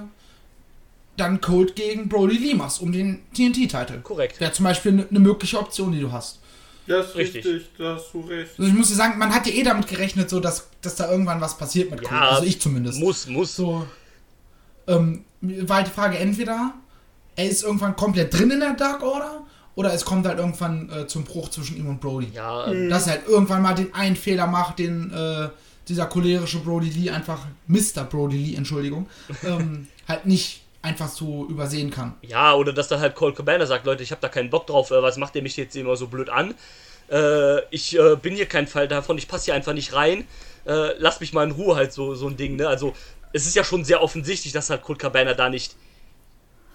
dann 1.17 1.41
Colt 1.41 1.75
gegen 1.75 2.09
Brody 2.09 2.37
Lee 2.37 2.53
machst, 2.53 2.81
um 2.81 2.91
den 2.91 3.21
TNT-Titel. 3.33 4.01
Korrekt. 4.03 4.39
Wäre 4.39 4.51
zum 4.51 4.65
Beispiel 4.65 4.91
eine 4.93 5.07
ne 5.09 5.19
mögliche 5.19 5.59
Option, 5.59 5.91
die 5.91 5.99
du 5.99 6.11
hast. 6.11 6.39
Das 6.85 7.09
ist 7.09 7.15
Richtig. 7.15 7.45
richtig, 7.45 7.69
da 7.77 7.95
hast 7.95 8.13
du 8.13 8.21
recht. 8.21 8.51
Also 8.57 8.71
ich 8.71 8.73
muss 8.73 8.87
dir 8.87 8.95
sagen, 8.95 9.17
man 9.19 9.33
hat 9.35 9.45
ja 9.45 9.51
eh 9.51 9.63
damit 9.63 9.87
gerechnet, 9.87 10.29
so 10.29 10.39
dass, 10.39 10.69
dass 10.81 10.95
da 10.95 11.11
irgendwann 11.11 11.41
was 11.41 11.57
passiert 11.57 11.91
mit. 11.91 12.01
Ja, 12.01 12.29
also 12.29 12.43
ich 12.43 12.61
zumindest. 12.61 12.99
Muss, 12.99 13.27
muss. 13.27 13.55
So, 13.55 13.85
ähm, 14.87 15.25
war 15.41 15.77
halt 15.77 15.87
die 15.87 15.91
Frage 15.91 16.17
entweder, 16.17 16.73
er 17.35 17.49
ist 17.49 17.63
irgendwann 17.63 17.95
komplett 17.95 18.33
drin 18.33 18.51
in 18.51 18.61
der 18.61 18.73
Dark 18.73 19.03
Order 19.03 19.43
oder 19.75 19.93
es 19.93 20.05
kommt 20.05 20.25
halt 20.25 20.39
irgendwann 20.39 20.89
äh, 20.89 21.07
zum 21.07 21.25
Bruch 21.25 21.49
zwischen 21.49 21.75
ihm 21.77 21.87
und 21.87 21.99
Brody. 21.99 22.29
Ja, 22.33 22.67
ähm, 22.67 22.89
Dass 22.89 23.07
er 23.07 23.13
halt 23.13 23.27
irgendwann 23.27 23.61
mal 23.61 23.75
den 23.75 23.93
einen 23.93 24.15
Fehler 24.15 24.47
macht, 24.47 24.79
den 24.79 25.11
äh, 25.11 25.49
dieser 25.89 26.05
cholerische 26.07 26.59
Brody 26.59 26.89
Lee 26.89 27.09
einfach, 27.09 27.45
Mr. 27.67 28.03
Brody 28.09 28.37
Lee, 28.37 28.55
Entschuldigung, 28.55 29.07
ähm, 29.43 29.87
halt 30.07 30.25
nicht 30.25 30.61
einfach 30.81 31.09
so 31.09 31.45
übersehen 31.47 31.89
kann. 31.91 32.13
Ja, 32.21 32.53
oder 32.53 32.71
dass 32.73 32.87
dann 32.87 32.99
halt 32.99 33.15
Colt 33.15 33.35
Cabana 33.35 33.65
sagt, 33.65 33.85
Leute, 33.85 34.03
ich 34.03 34.11
habe 34.11 34.21
da 34.21 34.29
keinen 34.29 34.49
Bock 34.49 34.67
drauf, 34.67 34.91
äh, 34.91 35.01
was 35.01 35.17
macht 35.17 35.35
ihr 35.35 35.41
mich 35.41 35.57
jetzt 35.57 35.75
immer 35.75 35.95
so 35.95 36.07
blöd 36.07 36.29
an? 36.29 36.53
Äh, 37.09 37.61
ich 37.71 37.97
äh, 37.97 38.15
bin 38.15 38.35
hier 38.35 38.45
kein 38.45 38.67
Fall 38.67 38.87
davon, 38.87 39.17
ich 39.17 39.27
passe 39.27 39.45
hier 39.45 39.53
einfach 39.53 39.73
nicht 39.73 39.93
rein. 39.93 40.25
Äh, 40.65 40.97
lasst 40.99 41.21
mich 41.21 41.33
mal 41.33 41.45
in 41.45 41.51
Ruhe 41.51 41.75
halt 41.75 41.93
so, 41.93 42.15
so 42.15 42.27
ein 42.27 42.37
Ding, 42.37 42.57
ne? 42.57 42.67
Also, 42.67 42.93
es 43.33 43.45
ist 43.45 43.55
ja 43.55 43.63
schon 43.63 43.83
sehr 43.85 44.01
offensichtlich, 44.01 44.53
dass 44.53 44.69
halt 44.69 44.81
Colt 44.81 44.99
Cabana 44.99 45.33
da 45.33 45.49
nicht, 45.49 45.75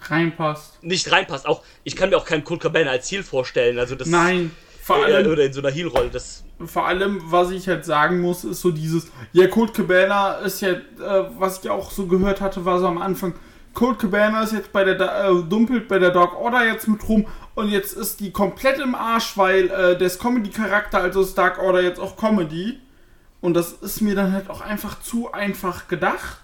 Reinpasst. 0.01 0.83
nicht 0.83 1.11
reinpasst. 1.11 1.45
Auch, 1.45 1.63
ich 1.83 1.95
kann 1.95 2.09
mir 2.09 2.17
auch 2.17 2.25
keinen 2.25 2.43
Colt 2.43 2.61
Cabana 2.61 2.91
als 2.91 3.07
Ziel 3.07 3.23
vorstellen. 3.23 3.79
Also 3.79 3.95
das 3.95 4.07
Nein, 4.07 4.51
vor 4.83 4.97
äh, 5.07 5.13
allem, 5.13 5.31
oder 5.31 5.45
in 5.45 5.53
so 5.53 5.61
einer 5.61 5.71
Heel-Rolle. 5.71 6.09
Das, 6.09 6.43
vor 6.65 6.85
allem, 6.85 7.21
was 7.25 7.51
ich 7.51 7.67
halt 7.67 7.85
sagen 7.85 8.19
muss, 8.19 8.43
ist 8.43 8.61
so 8.61 8.71
dieses, 8.71 9.07
ja, 9.31 9.47
Colt 9.47 9.73
Cabana 9.73 10.33
ist 10.39 10.61
ja, 10.61 10.71
äh, 10.71 10.79
was 11.37 11.63
ich 11.63 11.69
auch 11.69 11.89
so 11.89 12.05
gehört 12.07 12.41
hatte, 12.41 12.65
war 12.65 12.79
so 12.79 12.87
am 12.87 12.97
Anfang, 12.97 13.33
Colt 13.73 13.97
Cabana 13.97 14.43
ist 14.43 14.51
jetzt 14.51 14.73
bei 14.73 14.83
der, 14.83 14.99
äh, 14.99 15.43
dumpelt 15.49 15.87
bei 15.87 15.99
der 15.99 16.11
Dark 16.11 16.35
Order 16.35 16.65
jetzt 16.65 16.87
mit 16.87 17.07
rum 17.07 17.25
und 17.55 17.69
jetzt 17.69 17.93
ist 17.93 18.19
die 18.19 18.31
komplett 18.31 18.79
im 18.79 18.93
Arsch, 18.93 19.37
weil 19.37 19.69
äh, 19.69 19.97
das 19.97 20.19
Comedy-Charakter, 20.19 20.99
also 20.99 21.21
ist 21.21 21.37
Dark 21.37 21.59
Order 21.59 21.81
jetzt 21.81 21.99
auch 21.99 22.17
Comedy. 22.17 22.79
Und 23.41 23.55
das 23.55 23.73
ist 23.73 24.01
mir 24.01 24.15
dann 24.15 24.31
halt 24.31 24.49
auch 24.49 24.61
einfach 24.61 25.01
zu 25.01 25.31
einfach 25.33 25.87
gedacht. 25.87 26.39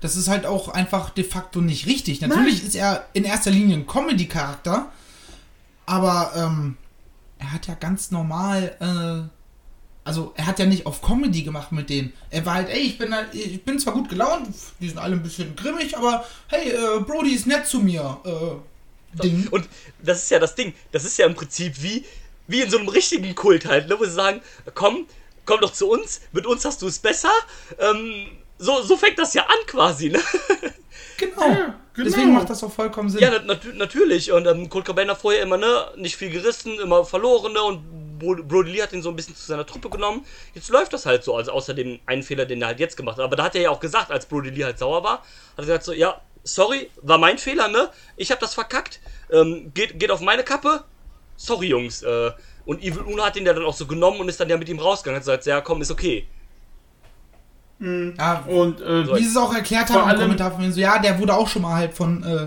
Das 0.00 0.14
ist 0.16 0.28
halt 0.28 0.46
auch 0.46 0.68
einfach 0.68 1.10
de 1.10 1.24
facto 1.24 1.60
nicht 1.60 1.86
richtig. 1.86 2.20
Natürlich 2.20 2.64
ist 2.64 2.74
er 2.74 3.06
in 3.12 3.24
erster 3.24 3.50
Linie 3.50 3.76
ein 3.76 3.86
Comedy-Charakter, 3.86 4.90
aber 5.86 6.32
ähm, 6.36 6.76
er 7.42 7.52
hat 7.52 7.66
ja 7.66 7.74
ganz 7.74 8.10
normal, 8.10 8.76
äh, 8.80 9.28
also 10.04 10.32
er 10.36 10.46
hat 10.46 10.58
ja 10.58 10.66
nicht 10.66 10.86
auf 10.86 11.02
Comedy 11.02 11.42
gemacht 11.42 11.72
mit 11.72 11.90
denen. 11.90 12.12
Er 12.30 12.46
war 12.46 12.54
halt, 12.54 12.68
ey, 12.70 12.80
ich 12.80 12.98
bin, 12.98 13.14
halt- 13.14 13.34
ich 13.34 13.62
bin 13.64 13.78
zwar 13.78 13.94
gut 13.94 14.08
gelaunt, 14.08 14.48
die 14.80 14.88
sind 14.88 14.98
alle 14.98 15.14
ein 15.16 15.22
bisschen 15.22 15.54
grimmig, 15.56 15.96
aber 15.96 16.24
hey, 16.48 16.70
äh, 16.70 17.00
Brody 17.00 17.34
ist 17.34 17.46
nett 17.46 17.66
zu 17.66 17.80
mir. 17.80 18.18
Äh, 18.24 19.20
Ding. 19.22 19.46
und 19.50 19.68
das 20.02 20.22
ist 20.22 20.30
ja 20.30 20.38
das 20.38 20.54
Ding. 20.54 20.72
Das 20.90 21.04
ist 21.04 21.18
ja 21.18 21.26
im 21.26 21.34
Prinzip 21.34 21.82
wie, 21.82 22.04
wie 22.46 22.62
in 22.62 22.70
so 22.70 22.78
einem 22.78 22.88
richtigen 22.88 23.34
Kult 23.34 23.66
halt, 23.66 23.88
ne? 23.88 23.98
Wo 24.00 24.04
sie 24.04 24.10
sagen, 24.10 24.40
komm, 24.74 25.06
komm 25.44 25.60
doch 25.60 25.72
zu 25.72 25.90
uns, 25.90 26.22
mit 26.32 26.46
uns 26.46 26.64
hast 26.64 26.80
du 26.80 26.86
es 26.86 26.98
besser. 26.98 27.30
Ähm, 27.78 28.28
so, 28.58 28.80
so 28.82 28.96
fängt 28.96 29.18
das 29.18 29.34
ja 29.34 29.42
an 29.42 29.66
quasi, 29.66 30.08
ne? 30.08 30.20
Genau. 31.18 31.40
Ja, 31.40 31.74
genau. 31.94 32.08
Deswegen 32.08 32.32
macht 32.32 32.50
das 32.50 32.62
auch 32.64 32.72
vollkommen 32.72 33.08
Sinn. 33.10 33.20
Ja, 33.20 33.30
nat 33.30 33.46
nat 33.46 33.60
natürlich. 33.74 34.32
Und 34.32 34.46
ähm, 34.46 34.68
Colt 34.68 34.84
Cabana 34.84 35.14
vorher 35.14 35.42
immer, 35.42 35.56
ne, 35.56 35.86
nicht 35.96 36.16
viel 36.16 36.30
gerissen, 36.30 36.78
immer 36.80 37.04
verloren, 37.04 37.52
ne, 37.52 37.62
und 37.62 38.18
Bro- 38.18 38.42
Brody 38.44 38.72
Lee 38.72 38.82
hat 38.82 38.92
ihn 38.92 39.02
so 39.02 39.08
ein 39.10 39.16
bisschen 39.16 39.34
zu 39.36 39.44
seiner 39.44 39.66
Truppe 39.66 39.90
genommen. 39.90 40.24
Jetzt 40.54 40.68
läuft 40.70 40.92
das 40.92 41.06
halt 41.06 41.24
so, 41.24 41.36
also 41.36 41.52
außer 41.52 41.74
dem 41.74 41.98
einen 42.06 42.22
Fehler, 42.22 42.46
den 42.46 42.62
er 42.62 42.68
halt 42.68 42.80
jetzt 42.80 42.96
gemacht 42.96 43.18
hat. 43.18 43.24
Aber 43.24 43.36
da 43.36 43.44
hat 43.44 43.54
er 43.54 43.62
ja 43.62 43.70
auch 43.70 43.80
gesagt, 43.80 44.10
als 44.10 44.26
Brody 44.26 44.50
Lee 44.50 44.64
halt 44.64 44.78
sauer 44.78 45.02
war, 45.02 45.18
hat 45.18 45.24
er 45.58 45.62
gesagt 45.64 45.84
so, 45.84 45.92
ja, 45.92 46.20
sorry, 46.44 46.90
war 47.02 47.18
mein 47.18 47.38
Fehler, 47.38 47.68
ne, 47.68 47.90
ich 48.16 48.30
hab 48.30 48.40
das 48.40 48.54
verkackt, 48.54 49.00
ähm, 49.30 49.70
geht, 49.74 49.98
geht 49.98 50.10
auf 50.10 50.20
meine 50.20 50.42
Kappe, 50.44 50.84
sorry, 51.36 51.68
Jungs, 51.68 52.02
äh, 52.02 52.30
und 52.64 52.82
Evil 52.82 53.02
Uno 53.02 53.24
hat 53.24 53.36
ihn 53.36 53.44
ja 53.44 53.52
dann 53.52 53.64
auch 53.64 53.74
so 53.74 53.86
genommen 53.86 54.20
und 54.20 54.28
ist 54.28 54.38
dann 54.38 54.48
ja 54.48 54.56
mit 54.56 54.68
ihm 54.68 54.78
rausgegangen, 54.78 55.16
hat 55.16 55.22
gesagt, 55.22 55.46
ja, 55.46 55.60
komm, 55.60 55.82
ist 55.82 55.90
okay. 55.90 56.26
Ja, 58.16 58.44
Und 58.46 58.80
äh, 58.80 59.04
So, 59.04 59.16
wie 59.16 59.22
sie 59.22 59.28
es 59.30 59.36
auch 59.36 59.52
erklärt 59.54 59.90
haben 59.90 60.10
im 60.10 60.16
Kommentar 60.18 60.52
von 60.52 60.60
mir, 60.64 60.72
so, 60.72 60.80
ja, 60.80 60.98
der 60.98 61.18
wurde 61.18 61.34
auch 61.34 61.48
schon 61.48 61.62
mal 61.62 61.74
halt 61.74 61.94
von 61.94 62.22
äh, 62.22 62.46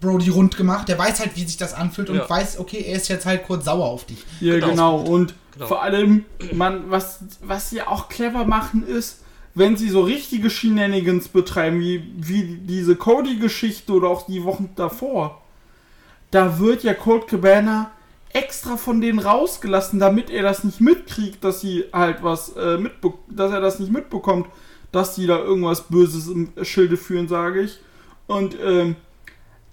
Brody 0.00 0.30
rund 0.30 0.56
gemacht. 0.56 0.88
Der 0.88 0.98
weiß 0.98 1.20
halt, 1.20 1.36
wie 1.36 1.44
sich 1.44 1.58
das 1.58 1.74
anfühlt 1.74 2.08
und 2.08 2.16
Ja. 2.16 2.30
weiß, 2.30 2.58
okay, 2.58 2.84
er 2.88 2.96
ist 2.96 3.08
jetzt 3.08 3.26
halt 3.26 3.44
kurz 3.46 3.66
sauer 3.66 3.84
auf 3.86 4.04
dich. 4.06 4.24
Ja, 4.40 4.54
Genau. 4.54 4.68
genau. 4.70 4.96
Und 5.00 5.34
Genau. 5.54 5.66
vor 5.66 5.82
allem, 5.82 6.24
man, 6.52 6.90
was, 6.90 7.20
was 7.42 7.68
sie 7.70 7.82
auch 7.82 8.08
clever 8.08 8.44
machen, 8.46 8.86
ist, 8.86 9.18
wenn 9.54 9.76
sie 9.76 9.90
so 9.90 10.02
richtige 10.02 10.48
Shenanigans 10.48 11.28
betreiben, 11.28 11.80
wie, 11.80 12.04
wie 12.16 12.56
diese 12.62 12.94
Cody-Geschichte 12.96 13.92
oder 13.92 14.08
auch 14.08 14.24
die 14.26 14.44
Wochen 14.44 14.70
davor, 14.76 15.42
da 16.30 16.58
wird 16.60 16.84
ja 16.84 16.94
Colt 16.94 17.26
Cabana 17.26 17.90
extra 18.32 18.76
von 18.76 19.00
denen 19.00 19.18
rausgelassen, 19.18 19.98
damit 19.98 20.30
er 20.30 20.44
das 20.44 20.62
nicht 20.62 20.80
mitkriegt, 20.80 21.42
dass 21.42 21.60
sie 21.60 21.84
halt 21.92 22.22
was 22.22 22.50
äh, 22.56 22.78
mitbe 22.78 23.12
dass 23.28 23.50
er 23.50 23.60
das 23.60 23.80
nicht 23.80 23.90
mitbekommt, 23.92 24.46
dass 24.92 25.14
die 25.14 25.26
da 25.26 25.38
irgendwas 25.38 25.82
Böses 25.82 26.28
im 26.28 26.52
Schilde 26.62 26.96
führen, 26.96 27.28
sage 27.28 27.62
ich. 27.62 27.78
Und 28.26 28.56
ähm, 28.62 28.96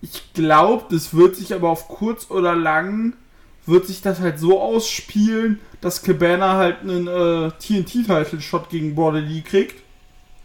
ich 0.01 0.33
glaube, 0.33 0.85
das 0.89 1.13
wird 1.13 1.35
sich 1.35 1.53
aber 1.53 1.69
auf 1.69 1.87
kurz 1.87 2.29
oder 2.29 2.55
lang 2.55 3.13
wird 3.65 3.85
sich 3.85 4.01
das 4.01 4.19
halt 4.19 4.39
so 4.39 4.61
ausspielen, 4.61 5.59
dass 5.81 6.01
Cabana 6.01 6.53
halt 6.55 6.81
einen 6.81 7.07
äh, 7.07 7.51
TNT-Title-Shot 7.59 8.69
gegen 8.69 8.95
Border 8.95 9.19
Lee 9.19 9.41
kriegt. 9.41 9.83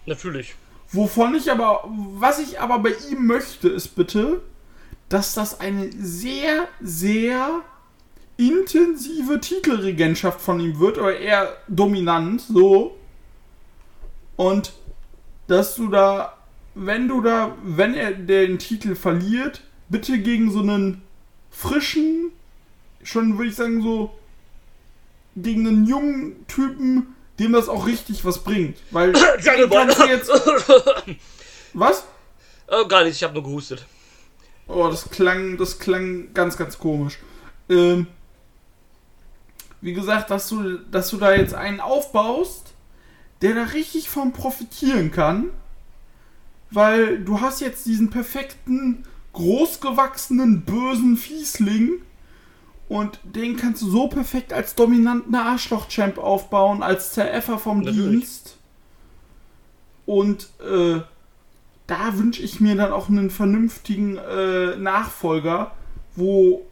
Natürlich. 0.06 0.54
Wovon 0.90 1.34
ich 1.34 1.50
aber, 1.50 1.84
was 2.18 2.38
ich 2.40 2.60
aber 2.60 2.80
bei 2.80 2.94
ihm 3.10 3.26
möchte, 3.26 3.68
ist 3.68 3.94
bitte, 3.94 4.42
dass 5.08 5.34
das 5.34 5.60
eine 5.60 5.90
sehr, 5.92 6.68
sehr 6.80 7.60
intensive 8.36 9.40
Titelregentschaft 9.40 10.40
von 10.40 10.58
ihm 10.60 10.78
wird, 10.78 10.98
oder 10.98 11.16
eher 11.16 11.56
dominant, 11.68 12.40
so. 12.40 12.96
Und 14.36 14.72
dass 15.46 15.74
du 15.74 15.88
da, 15.88 16.36
wenn 16.74 17.08
du 17.08 17.20
da, 17.20 17.56
wenn 17.62 17.94
er 17.94 18.12
den 18.12 18.58
Titel 18.58 18.94
verliert, 18.94 19.62
bitte 19.88 20.18
gegen 20.18 20.50
so 20.50 20.60
einen 20.60 21.02
frischen, 21.50 22.32
schon 23.02 23.36
würde 23.36 23.50
ich 23.50 23.56
sagen, 23.56 23.82
so 23.82 24.12
gegen 25.36 25.66
einen 25.66 25.86
jungen 25.86 26.46
Typen, 26.46 27.14
dem 27.38 27.52
das 27.52 27.68
auch 27.68 27.86
richtig 27.86 28.24
was 28.24 28.42
bringt. 28.42 28.78
Weil 28.90 29.12
kannst 29.72 29.98
du 29.98 30.04
jetzt. 30.06 30.30
Was? 31.74 32.04
oh, 32.68 32.86
gar 32.86 33.04
nicht, 33.04 33.16
ich 33.16 33.22
habe 33.22 33.34
nur 33.34 33.42
gehustet. 33.42 33.86
Oh, 34.66 34.88
das 34.88 35.10
klang, 35.10 35.56
das 35.56 35.78
klang 35.78 36.32
ganz, 36.34 36.56
ganz 36.56 36.78
komisch. 36.78 37.18
Ähm, 37.68 38.06
wie 39.80 39.92
gesagt, 39.92 40.30
dass 40.30 40.48
du, 40.48 40.78
dass 40.78 41.10
du 41.10 41.16
da 41.16 41.34
jetzt 41.34 41.54
einen 41.54 41.80
aufbaust, 41.80 42.71
der 43.43 43.55
da 43.55 43.64
richtig 43.64 44.09
von 44.09 44.32
profitieren 44.32 45.11
kann, 45.11 45.51
weil 46.70 47.22
du 47.22 47.40
hast 47.40 47.61
jetzt 47.61 47.84
diesen 47.86 48.11
perfekten, 48.11 49.05
großgewachsenen, 49.32 50.62
bösen 50.62 51.16
Fiesling 51.16 51.90
und 52.88 53.18
den 53.24 53.57
kannst 53.57 53.82
du 53.82 53.90
so 53.90 54.09
perfekt 54.09 54.53
als 54.53 54.74
dominanten 54.74 55.34
Arschloch-Champ 55.34 56.18
aufbauen, 56.18 56.82
als 56.82 57.12
Zereffer 57.12 57.59
vom 57.59 57.80
Natürlich. 57.80 58.20
Dienst. 58.20 58.59
Und 60.07 60.51
äh, 60.61 61.01
da 61.86 62.18
wünsche 62.18 62.43
ich 62.43 62.61
mir 62.61 62.76
dann 62.76 62.93
auch 62.93 63.09
einen 63.09 63.30
vernünftigen 63.30 64.18
äh, 64.18 64.76
Nachfolger, 64.76 65.72
wo, 66.16 66.66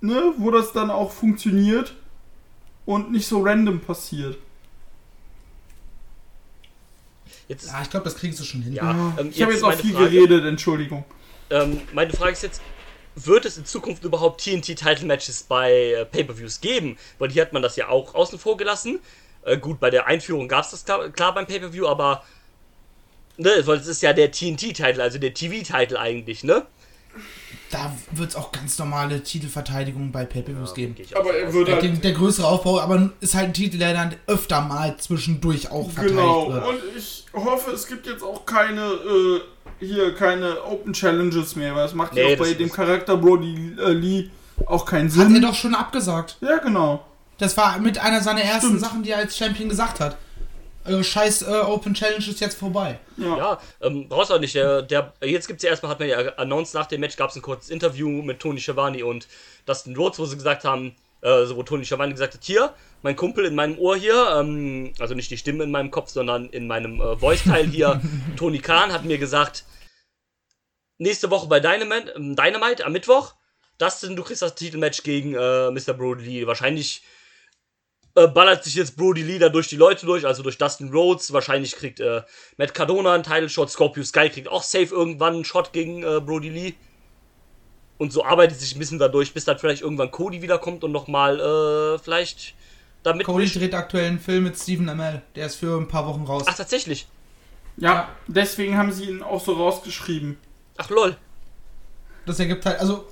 ne, 0.00 0.34
wo 0.36 0.50
das 0.50 0.72
dann 0.72 0.90
auch 0.90 1.10
funktioniert 1.12 1.94
und 2.84 3.10
nicht 3.10 3.26
so 3.26 3.42
random 3.42 3.80
passiert. 3.80 4.36
Jetzt 7.48 7.64
ist, 7.64 7.72
Ja, 7.72 7.82
ich 7.82 7.90
glaube, 7.90 8.04
das 8.04 8.16
kriegst 8.16 8.38
du 8.40 8.44
schon 8.44 8.62
hin. 8.62 8.74
ja, 8.74 8.82
Ah, 8.82 9.16
ähm, 9.18 9.30
ich 9.34 9.40
habe 9.42 9.52
jetzt 9.52 9.64
auch 9.64 9.68
meine 9.68 9.80
viel 9.82 9.94
Frage. 9.94 10.10
geredet, 10.10 10.44
Entschuldigung. 10.44 11.04
Ähm, 11.50 11.80
meine 11.92 12.12
Frage 12.12 12.32
ist 12.32 12.42
jetzt, 12.42 12.60
wird 13.16 13.44
es 13.46 13.56
in 13.58 13.64
Zukunft 13.64 14.04
überhaupt 14.04 14.42
TNT-Title-Matches 14.44 15.44
bei 15.44 15.72
äh, 15.72 16.04
Pay-Per-Views 16.04 16.60
geben? 16.60 16.98
Weil 17.18 17.30
hier 17.30 17.42
hat 17.42 17.52
man 17.52 17.62
das 17.62 17.76
ja 17.76 17.88
auch 17.88 18.14
außen 18.14 18.38
vor 18.38 18.56
gelassen. 18.56 19.00
Äh, 19.42 19.56
gut, 19.58 19.80
bei 19.80 19.90
der 19.90 20.06
Einführung 20.06 20.46
gab 20.46 20.64
es 20.64 20.70
das 20.72 20.84
klar, 20.84 21.08
klar 21.10 21.34
beim 21.34 21.46
Pay-Per-View, 21.46 21.86
aber 21.88 22.22
ne, 23.38 23.50
weil 23.64 23.78
es 23.78 23.86
ist 23.86 24.02
ja 24.02 24.12
der 24.12 24.30
TNT-Title, 24.30 25.02
also 25.02 25.18
der 25.18 25.32
TV-Title 25.34 25.98
eigentlich, 25.98 26.44
ne? 26.44 26.66
Da 27.70 27.92
wird 28.12 28.30
es 28.30 28.36
auch 28.36 28.50
ganz 28.50 28.78
normale 28.78 29.22
Titelverteidigungen 29.22 30.10
bei 30.10 30.24
Pay-Per-Views 30.24 30.72
geben. 30.74 30.94
Ich 30.98 31.14
auch 31.14 31.20
Aber 31.20 31.34
er 31.36 31.52
würde 31.52 31.72
Der, 31.72 31.82
halt 31.82 32.02
der 32.04 32.12
größere 32.12 32.46
Aufbau, 32.46 32.80
aber 32.80 33.10
ist 33.20 33.34
halt 33.34 33.46
ein 33.48 33.52
Titel, 33.54 33.76
der 33.78 33.92
dann 33.92 34.14
öfter 34.26 34.62
mal 34.62 34.96
zwischendurch 34.96 35.70
auch 35.70 35.90
verteidigt 35.90 36.16
Genau, 36.18 36.52
wird. 36.52 36.66
und 36.66 36.78
ich 36.96 37.26
hoffe, 37.34 37.70
es 37.72 37.86
gibt 37.86 38.06
jetzt 38.06 38.22
auch 38.22 38.46
keine, 38.46 38.80
äh, 38.80 39.40
hier, 39.80 40.14
keine 40.14 40.62
Open 40.64 40.94
Challenges 40.94 41.56
mehr, 41.56 41.74
weil 41.74 41.84
es 41.86 41.92
macht 41.94 42.16
ja 42.16 42.24
Nee, 42.24 42.34
auch 42.34 42.38
bei 42.38 42.54
dem 42.54 42.72
Charakter 42.72 43.16
Brody 43.18 43.72
äh, 43.78 43.90
Lee 43.92 44.30
auch 44.66 44.86
keinen 44.86 45.10
Hat 45.10 45.18
er 45.18 45.30
Sinn. 45.30 45.42
doch 45.42 45.54
schon 45.54 45.74
abgesagt. 45.74 46.38
Ja, 46.40 46.56
genau. 46.58 47.04
Das 47.38 47.56
war 47.56 47.78
mit 47.78 47.98
einer 47.98 48.20
seiner 48.22 48.40
ersten 48.42 48.66
Stimmt. 48.68 48.80
Sachen, 48.80 49.02
die 49.02 49.10
er 49.10 49.18
als 49.18 49.36
Champion 49.36 49.68
gesagt 49.68 50.00
hat. 50.00 50.16
Eure 50.88 51.04
scheiß 51.04 51.42
äh, 51.42 51.60
Open 51.66 51.94
Challenge 51.94 52.24
ist 52.26 52.40
jetzt 52.40 52.58
vorbei. 52.58 52.98
Ja. 53.16 53.36
Ja, 53.36 53.60
ähm, 53.80 54.08
brauchst 54.08 54.32
auch 54.32 54.40
nicht. 54.40 54.54
Der, 54.54 54.82
der, 54.82 55.12
jetzt 55.22 55.46
gibt's 55.46 55.62
ja 55.62 55.70
erstmal, 55.70 55.90
hat 55.90 56.00
man 56.00 56.08
ja 56.08 56.18
announced, 56.36 56.74
nach 56.74 56.86
dem 56.86 57.00
Match 57.00 57.16
gab 57.16 57.30
es 57.30 57.36
ein 57.36 57.42
kurzes 57.42 57.70
Interview 57.70 58.08
mit 58.22 58.40
Tony 58.40 58.60
Schiavone 58.60 59.04
und 59.04 59.28
Dustin 59.66 59.96
Rhodes, 59.96 60.18
wo 60.18 60.26
sie 60.26 60.36
gesagt 60.36 60.64
haben, 60.64 60.94
äh, 61.20 61.44
so 61.44 61.56
wo 61.56 61.62
Tony 61.62 61.84
Schiavone 61.84 62.12
gesagt 62.12 62.34
hat, 62.34 62.44
hier, 62.44 62.74
mein 63.02 63.16
Kumpel 63.16 63.44
in 63.44 63.54
meinem 63.54 63.78
Ohr 63.78 63.96
hier, 63.96 64.36
ähm, 64.38 64.92
also 64.98 65.14
nicht 65.14 65.30
die 65.30 65.38
Stimme 65.38 65.64
in 65.64 65.70
meinem 65.70 65.90
Kopf, 65.90 66.10
sondern 66.10 66.48
in 66.50 66.66
meinem 66.66 67.00
äh, 67.00 67.16
Voice-Teil 67.16 67.66
hier, 67.66 68.00
Tony 68.36 68.58
Khan 68.58 68.92
hat 68.92 69.04
mir 69.04 69.18
gesagt, 69.18 69.64
nächste 70.98 71.30
Woche 71.30 71.48
bei 71.48 71.60
Dynamite, 71.60 72.12
ähm, 72.16 72.36
Dynamite 72.36 72.84
am 72.84 72.92
Mittwoch, 72.92 73.34
Dustin, 73.78 74.16
du 74.16 74.24
kriegst 74.24 74.42
das 74.42 74.56
Titelmatch 74.56 75.04
gegen 75.04 75.34
äh, 75.34 75.70
Mr. 75.70 75.94
Brody 75.94 76.24
Lee. 76.24 76.46
Wahrscheinlich 76.46 77.02
äh, 78.18 78.28
ballert 78.28 78.64
sich 78.64 78.74
jetzt 78.74 78.96
Brody 78.96 79.22
Lee 79.22 79.38
da 79.38 79.48
durch 79.48 79.68
die 79.68 79.76
Leute 79.76 80.06
durch, 80.06 80.26
also 80.26 80.42
durch 80.42 80.58
Dustin 80.58 80.90
Rhodes. 80.90 81.32
Wahrscheinlich 81.32 81.74
kriegt 81.76 82.00
äh, 82.00 82.22
Matt 82.56 82.74
Cardona 82.74 83.14
einen 83.14 83.22
Title-Shot, 83.22 83.70
Scorpio 83.70 84.02
Sky 84.04 84.28
kriegt 84.30 84.48
auch 84.48 84.62
safe 84.62 84.94
irgendwann 84.94 85.34
einen 85.34 85.44
Shot 85.44 85.72
gegen 85.72 86.02
äh, 86.02 86.20
Brody 86.20 86.48
Lee. 86.48 86.74
Und 87.98 88.12
so 88.12 88.24
arbeitet 88.24 88.60
sich 88.60 88.74
ein 88.76 88.78
bisschen 88.78 88.98
dadurch, 88.98 89.34
bis 89.34 89.44
dann 89.44 89.58
vielleicht 89.58 89.82
irgendwann 89.82 90.10
Cody 90.12 90.40
wiederkommt 90.40 90.84
und 90.84 90.92
nochmal 90.92 91.40
äh, 91.40 91.98
vielleicht 91.98 92.54
damit. 93.02 93.26
Cody 93.26 93.42
mischt. 93.44 93.56
dreht 93.56 93.74
aktuell 93.74 94.06
einen 94.06 94.20
Film 94.20 94.44
mit 94.44 94.56
Stephen 94.56 94.88
Amell. 94.88 95.22
Der 95.34 95.46
ist 95.46 95.56
für 95.56 95.76
ein 95.76 95.88
paar 95.88 96.06
Wochen 96.06 96.24
raus. 96.24 96.44
Ach, 96.46 96.54
tatsächlich. 96.54 97.08
Ja, 97.76 98.08
deswegen 98.28 98.76
haben 98.76 98.92
sie 98.92 99.04
ihn 99.06 99.22
auch 99.22 99.44
so 99.44 99.52
rausgeschrieben. 99.52 100.36
Ach, 100.76 100.88
lol. 100.90 101.16
Das 102.26 102.38
ergibt 102.38 102.64
halt, 102.66 102.78
also. 102.80 103.06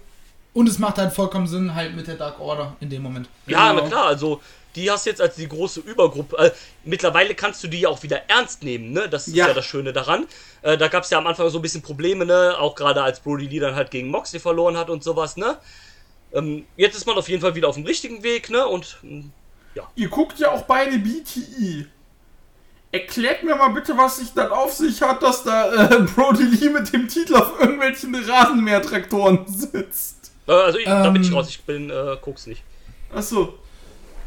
Und 0.52 0.68
es 0.68 0.78
macht 0.78 0.96
halt 0.98 1.12
vollkommen 1.12 1.46
Sinn, 1.46 1.74
halt 1.74 1.94
mit 1.94 2.06
der 2.06 2.14
Dark 2.14 2.40
Order 2.40 2.76
in 2.80 2.88
dem 2.88 3.02
Moment. 3.02 3.28
Ja, 3.46 3.70
Genau. 3.72 3.82
na 3.82 3.88
klar, 3.88 4.06
also 4.06 4.40
die 4.76 4.90
hast 4.90 5.06
jetzt 5.06 5.20
als 5.20 5.34
die 5.36 5.48
große 5.48 5.80
Übergruppe. 5.80 6.36
Äh, 6.38 6.50
mittlerweile 6.84 7.34
kannst 7.34 7.64
du 7.64 7.68
die 7.68 7.80
ja 7.80 7.88
auch 7.88 8.02
wieder 8.02 8.28
ernst 8.28 8.62
nehmen, 8.62 8.92
ne? 8.92 9.08
Das 9.08 9.26
ist 9.26 9.34
ja, 9.34 9.48
Ja. 9.48 9.54
das 9.54 9.64
Schöne 9.64 9.92
daran. 9.92 10.26
Äh, 10.62 10.76
da 10.78 10.88
gab 10.88 11.02
es 11.04 11.10
ja 11.10 11.18
am 11.18 11.26
Anfang 11.26 11.48
so 11.50 11.58
ein 11.58 11.62
bisschen 11.62 11.82
Probleme, 11.82 12.24
ne? 12.26 12.54
Auch 12.58 12.74
gerade 12.74 13.02
als 13.02 13.20
Brody 13.20 13.46
Lee 13.46 13.58
dann 13.58 13.74
halt 13.74 13.90
gegen 13.90 14.08
Moxley 14.08 14.38
verloren 14.38 14.76
hat 14.76 14.90
und 14.90 15.02
sowas, 15.02 15.36
ne? 15.36 15.58
Ähm, 16.32 16.66
jetzt 16.76 16.96
ist 16.96 17.06
man 17.06 17.16
auf 17.16 17.28
jeden 17.28 17.40
Fall 17.40 17.54
wieder 17.54 17.68
auf 17.68 17.76
dem 17.76 17.86
richtigen 17.86 18.22
Weg, 18.22 18.50
ne? 18.50 18.66
Und 18.66 18.98
ähm, 19.02 19.32
Ihr 19.94 20.08
guckt 20.08 20.38
ja 20.38 20.50
auch 20.52 20.62
beide 20.62 20.98
BTI. 20.98 21.86
Erklärt 22.92 23.42
mir 23.42 23.54
mal 23.56 23.68
bitte, 23.68 23.96
was 23.98 24.16
sich 24.18 24.32
dann 24.32 24.50
auf 24.50 24.72
sich 24.72 25.02
hat, 25.02 25.22
dass 25.22 25.42
da 25.44 25.70
äh, 25.90 25.98
Brody 26.14 26.44
Lee 26.44 26.70
mit 26.70 26.90
dem 26.92 27.08
Titel 27.08 27.34
auf 27.36 27.60
irgendwelchen 27.60 28.14
Rasenmähertraktoren 28.14 29.44
sitzt. 29.46 30.32
äh, 30.48 30.52
also 30.52 30.78
ich, 30.78 30.86
da 30.86 31.10
bin 31.10 31.20
ich 31.22 31.28
Ähm. 31.28 31.34
raus, 31.34 31.48
ich 31.50 31.60
bin, 31.62 31.90
äh, 31.90 32.16
guck's 32.22 32.46
nicht. 32.46 32.62
Achso. 33.14 33.58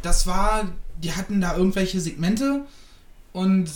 Das 0.01 0.27
war, 0.27 0.67
die 1.01 1.13
hatten 1.13 1.41
da 1.41 1.55
irgendwelche 1.55 1.99
Segmente 1.99 2.61
und 3.33 3.69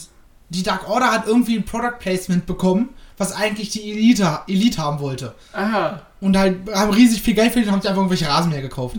die 0.49 0.63
Dark 0.63 0.89
Order 0.89 1.11
hat 1.11 1.27
irgendwie 1.27 1.57
ein 1.57 1.65
Product 1.65 1.97
Placement 1.99 2.45
bekommen, 2.45 2.89
was 3.17 3.33
eigentlich 3.33 3.69
die 3.69 3.91
Elite, 3.91 4.39
Elite 4.47 4.81
haben 4.81 4.99
wollte. 4.99 5.33
Aha. 5.53 6.01
Und 6.21 6.37
halt 6.37 6.57
haben 6.73 6.91
riesig 6.93 7.21
viel 7.21 7.33
Geld 7.33 7.51
verdient 7.51 7.67
und 7.67 7.73
haben 7.73 7.81
sich 7.81 7.89
einfach 7.89 8.01
irgendwelche 8.01 8.27
Rasenmäher 8.27 8.61
gekauft. 8.61 8.97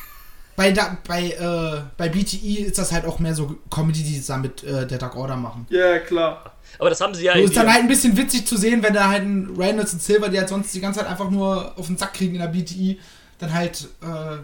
bei, 0.56 0.70
da, 0.72 0.96
bei, 1.06 1.30
äh, 1.30 1.82
bei 1.96 2.08
BTE 2.08 2.66
ist 2.66 2.78
das 2.78 2.92
halt 2.92 3.04
auch 3.04 3.18
mehr 3.18 3.34
so 3.34 3.56
Comedy, 3.70 4.02
die 4.02 4.18
sie 4.18 4.26
da 4.26 4.36
mit 4.36 4.62
äh, 4.62 4.86
der 4.86 4.98
Dark 4.98 5.16
Order 5.16 5.36
machen. 5.36 5.66
Ja, 5.70 5.98
klar. 5.98 6.52
Aber 6.78 6.90
das 6.90 7.00
haben 7.00 7.14
sie 7.14 7.24
ja 7.24 7.32
So 7.32 7.38
in 7.40 7.44
ist 7.46 7.56
dann 7.56 7.70
halt 7.70 7.82
ein 7.82 7.88
bisschen 7.88 8.16
witzig 8.16 8.46
zu 8.46 8.56
sehen, 8.56 8.82
wenn 8.82 8.94
da 8.94 9.08
halt 9.08 9.22
ein 9.22 9.54
Reynolds 9.56 9.92
und 9.92 10.02
Silver, 10.02 10.28
die 10.28 10.38
halt 10.38 10.48
sonst 10.48 10.74
die 10.74 10.80
ganze 10.80 11.00
Zeit 11.00 11.08
einfach 11.08 11.30
nur 11.30 11.76
auf 11.76 11.86
den 11.86 11.96
Sack 11.96 12.14
kriegen 12.14 12.34
in 12.34 12.40
der 12.40 12.48
BTE, 12.48 12.96
dann 13.38 13.52
halt 13.52 13.88
äh, 14.02 14.38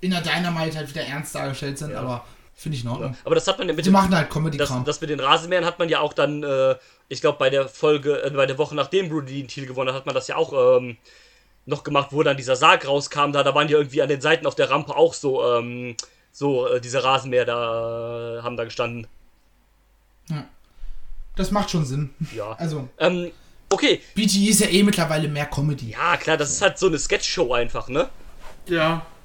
in 0.00 0.10
der 0.10 0.20
Dynamite 0.20 0.76
halt 0.76 0.88
wieder 0.88 1.02
ernst 1.02 1.34
dargestellt 1.34 1.78
sind, 1.78 1.92
Ja. 1.92 2.00
aber 2.00 2.24
finde 2.54 2.76
ich 2.76 2.84
in 2.84 2.90
Ordnung. 2.90 3.16
Aber 3.24 3.34
das 3.34 3.46
hat 3.46 3.58
man 3.58 3.68
ja 3.68 3.74
mit 3.74 3.84
Die 3.84 3.90
dem, 3.90 3.92
machen 3.92 4.14
halt 4.14 4.28
das, 4.28 4.34
Comedy-Kram. 4.34 4.84
das 4.84 5.00
mit 5.00 5.10
den 5.10 5.20
Rasenmähern 5.20 5.64
hat 5.64 5.78
man 5.78 5.88
ja 5.88 6.00
auch 6.00 6.12
dann, 6.12 6.42
äh, 6.42 6.74
ich 7.08 7.20
glaube, 7.20 7.38
bei 7.38 7.50
der 7.50 7.68
Folge, 7.68 8.22
äh, 8.22 8.30
bei 8.30 8.46
der 8.46 8.58
Woche 8.58 8.74
nachdem 8.74 9.08
Brody 9.08 9.38
den 9.42 9.48
Titel 9.48 9.66
gewonnen 9.66 9.90
hat, 9.90 9.96
hat 9.96 10.06
man 10.06 10.14
das 10.14 10.28
ja 10.28 10.36
auch 10.36 10.78
ähm, 10.78 10.96
noch 11.66 11.84
gemacht, 11.84 12.08
wo 12.12 12.22
dann 12.22 12.36
dieser 12.36 12.56
Sarg 12.56 12.86
rauskam. 12.86 13.32
Da, 13.32 13.42
da 13.42 13.54
waren 13.54 13.68
ja 13.68 13.78
irgendwie 13.78 14.02
an 14.02 14.08
den 14.08 14.20
Seiten 14.20 14.46
auf 14.46 14.54
der 14.54 14.70
Rampe 14.70 14.96
auch 14.96 15.14
so, 15.14 15.44
ähm, 15.56 15.96
so 16.32 16.66
äh, 16.66 16.80
diese 16.80 17.04
Rasenmäher 17.04 17.44
da 17.44 18.38
äh, 18.38 18.42
haben 18.42 18.56
da 18.56 18.64
gestanden. 18.64 19.06
Das 21.36 21.50
macht 21.52 21.70
schon 21.70 21.84
Sinn. 21.84 22.10
Ja. 22.34 22.52
Also, 22.58 22.88
Ähm, 22.98 23.30
okay, 23.70 24.00
BTE 24.14 24.48
ist 24.50 24.60
ja 24.60 24.66
eh 24.68 24.82
mittlerweile 24.82 25.28
mehr 25.28 25.46
Comedy. 25.46 25.90
ja 25.90 26.16
klar, 26.16 26.36
das 26.36 26.50
ist 26.50 26.62
halt 26.62 26.78
so 26.78 26.86
eine 26.88 26.98
Sketch-Show 26.98 27.52
einfach, 27.54 27.88
ne? 27.88 28.08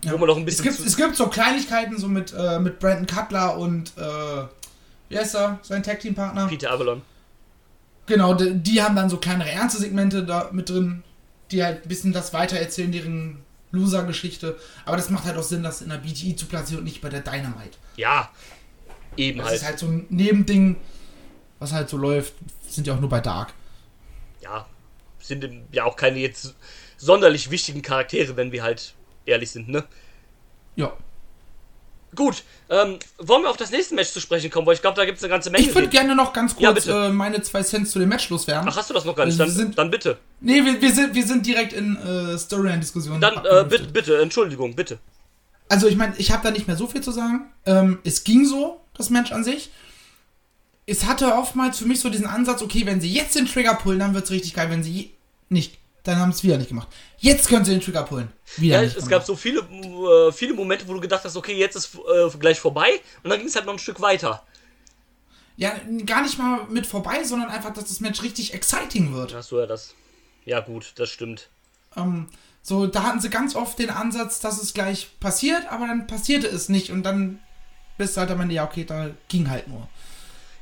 Ja. 0.04 0.12
Wo 0.14 0.18
man 0.18 0.28
noch 0.28 0.36
ein 0.38 0.42
Es 0.48 0.58
bisschen 0.58 0.64
gibt, 0.66 0.78
zu- 0.78 0.84
es 0.86 0.98
gibt 0.98 1.16
so 1.16 1.28
Kleinigkeiten, 1.28 1.98
so 1.98 2.08
mit, 2.08 2.34
äh, 2.38 2.60
mit 2.60 2.80
Brandon 2.80 3.06
Cutler 3.08 3.58
und, 3.58 3.92
äh, 3.98 4.44
wie 5.10 5.18
heißt 5.18 5.36
er, 5.36 5.60
sein 5.62 5.82
Tag-Team-Partner? 5.84 6.48
Peter 6.48 6.72
Avalon. 6.72 7.02
Genau, 8.06 8.34
die, 8.34 8.54
die 8.56 8.82
haben 8.82 8.96
dann 8.96 9.10
so 9.10 9.18
kleinere 9.18 9.50
ernste 9.50 9.80
Segmente 9.80 10.24
da 10.26 10.50
mit 10.52 10.70
drin, 10.70 11.04
die 11.52 11.64
halt 11.64 11.86
ein 11.86 11.88
bisschen 11.88 12.12
das 12.14 12.34
weitererzählen, 12.34 12.92
deren 12.92 13.40
Loser-Geschichte. 13.72 14.58
Aber 14.86 14.98
das 14.98 15.10
macht 15.10 15.24
halt 15.26 15.38
auch 15.38 15.44
Sinn, 15.44 15.64
das 15.64 15.82
in 15.82 15.90
der 15.90 15.98
BTE 15.98 16.36
zu 16.36 16.46
platzieren 16.48 16.80
und 16.80 16.84
nicht 16.86 17.02
bei 17.02 17.10
der 17.10 17.22
Dynamite. 17.22 17.78
Ja, 17.96 18.30
eben 19.16 19.38
Das 19.40 19.48
halt. 19.48 19.58
ist 19.58 19.66
halt 19.66 19.80
so 19.80 19.86
ein 19.88 20.06
Nebending, 20.10 20.76
was 21.60 21.72
halt 21.72 21.88
so 21.90 21.98
läuft. 21.98 22.34
Sind 22.68 22.88
ja 22.88 22.94
auch 22.96 23.00
nur 23.00 23.10
bei 23.10 23.20
Dark. 23.22 23.54
ja, 24.42 24.66
sind 25.20 25.48
ja 25.72 25.86
auch 25.86 25.96
keine 25.96 26.20
jetzt 26.20 26.54
sonderlich 26.98 27.50
wichtigen 27.50 27.82
Charaktere, 27.82 28.36
wenn 28.36 28.52
wir 28.52 28.62
halt 28.64 28.94
ehrlich 29.26 29.52
sind, 29.52 29.70
ne? 29.70 29.84
Ja. 30.76 30.94
Gut, 32.16 32.44
ähm, 32.70 33.00
wollen 33.18 33.42
wir 33.42 33.50
auf 33.50 33.58
das 33.58 33.72
nächste 33.72 33.96
Match 33.96 34.10
zu 34.12 34.20
sprechen 34.20 34.52
kommen, 34.52 34.68
weil 34.68 34.76
ich 34.76 34.82
glaube, 34.82 34.96
da 34.96 35.04
gibt 35.04 35.18
es 35.18 35.24
eine 35.24 35.32
ganze 35.32 35.50
Menge. 35.50 35.66
Ich 35.68 35.74
würde 35.74 35.88
gerne 35.88 36.16
noch 36.16 36.32
ganz 36.32 36.54
Ja, 36.60 36.72
kurz 36.72 36.86
bitte. 36.86 37.06
äh, 37.08 37.10
meine 37.10 37.42
zwei 37.42 37.64
Cents 37.64 37.90
zu 37.92 37.98
dem 37.98 38.10
Match 38.10 38.30
loswerden. 38.30 38.70
Ach, 38.72 38.78
hast 38.78 38.90
du 38.92 38.94
das 38.94 39.04
noch 39.04 39.16
gar 39.16 39.26
nicht? 39.26 39.40
Also 39.42 39.52
Dann, 39.52 39.56
sind- 39.68 39.78
dann 39.80 39.90
bitte. 39.90 40.20
Nee, 40.40 40.64
wir, 40.64 40.80
wir, 40.80 40.94
sind, 40.94 41.16
wir 41.16 41.26
sind 41.26 41.44
direkt 41.48 41.74
in 41.74 41.96
äh, 41.98 42.38
Storyline-Diskussionen. 42.38 43.20
Dann, 43.20 43.38
äh, 43.44 43.66
bitte, 43.68 43.86
bitte, 43.86 44.22
Entschuldigung, 44.22 44.76
bitte. 44.76 45.00
Also 45.70 45.88
ich 45.88 45.96
meine, 45.96 46.14
ich 46.18 46.32
habe 46.32 46.44
da 46.44 46.52
nicht 46.52 46.68
mehr 46.68 46.76
so 46.78 46.86
viel 46.86 47.02
zu 47.02 47.12
sagen. 47.12 47.52
Ähm, 47.66 47.98
es 48.04 48.24
ging 48.24 48.46
so, 48.46 48.80
das 48.96 49.10
Match 49.10 49.32
an 49.32 49.44
sich. 49.44 49.72
Es 50.86 51.06
hatte 51.06 51.34
oftmals 51.34 51.80
für 51.80 51.86
mich 51.86 52.00
so 52.00 52.10
diesen 52.10 52.28
Ansatz, 52.28 52.62
okay, 52.62 52.86
wenn 52.86 53.02
sie 53.02 53.12
jetzt 53.12 53.36
den 53.36 53.48
Trigger 53.48 53.74
pullen, 53.74 53.98
dann 54.00 54.14
wird's 54.14 54.30
richtig 54.30 54.54
geil. 54.54 54.70
Wenn 54.70 54.84
sie 54.84 55.14
nicht, 55.50 55.80
dann 56.04 56.18
haben 56.20 56.32
sie 56.32 56.38
es 56.38 56.44
wieder 56.44 56.58
nicht 56.58 56.68
gemacht. 56.70 56.88
Jetzt 57.18 57.48
können 57.48 57.64
sie 57.66 57.72
den 57.72 57.82
Trigger 57.82 58.04
pullen. 58.04 58.32
Wieder 58.58 58.82
Ja, 58.82 58.84
es 58.88 58.96
gemacht. 58.96 59.10
gab 59.10 59.26
so 59.26 59.36
viele, 59.36 59.60
äh, 59.62 60.32
viele 60.32 60.54
Momente, 60.54 60.88
wo 60.88 60.94
du 60.94 61.00
gedacht 61.00 61.24
hast, 61.24 61.36
okay, 61.36 61.58
jetzt 61.58 61.76
ist 61.76 61.96
äh, 61.96 62.30
gleich 62.38 62.60
vorbei 62.60 63.00
und 63.24 63.30
dann 63.30 63.40
ging 63.40 63.48
es 63.48 63.56
halt 63.56 63.66
noch 63.66 63.74
ein 63.74 63.80
Stück 63.80 64.02
weiter. 64.02 64.44
Ja, 65.56 65.74
gar 66.06 66.24
nicht 66.24 66.38
mal 66.38 66.66
mit 66.70 66.88
vorbei, 66.88 67.24
sondern 67.24 67.50
einfach, 67.50 67.74
dass 67.74 67.86
das 67.86 68.00
Match 68.00 68.24
richtig 68.24 68.54
exciting 68.54 69.14
wird. 69.14 69.36
Du 69.50 69.60
ja 69.60 69.66
das. 69.66 69.94
Ja, 70.46 70.60
gut, 70.60 70.94
das 70.96 71.10
stimmt. 71.10 71.50
Ähm, 71.96 72.28
so, 72.62 72.88
da 72.88 73.04
hatten 73.04 73.20
sie 73.22 73.30
ganz 73.30 73.56
oft 73.56 73.78
den 73.78 73.90
Ansatz, 73.90 74.40
dass 74.40 74.62
es 74.62 74.74
gleich 74.74 75.20
passiert, 75.20 75.68
aber 75.70 75.88
dann 75.88 76.08
passierte 76.08 76.48
es 76.48 76.70
nicht. 76.70 76.90
Und 76.92 77.04
dann 77.04 77.40
bist 77.98 78.16
du 78.18 78.22
halt 78.22 78.32
am 78.32 78.42
Ende, 78.42 78.56
ja, 78.56 78.66
okay, 78.66 78.84
da 78.84 79.10
ging 79.28 79.50
halt 79.50 79.68
nur. 79.68 79.88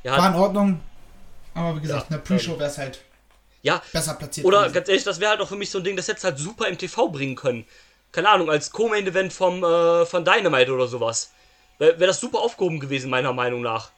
Ja, 0.02 0.18
War 0.18 0.28
in 0.28 0.34
Ordnung. 0.34 0.80
Aber 1.54 1.76
wie 1.76 1.80
gesagt, 1.80 2.10
Ja, 2.10 2.16
in 2.16 2.22
der 2.22 2.28
Pre-Show 2.28 2.58
wäre 2.58 2.70
es 2.70 2.78
halt 2.78 3.00
ja 3.62 3.82
besser 3.92 4.14
platziert. 4.14 4.46
oder 4.46 4.68
ganz 4.70 4.88
ehrlich, 4.88 5.04
das 5.04 5.20
wäre 5.20 5.30
halt 5.30 5.40
auch 5.40 5.48
für 5.48 5.56
mich 5.56 5.70
so 5.70 5.78
ein 5.78 5.84
Ding, 5.84 5.96
das 5.96 6.08
hättest 6.08 6.24
halt 6.24 6.38
super 6.38 6.68
im 6.68 6.78
TV 6.78 7.08
bringen 7.08 7.36
können. 7.36 7.64
Keine 8.10 8.28
Ahnung, 8.28 8.50
als 8.50 8.70
Co-Main-Event 8.70 9.32
vom, 9.32 9.64
äh, 9.64 10.04
von 10.04 10.24
Dynamite 10.24 10.72
oder 10.72 10.86
sowas. 10.86 11.32
Wäre 11.78 11.98
wär 11.98 12.06
das 12.06 12.20
super 12.20 12.40
aufgehoben 12.40 12.78
gewesen, 12.78 13.08
meiner 13.08 13.32
Meinung 13.32 13.62
nach. 13.62 13.90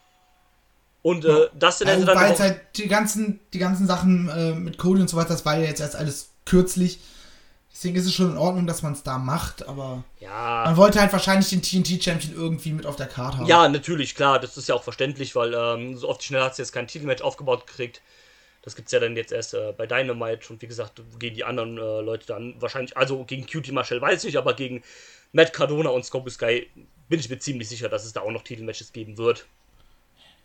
Und 1.02 1.24
äh, 1.24 1.48
das 1.52 1.78
dann 1.78 1.88
hätte 1.88 2.00
Also, 2.00 2.06
dann 2.06 2.16
weil 2.16 2.38
halt 2.38 2.60
die 2.76 2.88
ganzen, 2.88 3.40
die 3.52 3.58
ganzen 3.58 3.86
Sachen 3.86 4.28
äh, 4.28 4.52
mit 4.52 4.78
Cody 4.78 5.00
und 5.00 5.10
so 5.10 5.16
weiter, 5.16 5.30
das 5.30 5.44
war 5.44 5.58
ja 5.58 5.66
jetzt 5.66 5.80
erst 5.80 5.96
alles 5.96 6.30
kürzlich. 6.46 7.00
Deswegen 7.74 7.96
ist 7.96 8.06
es 8.06 8.14
schon 8.14 8.30
in 8.30 8.38
Ordnung, 8.38 8.68
dass 8.68 8.82
man 8.82 8.92
es 8.92 9.02
da 9.02 9.18
macht, 9.18 9.66
aber 9.66 10.04
ja, 10.20 10.62
man 10.64 10.76
wollte 10.76 11.00
halt 11.00 11.12
wahrscheinlich 11.12 11.50
den 11.50 11.60
TNT-Champion 11.60 12.32
irgendwie 12.34 12.72
mit 12.72 12.86
auf 12.86 12.94
der 12.94 13.08
Karte 13.08 13.38
haben. 13.38 13.46
Ja, 13.46 13.68
natürlich, 13.68 14.14
klar, 14.14 14.38
das 14.38 14.56
ist 14.56 14.68
ja 14.68 14.76
auch 14.76 14.84
verständlich, 14.84 15.34
weil 15.34 15.52
ähm, 15.52 15.96
so 15.98 16.08
oft 16.08 16.22
schnell 16.22 16.40
hat 16.40 16.54
sie 16.54 16.62
jetzt 16.62 16.72
kein 16.72 16.86
Titelmatch 16.86 17.20
aufgebaut 17.20 17.66
gekriegt. 17.66 18.00
Das 18.64 18.74
gibt's 18.74 18.92
ja 18.92 18.98
dann 18.98 19.14
jetzt 19.14 19.30
erst 19.30 19.52
äh, 19.52 19.74
bei 19.76 19.86
Dynamite 19.86 20.50
und 20.50 20.62
wie 20.62 20.66
gesagt, 20.66 21.02
gegen 21.18 21.36
die 21.36 21.44
anderen 21.44 21.76
äh, 21.76 22.00
Leute 22.00 22.26
dann 22.26 22.54
wahrscheinlich, 22.62 22.96
also 22.96 23.24
gegen 23.24 23.46
Cutie 23.46 23.72
Marshall 23.72 24.00
weiß 24.00 24.24
ich, 24.24 24.38
aber 24.38 24.54
gegen 24.54 24.82
Matt 25.32 25.52
Cardona 25.52 25.90
und 25.90 26.04
Scorpio 26.04 26.30
Sky 26.30 26.70
bin 27.08 27.20
ich 27.20 27.28
mir 27.28 27.38
ziemlich 27.38 27.68
sicher, 27.68 27.90
dass 27.90 28.06
es 28.06 28.14
da 28.14 28.22
auch 28.22 28.30
noch 28.30 28.42
Titelmatches 28.42 28.94
geben 28.94 29.18
wird. 29.18 29.46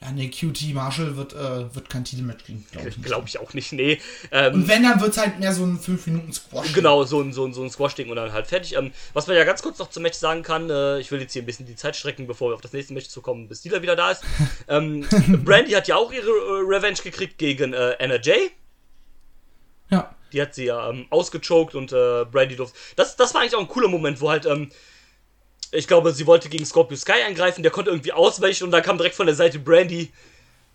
Ja, 0.01 0.11
nee, 0.11 0.29
QT 0.29 0.73
Marshall 0.73 1.17
wird, 1.17 1.33
äh, 1.33 1.75
wird 1.75 1.89
kein 1.89 2.05
Titelmatch 2.05 2.45
kriegen, 2.45 2.65
glaube 2.71 2.87
ich. 2.87 3.01
Glaube 3.01 3.27
ich 3.27 3.37
auch 3.37 3.53
nicht, 3.53 3.73
nee. 3.73 3.99
Ähm, 4.31 4.53
Und 4.53 4.67
wenn, 4.69 4.83
dann 4.83 5.01
wird 5.01 5.11
es 5.11 5.17
halt 5.17 5.39
mehr 5.39 5.53
so 5.53 5.65
ein 5.65 5.77
5-Minuten-Squash. 5.77 6.71
Genau, 6.71 7.03
so 7.03 7.19
ein, 7.21 7.33
so 7.33 7.45
ein, 7.45 7.53
so 7.53 7.61
ein 7.63 7.69
Squash-Ding 7.69 8.09
und 8.09 8.15
dann 8.15 8.31
halt 8.31 8.47
fertig. 8.47 8.77
Ähm, 8.77 8.93
was 9.11 9.27
man 9.27 9.35
ja 9.35 9.43
ganz 9.43 9.61
kurz 9.61 9.77
noch 9.77 9.89
zum 9.89 10.03
Match 10.03 10.17
sagen 10.17 10.41
kann, 10.41 10.69
äh, 10.69 10.99
ich 10.99 11.11
will 11.11 11.19
jetzt 11.19 11.33
hier 11.33 11.41
ein 11.41 11.45
bisschen 11.45 11.65
die 11.65 11.75
Zeit 11.75 11.97
strecken, 11.97 12.27
bevor 12.27 12.49
wir 12.49 12.55
auf 12.55 12.61
das 12.61 12.71
nächste 12.71 12.93
Match 12.93 13.09
zu 13.09 13.21
kommen, 13.21 13.49
bis 13.49 13.61
Dieter 13.61 13.81
wieder 13.81 13.97
da 13.97 14.11
ist. 14.11 14.23
ähm, 14.69 15.05
Brandy 15.43 15.71
hat 15.71 15.89
ja 15.89 15.97
auch 15.97 16.13
ihre 16.13 16.29
äh, 16.29 16.63
Revenge 16.65 16.99
gekriegt 17.03 17.37
gegen 17.37 17.73
äh, 17.73 17.97
Anna 17.99 18.21
Jay. 18.21 18.51
Ja. 19.89 20.15
Die 20.31 20.41
hat 20.41 20.55
sie 20.55 20.65
ja 20.65 20.89
ähm, 20.89 21.07
ausgechoked 21.09 21.75
und 21.75 21.91
äh, 21.91 22.23
Brandy 22.23 22.55
durfte. 22.55 22.77
Das, 22.95 23.17
das 23.17 23.33
war 23.33 23.41
eigentlich 23.41 23.55
auch 23.55 23.61
ein 23.61 23.67
cooler 23.67 23.89
Moment, 23.89 24.21
wo 24.21 24.29
halt, 24.29 24.45
ähm, 24.45 24.69
ich 25.71 25.87
glaube, 25.87 26.11
sie 26.13 26.25
wollte 26.25 26.49
gegen 26.49 26.65
Scorpio 26.65 26.97
Sky 26.97 27.23
eingreifen, 27.25 27.63
der 27.63 27.71
konnte 27.71 27.91
irgendwie 27.91 28.13
ausweichen 28.13 28.63
und 28.63 28.71
dann 28.71 28.81
kam 28.83 28.97
direkt 28.97 29.15
von 29.15 29.25
der 29.25 29.35
Seite 29.35 29.59
Brandy 29.59 30.11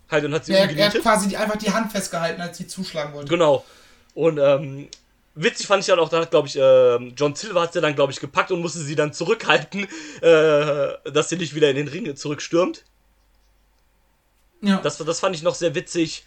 halt 0.09 0.25
und 0.25 0.33
hat 0.33 0.45
sie 0.45 0.53
Er, 0.53 0.69
er 0.69 0.87
hat 0.87 1.01
quasi 1.01 1.35
einfach 1.35 1.57
die 1.57 1.71
Hand 1.71 1.91
festgehalten, 1.91 2.41
als 2.41 2.57
sie 2.57 2.67
zuschlagen 2.67 3.13
wollte. 3.13 3.29
Genau. 3.29 3.65
Und 4.13 4.37
ähm, 4.37 4.87
witzig 5.35 5.67
fand 5.67 5.81
ich 5.81 5.87
dann 5.87 5.99
auch, 5.99 6.09
da 6.09 6.21
hat, 6.21 6.31
glaube 6.31 6.47
ich, 6.47 6.57
ähm, 6.59 7.13
John 7.17 7.35
Silver 7.35 7.61
hat 7.61 7.73
sie 7.73 7.81
dann, 7.81 7.95
glaube 7.95 8.13
ich, 8.13 8.19
gepackt 8.19 8.51
und 8.51 8.61
musste 8.61 8.79
sie 8.79 8.95
dann 8.95 9.13
zurückhalten, 9.13 9.87
äh, 10.21 11.11
dass 11.11 11.29
sie 11.29 11.37
nicht 11.37 11.55
wieder 11.55 11.69
in 11.69 11.75
den 11.75 11.87
Ring 11.87 12.15
zurückstürmt. 12.15 12.83
Ja. 14.61 14.79
Das, 14.81 14.97
das 14.97 15.19
fand 15.19 15.35
ich 15.35 15.43
noch 15.43 15.55
sehr 15.55 15.75
witzig. 15.75 16.25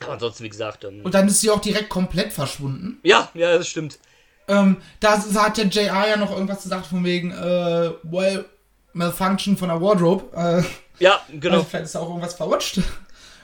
Aber 0.00 0.14
ansonsten, 0.14 0.44
wie 0.44 0.48
gesagt, 0.48 0.84
ähm, 0.84 1.00
Und 1.02 1.14
dann 1.14 1.28
ist 1.28 1.40
sie 1.40 1.50
auch 1.50 1.60
direkt 1.60 1.90
komplett 1.90 2.32
verschwunden. 2.32 3.00
ja, 3.02 3.30
ja, 3.34 3.58
das 3.58 3.68
stimmt. 3.68 3.98
Ähm, 4.50 4.76
da 4.98 5.18
hat 5.18 5.56
der 5.56 5.66
JR 5.66 6.08
ja 6.08 6.16
noch 6.16 6.32
irgendwas 6.32 6.62
gesagt 6.62 6.86
von 6.86 7.04
wegen, 7.04 7.30
äh, 7.30 7.90
well, 8.02 8.44
Malfunction 8.92 9.56
von 9.56 9.68
der 9.68 9.80
Wardrobe. 9.80 10.24
Äh, 10.36 10.62
Ja, 11.02 11.20
genau. 11.32 11.56
Also 11.56 11.66
vielleicht 11.68 11.84
ist 11.86 11.94
da 11.94 12.00
auch 12.00 12.08
irgendwas 12.08 12.34
verrutscht. 12.34 12.80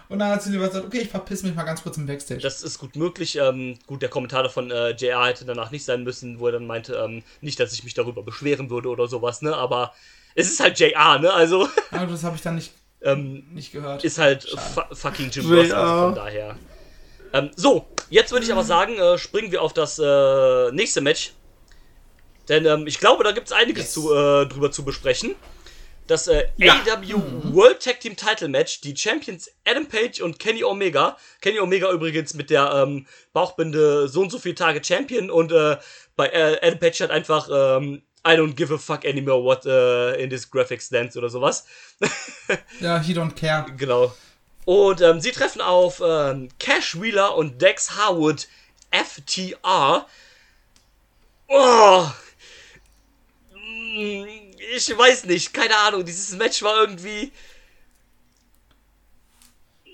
Und 0.09 0.18
dann 0.20 0.30
hat 0.30 0.42
sie 0.42 0.50
lieber 0.50 0.68
gesagt, 0.68 0.84
okay, 0.86 0.98
ich 0.98 1.09
verpiss 1.09 1.42
mich 1.42 1.54
mal 1.54 1.64
ganz 1.64 1.82
kurz 1.82 1.96
im 1.96 2.07
Backstage. 2.07 2.40
Das 2.40 2.62
ist 2.62 2.78
gut 2.78 2.94
möglich. 2.96 3.36
Ähm, 3.36 3.76
gut, 3.86 4.02
der 4.02 4.09
Kommentar 4.09 4.48
von 4.50 4.70
äh, 4.70 4.90
JR 4.90 5.26
hätte 5.26 5.44
danach 5.44 5.70
nicht 5.72 5.84
sein 5.84 6.04
müssen, 6.04 6.38
wo 6.38 6.46
er 6.46 6.52
dann 6.52 6.66
meinte, 6.66 6.94
ähm, 6.94 7.22
nicht, 7.40 7.59
dass 7.59 7.72
ich 7.72 7.82
mich 7.82 7.94
darüber 7.94 8.22
beschweren 8.22 8.70
würde 8.70 8.88
oder 8.88 9.09
sowas, 9.09 9.42
ne? 9.42 9.57
Aber 9.57 9.92
es 10.36 10.48
ist 10.48 10.61
halt 10.61 10.78
JR, 10.78 11.18
ne? 11.18 11.32
Also, 11.32 11.68
Aber 11.90 12.07
das 12.07 12.22
habe 12.22 12.36
ich 12.36 12.42
dann 12.42 12.54
nicht, 12.57 12.72
ähm, 13.02 13.46
nicht 13.52 13.72
gehört. 13.72 14.04
ist 14.04 14.18
halt 14.18 14.44
fu 14.44 14.82
fucking 14.92 15.30
Jim 15.30 15.52
Ross, 15.52 15.70
also 15.72 16.04
von 16.07 16.14
daher. 16.14 16.57
Ähm, 17.33 17.51
so, 17.57 17.87
jetzt 18.11 18.33
würde 18.33 18.45
ich 18.45 18.53
aber 18.53 18.64
sagen, 18.64 18.99
äh, 18.99 19.18
springen 19.18 19.51
wir 19.53 19.62
auf 19.62 19.72
das 19.72 19.98
äh, 19.98 20.73
nächste 20.73 21.01
Match. 21.01 21.32
Denn 22.48 22.65
ähm, 22.65 22.86
ich 22.86 22.98
glaube, 23.01 23.24
da 23.24 23.32
gibt 23.32 23.48
es 23.48 23.53
einiges 23.53 23.85
Yes. 23.85 23.93
zu, 23.94 24.15
äh, 24.15 24.47
drüber 24.47 24.70
zu 24.70 24.85
besprechen. 24.85 25.35
Das 26.07 26.28
äh, 26.28 26.44
Ja. 26.57 26.74
AEW 26.86 27.53
World 27.53 27.82
Tag 27.82 27.98
Team 27.98 28.15
Title 28.15 28.47
Match, 28.48 28.81
die 28.81 28.97
Champions 28.97 29.51
Adam 29.65 29.86
Page 29.89 30.20
und 30.20 30.39
Kenny 30.39 30.62
Omega. 30.62 31.16
Kenny 31.40 31.59
Omega 31.59 31.90
übrigens 31.90 32.35
mit 32.35 32.51
der 32.51 32.70
ähm, 32.73 33.07
Bauchbinde 33.32 34.07
so 34.07 34.20
und 34.20 34.31
so 34.31 34.39
viele 34.39 34.55
Tage 34.55 34.82
Champion 34.85 35.31
und 35.31 35.51
äh, 35.51 35.77
bei 36.15 36.28
äh, 36.28 36.59
Adam 36.62 36.78
Page 36.78 37.01
hat 37.01 37.11
einfach 37.11 37.48
ähm, 37.51 38.03
I 38.24 38.31
don't 38.31 38.55
give 38.55 38.73
a 38.73 38.78
fuck 38.78 39.05
anymore 39.05 39.43
what 39.43 39.66
äh, 39.66 40.15
in 40.23 40.31
this 40.31 40.48
graphic 40.48 40.81
stands 40.81 41.16
oder 41.16 41.28
sowas. 41.28 41.65
ja, 42.81 43.01
he 43.01 43.12
don't 43.12 43.35
care. 43.35 43.66
Genau. 43.77 44.15
Und 44.66 45.01
ähm, 45.01 45.20
sie 45.20 45.30
treffen 45.32 45.60
auf 45.62 46.02
ähm, 46.05 46.48
Cash 46.59 47.01
Wheeler 47.01 47.36
und 47.36 47.62
Dex 47.62 47.93
Harwood 47.97 48.48
FTR. 48.90 50.06
Oh. 51.48 52.06
Mm, 53.55 54.24
Ich 54.76 54.98
weiß 54.98 55.24
nicht, 55.24 55.55
keine 55.55 55.76
Ahnung. 55.78 56.05
Dieses 56.05 56.32
Match 56.36 56.62
war 56.62 56.80
irgendwie. 56.80 57.32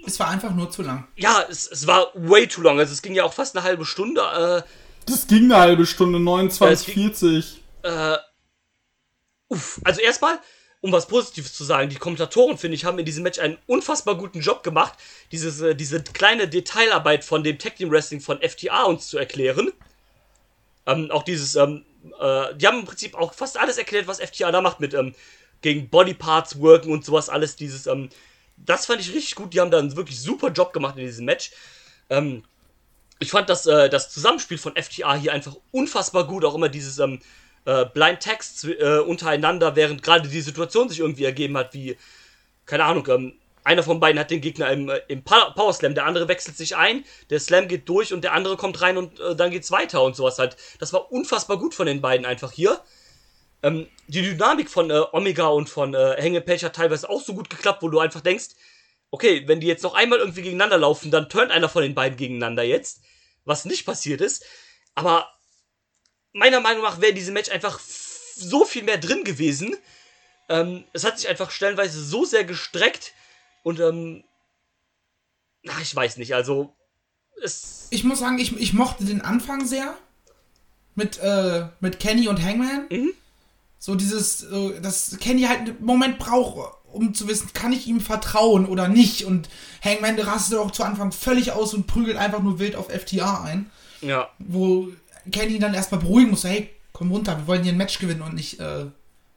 Es 0.06 0.18
war 0.18 0.28
einfach 0.28 0.50
nur 0.52 0.70
zu 0.70 0.82
lang. 0.82 1.06
Ja, 1.16 1.44
es, 1.48 1.70
es 1.70 1.86
war 1.86 2.10
way 2.14 2.48
too 2.48 2.62
long. 2.62 2.78
Also 2.78 2.92
es 2.92 3.02
ging 3.02 3.14
ja 3.14 3.24
auch 3.24 3.32
fast 3.34 3.54
eine 3.56 3.64
halbe 3.64 3.84
Stunde. 3.84 4.64
Das 5.06 5.26
ging 5.26 5.44
eine 5.52 5.58
halbe 5.58 5.86
Stunde, 5.86 6.18
Ja, 6.18 6.24
29, 6.24 6.88
es 6.88 6.94
ging- 6.94 7.14
40. 7.14 7.62
Äh, 7.84 8.12
äh, 8.14 8.18
uff. 9.48 9.80
Also 9.84 10.00
erstmal, 10.00 10.40
um 10.82 10.90
was 10.92 11.06
Positives 11.06 11.54
zu 11.54 11.64
sagen, 11.64 11.88
die 11.88 11.96
Kommentatoren, 11.96 12.58
finde 12.58 12.74
ich, 12.74 12.84
haben 12.84 12.98
in 12.98 13.04
diesem 13.04 13.22
Match 13.22 13.38
einen 13.38 13.56
unfassbar 13.66 14.16
guten 14.16 14.40
Job 14.40 14.62
gemacht, 14.64 14.98
dieses, 15.30 15.60
äh, 15.60 15.74
diese 15.74 16.02
kleine 16.02 16.48
Detailarbeit 16.48 17.24
von 17.24 17.44
dem 17.44 17.58
Tag 17.58 17.76
Team 17.76 17.90
Wrestling 17.90 18.20
von 18.20 18.40
FTA 18.42 18.82
uns 18.82 19.08
zu 19.08 19.16
erklären. 19.16 19.72
Ähm, 20.86 21.10
auch 21.12 21.22
dieses, 21.22 21.54
ähm, 21.54 21.84
äh, 22.20 22.54
die 22.56 22.66
haben 22.66 22.80
im 22.80 22.84
Prinzip 22.84 23.14
auch 23.14 23.32
fast 23.32 23.58
alles 23.58 23.78
erklärt, 23.78 24.08
was 24.08 24.20
FTA 24.20 24.50
da 24.50 24.60
macht 24.60 24.80
mit 24.80 24.92
ähm, 24.92 25.14
gegen 25.60 25.88
Bodyparts 25.88 26.60
worken 26.60 26.90
und 26.90 27.04
sowas, 27.04 27.28
alles 27.28 27.54
dieses, 27.54 27.86
ähm, 27.86 28.08
das 28.56 28.86
fand 28.86 29.00
ich 29.00 29.14
richtig 29.14 29.36
gut. 29.36 29.54
Die 29.54 29.60
haben 29.60 29.70
da 29.70 29.78
einen 29.78 29.96
wirklich 29.96 30.20
super 30.20 30.50
Job 30.50 30.72
gemacht 30.72 30.96
in 30.98 31.06
diesem 31.06 31.24
Match. 31.24 31.52
Ähm, 32.10 32.42
ich 33.20 33.30
fand 33.30 33.48
das, 33.48 33.66
äh, 33.66 33.88
das 33.88 34.10
Zusammenspiel 34.10 34.58
von 34.58 34.74
FTA 34.74 35.14
hier 35.14 35.32
einfach 35.32 35.56
unfassbar 35.70 36.26
gut. 36.26 36.44
Auch 36.44 36.56
immer 36.56 36.68
dieses 36.68 36.98
ähm, 36.98 37.20
äh, 37.64 37.86
Blind 37.86 38.20
Text 38.20 38.64
äh, 38.64 38.98
untereinander, 38.98 39.76
während 39.76 40.02
gerade 40.02 40.28
die 40.28 40.40
Situation 40.40 40.88
sich 40.88 41.00
irgendwie 41.00 41.24
ergeben 41.24 41.56
hat, 41.56 41.74
wie, 41.74 41.96
keine 42.66 42.84
Ahnung, 42.84 43.06
ähm, 43.08 43.34
einer 43.64 43.82
von 43.82 44.00
beiden 44.00 44.18
hat 44.18 44.30
den 44.30 44.40
Gegner 44.40 44.70
im, 44.70 44.88
äh, 44.88 45.00
im 45.08 45.22
Power 45.22 45.72
Slam, 45.72 45.94
der 45.94 46.06
andere 46.06 46.28
wechselt 46.28 46.56
sich 46.56 46.76
ein, 46.76 47.04
der 47.30 47.40
Slam 47.40 47.68
geht 47.68 47.88
durch 47.88 48.12
und 48.12 48.24
der 48.24 48.32
andere 48.32 48.56
kommt 48.56 48.80
rein 48.80 48.96
und 48.96 49.20
äh, 49.20 49.36
dann 49.36 49.50
geht's 49.50 49.70
weiter 49.70 50.02
und 50.02 50.16
sowas 50.16 50.38
halt. 50.38 50.56
Das 50.78 50.92
war 50.92 51.12
unfassbar 51.12 51.58
gut 51.58 51.74
von 51.74 51.86
den 51.86 52.00
beiden 52.00 52.26
einfach 52.26 52.52
hier. 52.52 52.80
Ähm, 53.62 53.86
die 54.08 54.22
Dynamik 54.22 54.68
von 54.68 54.90
äh, 54.90 55.02
Omega 55.12 55.46
und 55.46 55.68
von 55.68 55.94
äh, 55.94 56.16
Hangepage 56.20 56.64
hat 56.64 56.76
teilweise 56.76 57.08
auch 57.08 57.22
so 57.22 57.34
gut 57.34 57.48
geklappt, 57.48 57.82
wo 57.82 57.88
du 57.88 58.00
einfach 58.00 58.20
denkst, 58.20 58.48
okay, 59.12 59.44
wenn 59.46 59.60
die 59.60 59.68
jetzt 59.68 59.84
noch 59.84 59.94
einmal 59.94 60.18
irgendwie 60.18 60.42
gegeneinander 60.42 60.78
laufen, 60.78 61.10
dann 61.10 61.28
turnt 61.28 61.52
einer 61.52 61.68
von 61.68 61.82
den 61.82 61.94
beiden 61.94 62.16
gegeneinander 62.16 62.64
jetzt, 62.64 63.02
was 63.44 63.64
nicht 63.64 63.86
passiert 63.86 64.20
ist. 64.20 64.44
Aber 64.94 65.28
meiner 66.32 66.60
Meinung 66.60 66.82
nach 66.82 67.00
wäre 67.00 67.14
diese 67.14 67.32
Match 67.32 67.50
einfach 67.50 67.80
so 67.80 68.64
viel 68.64 68.82
mehr 68.82 68.98
drin 68.98 69.24
gewesen. 69.24 69.76
Ähm, 70.48 70.84
es 70.92 71.04
hat 71.04 71.18
sich 71.18 71.28
einfach 71.28 71.50
stellenweise 71.50 72.02
so 72.02 72.24
sehr 72.24 72.44
gestreckt 72.44 73.12
und 73.62 73.80
ähm, 73.80 74.24
na, 75.62 75.74
ich 75.80 75.94
weiß 75.94 76.16
nicht, 76.16 76.34
also 76.34 76.74
es 77.42 77.86
Ich 77.90 78.04
muss 78.04 78.18
sagen, 78.18 78.38
ich, 78.38 78.56
ich 78.58 78.72
mochte 78.72 79.04
den 79.04 79.20
Anfang 79.20 79.66
sehr. 79.66 79.96
Mit, 80.94 81.18
äh, 81.18 81.68
mit 81.80 82.00
Kenny 82.00 82.28
und 82.28 82.42
Hangman. 82.42 82.86
Mhm. 82.90 83.12
So 83.78 83.94
dieses, 83.94 84.42
äh, 84.44 84.80
dass 84.80 85.16
Kenny 85.20 85.42
halt 85.42 85.60
einen 85.60 85.84
Moment 85.84 86.18
braucht, 86.18 86.76
um 86.92 87.14
zu 87.14 87.28
wissen, 87.28 87.52
kann 87.54 87.72
ich 87.72 87.86
ihm 87.86 88.00
vertrauen 88.00 88.66
oder 88.66 88.88
nicht. 88.88 89.24
Und 89.24 89.48
Hangman 89.82 90.18
rastet 90.18 90.58
auch 90.58 90.70
zu 90.70 90.84
Anfang 90.84 91.10
völlig 91.10 91.52
aus 91.52 91.72
und 91.72 91.86
prügelt 91.86 92.18
einfach 92.18 92.42
nur 92.42 92.58
wild 92.58 92.76
auf 92.76 92.90
FTA 92.90 93.42
ein. 93.44 93.70
ja, 94.02 94.28
Wo 94.38 94.88
Kenny 95.30 95.58
dann 95.58 95.74
erstmal 95.74 96.00
beruhigen 96.00 96.30
muss, 96.30 96.44
hey, 96.44 96.70
komm 96.92 97.10
runter, 97.12 97.36
wir 97.38 97.46
wollen 97.46 97.62
hier 97.62 97.72
ein 97.72 97.78
Match 97.78 97.98
gewinnen 97.98 98.22
und 98.22 98.34
nicht 98.34 98.60
äh, 98.60 98.86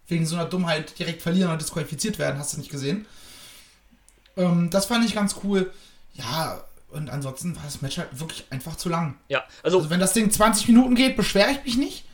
wegen 0.07 0.25
so 0.25 0.35
einer 0.35 0.45
Dummheit 0.45 0.97
direkt 0.99 1.21
verlieren 1.21 1.51
und 1.51 1.61
disqualifiziert 1.61 2.19
werden, 2.19 2.37
hast 2.39 2.53
du 2.53 2.57
nicht 2.57 2.71
gesehen. 2.71 3.05
Ähm, 4.37 4.69
das 4.69 4.85
fand 4.85 5.05
ich 5.05 5.13
ganz 5.15 5.35
cool. 5.43 5.71
Ja, 6.13 6.63
und 6.89 7.09
ansonsten 7.09 7.55
war 7.55 7.63
das 7.63 7.81
Match 7.81 7.97
halt 7.97 8.19
wirklich 8.19 8.45
einfach 8.49 8.75
zu 8.77 8.89
lang. 8.89 9.17
ja, 9.29 9.43
also, 9.63 9.77
Also 9.77 9.89
wenn 9.89 9.99
das 9.99 10.13
Ding 10.13 10.29
20 10.31 10.67
Minuten 10.67 10.95
geht, 10.95 11.15
beschwere 11.17 11.51
ich 11.51 11.63
mich 11.63 11.77
nicht. 11.77 12.05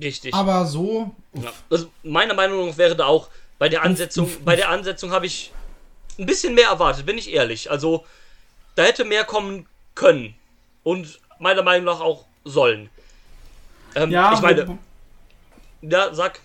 richtig. 0.00 0.34
Aber 0.34 0.66
so, 0.66 1.14
Ja. 1.34 1.52
Also 1.70 1.90
meiner 2.02 2.34
Meinung 2.34 2.68
nach 2.68 2.76
wäre 2.76 2.96
da 2.96 3.06
auch 3.06 3.28
bei 3.58 3.68
der 3.68 3.82
Ansetzung, 3.82 4.28
bei 4.44 4.56
der 4.56 4.68
Ansetzung 4.68 5.10
habe 5.12 5.26
ich 5.26 5.52
ein 6.18 6.26
bisschen 6.26 6.54
mehr 6.54 6.68
erwartet, 6.68 7.06
bin 7.06 7.18
ich 7.18 7.32
ehrlich. 7.32 7.70
Also 7.70 8.04
da 8.74 8.82
hätte 8.82 9.04
mehr 9.04 9.24
kommen 9.24 9.66
können 9.94 10.34
und 10.82 11.20
meiner 11.38 11.62
Meinung 11.62 11.84
nach 11.86 12.00
auch 12.00 12.24
sollen. 12.44 12.90
Ähm, 13.94 14.10
Ja, 14.10 14.32
ich 14.32 14.40
meine, 14.40 14.78
ja, 15.82 16.14
sag, 16.14 16.40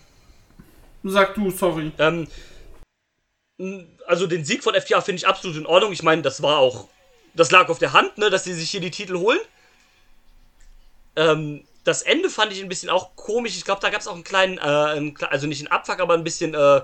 sag 1.04 1.36
du, 1.36 1.52
sorry. 1.52 1.92
ähm, 1.98 2.28
also 4.08 4.28
den 4.28 4.46
Sieg 4.46 4.64
von 4.64 4.74
FTA 4.74 5.02
finde 5.02 5.18
ich 5.18 5.28
absolut 5.28 5.58
in 5.58 5.66
Ordnung. 5.66 5.92
Ich 5.92 6.04
meine, 6.04 6.22
das 6.22 6.42
war 6.42 6.60
auch, 6.60 6.88
das 7.34 7.52
lag 7.52 7.70
auf 7.70 7.80
der 7.80 7.94
Hand, 7.94 8.18
ne, 8.18 8.30
dass 8.30 8.44
sie 8.44 8.54
sich 8.54 8.70
hier 8.72 8.82
die 8.82 8.92
Titel 8.92 9.18
holen. 9.18 9.40
Ähm, 11.16 11.66
das 11.84 12.02
Ende 12.04 12.30
fand 12.30 12.52
ich 12.52 12.62
ein 12.62 12.70
bisschen 12.70 12.90
auch 12.90 13.16
komisch. 13.16 13.58
Ich 13.58 13.66
glaube, 13.66 13.82
da 13.82 13.90
gab 13.90 14.02
es 14.02 14.08
auch 14.08 14.14
einen 14.16 14.24
kleinen, 14.24 14.58
äh, 14.58 15.26
also 15.26 15.48
nicht 15.48 15.62
einen 15.62 15.72
Abfuck, 15.72 16.00
aber 16.00 16.14
ein 16.14 16.24
bisschen 16.24 16.54
äh, 16.54 16.82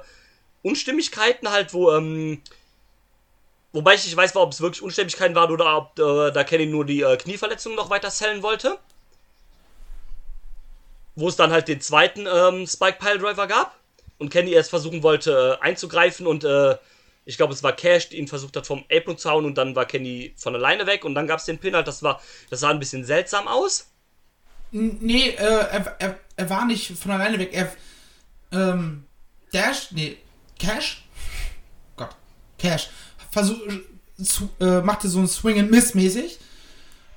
Unstimmigkeiten 0.64 1.50
halt, 1.52 1.74
wo, 1.74 1.92
ähm, 1.94 2.42
wobei 3.72 3.96
ich 3.96 4.04
nicht 4.04 4.18
weiß, 4.18 4.36
ob 4.36 4.52
es 4.52 4.62
wirklich 4.62 4.82
Unstimmigkeiten 4.82 5.36
waren 5.36 5.52
oder 5.52 5.78
ob 5.78 6.00
äh, 6.00 6.32
da 6.32 6.44
Kenny 6.44 6.66
nur 6.66 6.86
die 6.86 7.02
äh, 7.02 7.18
Knieverletzung 7.18 7.76
noch 7.76 7.90
weiter 7.90 8.10
sellen 8.10 8.42
wollte. 8.42 8.80
Wo 11.16 11.28
es 11.28 11.36
dann 11.36 11.52
halt 11.52 11.68
den 11.68 11.82
zweiten 11.82 12.28
ähm, 12.28 12.68
Spike 12.68 12.98
Pile 13.00 13.20
Driver 13.20 13.48
gab 13.48 13.80
und 14.18 14.30
Kenny 14.30 14.52
erst 14.52 14.70
versuchen 14.70 15.04
wollte 15.04 15.58
äh, 15.62 15.64
einzugreifen 15.64 16.28
und 16.28 16.44
äh, 16.44 16.78
ich 17.26 17.38
glaube, 17.38 17.54
es 17.54 17.64
war 17.64 17.74
Cash, 17.74 18.10
die 18.10 18.18
ihn 18.18 18.28
versucht 18.28 18.56
hat 18.56 18.68
vom 18.68 18.86
Apron 18.92 19.18
zu 19.18 19.30
hauen 19.30 19.46
und 19.46 19.58
dann 19.58 19.76
war 19.76 19.86
Kenny 19.86 20.34
von 20.38 20.56
alleine 20.56 20.86
weg 20.86 21.04
und 21.04 21.16
dann 21.16 21.28
gab 21.28 21.40
es 21.40 21.46
den 21.46 21.58
Pin 21.58 21.76
halt, 21.76 21.88
das 21.88 22.04
war, 22.04 22.22
das 22.50 22.60
sah 22.60 22.70
ein 22.70 22.80
bisschen 22.80 23.04
seltsam 23.04 23.48
aus. 23.48 23.88
nee, 24.72 25.30
äh, 25.30 25.44
er, 25.44 25.96
er, 26.00 26.20
er 26.36 26.50
war 26.50 26.66
nicht 26.66 26.92
von 26.98 27.12
alleine 27.12 27.40
weg. 27.40 27.50
Er, 27.52 27.74
ähm, 28.52 29.06
Dash, 29.52 29.92
nee, 29.92 30.18
Cash? 30.60 31.04
Gott, 31.96 32.16
Cash. 32.60 32.90
Versuch, 33.32 33.58
zu, 34.24 34.50
äh, 34.60 34.82
machte 34.82 35.10
so 35.10 35.20
ein 35.20 35.28
Swing 35.28 35.60
and 35.60 35.72
Miss 35.72 35.96
mäßig. 35.96 36.40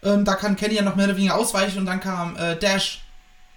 Ähm, 0.02 0.24
da 0.24 0.34
kann 0.34 0.56
Kenny 0.56 0.74
ja 0.74 0.82
noch 0.82 0.96
mehr 0.96 1.06
oder 1.06 1.16
weniger 1.16 1.36
ausweichen 1.36 1.78
und 1.78 1.86
dann 1.86 2.00
kam 2.00 2.36
äh, 2.36 2.56
Dash, 2.56 3.02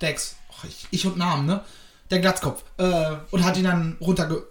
Dex, 0.01 0.35
Och, 0.49 0.65
ich, 0.65 0.87
ich 0.91 1.05
und 1.05 1.17
Namen, 1.17 1.45
ne? 1.45 1.63
Der 2.09 2.19
Glatzkopf. 2.19 2.63
Äh, 2.77 3.11
und 3.31 3.43
hat 3.45 3.55
ihn 3.57 3.63
dann 3.63 3.97
runterge... 4.01 4.45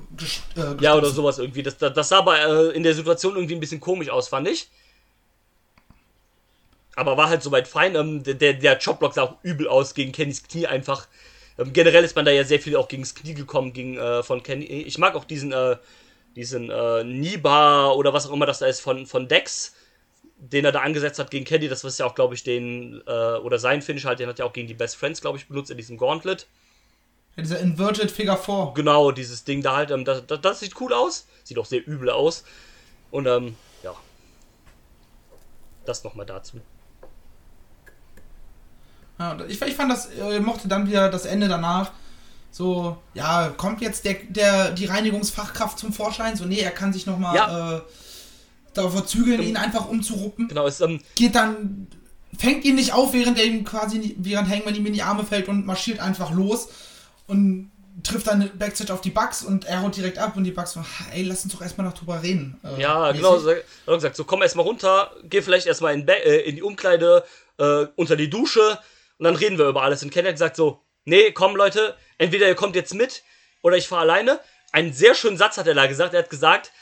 Äh, 0.57 0.83
Ja, 0.83 0.95
oder 0.95 1.11
sowas 1.11 1.39
irgendwie. 1.39 1.63
Das, 1.63 1.77
das, 1.77 1.93
das 1.93 2.09
sah 2.09 2.19
aber 2.19 2.39
äh, 2.41 2.77
in 2.77 2.83
der 2.83 2.95
Situation 2.95 3.35
irgendwie 3.35 3.55
ein 3.55 3.61
bisschen 3.61 3.81
komisch 3.81 4.09
aus, 4.09 4.29
fand 4.29 4.49
ich. 4.49 4.71
Aber 6.97 7.17
war 7.17 7.29
halt 7.29 7.43
soweit 7.43 7.69
fein. 7.69 7.95
Ähm, 7.97 8.23
der, 8.23 8.35
der, 8.35 8.55
der 8.55 8.79
Chopblock 8.79 9.13
sah 9.13 9.23
auch 9.25 9.37
übel 9.43 9.69
aus 9.69 9.95
gegen 9.95 10.13
Kennys 10.13 10.43
Knie 10.43 10.67
einfach. 10.67 11.07
Ähm, 11.59 11.73
generell 11.75 12.05
ist 12.05 12.17
man 12.17 12.25
da 12.25 12.31
ja 12.31 12.45
sehr 12.45 12.61
viel 12.61 12.77
auch 12.77 12.89
gegen 12.89 13.03
das 13.03 13.15
Knie 13.15 13.35
gekommen 13.35 13.75
gegen, 13.75 13.99
äh, 13.99 14.23
von 14.23 14.43
Kenny. 14.43 14.65
Ich 14.65 14.97
mag 14.97 15.15
auch 15.15 15.25
diesen, 15.25 15.53
äh, 15.53 15.77
diesen 16.37 16.71
äh, 16.71 17.05
Niba 17.05 17.91
oder 17.91 18.15
was 18.15 18.27
auch 18.27 18.33
immer 18.33 18.47
das 18.47 18.61
da 18.61 18.67
ist 18.67 18.81
von, 18.81 19.07
von 19.07 19.29
Dex, 19.29 19.75
den 20.41 20.65
er 20.65 20.73
da 20.73 20.81
angesetzt 20.81 21.19
hat 21.19 21.31
gegen 21.31 21.45
Kenny. 21.45 21.69
Das 21.69 21.85
ist 21.85 21.99
ja 21.99 22.07
auch, 22.07 22.15
glaube 22.15 22.35
ich, 22.35 22.43
den, 22.43 23.03
äh, 23.07 23.37
oder 23.37 23.59
sein 23.59 23.83
Finish 23.83 24.07
halt, 24.07 24.19
den 24.21 24.29
hat 24.29 24.39
er 24.39 24.47
auch 24.47 24.53
gegen 24.53 24.67
die 24.69 24.75
Best 24.75 24.97
Friends, 24.97 25.21
glaube 25.21 25.39
ich, 25.39 25.47
benutzt 25.49 25.71
in 25.71 25.77
diesem 25.77 25.99
Gauntlet. 25.99 26.47
Ja, 27.37 27.43
dieser 27.43 27.61
Inverted 27.61 28.11
Figure 28.11 28.37
4. 28.37 28.73
Genau, 28.75 29.13
dieses 29.13 29.45
Ding 29.45 29.63
da 29.63 29.77
halt, 29.77 29.91
ähm, 29.91 30.05
das, 30.05 30.27
das, 30.27 30.41
das 30.41 30.61
sieht 30.61 30.81
cool 30.81 30.93
aus. 30.93 31.27
Sieht 31.45 31.59
auch 31.59 31.67
sehr 31.67 31.87
übel 31.87 32.11
aus. 32.11 32.45
Und 33.11 33.27
ähm, 33.27 33.55
ja. 33.83 33.95
Das 35.85 36.03
nochmal 36.05 36.27
dazu. 36.27 36.61
Ja, 39.19 39.37
ich, 39.47 39.61
ich 39.61 39.75
fand 39.75 39.93
das, 39.93 40.07
äh, 40.15 40.41
mochte 40.41 40.69
dann 40.69 40.89
wieder 40.89 41.11
das 41.11 41.27
Ende 41.27 41.49
danach. 41.49 41.93
So, 42.51 42.97
ja, 43.15 43.51
kommt 43.57 43.81
jetzt 43.81 44.05
der, 44.05 44.15
der, 44.29 44.71
die 44.73 44.87
Reinigungsfachkraft 44.87 45.79
zum 45.79 45.93
Vorschein? 45.93 46.35
So, 46.37 46.47
nee, 46.47 46.61
er 46.61 46.71
kann 46.73 46.93
sich 46.93 47.07
nochmal 47.07 47.37
Ja. 47.37 47.77
äh, 47.77 47.81
darauf 48.75 49.07
zügeln, 49.07 49.43
ihn 49.43 49.57
einfach 49.57 49.89
umzuruppen. 49.89 50.49
Genau, 50.49 50.67
ist, 50.67 50.81
ähm, 50.81 51.01
Geht 51.15 51.35
dann, 51.35 51.89
fängt 52.39 52.65
ihn 52.65 52.77
nicht 52.77 52.93
auf, 52.93 53.13
während 53.13 53.39
er 53.39 53.45
ihm 53.45 53.65
quasi, 53.65 54.17
während 54.19 54.49
Hangman 54.49 54.75
ihm 54.75 54.87
in 54.87 54.93
die 54.93 55.03
Arme 55.03 55.25
fällt 55.25 55.49
und 55.49 55.67
marschiert 55.67 56.01
einfach 56.01 56.31
los 56.33 56.69
und 57.27 57.71
trifft 58.03 58.29
dann 58.29 58.51
Backstage 58.59 58.93
auf 58.93 59.01
die 59.01 59.11
Bugs 59.11 59.43
und 59.43 59.65
er 59.65 59.83
haut 59.83 59.97
direkt 59.97 60.19
ab 60.19 60.37
und 60.37 60.45
die 60.45 60.53
Bugs 60.53 60.73
so, 60.73 60.85
ey, 61.13 61.23
lass 61.23 61.45
uns 61.45 61.53
doch 61.53 61.63
erstmal 61.63 61.87
noch 61.87 61.95
drüber 61.95 62.23
reden. 62.23 62.59
Äh, 62.65 62.81
ja, 62.81 63.13
genau, 63.13 63.39
so, 63.39 63.51
hat 63.51 63.65
gesagt, 63.87 64.17
so 64.17 64.25
komm 64.25 64.43
erstmal 64.43 64.65
runter, 64.65 65.13
geh 65.25 65.43
vielleicht 65.43 65.67
erstmal 65.67 65.95
in, 65.95 66.07
äh, 66.09 66.39
in 66.41 66.57
die 66.57 66.63
Umkleide, 66.63 67.25
äh, 67.59 67.87
unter 67.97 68.17
die 68.17 68.31
Dusche 68.31 68.79
und 69.19 69.25
dann 69.25 69.37
reden 69.37 69.59
wir 69.59 69.69
über 69.69 69.83
alles. 69.83 70.03
Und 70.03 70.11
Ken 70.11 70.25
hat 70.25 70.33
gesagt 70.33 70.57
so, 70.57 70.81
nee, 71.05 71.33
komm 71.33 71.57
Leute, 71.57 71.95
entweder 72.19 72.49
ihr 72.49 72.55
kommt 72.55 72.75
jetzt 72.75 72.95
mit 72.95 73.23
oder 73.63 73.77
ich 73.77 73.89
fahre 73.89 74.03
alleine. 74.03 74.41
Einen 74.73 74.93
sehr 74.93 75.15
schönen 75.15 75.37
Satz 75.37 75.59
hat 75.59 75.67
er 75.67 75.75
da 75.75 75.87
gesagt. 75.87 76.15
Er 76.15 76.23
hat 76.23 76.31
gesagt, 76.31 76.73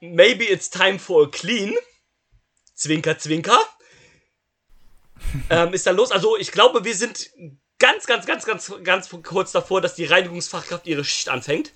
maybe 0.00 0.44
it's 0.44 0.70
time 0.70 0.98
for 0.98 1.24
a 1.26 1.28
clean. 1.28 1.74
Zwinker, 2.74 3.18
zwinker. 3.18 3.58
ähm, 5.50 5.72
ist 5.72 5.86
dann 5.86 5.96
los. 5.96 6.12
Also 6.12 6.36
ich 6.36 6.52
glaube, 6.52 6.84
wir 6.84 6.94
sind 6.94 7.30
ganz, 7.78 8.06
ganz, 8.06 8.26
ganz, 8.26 8.44
ganz, 8.44 8.72
ganz 8.84 9.08
kurz 9.22 9.52
davor, 9.52 9.80
dass 9.80 9.94
die 9.94 10.04
Reinigungsfachkraft 10.04 10.86
ihre 10.86 11.04
Schicht 11.04 11.28
anfängt. 11.28 11.72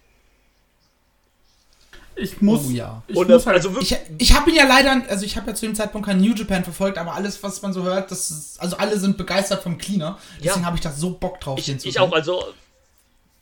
Ich 2.16 2.42
muss, 2.42 2.66
Oh 2.66 2.70
ja. 2.70 3.02
ich 3.06 3.16
Und 3.16 3.28
muss 3.30 3.46
halt, 3.46 3.56
also 3.56 3.72
wirklich, 3.72 3.92
Ich, 3.92 3.98
ich 4.30 4.34
habe 4.34 4.50
ihn 4.50 4.56
ja 4.56 4.66
leider, 4.66 5.02
also 5.08 5.24
ich 5.24 5.36
habe 5.36 5.48
ja 5.48 5.54
zu 5.54 5.64
dem 5.64 5.74
Zeitpunkt 5.74 6.06
kein 6.06 6.20
New 6.20 6.34
Japan 6.34 6.64
verfolgt, 6.64 6.98
aber 6.98 7.14
alles, 7.14 7.42
was 7.42 7.62
man 7.62 7.72
so 7.72 7.82
hört, 7.82 8.10
das 8.10 8.30
ist, 8.30 8.60
also 8.60 8.76
alle 8.76 8.98
sind 8.98 9.16
begeistert 9.16 9.62
vom 9.62 9.78
Cleaner. 9.78 10.18
Deswegen 10.38 10.60
Ja. 10.60 10.66
habe 10.66 10.76
ich 10.76 10.82
da 10.82 10.92
so 10.92 11.12
Bock 11.14 11.40
drauf, 11.40 11.58
ich, 11.58 11.66
den 11.66 11.78
zu 11.78 11.88
ich 11.88 11.98
auch, 11.98 12.12
also 12.12 12.52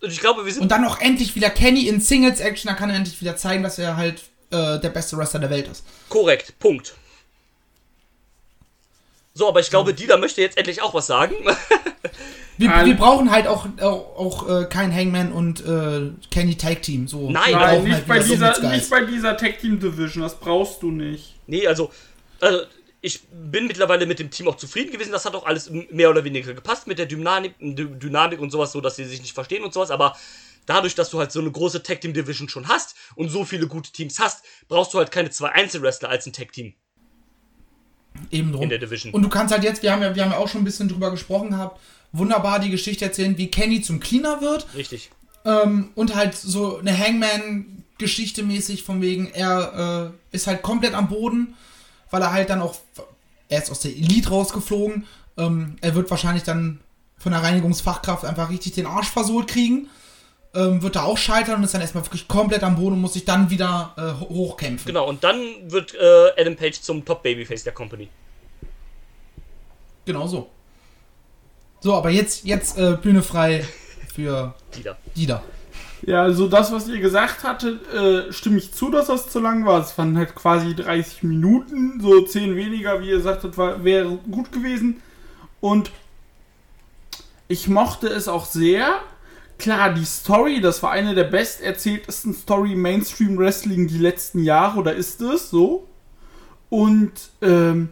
und 0.00 0.12
ich 0.12 0.20
glaube, 0.20 0.44
wir 0.46 0.52
sind 0.52 0.62
Und 0.62 0.68
dann 0.68 0.84
auch 0.84 1.00
endlich 1.00 1.34
wieder 1.34 1.50
Kenny 1.50 1.88
in 1.88 2.00
Singles 2.00 2.38
Action, 2.38 2.68
da 2.68 2.74
kann 2.74 2.88
er 2.88 2.94
endlich 2.96 3.20
wieder 3.20 3.36
zeigen, 3.36 3.64
dass 3.64 3.78
er 3.80 3.96
halt 3.96 4.22
äh, 4.50 4.78
der 4.80 4.88
beste 4.90 5.16
Wrestler 5.16 5.40
der 5.40 5.50
Welt 5.50 5.68
ist. 5.68 5.84
korrekt. 6.08 6.54
Punkt. 6.58 6.94
So, 9.34 9.48
aber 9.48 9.60
ich 9.60 9.70
glaube, 9.70 9.94
Dieter 9.94 10.18
möchte 10.18 10.40
jetzt 10.40 10.56
endlich 10.58 10.82
auch 10.82 10.94
was 10.94 11.06
sagen. 11.06 11.34
Wir, 12.60 12.70
wir 12.86 12.96
brauchen 12.96 13.30
halt 13.30 13.46
auch, 13.46 13.68
auch, 13.80 14.16
auch 14.16 14.48
äh, 14.62 14.64
kein 14.64 14.92
Hangman 14.92 15.30
und 15.30 15.64
äh, 15.64 16.10
Kenny 16.28 16.56
Tag 16.56 16.82
Team. 16.82 17.06
So. 17.06 17.30
Nein, 17.30 17.52
nein, 17.52 17.84
nicht, 17.84 17.94
halt 17.94 18.06
bei 18.08 18.18
dieser, 18.18 18.68
nicht 18.72 18.90
bei 18.90 19.04
dieser 19.04 19.36
Tag 19.36 19.60
Team 19.60 19.78
Division, 19.78 20.24
das 20.24 20.34
brauchst 20.34 20.82
du 20.82 20.90
nicht. 20.90 21.36
nee, 21.46 21.68
also, 21.68 21.92
also 22.40 22.62
ich 23.00 23.20
bin 23.28 23.68
mittlerweile 23.68 24.06
mit 24.06 24.18
dem 24.18 24.28
Team 24.32 24.48
auch 24.48 24.56
zufrieden 24.56 24.90
gewesen. 24.90 25.12
Das 25.12 25.24
hat 25.24 25.36
auch 25.36 25.46
alles 25.46 25.70
mehr 25.70 26.10
oder 26.10 26.24
weniger 26.24 26.52
gepasst 26.52 26.88
mit 26.88 26.98
der 26.98 27.06
Dynamik, 27.06 27.54
Dy- 27.60 27.96
Dynamik 27.96 28.40
und 28.40 28.50
sowas, 28.50 28.72
so 28.72 28.80
dass 28.80 28.96
sie 28.96 29.04
sich 29.04 29.20
nicht 29.22 29.34
verstehen 29.34 29.62
und 29.62 29.72
sowas. 29.72 29.92
Aber 29.92 30.16
dadurch, 30.68 30.94
dass 30.94 31.10
du 31.10 31.18
halt 31.18 31.32
so 31.32 31.40
eine 31.40 31.50
große 31.50 31.82
Tag 31.82 32.00
Team 32.00 32.12
Division 32.12 32.48
schon 32.48 32.68
hast 32.68 32.94
und 33.16 33.28
so 33.28 33.44
viele 33.44 33.66
gute 33.66 33.90
Teams 33.90 34.18
hast, 34.18 34.44
brauchst 34.68 34.94
du 34.94 34.98
halt 34.98 35.10
keine 35.10 35.30
zwei 35.30 35.50
Einzelwrestler 35.50 36.08
als 36.08 36.26
ein 36.26 36.32
Tag 36.32 36.52
Team 36.52 36.74
Eben 38.30 38.52
drum. 38.52 38.62
in 38.62 38.68
der 38.68 38.78
Division. 38.78 39.12
Und 39.12 39.22
du 39.22 39.28
kannst 39.28 39.52
halt 39.52 39.64
jetzt, 39.64 39.82
wir 39.82 39.92
haben 39.92 40.02
ja, 40.02 40.14
wir 40.14 40.24
haben 40.24 40.32
ja 40.32 40.38
auch 40.38 40.48
schon 40.48 40.62
ein 40.62 40.64
bisschen 40.64 40.88
drüber 40.88 41.10
gesprochen 41.10 41.50
gehabt, 41.50 41.80
wunderbar 42.12 42.58
die 42.58 42.70
Geschichte 42.70 43.04
erzählen, 43.04 43.36
wie 43.38 43.50
Kenny 43.50 43.82
zum 43.82 44.00
Cleaner 44.00 44.40
wird. 44.40 44.66
Richtig. 44.74 45.10
Ähm, 45.44 45.90
und 45.94 46.14
halt 46.14 46.34
so 46.34 46.78
eine 46.78 46.96
Hangman 46.96 47.84
Geschichte 47.98 48.42
mäßig, 48.42 48.84
von 48.84 49.00
wegen, 49.00 49.30
er 49.32 50.12
äh, 50.32 50.36
ist 50.36 50.46
halt 50.46 50.62
komplett 50.62 50.94
am 50.94 51.08
Boden, 51.08 51.54
weil 52.10 52.22
er 52.22 52.32
halt 52.32 52.50
dann 52.50 52.62
auch, 52.62 52.76
er 53.48 53.62
ist 53.62 53.70
aus 53.70 53.80
der 53.80 53.90
Elite 53.90 54.28
rausgeflogen, 54.30 55.06
ähm, 55.36 55.76
er 55.80 55.94
wird 55.94 56.10
wahrscheinlich 56.10 56.44
dann 56.44 56.80
von 57.18 57.32
der 57.32 57.42
Reinigungsfachkraft 57.42 58.24
einfach 58.24 58.50
richtig 58.50 58.72
den 58.72 58.86
Arsch 58.86 59.08
versohlt 59.08 59.48
kriegen, 59.48 59.88
ähm, 60.54 60.82
wird 60.82 60.96
da 60.96 61.02
auch 61.04 61.18
scheitern 61.18 61.56
und 61.56 61.64
ist 61.64 61.74
dann 61.74 61.80
erstmal 61.80 62.04
wirklich 62.04 62.26
komplett 62.28 62.62
am 62.62 62.76
Boden 62.76 62.94
und 62.94 63.00
muss 63.02 63.12
sich 63.14 63.24
dann 63.24 63.50
wieder 63.50 63.94
äh, 63.96 64.20
ho- 64.20 64.28
hochkämpfen. 64.28 64.86
Genau, 64.86 65.06
und 65.08 65.22
dann 65.24 65.40
wird 65.66 65.94
äh, 65.94 66.40
Adam 66.40 66.56
Page 66.56 66.80
zum 66.80 67.04
Top-Babyface 67.04 67.64
der 67.64 67.72
Company. 67.74 68.08
Genau 70.04 70.26
so. 70.26 70.48
So, 71.80 71.94
aber 71.94 72.10
jetzt, 72.10 72.44
jetzt 72.44 72.78
äh, 72.78 72.96
Bühne 73.00 73.22
frei 73.22 73.64
für 74.14 74.54
Die 74.76 74.82
da. 74.82 74.96
die 75.14 75.26
da. 75.26 75.42
Ja, 76.02 76.22
also 76.22 76.48
das, 76.48 76.72
was 76.72 76.88
ihr 76.88 76.98
gesagt 77.00 77.42
hattet, 77.44 77.80
äh, 77.92 78.32
stimme 78.32 78.58
ich 78.58 78.72
zu, 78.72 78.90
dass 78.90 79.06
das 79.08 79.28
zu 79.30 79.40
lang 79.40 79.66
war. 79.66 79.80
Es 79.80 79.96
waren 79.98 80.16
halt 80.16 80.34
quasi 80.34 80.74
30 80.74 81.24
Minuten, 81.24 82.00
so 82.00 82.22
10 82.22 82.56
weniger, 82.56 83.00
wie 83.00 83.10
ihr 83.10 83.20
sagtet, 83.20 83.58
war, 83.58 83.84
wäre 83.84 84.16
gut 84.30 84.50
gewesen. 84.52 85.02
Und 85.60 85.90
ich 87.48 87.68
mochte 87.68 88.08
es 88.08 88.28
auch 88.28 88.44
sehr. 88.46 89.00
Klar, 89.58 89.92
die 89.92 90.04
Story, 90.04 90.60
das 90.60 90.82
war 90.82 90.92
eine 90.92 91.14
der 91.14 91.24
best 91.24 91.60
erzähltesten 91.60 92.32
Story 92.32 92.76
Mainstream 92.76 93.36
Wrestling 93.36 93.88
die 93.88 93.98
letzten 93.98 94.44
Jahre, 94.44 94.78
oder 94.78 94.94
ist 94.94 95.20
es 95.20 95.50
so? 95.50 95.88
Und 96.70 97.12
ähm, 97.42 97.88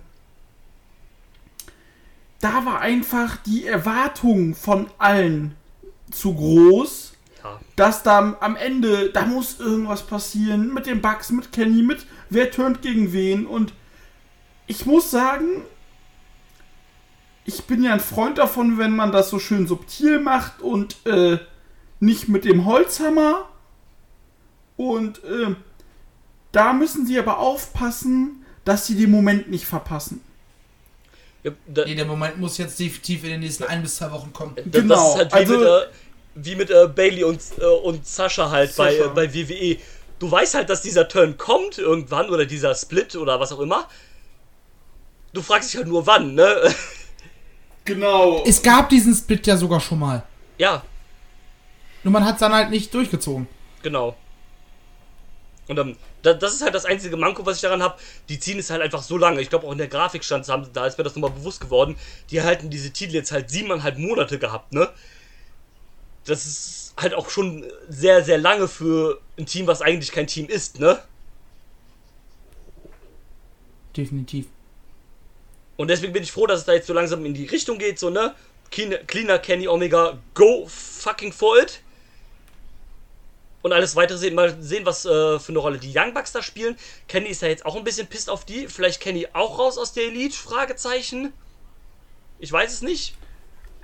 da 2.41 2.65
war 2.65 2.81
einfach 2.81 3.37
die 3.39 3.67
Erwartung 3.67 4.55
von 4.55 4.89
allen 4.99 5.57
zu 6.13 6.35
groß 6.35 7.15
Ja. 7.43 7.61
dass 7.75 8.03
da 8.03 8.37
am 8.41 8.57
Ende, 8.57 9.11
da 9.11 9.25
muss 9.27 9.59
irgendwas 9.59 10.07
passieren 10.07 10.73
mit 10.73 10.87
den 10.87 11.01
Bugs, 11.01 11.31
mit 11.31 11.51
Kenny, 11.53 11.83
mit 11.83 12.07
wer 12.31 12.51
turnt 12.51 12.81
gegen 12.83 13.13
wen. 13.13 13.47
Und 13.47 13.73
ich 14.69 14.87
muss 14.87 15.11
sagen, 15.11 15.63
ich 17.45 17.65
bin 17.65 17.83
ja 17.83 17.93
ein 17.93 18.01
Freund 18.01 18.39
davon, 18.39 18.79
wenn 18.79 18.95
man 18.95 19.11
das 19.11 19.31
so 19.31 19.39
schön 19.39 19.67
subtil 19.67 20.21
macht 20.21 20.61
und 20.61 21.05
äh, 21.07 21.39
nicht 22.01 22.29
mit 22.29 22.45
dem 22.45 22.65
Holzhammer. 22.67 23.49
Und 24.77 25.23
äh, 25.25 25.55
da 26.53 26.73
müssen 26.73 27.07
sie 27.07 27.19
aber 27.19 27.39
aufpassen, 27.39 28.45
dass 28.65 28.87
sie 28.87 28.95
den 28.97 29.11
Moment 29.11 29.51
nicht 29.51 29.65
verpassen. 29.65 30.21
Ja, 31.43 31.53
da, 31.67 31.85
Nee, 31.85 31.95
der 31.95 32.05
Moment 32.05 32.39
muss 32.39 32.59
jetzt 32.59 32.79
definitiv 32.79 33.25
in 33.25 33.31
den 33.31 33.41
nächsten 33.41 33.65
ein 33.65 33.83
bis 33.83 33.97
zwei 33.97 34.11
Wochen 34.13 34.33
kommen. 34.33 34.55
das 34.57 34.65
genau, 34.83 35.13
ist 35.13 35.17
halt 35.19 35.33
wie 35.33 35.37
also- 35.37 35.59
mit, 35.59 35.63
äh, 35.69 35.87
wie 36.39 36.57
mit 36.57 36.71
äh, 36.71 36.89
Bailey 36.95 37.25
und, 37.25 37.41
äh, 37.59 37.65
und 37.65 38.07
Sascha 38.07 38.51
halt 38.51 38.75
bei, 38.77 38.93
Sascha. 38.95 39.11
äh, 39.11 39.15
bei 39.15 39.33
WWE. 39.33 39.79
Du 40.19 40.31
weißt 40.31 40.55
halt, 40.55 40.69
dass 40.69 40.83
dieser 40.83 41.09
Turn 41.09 41.37
kommt 41.39 41.79
irgendwann 41.79 42.29
oder 42.31 42.45
dieser 42.47 42.75
Split 42.75 43.17
oder 43.17 43.39
was 43.41 43.53
auch 43.53 43.61
immer. 43.61 43.89
Du 45.33 45.41
fragst 45.43 45.71
dich 45.71 45.77
halt 45.79 45.89
nur 45.89 46.07
wann, 46.07 46.35
ne? 46.35 46.55
Genau. 47.85 48.43
Es 48.45 48.61
gab 48.63 48.89
diesen 48.89 49.15
Split 49.15 49.47
ja 49.47 49.57
sogar 49.57 49.79
schon 49.81 50.01
mal. 50.01 50.23
ja, 50.59 50.83
Nur 52.07 52.13
man 52.13 52.25
hat 52.25 52.35
es 52.35 52.41
dann 52.41 52.55
halt 52.55 52.71
nicht 52.71 52.95
durchgezogen. 52.95 53.49
genau. 53.83 54.17
Und 55.67 55.77
ähm, 55.77 55.97
da, 56.23 56.35
das 56.35 56.55
ist 56.55 56.63
halt 56.63 56.73
das 56.73 56.85
einzige 56.85 57.17
Manko, 57.17 57.45
was 57.45 57.57
ich 57.57 57.63
daran 57.63 57.83
habe. 57.83 57.99
Die 58.29 58.39
ziehen 58.39 58.61
es 58.61 58.71
halt 58.71 58.81
einfach 58.81 59.03
so 59.03 59.19
lange. 59.19 59.41
Ich 59.41 59.51
glaube 59.51 59.67
auch 59.67 59.73
in 59.73 59.79
der 59.79 59.89
Grafik 59.89 60.23
stand, 60.23 60.47
da 60.47 60.87
ist 60.87 60.99
mir 60.99 61.03
das 61.03 61.17
nochmal 61.17 61.33
bewusst 61.33 61.61
geworden. 61.61 61.97
Die 62.31 62.43
halten 62.43 62.71
diese 62.71 62.93
Titel 62.93 63.13
jetzt 63.15 63.33
halt 63.33 63.51
siebeneinhalb 63.51 63.99
Monate 63.99 64.39
gehabt, 64.39 64.73
ne? 64.73 64.89
Das 66.27 66.47
ist 66.47 66.95
halt 66.97 67.13
auch 67.13 67.29
schon 67.29 67.67
sehr, 67.89 68.23
sehr 68.23 68.39
lange 68.39 68.69
für 68.69 69.21
ein 69.37 69.47
Team, 69.47 69.67
was 69.67 69.83
eigentlich 69.83 70.13
kein 70.13 70.29
Team 70.29 70.47
ist, 70.47 70.79
ne? 70.79 71.03
Definitiv. 73.97 74.47
Und 75.77 75.89
deswegen 75.89 76.13
bin 76.13 76.23
ich 76.23 76.31
froh, 76.31 76.47
dass 76.47 76.61
es 76.61 76.67
da 76.67 76.73
jetzt 76.73 76.87
so 76.87 76.93
langsam 76.93 77.27
in 77.27 77.35
die 77.35 77.47
Richtung 77.47 77.79
geht, 77.79 77.99
so, 77.99 78.11
ne? 78.11 78.33
Cleaner 78.71 79.41
Kenny 79.41 79.67
Omega, 79.67 80.17
go 80.35 80.69
fucking 80.69 81.33
for 81.33 81.59
it. 81.59 81.83
Und 83.67 83.73
alles 83.73 83.97
weitere 83.97 84.17
sehen, 84.17 84.37
mal 84.37 84.57
sehen, 84.63 84.87
was 84.87 85.05
äh, 85.07 85.41
für 85.41 85.49
eine 85.49 85.59
Rolle 85.59 85.79
die 85.79 85.93
Young 85.93 86.15
Bucks 86.15 86.31
da 86.31 86.41
spielen. 86.41 86.77
Kenny 87.09 87.31
ist 87.31 87.43
ja 87.43 87.49
jetzt 87.49 87.67
auch 87.67 87.75
ein 87.75 87.83
bisschen 87.83 88.07
pisst 88.07 88.31
auf 88.31 88.45
die. 88.45 88.69
Vielleicht 88.69 89.01
Kenny 89.01 89.27
auch 89.33 89.59
raus 89.59 89.77
aus 89.77 89.93
der 89.93 90.05
Elite? 90.05 90.37
Fragezeichen. 90.37 91.33
Ich 92.39 92.53
weiß 92.53 92.73
es 92.73 92.83
nicht. 92.83 93.17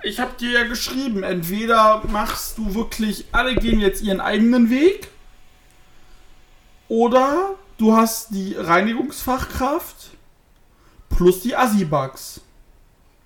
Ich 0.01 0.21
habe 0.21 0.37
dir 0.39 0.51
ja 0.51 0.63
geschrieben, 0.63 1.23
entweder 1.23 2.01
machst 2.07 2.57
du 2.59 2.73
wirklich, 2.73 3.25
alle 3.33 3.55
gehen 3.55 3.81
jetzt 3.81 4.01
ihren 4.01 4.21
eigenen 4.21 4.69
Weg, 4.69 5.09
oder 6.87 7.55
du 7.77 7.93
hast 7.93 8.29
die 8.29 8.55
Reinigungsfachkraft 8.55 10.11
plus 11.09 11.41
die 11.41 11.57
Assi-Bugs. 11.57 12.39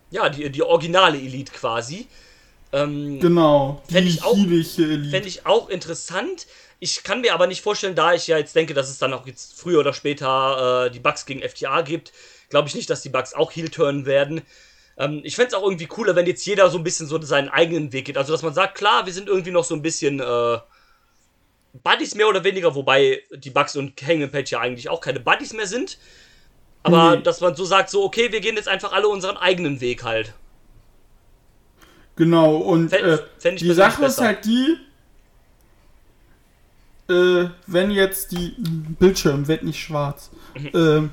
Ja, 0.09 0.27
die, 0.29 0.49
die 0.49 0.63
originale 0.63 1.19
Elite 1.19 1.51
quasi. 1.51 2.07
Ähm, 2.73 3.19
Genau, 3.19 3.81
die 3.89 3.94
Fänd 3.94 4.07
ich 4.07 4.23
auch-. 4.23 4.35
Fände 4.35 5.27
ich 5.27 5.45
auch 5.45 5.69
interessant. 5.69 6.48
Ich 6.80 7.03
kann 7.03 7.22
mir 7.22 7.34
aber 7.34 7.48
nicht 7.48 7.61
vorstellen, 7.61 7.95
da 7.95 8.14
ich 8.14 8.27
ja 8.27 8.38
jetzt 8.38 8.56
denke, 8.56 8.73
dass 8.73 8.89
es 8.89 8.99
dann 8.99 9.14
auch 9.14 9.26
jetzt 9.26 9.60
früher 9.60 9.80
oder 9.80 9.94
später 9.94 10.85
äh, 10.85 10.91
die 10.91 10.99
Bugs 10.99 11.26
gegen 11.26 11.41
FTA 11.41 11.81
gibt, 11.81 12.11
glaube 12.49 12.68
ich 12.68 12.76
nicht, 12.76 12.89
dass 12.89 13.02
die 13.02 13.10
Bugs 13.10 13.34
auch 13.34 13.52
heel 13.52 13.69
turnen 13.69 14.06
werden. 14.06 14.41
Ähm, 14.98 15.22
ich 15.23 15.35
fände 15.35 15.49
es 15.49 15.53
auch 15.53 15.64
irgendwie 15.64 15.88
cooler, 15.88 16.15
wenn 16.15 16.27
jetzt 16.27 16.45
jeder 16.45 16.69
so 16.69 16.77
ein 16.77 16.84
bisschen 16.84 17.07
so 17.07 17.19
seinen 17.22 17.49
eigenen 17.49 17.94
Weg 17.94 18.06
geht. 18.06 18.18
Also, 18.18 18.31
dass 18.31 18.44
man 18.44 18.53
sagt, 18.53 18.76
klar, 18.76 19.06
wir 19.06 19.14
sind 19.14 19.27
irgendwie 19.27 19.52
noch 19.52 19.64
so 19.64 19.73
ein 19.76 19.81
bisschen 19.81 20.19
äh, 20.19 20.57
Buddies 21.84 22.15
mehr 22.15 22.27
oder 22.27 22.44
weniger, 22.44 22.76
wobei 22.76 23.23
die 23.31 23.49
Bugs 23.49 23.76
und 23.76 23.99
Hangman 24.02 24.31
Page 24.31 24.52
ja 24.52 24.60
eigentlich 24.60 24.89
auch 24.89 25.02
keine 25.02 25.19
Buddies 25.19 25.53
mehr 25.53 25.68
sind. 25.68 25.98
Aber 26.84 27.18
Nee. 27.18 27.23
dass 27.23 27.41
man 27.41 27.56
so 27.56 27.65
sagt, 27.65 27.89
so, 27.89 28.03
okay, 28.03 28.31
wir 28.31 28.39
gehen 28.39 28.56
jetzt 28.56 28.68
einfach 28.69 28.94
alle 28.94 29.07
unseren 29.07 29.38
eigenen 29.38 29.81
Weg 29.81 30.03
halt. 30.03 30.34
Genau, 32.18 32.57
und 32.57 32.89
Fänd- 32.91 33.03
äh, 33.03 33.18
fänd 33.39 33.61
die 33.61 33.72
Sache 33.73 34.06
ist 34.06 34.18
besser. 34.18 34.26
halt 34.26 34.45
die, 34.45 34.76
äh, 37.10 37.49
wenn 37.68 37.91
jetzt 37.91 38.31
die 38.31 38.56
Bildschirm 38.99 39.48
wird 39.48 39.64
nicht 39.64 39.80
schwarz. 39.81 40.30
Mhm. 40.60 40.69
ähm, 40.73 41.10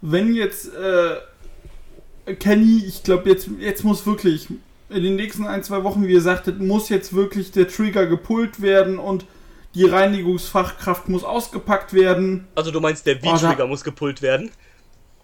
wenn 0.00 0.34
jetzt 0.34 0.72
äh, 0.74 2.34
Kenny, 2.34 2.84
ich 2.86 3.02
glaube 3.02 3.28
jetzt 3.30 3.48
jetzt 3.58 3.84
muss 3.84 4.06
wirklich 4.06 4.48
in 4.90 5.02
den 5.02 5.16
nächsten 5.16 5.46
ein 5.46 5.62
zwei 5.62 5.84
Wochen, 5.84 6.06
wie 6.06 6.12
ihr 6.12 6.20
sagtet, 6.22 6.60
muss 6.60 6.88
jetzt 6.88 7.12
wirklich 7.14 7.50
der 7.52 7.68
Trigger 7.68 8.06
gepult 8.06 8.60
werden 8.62 8.98
und 8.98 9.26
die 9.74 9.84
Reinigungsfachkraft 9.84 11.08
muss 11.10 11.24
ausgepackt 11.24 11.92
werden. 11.92 12.48
Also, 12.54 12.70
du 12.70 12.80
meinst, 12.80 13.06
der 13.06 13.18
Oh, 13.22 13.36
V-Trigger 13.36 13.66
muss 13.66 13.84
gepult 13.84 14.22
werden. 14.22 14.50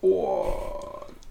Oh, 0.02 0.44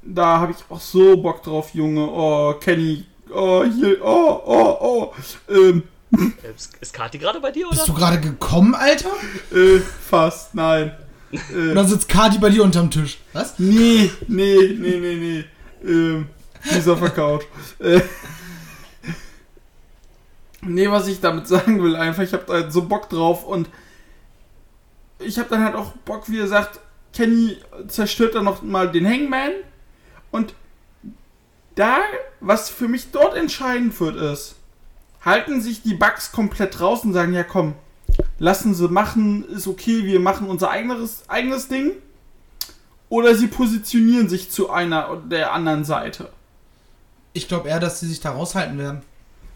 da 0.01 0.39
habe 0.39 0.51
ich 0.53 0.57
auch 0.69 0.79
so 0.81 1.15
Bock 1.17 1.43
drauf, 1.43 1.69
Junge. 1.75 2.09
Oh, 2.11 2.53
Kenny. 2.59 3.05
Oh, 3.33 3.63
hier. 3.65 3.97
Oh, 4.03 4.41
oh, 4.45 4.77
oh. 4.79 5.13
Ähm, 5.49 5.83
Äh, 6.11 6.51
Ist, 6.55 6.75
ist 6.79 6.93
Kati 6.93 7.17
gerade 7.17 7.39
bei 7.39 7.51
dir, 7.51 7.65
oder? 7.67 7.75
Bist 7.75 7.87
du 7.87 7.93
gerade 7.93 8.19
gekommen, 8.19 8.75
Alter? 8.75 9.09
äh, 9.51 9.79
fast, 9.79 10.53
nein. 10.53 10.95
Äh, 11.31 11.71
Oder 11.71 11.85
sitzt 11.85 12.07
Kati 12.07 12.37
bei 12.37 12.49
dir 12.49 12.63
unterm 12.63 12.91
Tisch? 12.91 13.17
Was? 13.33 13.57
nee, 13.57 14.11
nee, 14.27 14.75
nee, 14.79 14.99
nee, 14.99 15.15
nee. 15.15 15.45
Ähm, 15.83 16.27
die 16.71 16.77
ist 16.77 16.87
auf 16.87 16.99
der 16.99 17.09
Couch. 17.09 17.43
Äh, 17.79 18.01
nee, 20.61 20.89
was 20.89 21.07
ich 21.07 21.19
damit 21.19 21.47
sagen 21.47 21.81
will, 21.83 21.95
einfach, 21.95 22.23
ich 22.23 22.33
habe 22.33 22.43
da 22.47 22.69
so 22.69 22.83
Bock 22.83 23.09
drauf 23.09 23.43
und 23.45 23.69
ich 25.19 25.37
habe 25.39 25.49
dann 25.49 25.63
halt 25.63 25.75
auch 25.75 25.91
Bock, 26.05 26.29
wie 26.29 26.39
er 26.39 26.47
sagt, 26.47 26.79
Kenny 27.13 27.57
zerstört 27.87 28.35
dann 28.35 28.45
noch 28.45 28.61
mal 28.61 28.91
den 28.91 29.05
Hangman 29.07 29.51
und 30.31 30.53
da, 31.75 31.99
was 32.39 32.69
für 32.69 32.87
mich 32.87 33.11
dort 33.11 33.35
entscheidend 33.35 33.99
wird, 33.99 34.15
ist, 34.15 34.55
halten 35.21 35.61
sich 35.61 35.81
die 35.81 35.93
Bugs 35.93 36.31
komplett 36.31 36.79
raus 36.79 37.03
und 37.03 37.13
sagen, 37.13 37.33
ja 37.33 37.43
komm, 37.43 37.75
lassen 38.39 38.73
sie 38.73 38.87
machen, 38.87 39.47
ist 39.49 39.67
okay, 39.67 40.03
wir 40.05 40.19
machen 40.19 40.47
unser 40.47 40.69
eigenes, 40.69 41.23
eigenes 41.29 41.67
Ding. 41.67 41.91
Oder 43.09 43.35
sie 43.35 43.47
positionieren 43.47 44.27
sich 44.27 44.49
zu 44.49 44.71
einer 44.71 45.11
oder 45.11 45.21
der 45.21 45.53
anderen 45.53 45.85
Seite. 45.85 46.29
Ich 47.33 47.47
glaube 47.47 47.69
eher, 47.69 47.79
dass 47.79 47.99
sie 47.99 48.07
sich 48.07 48.21
da 48.21 48.31
raushalten 48.31 48.77
werden. 48.77 49.01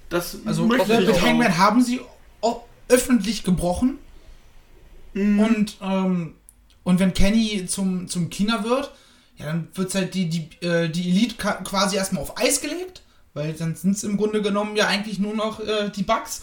Das 0.09 0.37
Also 0.45 0.65
mit. 0.65 0.79
Hangman 1.21 1.57
haben 1.57 1.81
sie 1.81 2.01
auch 2.41 2.63
öffentlich 2.87 3.43
gebrochen. 3.43 3.97
Mhm. 5.13 5.39
Und, 5.39 5.77
ähm, 5.81 6.35
und 6.83 6.99
wenn 6.99 7.13
Kenny 7.13 7.65
zum, 7.67 8.07
zum 8.07 8.29
Kina 8.29 8.63
wird, 8.63 8.91
ja, 9.37 9.45
dann 9.45 9.67
wird 9.73 9.93
halt 9.93 10.13
die, 10.13 10.29
die, 10.29 10.65
äh, 10.65 10.89
die 10.89 11.09
Elite 11.09 11.35
quasi 11.35 11.95
erstmal 11.95 12.23
auf 12.23 12.37
Eis 12.37 12.61
gelegt, 12.61 13.03
weil 13.33 13.53
dann 13.53 13.75
sind 13.75 13.95
es 13.95 14.03
im 14.03 14.17
Grunde 14.17 14.41
genommen 14.41 14.75
ja 14.75 14.87
eigentlich 14.87 15.19
nur 15.19 15.35
noch 15.35 15.59
äh, 15.59 15.89
die 15.89 16.03
Bugs. 16.03 16.41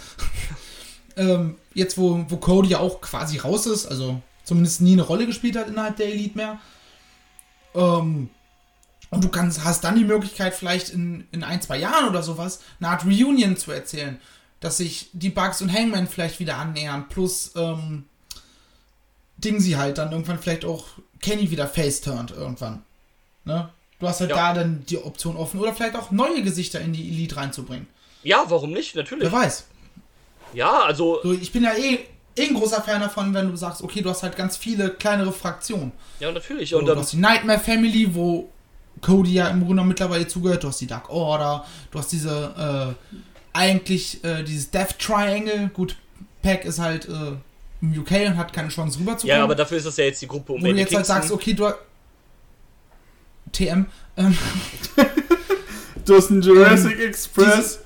ähm, 1.17 1.57
jetzt, 1.75 1.99
wo, 1.99 2.25
wo 2.29 2.37
Cody 2.37 2.71
ja 2.71 2.79
auch 2.79 3.01
quasi 3.01 3.39
raus 3.39 3.67
ist, 3.67 3.87
also 3.87 4.23
zumindest 4.45 4.81
nie 4.81 4.93
eine 4.93 5.03
Rolle 5.03 5.27
gespielt 5.27 5.57
hat 5.57 5.69
innerhalb 5.69 5.97
der 5.97 6.07
Elite 6.07 6.37
mehr. 6.37 6.61
Ähm, 7.75 8.31
und 9.11 9.25
du 9.25 9.29
kannst, 9.29 9.65
hast 9.65 9.85
dann 9.85 9.97
die 9.97 10.05
Möglichkeit, 10.05 10.55
vielleicht 10.55 10.91
in, 10.91 11.27
in 11.33 11.45
ein, 11.45 11.63
zwei 11.63 11.79
Jahren 11.79 12.09
oder 12.09 12.23
sowas 12.23 12.61
eine 12.81 12.91
Art 12.91 13.05
Reunion 13.05 13.57
zu 13.57 13.73
erzählen. 13.73 14.21
Dass 14.61 14.79
sich 14.79 15.11
die 15.13 15.31
Bugs 15.31 15.61
und 15.61 15.73
Hangman 15.73 16.09
vielleicht 16.09 16.41
wieder 16.41 16.57
annähern. 16.57 17.09
Plus, 17.09 17.53
ähm, 17.55 18.05
Ding 19.45 19.61
sie 19.61 19.77
halt 19.77 19.99
dann 19.99 20.11
irgendwann 20.13 20.39
vielleicht 20.39 20.65
auch 20.65 20.85
Kenny 21.21 21.51
wieder 21.51 21.67
face-turned 21.69 22.31
irgendwann. 22.33 22.83
Ne? 23.45 23.69
Du 24.01 24.09
hast 24.09 24.21
halt 24.21 24.31
Ja. 24.31 24.37
da 24.37 24.55
dann 24.55 24.85
die 24.89 24.99
Option 24.99 25.37
offen 25.37 25.61
oder 25.61 25.73
vielleicht 25.73 25.97
auch 25.97 26.11
neue 26.11 26.43
Gesichter 26.43 26.81
in 26.81 26.93
die 26.93 27.09
Elite 27.09 27.37
reinzubringen. 27.37 27.87
Ja, 28.23 28.45
warum 28.49 28.73
nicht? 28.73 28.95
Natürlich. 28.97 29.25
Wer 29.25 29.33
weiß. 29.33 29.65
Ja, 30.55 30.83
also, 30.83 31.21
So, 31.23 31.33
ich 31.33 31.53
bin 31.53 31.63
ja 31.65 31.73
eh, 31.75 31.99
eh 32.37 32.49
ein 32.49 32.55
großer 32.55 32.83
Fan 32.83 33.01
davon, 33.01 33.35
wenn 33.35 33.51
du 33.51 33.57
sagst, 33.57 33.83
okay, 33.83 34.01
du 34.01 34.11
hast 34.11 34.23
halt 34.23 34.37
ganz 34.37 34.57
viele 34.57 34.91
kleinere 34.91 35.33
Fraktionen. 35.33 35.93
ja, 36.21 36.31
natürlich. 36.33 36.71
So, 36.71 36.79
Und 36.79 36.87
du 36.87 36.93
ähm, 36.93 36.99
hast 36.99 37.13
die 37.13 37.17
Nightmare 37.19 37.59
Family, 37.61 38.15
wo 38.15 38.49
Cody 39.01 39.35
ja 39.35 39.49
im 39.49 39.65
Grunde 39.65 39.85
mittlerweile 39.85 40.27
zugehört. 40.27 40.63
Du 40.63 40.69
hast 40.69 40.81
die 40.81 40.87
Dark 40.87 41.11
Order. 41.11 41.65
Du 41.91 41.99
hast 41.99 42.13
diese, 42.13 42.95
äh, 43.05 43.13
eigentlich 43.53 44.23
äh, 44.25 44.43
dieses 44.43 44.71
Death 44.71 44.99
Triangle. 44.99 45.69
Gut, 45.75 45.97
Pack 46.43 46.65
ist 46.65 46.79
halt 46.79 47.09
äh, 47.09 47.33
im 47.93 48.01
UK 48.01 48.11
und 48.29 48.37
hat 48.37 48.53
keine 48.53 48.69
Chance 48.69 48.99
rüberzukommen. 49.01 49.37
ja, 49.39 49.43
aber 49.45 49.55
dafür 49.55 49.79
ist 49.79 49.87
das 49.87 49.97
ja 49.97 50.05
jetzt 50.05 50.23
die 50.23 50.29
Gruppe 50.29 50.53
um 50.53 50.61
wo 50.61 50.65
du 50.67 50.71
Eddie 50.71 50.81
jetzt 50.81 50.95
halt 50.95 51.07
Kingston. 51.07 51.17
sagst, 51.17 51.33
okay, 51.33 51.55
du 51.55 51.71
TM, 53.53 53.87
ähm, 54.17 54.37
Du 56.05 56.17
hast 56.17 56.31
einen 56.31 56.43
Jurassic 56.43 56.99
Express. 57.01 57.81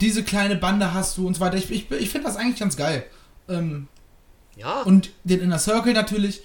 diese 0.00 0.22
kleine 0.22 0.56
Bande 0.56 0.94
hast 0.94 1.16
du 1.18 1.26
und 1.26 1.34
so 1.34 1.40
weiter. 1.40 1.56
Ich, 1.56 1.70
ich, 1.70 1.90
ich 1.90 2.10
finde 2.10 2.26
das 2.28 2.36
eigentlich 2.36 2.60
ganz 2.60 2.76
geil. 2.76 3.04
Ähm, 3.48 3.88
ja, 4.56 4.82
und 4.82 5.10
den 5.24 5.40
Inner 5.40 5.58
Circle 5.58 5.92
natürlich. 5.94 6.42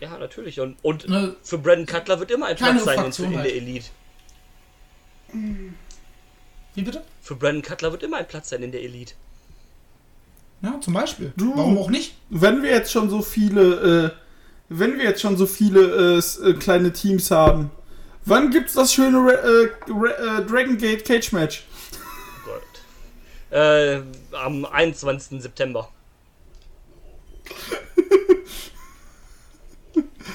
ja, 0.00 0.16
natürlich. 0.18 0.58
Und, 0.60 0.76
und 0.82 1.08
Ne, 1.08 1.36
für 1.42 1.58
Brandon 1.58 1.86
Cutler 1.86 2.18
wird 2.18 2.30
immer 2.30 2.46
ein 2.46 2.56
Platz 2.56 2.84
sein 2.84 2.96
in, 2.96 3.02
Fraktion 3.02 3.26
in 3.28 3.32
der 3.34 3.42
halt. 3.42 3.52
Elite. 3.54 3.86
wie 6.74 6.82
bitte? 6.82 7.02
Für 7.20 7.36
Brandon 7.36 7.62
Cutler 7.62 7.92
wird 7.92 8.02
immer 8.02 8.16
ein 8.16 8.26
Platz 8.26 8.48
sein 8.48 8.62
in 8.62 8.72
der 8.72 8.82
Elite. 8.82 9.14
Ja, 10.62 10.80
zum 10.80 10.94
Beispiel. 10.94 11.32
Du- 11.36 11.56
Warum 11.56 11.78
auch 11.78 11.90
nicht? 11.90 12.14
Wenn 12.30 12.62
wir 12.62 12.70
jetzt 12.70 12.90
schon 12.92 13.08
so 13.10 13.22
viele, 13.22 14.12
äh, 14.14 14.20
wenn 14.68 14.98
wir 14.98 15.04
jetzt 15.04 15.20
schon 15.20 15.36
so 15.36 15.46
viele 15.46 16.18
äh, 16.18 16.48
äh, 16.50 16.54
kleine 16.54 16.92
Teams 16.92 17.30
haben, 17.30 17.70
wann 18.24 18.50
gibt's 18.50 18.74
das 18.74 18.92
schöne 18.92 19.18
Re 19.18 19.34
äh, 19.34 19.92
Re 19.92 20.16
äh, 20.42 20.44
Dragon 20.46 20.76
Gate 20.76 21.04
Cage 21.04 21.32
Match? 21.32 21.64
Oh 22.44 22.50
Gott. 22.50 23.56
Äh, 23.58 24.00
am 24.36 24.64
21. 24.66 25.40
September. 25.40 25.88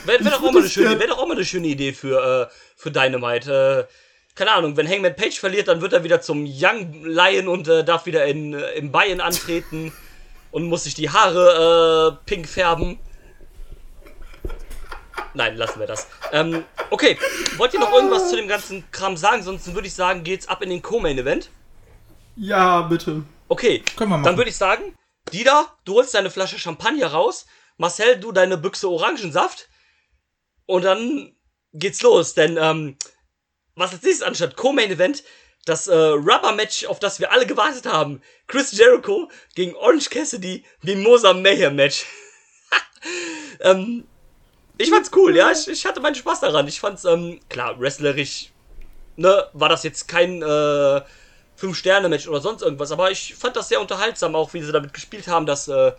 Wäre 0.05 0.19
wär 0.25 0.31
doch, 0.31 0.37
auch 0.39 0.41
mal 0.41 0.49
eine 0.51 0.61
das 0.61 0.71
schöne- 0.71 0.89
gern- 0.89 0.99
wär 0.99 1.07
doch 1.07 1.17
auch 1.19 1.27
mal 1.27 1.35
eine 1.35 1.45
schöne 1.45 1.67
Idee 1.67 1.93
für, 1.93 2.49
äh, 2.49 2.53
für 2.75 2.91
Dynamite. 2.91 3.87
Äh, 3.89 3.93
keine 4.35 4.51
Ahnung, 4.53 4.75
wenn 4.77 4.89
Hangman 4.89 5.15
Page 5.15 5.39
verliert, 5.39 5.67
dann 5.67 5.81
wird 5.81 5.93
er 5.93 6.03
wieder 6.03 6.21
zum 6.21 6.45
Young 6.45 7.03
Lion 7.05 7.47
und 7.47 7.67
äh, 7.67 7.83
darf 7.83 8.05
wieder 8.07 8.25
in, 8.25 8.53
äh, 8.53 8.71
im 8.71 8.91
Bayern 8.91 9.19
antreten 9.21 9.91
und 10.53 10.67
muss 10.69 10.83
sich 10.83 10.93
die 10.93 11.09
Haare 11.09 12.13
äh, 12.21 12.25
pink 12.27 12.47
färben. 12.47 12.99
Nein, 15.33 15.57
lassen 15.57 15.79
wir 15.79 15.87
das. 15.87 16.07
Ähm, 16.31 16.63
okay, 16.91 17.17
wollt 17.57 17.73
ihr 17.73 17.79
noch 17.79 17.91
irgendwas 17.91 18.29
zu 18.29 18.35
dem 18.35 18.47
ganzen 18.47 18.89
Kram 18.91 19.17
sagen? 19.17 19.41
Sonst 19.41 19.73
würde 19.73 19.87
ich 19.87 19.95
sagen, 19.95 20.23
geht's 20.23 20.47
ab 20.47 20.61
in 20.61 20.69
den 20.69 20.83
Co-Main-Event. 20.83 21.49
Ja, 22.35 22.81
bitte. 22.83 23.23
Okay, 23.47 23.79
Können 23.95 24.11
wir 24.11 24.17
machen. 24.17 24.25
dann 24.25 24.37
würde 24.37 24.51
ich 24.51 24.55
sagen, 24.57 24.95
Dida, 25.33 25.65
du 25.85 25.95
holst 25.95 26.13
deine 26.13 26.29
Flasche 26.29 26.59
Champagner 26.59 27.07
raus, 27.07 27.47
Marcel, 27.77 28.19
du 28.19 28.31
deine 28.31 28.57
Büchse 28.57 28.87
Orangensaft 28.89 29.69
und 30.67 30.83
dann 30.83 31.35
geht's 31.73 32.03
los, 32.03 32.35
denn 32.35 32.57
ähm, 32.61 32.95
was 33.75 33.91
als 33.91 34.03
nächstes 34.03 34.27
anstatt 34.27 34.55
Co-Main 34.55 34.91
Event, 34.91 35.23
das 35.65 35.87
äh, 35.87 35.95
Rubber-Match, 35.95 36.85
auf 36.85 36.99
das 36.99 37.19
wir 37.19 37.31
alle 37.31 37.45
gewartet 37.45 37.85
haben, 37.85 38.21
Chris 38.47 38.71
Jericho 38.71 39.29
gegen 39.55 39.75
Orange 39.75 40.09
Cassidy, 40.09 40.63
Mimosa 40.81 41.33
Mayhem 41.33 41.75
Match. 41.75 42.05
ähm, 43.61 44.05
ich 44.77 44.89
fand's 44.89 45.11
cool, 45.15 45.35
ja, 45.35 45.51
ich, 45.51 45.67
ich 45.67 45.85
hatte 45.85 46.01
meinen 46.01 46.15
Spaß 46.15 46.41
daran. 46.41 46.67
Ich 46.67 46.79
fand's, 46.79 47.05
ähm, 47.05 47.39
klar, 47.49 47.79
wrestlerisch, 47.79 48.51
ne, 49.15 49.47
war 49.53 49.69
das 49.69 49.83
jetzt 49.83 50.07
kein, 50.07 50.41
äh, 50.41 51.01
Fünf-Sterne-Match 51.55 52.27
oder 52.27 52.41
sonst 52.41 52.61
irgendwas, 52.61 52.91
aber 52.91 53.11
ich 53.11 53.35
fand 53.35 53.55
das 53.55 53.69
sehr 53.69 53.79
unterhaltsam, 53.79 54.35
auch 54.35 54.53
wie 54.53 54.61
sie 54.61 54.71
damit 54.71 54.93
gespielt 54.93 55.27
haben, 55.27 55.45
dass 55.45 55.67
äh, 55.67 55.93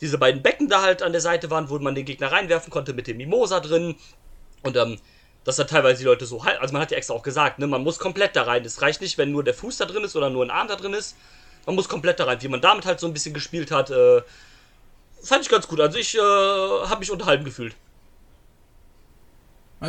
diese 0.00 0.18
beiden 0.18 0.42
Becken 0.42 0.68
da 0.68 0.82
halt 0.82 1.02
an 1.02 1.12
der 1.12 1.20
Seite 1.20 1.50
waren, 1.50 1.68
wo 1.68 1.78
man 1.78 1.94
den 1.94 2.04
Gegner 2.04 2.32
reinwerfen 2.32 2.70
konnte 2.70 2.92
mit 2.94 3.06
dem 3.06 3.16
Mimosa 3.16 3.60
drin. 3.60 3.96
Und 4.62 4.76
ähm, 4.76 4.98
dass 5.44 5.56
da 5.56 5.64
teilweise 5.64 5.98
die 5.98 6.04
Leute 6.04 6.26
so 6.26 6.44
halt, 6.44 6.58
also 6.60 6.72
man 6.72 6.82
hat 6.82 6.90
ja 6.90 6.96
extra 6.96 7.14
auch 7.14 7.22
gesagt, 7.22 7.58
ne, 7.58 7.66
man 7.66 7.82
muss 7.82 7.98
komplett 7.98 8.34
da 8.34 8.42
rein. 8.42 8.64
Es 8.64 8.80
reicht 8.82 9.00
nicht, 9.00 9.18
wenn 9.18 9.30
nur 9.30 9.44
der 9.44 9.54
Fuß 9.54 9.76
da 9.76 9.84
drin 9.84 10.02
ist 10.02 10.16
oder 10.16 10.30
nur 10.30 10.44
ein 10.44 10.50
Arm 10.50 10.68
da 10.68 10.76
drin 10.76 10.94
ist. 10.94 11.16
Man 11.66 11.76
muss 11.76 11.88
komplett 11.88 12.18
da 12.18 12.24
rein. 12.24 12.40
Wie 12.40 12.48
man 12.48 12.60
damit 12.60 12.86
halt 12.86 12.98
so 12.98 13.06
ein 13.06 13.12
bisschen 13.12 13.34
gespielt 13.34 13.70
hat, 13.70 13.90
äh, 13.90 14.22
fand 15.22 15.42
ich 15.42 15.50
ganz 15.50 15.68
gut. 15.68 15.80
Also 15.80 15.98
ich 15.98 16.14
äh, 16.14 16.18
habe 16.18 17.00
mich 17.00 17.10
unterhalten 17.10 17.44
gefühlt. 17.44 17.74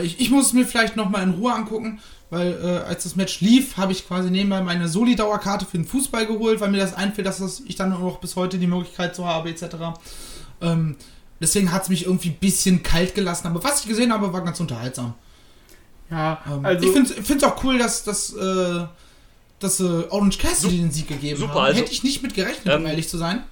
Ich, 0.02 0.20
ich 0.20 0.30
muss 0.30 0.48
es 0.48 0.54
mir 0.54 0.66
vielleicht 0.66 0.98
nochmal 0.98 1.24
in 1.24 1.32
Ruhe 1.32 1.54
angucken, 1.54 2.02
weil 2.30 2.60
äh, 2.62 2.86
als 2.86 3.04
das 3.04 3.16
Match 3.16 3.40
lief, 3.40 3.78
habe 3.78 3.94
ich 3.94 4.06
quasi 4.06 4.30
nebenbei 4.30 4.62
meine 4.62 4.90
Soli-Dauerkarte 4.90 5.66
für 5.66 5.78
den 5.78 5.86
Fußball 5.86 6.26
geholt, 6.26 6.60
weil 6.60 6.70
mir 6.70 6.80
das 6.80 6.94
einfällt, 6.94 7.28
dass 7.28 7.38
das, 7.38 7.62
ich 7.62 7.76
dann 7.76 7.94
auch 7.94 8.20
bis 8.20 8.36
heute 8.36 8.58
die 8.58 8.68
Möglichkeit 8.68 9.16
so 9.16 9.26
habe, 9.26 9.50
etc. 9.50 9.64
Ähm, 10.62 10.98
deswegen 11.40 11.72
hat 11.72 11.84
es 11.84 11.90
mich 11.90 12.06
irgendwie 12.06 12.30
ein 12.30 12.38
bisschen 12.40 12.84
kalt 12.84 13.16
gelassen, 13.16 13.48
aber 13.48 13.64
was 13.64 13.82
ich 13.82 13.88
gesehen 13.88 14.12
habe, 14.12 14.34
war 14.34 14.44
ganz 14.44 14.60
unterhaltsam. 14.60 15.14
Ja, 16.12 16.42
Ähm, 16.48 16.66
also 16.66 16.86
ich 16.86 16.92
finde 16.92 17.36
es 17.38 17.44
auch 17.44 17.64
cool, 17.64 17.78
dass, 17.80 18.04
dass, 18.04 18.34
äh, 18.34 18.86
dass 19.60 19.80
äh, 19.80 19.84
Orange 20.10 20.38
Cassidy 20.38 20.78
den 20.78 20.92
Sieg 20.92 21.08
gegeben 21.08 21.40
super, 21.40 21.54
haben. 21.56 21.62
also- 21.66 21.80
Hätte 21.82 21.92
ich 21.92 22.04
nicht 22.04 22.22
mit 22.22 22.34
gerechnet, 22.34 22.66
um 22.76 22.82
Ähm, 22.82 22.86
ehrlich 22.88 23.10
zu 23.10 23.18
sein. 23.18 23.44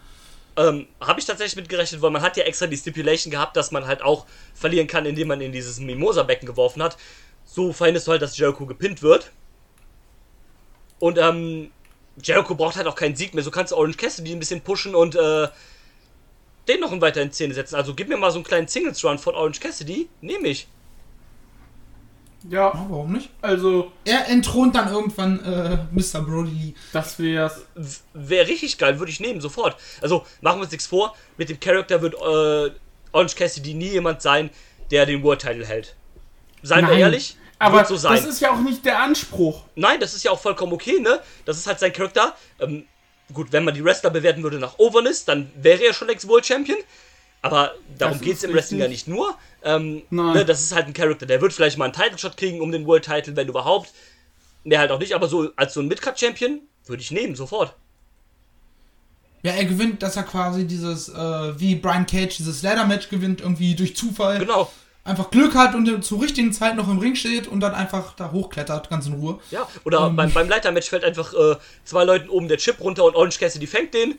Ähm, 0.55 0.85
habe 1.01 1.19
ich 1.19 1.25
tatsächlich 1.25 1.55
mitgerechnet, 1.55 2.01
weil 2.03 2.11
man 2.11 2.21
hat 2.21 2.37
ja 2.37 2.43
extra 2.43 2.67
die 2.67 2.77
Stipulation 2.77 3.31
gehabt, 3.31 3.57
dass 3.57 3.71
man 3.71 3.87
halt 3.87 4.03
auch 4.03 4.27
verlieren 4.53 4.85
kann, 4.85 5.07
indem 5.07 5.29
man 5.29 5.41
in 5.41 5.51
dieses 5.51 5.79
Mimosa-Becken 5.79 6.45
geworfen 6.45 6.83
hat. 6.83 6.95
So 7.43 7.73
verhinderst 7.73 8.05
du 8.05 8.11
halt, 8.11 8.21
dass 8.21 8.37
Jericho 8.37 8.67
gepinnt 8.67 9.01
wird. 9.01 9.31
Und 10.99 11.17
ähm, 11.17 11.71
Jericho 12.21 12.53
braucht 12.53 12.75
halt 12.75 12.85
auch 12.85 12.93
keinen 12.95 13.15
Sieg 13.15 13.33
mehr. 13.33 13.43
So 13.43 13.49
kannst 13.49 13.71
du 13.71 13.77
Orange 13.77 13.97
Cassidy 13.97 14.31
ein 14.31 14.39
bisschen 14.39 14.61
pushen 14.61 14.93
und 14.93 15.15
äh, 15.15 15.47
den 16.67 16.79
noch 16.79 16.91
weiter 17.01 17.21
in 17.23 17.31
Szene 17.31 17.55
setzen. 17.55 17.75
Also 17.75 17.95
gib 17.95 18.07
mir 18.07 18.17
mal 18.17 18.29
so 18.31 18.37
einen 18.37 18.45
kleinen 18.45 18.67
Singles-Run 18.67 19.17
von 19.17 19.33
Orange 19.33 19.59
Cassidy. 19.59 20.07
Nehme 20.21 20.49
ich. 20.49 20.67
Ja, 22.49 22.71
Ja, 22.73 22.85
warum 22.89 23.13
nicht? 23.13 23.29
also 23.41 23.91
Er 24.05 24.27
entthront 24.27 24.75
dann 24.75 24.91
irgendwann 24.91 25.39
äh, 25.43 25.77
Mr. 25.91 26.21
Brody 26.21 26.51
Lee. 26.51 26.73
das 26.91 27.17
wär's. 27.19 27.65
Wäre 28.13 28.47
richtig 28.47 28.77
geil, 28.77 28.99
würde 28.99 29.11
ich 29.11 29.19
nehmen, 29.19 29.41
sofort. 29.41 29.77
Also 30.01 30.25
machen 30.41 30.57
wir 30.59 30.63
uns 30.63 30.71
nichts 30.71 30.87
vor. 30.87 31.15
Mit 31.37 31.49
dem 31.49 31.59
Charakter 31.59 32.01
wird 32.01 32.15
äh, 32.15 32.71
Orange 33.11 33.35
Cassidy 33.35 33.73
nie 33.73 33.89
jemand 33.89 34.21
sein, 34.21 34.49
der 34.91 35.05
den 35.05 35.23
World 35.23 35.41
Title 35.41 35.65
hält. 35.65 35.95
Seien 36.61 36.87
wir 36.87 36.93
ehrlich, 36.97 37.35
Aber 37.59 37.83
so 37.85 37.95
sein. 37.95 38.15
das 38.15 38.25
ist 38.25 38.39
ja 38.41 38.51
auch 38.53 38.59
nicht 38.61 38.85
der 38.85 38.99
Anspruch. 38.99 39.63
Nein, 39.75 39.99
das 39.99 40.13
ist 40.13 40.23
ja 40.23 40.31
auch 40.31 40.39
vollkommen 40.39 40.73
okay, 40.73 40.99
ne? 40.99 41.19
Das 41.45 41.57
ist 41.57 41.67
halt 41.67 41.79
sein 41.79 41.91
Charakter. 41.93 42.35
Ähm, 42.59 42.85
gut, 43.33 43.51
wenn 43.51 43.63
man 43.65 43.73
die 43.73 43.83
Wrestler 43.83 44.09
bewerten 44.09 44.43
würde 44.43 44.59
nach 44.59 44.79
Overness, 44.79 45.25
dann 45.25 45.51
wäre 45.55 45.83
er 45.83 45.93
schon 45.93 46.07
längst 46.07 46.27
World 46.27 46.45
Champion. 46.45 46.77
Aber 47.43 47.73
darum 47.97 48.19
geht 48.21 48.37
es 48.37 48.43
im 48.43 48.53
Wrestling 48.53 48.79
ja 48.79 48.87
nicht 48.87 49.07
nur. 49.07 49.37
Ähm, 49.63 50.01
Nein. 50.09 50.33
ne, 50.33 50.45
das 50.45 50.61
ist 50.61 50.73
halt 50.73 50.87
ein 50.87 50.93
Charakter. 50.93 51.25
Der 51.25 51.41
wird 51.41 51.53
vielleicht 51.53 51.77
mal 51.77 51.85
einen 51.85 51.93
Title-Shot 51.93 52.37
kriegen 52.37 52.61
um 52.61 52.71
den 52.71 52.87
World 52.87 53.03
Title, 53.05 53.35
wenn 53.35 53.47
überhaupt. 53.47 53.91
Mehr 54.63 54.79
halt 54.79 54.91
auch 54.91 54.99
nicht, 54.99 55.13
aber 55.13 55.27
so 55.27 55.51
als 55.57 55.73
so 55.73 55.81
ein 55.81 55.87
Midcard-Champion 55.87 56.61
würde 56.85 57.01
ich 57.01 57.11
nehmen, 57.11 57.35
sofort. 57.35 57.75
Ja, 59.41 59.51
er 59.51 59.65
gewinnt, 59.65 60.01
dass 60.01 60.15
er 60.15 60.23
quasi 60.23 60.65
dieses, 60.65 61.09
äh, 61.09 61.59
wie 61.59 61.75
Brian 61.75 62.05
Cage 62.05 62.37
dieses 62.37 62.63
Ladder-Match 62.63 63.09
gewinnt, 63.09 63.41
irgendwie 63.41 63.75
durch 63.75 63.93
Zufall. 63.95 64.39
Genau. 64.39 64.71
Einfach 65.03 65.31
Glück 65.31 65.53
hat 65.53 65.75
und 65.75 66.01
zur 66.05 66.21
richtigen 66.21 66.53
Zeit 66.53 66.77
noch 66.77 66.87
im 66.87 66.97
Ring 66.97 67.15
steht 67.15 67.49
und 67.49 67.59
dann 67.59 67.73
einfach 67.75 68.15
da 68.15 68.31
hochklettert, 68.31 68.89
ganz 68.89 69.05
in 69.05 69.13
Ruhe. 69.15 69.39
Ja, 69.51 69.67
oder 69.83 70.07
Ähm. 70.07 70.15
beim, 70.15 70.31
beim 70.31 70.47
Leitermatch 70.47 70.89
fällt 70.89 71.03
einfach 71.03 71.33
äh, 71.33 71.57
zwei 71.83 72.05
Leuten 72.05 72.29
oben 72.29 72.47
der 72.47 72.57
Chip 72.57 72.79
runter 72.79 73.03
und 73.03 73.15
Orange 73.15 73.37
Cassidy 73.37 73.67
fängt 73.67 73.93
den. 73.93 74.15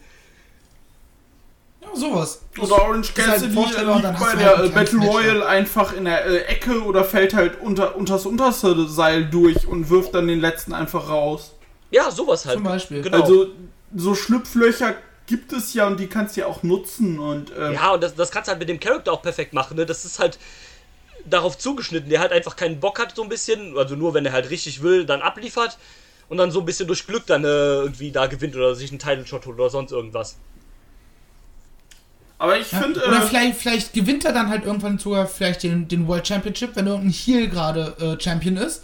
Ja, 1.84 1.96
sowas. 1.96 2.42
Oder 2.58 2.82
Orange 2.82 3.12
halt 3.16 3.26
Cassidy 3.26 3.54
vorstellbar, 3.54 4.02
liegt 4.02 4.18
bei 4.18 4.34
der 4.34 4.56
halt 4.58 4.74
Battle 4.74 5.00
Royale 5.00 5.46
einfach 5.46 5.92
in 5.92 6.04
der 6.04 6.24
äh, 6.26 6.38
Ecke 6.46 6.82
oder 6.82 7.04
fällt 7.04 7.34
halt 7.34 7.60
unter 7.60 7.96
unters 7.96 8.26
unterste 8.26 8.88
Seil 8.88 9.26
durch 9.26 9.66
und 9.66 9.90
wirft 9.90 10.14
dann 10.14 10.26
den 10.26 10.40
letzten 10.40 10.72
einfach 10.72 11.08
raus. 11.08 11.52
Ja, 11.90 12.10
sowas 12.10 12.44
halt. 12.46 12.56
Zum 12.56 12.64
Beispiel. 12.64 13.02
Genau. 13.02 13.20
Also 13.20 13.48
so 13.94 14.14
Schlupflöcher 14.14 14.94
gibt 15.26 15.52
es 15.52 15.74
ja 15.74 15.86
und 15.86 15.98
die 15.98 16.06
kannst 16.06 16.36
du 16.36 16.42
ja 16.42 16.46
auch 16.46 16.62
nutzen 16.62 17.18
und 17.18 17.52
ähm, 17.58 17.74
Ja, 17.74 17.92
und 17.92 18.02
das, 18.02 18.14
das 18.14 18.30
kannst 18.30 18.48
du 18.48 18.50
halt 18.50 18.58
mit 18.58 18.68
dem 18.68 18.80
Charakter 18.80 19.12
auch 19.12 19.22
perfekt 19.22 19.52
machen. 19.52 19.76
Ne? 19.76 19.86
Das 19.86 20.04
ist 20.04 20.18
halt 20.18 20.38
darauf 21.24 21.56
zugeschnitten, 21.56 22.10
der 22.10 22.20
halt 22.20 22.32
einfach 22.32 22.56
keinen 22.56 22.80
Bock 22.80 22.98
hat, 22.98 23.16
so 23.16 23.22
ein 23.22 23.28
bisschen. 23.28 23.76
Also 23.78 23.96
nur, 23.96 24.14
wenn 24.14 24.26
er 24.26 24.32
halt 24.32 24.50
richtig 24.50 24.82
will, 24.82 25.06
dann 25.06 25.22
abliefert. 25.22 25.78
Und 26.28 26.38
dann 26.38 26.50
so 26.50 26.60
ein 26.60 26.66
bisschen 26.66 26.86
durch 26.86 27.06
Glück 27.06 27.26
dann 27.26 27.44
äh, 27.44 27.48
irgendwie 27.48 28.10
da 28.10 28.26
gewinnt 28.26 28.56
oder 28.56 28.74
sich 28.74 28.90
einen 28.90 28.98
Title-Shot 28.98 29.46
holt 29.46 29.58
oder 29.58 29.70
sonst 29.70 29.92
irgendwas. 29.92 30.36
Aber 32.38 32.58
ich 32.58 32.70
Ja, 32.72 32.80
finde 32.80 33.04
oder 33.06 33.18
äh, 33.18 33.26
vielleicht, 33.26 33.56
vielleicht 33.56 33.92
gewinnt 33.92 34.24
er 34.24 34.32
dann 34.32 34.48
halt 34.48 34.64
irgendwann 34.64 34.98
sogar 34.98 35.26
vielleicht 35.26 35.62
den, 35.62 35.88
den 35.88 36.06
World 36.08 36.26
Championship, 36.26 36.70
wenn 36.76 36.86
irgendein 36.86 37.10
Heel 37.12 37.48
gerade 37.48 37.94
äh, 38.00 38.22
Champion 38.22 38.56
ist. 38.56 38.82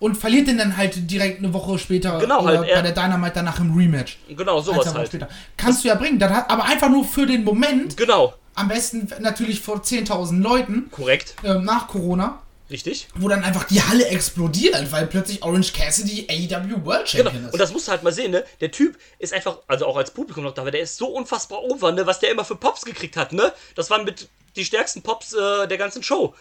Und 0.00 0.16
verliert 0.16 0.46
den 0.46 0.58
dann 0.58 0.76
halt 0.76 1.10
direkt 1.10 1.38
eine 1.40 1.52
Woche 1.52 1.76
später 1.76 2.20
Genau, 2.20 2.42
oder 2.44 2.58
halt, 2.60 2.68
er- 2.68 2.76
bei 2.76 2.82
der 2.82 2.92
Dynamite 2.92 3.32
danach 3.34 3.58
im 3.58 3.76
Rematch. 3.76 4.18
Genau, 4.28 4.60
sowas 4.60 4.94
halt. 4.94 5.08
später. 5.08 5.28
Kannst 5.56 5.82
du 5.82 5.88
ja 5.88 5.96
bringen, 5.96 6.20
dann 6.20 6.32
hat, 6.32 6.48
aber 6.50 6.64
einfach 6.66 6.88
nur 6.88 7.04
für 7.04 7.26
den 7.26 7.42
Moment, 7.44 7.96
Genau. 7.96 8.34
Am 8.54 8.66
besten 8.68 9.08
natürlich 9.20 9.60
vor 9.60 9.82
10.000 9.82 10.40
Leuten 10.42 10.88
Korrekt, 10.90 11.34
ähm, 11.44 11.64
nach 11.64 11.86
Corona, 11.88 12.40
richtig. 12.70 13.08
wo 13.14 13.28
dann 13.28 13.42
einfach 13.44 13.64
die 13.64 13.82
Halle 13.82 14.06
explodiert, 14.06 14.90
weil 14.92 15.06
plötzlich 15.06 15.42
Orange 15.42 15.72
Cassidy 15.72 16.26
AEW 16.28 16.84
World 16.84 17.10
Genau. 17.10 17.24
Champion 17.30 17.44
ist. 17.46 17.52
Und 17.52 17.58
das 17.58 17.72
musst 17.72 17.86
du 17.88 17.92
halt 17.92 18.02
mal 18.02 18.12
sehen, 18.12 18.30
ne? 18.30 18.44
Der 18.60 18.70
Typ 18.70 18.98
ist 19.18 19.32
einfach, 19.32 19.58
also 19.66 19.86
auch 19.86 19.96
als 19.96 20.10
Publikum 20.12 20.44
noch 20.44 20.54
da, 20.54 20.64
weil 20.64 20.70
der 20.72 20.80
ist 20.82 20.96
so 20.96 21.06
unfassbar 21.08 21.62
over, 21.62 21.92
ne? 21.92 22.06
Was 22.06 22.20
der 22.20 22.30
immer 22.30 22.44
für 22.44 22.56
Pops 22.56 22.84
gekriegt 22.84 23.16
hat, 23.16 23.32
ne? 23.32 23.52
Das 23.74 23.90
waren 23.90 24.04
mit 24.04 24.28
die 24.56 24.64
stärksten 24.64 25.02
Pops 25.02 25.32
äh, 25.34 25.66
der 25.68 25.78
ganzen 25.78 26.02
Show. 26.02 26.34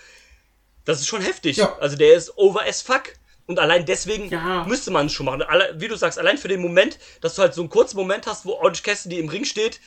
Das 0.85 0.99
ist 0.99 1.07
schon 1.07 1.21
heftig. 1.21 1.57
Ja. 1.57 1.77
Also 1.79 1.95
der 1.97 2.13
ist 2.13 2.37
over 2.37 2.65
as 2.65 2.81
fuck. 2.81 3.03
Und 3.45 3.59
allein 3.59 3.85
deswegen 3.85 4.29
Ja. 4.29 4.65
müsste 4.65 4.91
man 4.91 5.05
es 5.05 5.13
schon 5.13 5.25
machen. 5.25 5.41
Alle, 5.41 5.73
wie 5.79 5.87
du 5.87 5.95
sagst, 5.95 6.19
allein 6.19 6.37
für 6.37 6.49
den 6.49 6.61
Moment, 6.61 6.99
dass 7.21 7.35
du 7.35 7.41
halt 7.41 7.53
so 7.53 7.61
einen 7.61 7.69
kurzen 7.69 7.95
Moment 7.95 8.27
hast, 8.27 8.45
wo 8.45 8.53
Orange 8.53 8.83
Cassidy 8.83 9.19
im 9.19 9.29
Ring 9.29 9.45
steht, 9.45 9.79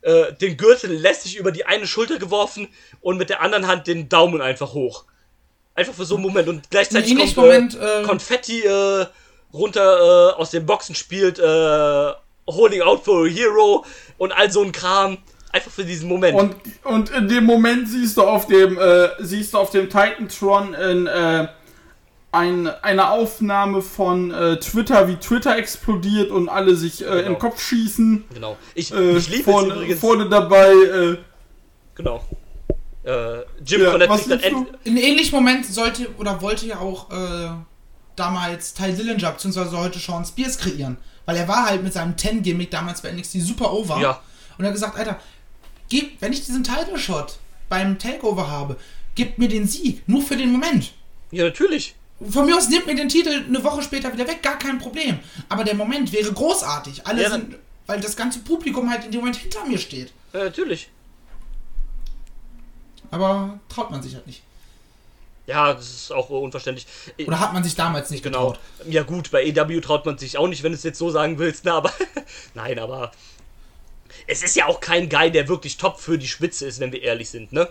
äh, 0.00 0.32
den 0.32 0.56
Gürtel 0.56 0.90
lässig 0.92 1.36
über 1.36 1.52
die 1.52 1.66
eine 1.66 1.86
Schulter 1.86 2.18
geworfen 2.18 2.68
und 3.02 3.18
mit 3.18 3.28
der 3.30 3.40
anderen 3.42 3.66
Hand 3.66 3.86
den 3.86 4.08
Daumen 4.08 4.40
einfach 4.40 4.72
hoch. 4.72 5.04
Einfach 5.74 5.94
für 5.94 6.04
so 6.04 6.16
einen 6.16 6.24
Moment. 6.24 6.48
Und 6.48 6.70
gleichzeitig 6.70 7.10
kommt 7.16 7.20
ähnlichen 7.20 7.42
äh, 7.42 7.46
Moment, 7.46 7.78
äh, 7.80 8.02
Konfetti 8.02 8.60
äh, 8.62 9.06
runter 9.54 10.32
äh, 10.36 10.40
aus 10.40 10.50
den 10.50 10.66
Boxen 10.66 10.94
spielt, 10.94 11.38
äh, 11.38 12.12
Holding 12.46 12.82
Out 12.82 13.04
for 13.04 13.24
a 13.24 13.28
Hero 13.28 13.84
und 14.18 14.32
all 14.32 14.50
so 14.50 14.62
ein 14.62 14.72
Kram. 14.72 15.18
Einfach 15.52 15.70
für 15.70 15.84
diesen 15.84 16.08
Moment. 16.08 16.34
Und, 16.38 16.56
und 16.84 17.10
in 17.10 17.28
dem 17.28 17.44
Moment 17.44 17.86
siehst 17.88 18.16
du 18.16 18.22
auf 18.22 18.46
dem, 18.46 18.78
äh, 18.78 19.08
siehst 19.20 19.52
du 19.54 19.58
auf 19.58 19.70
dem 19.70 19.88
Titantron 19.90 20.72
in, 20.74 21.06
äh, 21.06 21.48
ein, 22.32 22.66
eine 22.82 23.10
Aufnahme 23.10 23.82
von 23.82 24.30
äh, 24.30 24.58
Twitter, 24.58 25.06
wie 25.08 25.16
Twitter 25.16 25.56
explodiert 25.58 26.30
und 26.30 26.48
alle 26.48 26.74
sich 26.74 27.02
äh, 27.02 27.04
in 27.06 27.12
den 27.12 27.24
Genau. 27.26 27.38
Kopf 27.38 27.60
schießen. 27.62 28.24
genau. 28.32 28.56
Ich, 28.74 28.92
Äh, 28.94 29.18
ich 29.18 29.28
liebe 29.28 29.50
es 29.50 29.54
vorne, 29.54 29.74
übrigens. 29.74 30.00
vorne 30.00 30.28
dabei, 30.30 30.72
äh, 30.72 31.16
Genau. 31.94 32.24
Äh, 33.04 33.40
Jim 33.64 33.82
Ja, 33.82 33.98
kriegt 33.98 34.30
dann 34.30 34.40
end? 34.40 34.68
In 34.84 34.96
ähnlichem 34.96 35.34
Moment 35.34 35.66
sollte 35.66 36.08
oder 36.18 36.40
wollte 36.40 36.66
ja 36.66 36.78
auch 36.78 37.10
äh, 37.10 37.50
damals 38.16 38.74
Ty 38.74 38.92
Dillinger 38.92 39.32
bzw. 39.32 39.76
heute 39.76 39.98
Sean 39.98 40.24
Spears 40.24 40.58
kreieren. 40.58 40.96
Weil 41.24 41.36
er 41.36 41.48
war 41.48 41.66
halt 41.66 41.82
mit 41.82 41.92
seinem 41.92 42.14
10-Gimmick 42.14 42.70
damals 42.70 43.00
bei 43.00 43.12
NXT 43.12 43.40
super 43.42 43.72
over. 43.72 44.00
Ja. 44.00 44.20
Und 44.58 44.64
er 44.64 44.68
hat 44.68 44.74
gesagt, 44.74 44.96
Alter, 44.98 45.20
gib, 45.88 46.20
wenn 46.20 46.32
ich 46.32 46.44
diesen 46.44 46.64
Title 46.64 46.98
Shot 46.98 47.38
beim 47.68 47.98
Takeover 47.98 48.48
habe, 48.50 48.76
gib 49.14 49.38
mir 49.38 49.48
den 49.48 49.66
Sieg. 49.66 50.02
Nur 50.08 50.22
für 50.22 50.36
den 50.36 50.52
Moment. 50.52 50.92
Ja, 51.30 51.44
natürlich. 51.44 51.94
Von 52.28 52.46
mir 52.46 52.56
aus 52.56 52.68
nimmt 52.68 52.86
mir 52.86 52.94
den 52.94 53.08
Titel 53.08 53.30
eine 53.48 53.64
Woche 53.64 53.82
später 53.82 54.12
wieder 54.12 54.26
weg, 54.28 54.42
gar 54.42 54.58
kein 54.58 54.78
Problem. 54.78 55.18
Aber 55.48 55.64
der 55.64 55.74
Moment 55.74 56.12
wäre 56.12 56.32
großartig. 56.32 57.06
Alle 57.06 57.22
Ja, 57.22 57.30
sind, 57.30 57.56
weil 57.86 58.00
das 58.00 58.16
ganze 58.16 58.40
Publikum 58.40 58.90
halt 58.90 59.04
in 59.04 59.10
dem 59.10 59.20
Moment 59.20 59.36
hinter 59.36 59.64
mir 59.66 59.78
steht. 59.78 60.12
Ja, 60.32 60.44
natürlich. 60.44 60.88
Aber 63.12 63.60
traut 63.68 63.90
man 63.92 64.02
sich 64.02 64.14
halt 64.16 64.26
nicht. 64.26 64.42
Ja, 65.46 65.74
das 65.74 65.88
ist 65.90 66.12
auch 66.12 66.30
unverständlich. 66.30 66.86
Äh, 67.18 67.26
Oder 67.26 67.38
hat 67.40 67.52
man 67.52 67.62
sich 67.62 67.74
damals 67.74 68.10
nicht 68.10 68.22
Genau. 68.22 68.52
getraut. 68.52 68.60
Ja 68.88 69.02
gut, 69.02 69.30
bei 69.30 69.44
EW 69.44 69.80
traut 69.80 70.06
man 70.06 70.16
sich 70.18 70.38
auch 70.38 70.48
nicht, 70.48 70.62
wenn 70.62 70.72
du 70.72 70.76
es 70.76 70.82
jetzt 70.82 70.98
so 70.98 71.10
sagen 71.10 71.38
willst, 71.38 71.64
ne? 71.64 71.72
Aber 71.72 71.92
nein, 72.54 72.78
aber 72.78 73.12
es 74.26 74.42
ist 74.42 74.56
ja 74.56 74.66
auch 74.66 74.80
kein 74.80 75.08
Guy, 75.08 75.30
der 75.30 75.48
wirklich 75.48 75.76
top 75.76 76.00
für 76.00 76.16
die 76.18 76.28
Spitze 76.28 76.66
ist, 76.66 76.80
wenn 76.80 76.92
wir 76.92 77.02
ehrlich 77.02 77.30
sind, 77.30 77.52
ne? 77.52 77.68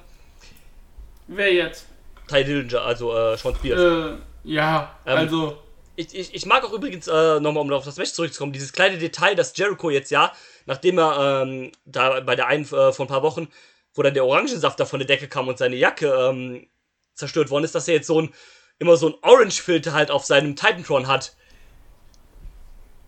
wer 1.27 1.53
jetzt? 1.53 1.85
Ty 2.27 2.43
Dillinger, 2.43 2.81
also 2.81 3.15
äh, 3.17 3.37
Sean 3.37 3.55
Spears. 3.55 3.79
Äh, 3.79 4.17
ja, 4.43 4.93
Ähm, 5.05 5.17
also, 5.17 5.57
Ich, 5.95 6.13
ich, 6.13 6.33
ich 6.35 6.45
mag 6.45 6.63
auch 6.65 6.73
übrigens, 6.73 7.07
äh, 7.07 7.39
nochmal 7.39 7.63
um 7.63 7.71
auf 7.71 7.85
das 7.85 7.95
Match 7.97 8.11
zurückzukommen, 8.11 8.51
dieses 8.53 8.73
kleine 8.73 8.97
Detail, 8.97 9.35
dass 9.35 9.55
Jericho 9.55 9.89
jetzt 9.89 10.11
ja, 10.11 10.33
nachdem 10.65 10.97
er 10.99 11.43
ähm, 11.43 11.71
da 11.85 12.19
bei 12.19 12.35
der 12.35 12.47
einen 12.47 12.65
äh, 12.65 12.91
vor 12.91 13.05
ein 13.05 13.07
paar 13.07 13.23
Wochen, 13.23 13.47
wo 13.93 14.01
dann 14.03 14.13
der 14.13 14.25
Orangensaft 14.25 14.79
da 14.79 14.85
von 14.85 14.99
der 14.99 15.07
Decke 15.07 15.27
kam 15.27 15.47
und 15.47 15.57
seine 15.57 15.75
Jacke 15.75 16.07
ähm, 16.07 16.67
zerstört 17.15 17.49
worden 17.49 17.65
ist, 17.65 17.75
dass 17.75 17.87
er 17.87 17.95
jetzt 17.95 18.07
so 18.07 18.21
ein 18.21 18.33
immer 18.79 18.97
so 18.97 19.09
ein 19.09 19.15
Orange-Filter 19.21 19.93
halt 19.93 20.09
auf 20.09 20.25
seinem 20.25 20.55
Titantron 20.55 21.07
hat. 21.07 21.35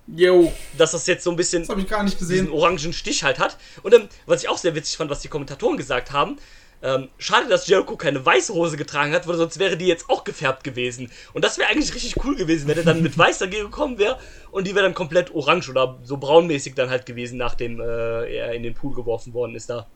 yo, 0.08 0.54
Dass 0.78 0.92
das 0.92 1.08
jetzt 1.08 1.24
so 1.24 1.32
ein 1.32 1.36
bisschen 1.36 1.64
Das 1.64 1.70
habe 1.70 1.82
ich 1.82 1.88
gar 1.88 2.04
nicht 2.04 2.20
diesen 2.20 2.30
gesehen. 2.46 2.52
orangen 2.52 2.94
Stich 2.94 3.24
halt 3.24 3.40
hat. 3.40 3.58
Und 3.82 3.94
ähm, 3.94 4.08
was 4.28 4.44
ich 4.44 4.50
auch 4.50 4.58
sehr 4.58 4.76
witzig 4.76 4.98
fand, 4.98 5.10
was 5.10 5.22
die 5.22 5.30
Kommentatoren 5.30 5.78
gesagt 5.78 6.12
haben, 6.12 6.38
ähm, 6.84 7.08
schade, 7.18 7.48
dass 7.48 7.66
Jericho 7.68 7.96
keine 7.96 8.24
weiße 8.24 8.54
Hose 8.54 8.76
getragen 8.76 9.14
hat, 9.14 9.26
weil 9.26 9.38
sonst 9.38 9.58
wäre 9.58 9.78
die 9.78 9.88
jetzt 9.88 10.10
auch 10.10 10.26
gefärbt 10.26 10.64
gewesen. 10.66 11.10
Und 11.34 11.44
das 11.44 11.58
wäre 11.58 11.70
eigentlich 11.70 11.96
richtig 11.96 12.24
cool 12.24 12.36
gewesen, 12.36 12.68
wenn 12.68 12.78
er 12.78 12.84
dann 12.84 13.02
mit 13.02 13.18
weiß 13.18 13.40
dagegen 13.40 13.64
gekommen 13.64 13.98
wäre 13.98 14.20
und 14.52 14.68
die 14.68 14.76
wäre 14.76 14.84
dann 14.84 14.94
komplett 14.94 15.34
orange 15.34 15.70
oder 15.70 15.98
so 16.04 16.18
braunmäßig 16.18 16.76
dann 16.76 16.90
halt 16.90 17.06
gewesen, 17.06 17.38
nachdem 17.38 17.80
äh, 17.80 18.36
er 18.36 18.54
in 18.54 18.64
den 18.64 18.74
Pool 18.74 18.94
geworfen 18.94 19.34
worden 19.34 19.56
ist 19.56 19.70
da. 19.70 19.88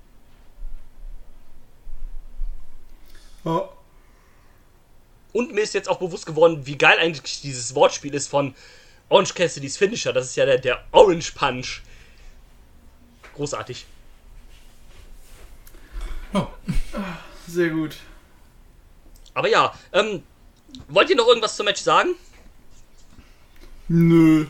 Oh, 3.48 3.70
Und 5.34 5.54
mir 5.54 5.62
ist 5.62 5.74
jetzt 5.74 5.90
auch 5.90 6.00
bewusst 6.00 6.26
geworden, 6.26 6.66
wie 6.66 6.78
geil 6.78 6.98
eigentlich 7.00 7.42
dieses 7.42 7.76
Wortspiel 7.76 8.14
ist 8.14 8.28
von 8.28 8.56
Orange 9.10 9.34
Cassidys 9.34 9.78
Finisher. 9.78 10.14
Das 10.14 10.26
ist 10.26 10.36
ja 10.36 10.46
der, 10.46 10.58
der 10.58 10.84
Orange 10.92 11.32
Punch. 11.34 11.82
Großartig. 13.36 13.86
Oh. 16.34 16.48
sehr 17.48 17.70
gut. 17.70 17.96
Aber 19.34 19.48
ja, 19.48 19.74
ähm, 19.94 20.24
wollt 20.88 21.10
ihr 21.10 21.16
noch 21.16 21.28
irgendwas 21.28 21.56
zum 21.56 21.66
Match 21.66 21.82
sagen? 21.82 22.16
Nö. 23.88 24.48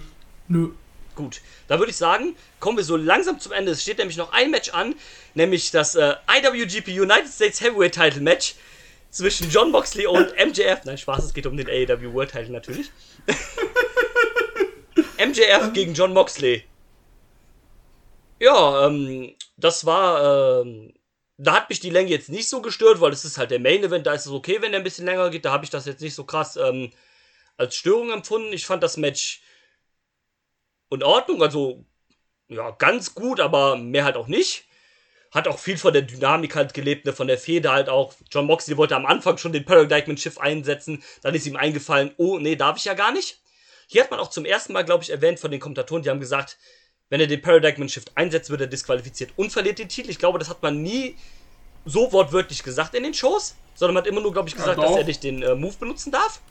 Nö. 0.47 0.71
Gut, 1.15 1.41
da 1.67 1.79
würde 1.79 1.89
ich 1.89 1.97
sagen, 1.97 2.35
kommen 2.59 2.77
wir 2.77 2.83
so 2.83 2.95
langsam 2.95 3.39
zum 3.39 3.51
Ende. 3.51 3.71
Es 3.71 3.81
steht 3.81 3.97
nämlich 3.97 4.17
noch 4.17 4.31
ein 4.33 4.51
Match 4.51 4.69
an, 4.69 4.95
nämlich 5.33 5.71
das 5.71 5.95
äh, 5.95 6.13
IWGP 6.29 6.89
United 6.89 7.27
States 7.27 7.59
Heavyweight 7.59 7.95
Title 7.95 8.21
Match 8.21 8.55
zwischen 9.09 9.49
John 9.49 9.71
Moxley 9.71 10.05
und 10.07 10.33
MJF. 10.35 10.85
Nein, 10.85 10.97
Spaß, 10.97 11.25
es 11.25 11.33
geht 11.33 11.45
um 11.45 11.57
den 11.57 11.67
AEW 11.67 12.13
World 12.13 12.31
Title 12.31 12.51
natürlich. 12.51 12.91
MJF 15.17 15.73
gegen 15.73 15.93
John 15.93 16.13
Moxley. 16.13 16.63
Ja, 18.39 18.87
ähm, 18.87 19.35
das 19.57 19.85
war, 19.85 20.61
ähm, 20.61 20.93
da 21.37 21.55
hat 21.55 21.69
mich 21.69 21.79
die 21.79 21.89
Länge 21.89 22.09
jetzt 22.09 22.29
nicht 22.29 22.47
so 22.49 22.61
gestört, 22.61 23.01
weil 23.01 23.11
es 23.11 23.25
ist 23.25 23.37
halt 23.37 23.51
der 23.51 23.59
Main 23.59 23.83
Event, 23.83 24.05
da 24.05 24.13
ist 24.13 24.25
es 24.25 24.31
okay, 24.31 24.61
wenn 24.61 24.71
der 24.71 24.81
ein 24.81 24.83
bisschen 24.83 25.05
länger 25.05 25.29
geht. 25.29 25.45
Da 25.45 25.51
habe 25.51 25.65
ich 25.65 25.71
das 25.71 25.85
jetzt 25.85 26.01
nicht 26.01 26.15
so 26.15 26.23
krass 26.23 26.55
ähm, 26.57 26.91
als 27.57 27.75
Störung 27.75 28.11
empfunden. 28.11 28.53
Ich 28.53 28.65
fand 28.65 28.83
das 28.83 28.97
Match 28.97 29.41
in 30.91 31.03
Ordnung, 31.03 31.41
also 31.41 31.85
ja, 32.47 32.71
ganz 32.71 33.13
gut, 33.13 33.39
aber 33.39 33.75
mehr 33.75 34.05
halt 34.05 34.15
auch 34.15 34.27
nicht. 34.27 34.66
Hat 35.37 35.47
auch 35.47 35.59
viel 35.59 35.77
von 35.77 35.93
der 35.93 36.01
Dynamik 36.01 36.55
halt 36.55 36.73
gelebt, 36.73 37.05
ne, 37.05 37.13
von 37.13 37.27
der 37.27 37.37
Feder 37.37 37.71
halt 37.71 37.89
auch. 37.89 38.15
John 38.31 38.47
Moxley 38.47 38.75
wollte 38.75 38.95
am 38.95 39.05
Anfang 39.05 39.37
schon 39.37 39.53
den 39.53 39.65
Paradigman 39.65 40.17
Schiff 40.17 40.39
einsetzen, 40.39 41.03
dann 41.21 41.35
ist 41.35 41.45
ihm 41.45 41.55
eingefallen, 41.55 42.11
oh, 42.17 42.39
nee, 42.39 42.55
darf 42.55 42.77
ich 42.77 42.85
ja 42.85 42.95
gar 42.95 43.11
nicht. 43.11 43.39
Hier 43.85 44.01
hat 44.01 44.09
man 44.09 44.19
auch 44.19 44.31
zum 44.31 44.45
ersten 44.45 44.73
Mal, 44.73 44.83
glaube 44.83 45.03
ich, 45.03 45.11
erwähnt 45.11 45.39
von 45.39 45.51
den 45.51 45.59
Kommentatoren, 45.59 46.01
die 46.01 46.09
haben 46.09 46.19
gesagt, 46.19 46.57
wenn 47.09 47.21
er 47.21 47.27
den 47.27 47.39
Paradigman 47.39 47.87
Shift 47.87 48.11
einsetzt, 48.15 48.49
wird 48.49 48.61
er 48.61 48.67
disqualifiziert 48.67 49.29
und 49.35 49.51
verliert 49.51 49.77
den 49.77 49.89
Titel. 49.89 50.09
Ich 50.09 50.17
glaube, 50.17 50.39
das 50.39 50.49
hat 50.49 50.63
man 50.63 50.81
nie 50.81 51.15
so 51.85 52.11
wortwörtlich 52.11 52.63
gesagt 52.63 52.95
in 52.95 53.03
den 53.03 53.13
Shows, 53.13 53.55
sondern 53.75 53.93
man 53.93 54.03
hat 54.03 54.07
immer 54.07 54.21
nur, 54.21 54.33
glaube 54.33 54.49
ich, 54.49 54.55
gesagt, 54.55 54.79
dass 54.79 54.89
doch. 54.89 54.97
er 54.97 55.03
nicht 55.03 55.23
den 55.23 55.43
äh, 55.43 55.53
Move 55.53 55.75
benutzen 55.79 56.11
darf. 56.11 56.41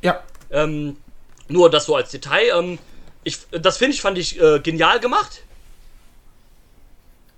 Ja. 0.00 0.22
Ähm, 0.52 0.96
nur 1.48 1.70
das 1.70 1.86
so 1.86 1.96
als 1.96 2.12
Detail. 2.12 2.52
Ähm, 2.56 2.78
ich, 3.24 3.38
das 3.50 3.78
finde 3.78 3.94
ich, 3.94 4.00
fand 4.00 4.16
ich 4.16 4.40
äh, 4.40 4.60
genial 4.60 5.00
gemacht. 5.00 5.42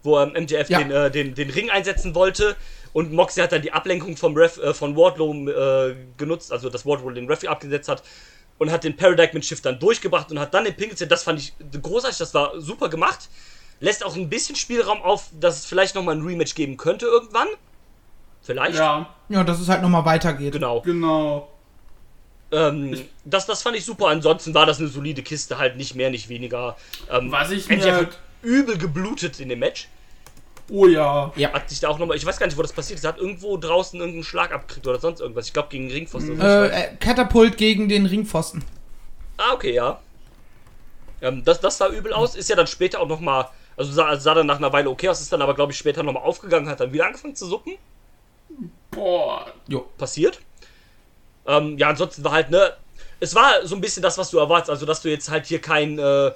Wo 0.08 0.18
ähm, 0.20 0.32
MJF 0.32 0.70
Ja. 0.70 0.78
den, 0.78 0.90
äh, 0.90 1.10
den, 1.10 1.34
den 1.34 1.50
Ring 1.50 1.68
einsetzen 1.70 2.14
wollte. 2.14 2.56
Und 2.94 3.12
Moxley 3.12 3.42
hat 3.42 3.52
dann 3.52 3.60
die 3.62 3.72
Ablenkung 3.72 4.16
vom 4.16 4.34
Ref, 4.34 4.56
äh, 4.58 4.72
von 4.72 4.96
Wardlow 4.96 5.32
äh, 5.50 5.94
genutzt, 6.16 6.50
also 6.50 6.70
dass 6.70 6.86
Wardlow 6.86 7.10
den 7.10 7.26
Referee 7.28 7.48
abgesetzt 7.48 7.88
hat. 7.88 8.02
Und 8.58 8.72
hat 8.72 8.82
den 8.82 8.96
Paradigman 8.96 9.42
Shift 9.42 9.64
dann 9.66 9.78
durchgebracht 9.78 10.30
und 10.32 10.40
hat 10.40 10.52
dann 10.54 10.64
den 10.64 10.74
Pinkelset. 10.74 11.10
Das 11.12 11.22
fand 11.22 11.38
ich 11.38 11.52
großartig, 11.80 12.18
das 12.18 12.32
war 12.34 12.58
super 12.60 12.88
gemacht. 12.88 13.28
Lässt 13.80 14.04
auch 14.04 14.16
ein 14.16 14.28
bisschen 14.28 14.56
Spielraum 14.56 15.00
auf, 15.02 15.26
dass 15.38 15.58
es 15.60 15.66
vielleicht 15.66 15.94
nochmal 15.94 16.16
ein 16.16 16.26
Rematch 16.26 16.54
geben 16.56 16.76
könnte 16.76 17.06
irgendwann. 17.06 17.46
Vielleicht. 18.42 18.76
Ja, 18.78 19.14
Ja, 19.28 19.44
dass 19.44 19.60
es 19.60 19.68
halt 19.68 19.82
nochmal 19.82 20.04
weitergeht. 20.06 20.52
Genau. 20.54 20.80
genau. 20.80 21.48
Ähm, 22.50 22.98
das, 23.24 23.46
das 23.46 23.62
fand 23.62 23.76
ich 23.76 23.84
super. 23.84 24.06
Ansonsten 24.08 24.54
war 24.54 24.64
das 24.66 24.78
eine 24.78 24.88
solide 24.88 25.22
Kiste, 25.22 25.58
halt 25.58 25.76
nicht 25.76 25.94
mehr, 25.94 26.10
nicht 26.10 26.28
weniger. 26.28 26.76
Ähm, 27.10 27.30
Was 27.30 27.50
ich 27.50 27.68
mir- 27.68 27.94
hat 27.94 28.18
übel 28.42 28.78
geblutet 28.78 29.38
in 29.40 29.50
dem 29.50 29.58
Match. 29.58 29.88
Oh 30.70 30.86
ja. 30.86 31.32
Ja. 31.36 31.52
Hat 31.52 31.68
sich 31.68 31.80
da 31.80 31.88
auch 31.88 31.98
nochmal, 31.98 32.16
ich 32.16 32.26
weiß 32.26 32.38
gar 32.38 32.46
nicht, 32.46 32.56
wo 32.56 32.62
das 32.62 32.72
passiert 32.72 32.98
ist. 32.98 33.04
Er 33.04 33.12
hat 33.12 33.18
irgendwo 33.18 33.56
draußen 33.56 33.98
irgendeinen 33.98 34.24
Schlag 34.24 34.52
abgekriegt 34.52 34.86
oder 34.86 34.98
sonst 34.98 35.20
irgendwas. 35.20 35.46
Ich 35.46 35.52
glaube 35.52 35.68
gegen 35.70 35.88
den 35.88 35.92
Ringpfosten. 35.92 36.40
Äh, 36.40 36.66
äh, 36.66 36.96
Katapult 36.96 37.56
gegen 37.56 37.88
den 37.88 38.06
Ringpfosten. 38.06 38.64
Ah, 39.38 39.54
okay, 39.54 39.72
ja. 39.72 40.00
Ähm, 41.22 41.44
das, 41.44 41.60
das 41.60 41.78
sah 41.78 41.88
übel 41.88 42.12
aus. 42.12 42.34
Ist 42.36 42.50
ja 42.50 42.56
dann 42.56 42.66
später 42.66 43.00
auch 43.00 43.08
nochmal, 43.08 43.48
also 43.76 43.92
sah, 43.92 44.16
sah 44.16 44.34
dann 44.34 44.46
nach 44.46 44.58
einer 44.58 44.72
Weile 44.72 44.90
okay 44.90 45.08
aus, 45.08 45.20
ist 45.20 45.32
dann 45.32 45.42
aber, 45.42 45.54
glaube 45.54 45.72
ich, 45.72 45.78
später 45.78 46.02
nochmal 46.02 46.22
aufgegangen, 46.22 46.68
hat 46.68 46.80
dann 46.80 46.92
wieder 46.92 47.06
angefangen 47.06 47.34
zu 47.34 47.46
suppen. 47.46 47.74
Boah. 48.90 49.46
Jo. 49.68 49.86
passiert. 49.96 50.40
Ähm, 51.46 51.78
ja, 51.78 51.88
ansonsten 51.88 52.22
war 52.24 52.32
halt, 52.32 52.50
ne, 52.50 52.74
es 53.20 53.34
war 53.34 53.66
so 53.66 53.74
ein 53.74 53.80
bisschen 53.80 54.02
das, 54.02 54.18
was 54.18 54.30
du 54.30 54.38
erwartest, 54.38 54.70
also 54.70 54.86
dass 54.86 55.00
du 55.00 55.08
jetzt 55.08 55.30
halt 55.30 55.46
hier 55.46 55.60
kein 55.60 55.98
äh, 55.98 56.32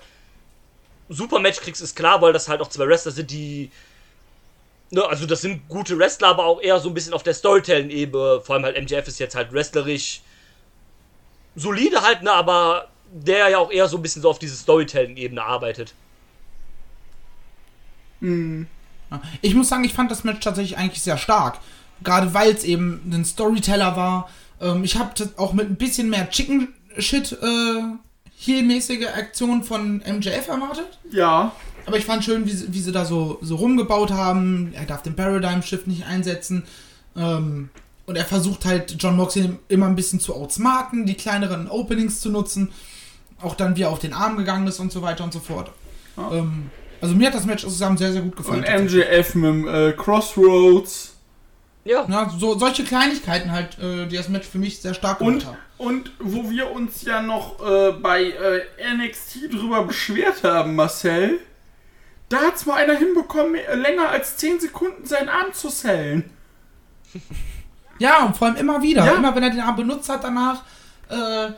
super 1.08 1.38
Match 1.38 1.60
kriegst, 1.60 1.82
ist 1.82 1.94
klar, 1.94 2.20
weil 2.22 2.32
das 2.32 2.48
halt 2.48 2.60
auch 2.60 2.68
zwei 2.68 2.86
Wrestler 2.86 3.12
sind, 3.12 3.30
die. 3.30 3.70
Ne, 4.92 5.02
also 5.06 5.24
das 5.24 5.40
sind 5.40 5.66
gute 5.70 5.98
Wrestler, 5.98 6.28
aber 6.28 6.44
auch 6.44 6.60
eher 6.60 6.78
so 6.78 6.90
ein 6.90 6.94
bisschen 6.94 7.14
auf 7.14 7.22
der 7.22 7.32
Storytelling-Ebene. 7.32 8.42
Vor 8.44 8.54
allem 8.54 8.64
halt 8.64 8.80
MJF 8.80 9.08
ist 9.08 9.18
jetzt 9.18 9.34
halt 9.34 9.50
wrestlerisch 9.50 10.20
solide 11.56 12.02
halt, 12.02 12.22
ne, 12.22 12.30
aber 12.30 12.88
der 13.10 13.48
ja 13.48 13.58
auch 13.58 13.70
eher 13.70 13.88
so 13.88 13.96
ein 13.96 14.02
bisschen 14.02 14.20
so 14.20 14.28
auf 14.28 14.38
diese 14.38 14.54
Storytelling-Ebene 14.54 15.42
arbeitet. 15.42 15.94
Ja. 18.20 19.22
Ich 19.40 19.54
muss 19.54 19.70
sagen, 19.70 19.84
ich 19.84 19.94
fand 19.94 20.10
das 20.10 20.24
Match 20.24 20.40
tatsächlich 20.40 20.76
eigentlich 20.76 21.02
sehr 21.02 21.16
stark. 21.16 21.58
Gerade 22.02 22.34
weil 22.34 22.50
es 22.50 22.64
eben 22.64 23.00
ein 23.10 23.24
Storyteller 23.24 23.96
war. 23.96 24.28
Ähm, 24.60 24.84
ich 24.84 24.96
habe 24.96 25.10
auch 25.38 25.54
mit 25.54 25.70
ein 25.70 25.76
bisschen 25.76 26.10
mehr 26.10 26.28
Chicken 26.28 26.74
Shit 26.98 27.32
äh, 27.32 27.82
Heel-mäßige 28.36 29.06
Aktion 29.06 29.62
von 29.62 29.98
MJF 29.98 30.48
erwartet. 30.48 30.98
Ja. 31.10 31.52
Aber 31.86 31.96
ich 31.96 32.04
fand 32.04 32.24
schön, 32.24 32.46
wie, 32.46 32.50
sie- 32.50 32.72
wie 32.72 32.80
sie 32.80 32.92
da 32.92 33.04
so, 33.04 33.38
so 33.42 33.56
rumgebaut 33.56 34.10
haben. 34.12 34.72
Er 34.74 34.84
darf 34.86 35.02
den 35.02 35.16
Paradigm 35.16 35.62
Shift 35.62 35.86
nicht 35.86 36.06
einsetzen. 36.06 36.64
Ähm, 37.16 37.70
und 38.06 38.16
er 38.16 38.24
versucht 38.24 38.64
halt 38.64 38.96
John 38.98 39.16
Moxley 39.16 39.50
immer 39.68 39.86
ein 39.86 39.96
bisschen 39.96 40.20
zu 40.20 40.34
outsmarten, 40.34 41.06
die 41.06 41.14
kleineren 41.14 41.68
Openings 41.68 42.20
zu 42.20 42.30
nutzen. 42.30 42.70
Auch 43.40 43.54
dann, 43.54 43.76
wie 43.76 43.82
er 43.82 43.90
auf 43.90 43.98
den 43.98 44.12
Arm 44.12 44.36
gegangen 44.36 44.66
ist 44.66 44.78
und 44.80 44.92
so 44.92 45.02
weiter 45.02 45.24
und 45.24 45.32
so 45.32 45.40
fort. 45.40 45.70
Ähm, 46.16 46.70
also 47.00 47.14
mir 47.14 47.26
hat 47.28 47.34
das 47.34 47.46
Match 47.46 47.62
zusammen 47.62 47.96
sehr, 47.96 48.12
sehr 48.12 48.22
gut 48.22 48.36
gefallen. 48.36 48.64
Und. 48.64 48.84
MJF 48.92 49.34
mit 49.34 49.44
dem 49.44 49.68
äh, 49.68 49.92
Crossroads. 49.92 51.14
Ja. 51.84 52.06
Ja, 52.08 52.30
so, 52.38 52.56
solche 52.58 52.84
Kleinigkeiten 52.84 53.50
halt, 53.50 53.76
äh, 53.80 54.06
die 54.06 54.16
das 54.16 54.28
Match 54.28 54.46
für 54.46 54.58
mich 54.58 54.80
sehr 54.80 54.94
stark 54.94 55.20
Und, 55.20 55.40
gemacht 55.40 55.46
haben. 55.46 55.56
und 55.78 56.12
wo 56.20 56.48
wir 56.48 56.70
uns 56.70 57.02
ja 57.02 57.20
noch 57.22 57.58
äh, 57.60 57.90
bei 57.92 58.22
äh, 58.24 58.62
NXT 58.96 59.52
drüber 59.52 59.82
beschwert 59.84 60.44
haben, 60.44 60.76
Marcel, 60.76 61.40
da 62.32 62.38
hat's 62.40 62.66
mal 62.66 62.74
einer 62.76 62.94
hinbekommen, 62.96 63.54
äh, 63.56 63.74
länger 63.74 64.08
als 64.08 64.36
10 64.38 64.60
Sekunden 64.60 65.04
seinen 65.06 65.28
Arm 65.28 65.52
zu 65.52 65.68
sellen. 65.68 66.30
Ja, 67.98 68.24
und 68.26 68.36
vor 68.36 68.48
allem 68.48 68.56
immer 68.56 68.82
wieder. 68.82 69.04
Ja. 69.04 69.12
Immer 69.14 69.34
wenn 69.34 69.42
er 69.42 69.50
den 69.50 69.60
Arm 69.60 69.76
benutzt 69.76 70.08
hat 70.08 70.24
danach, 70.24 70.62
äh, 71.08 71.50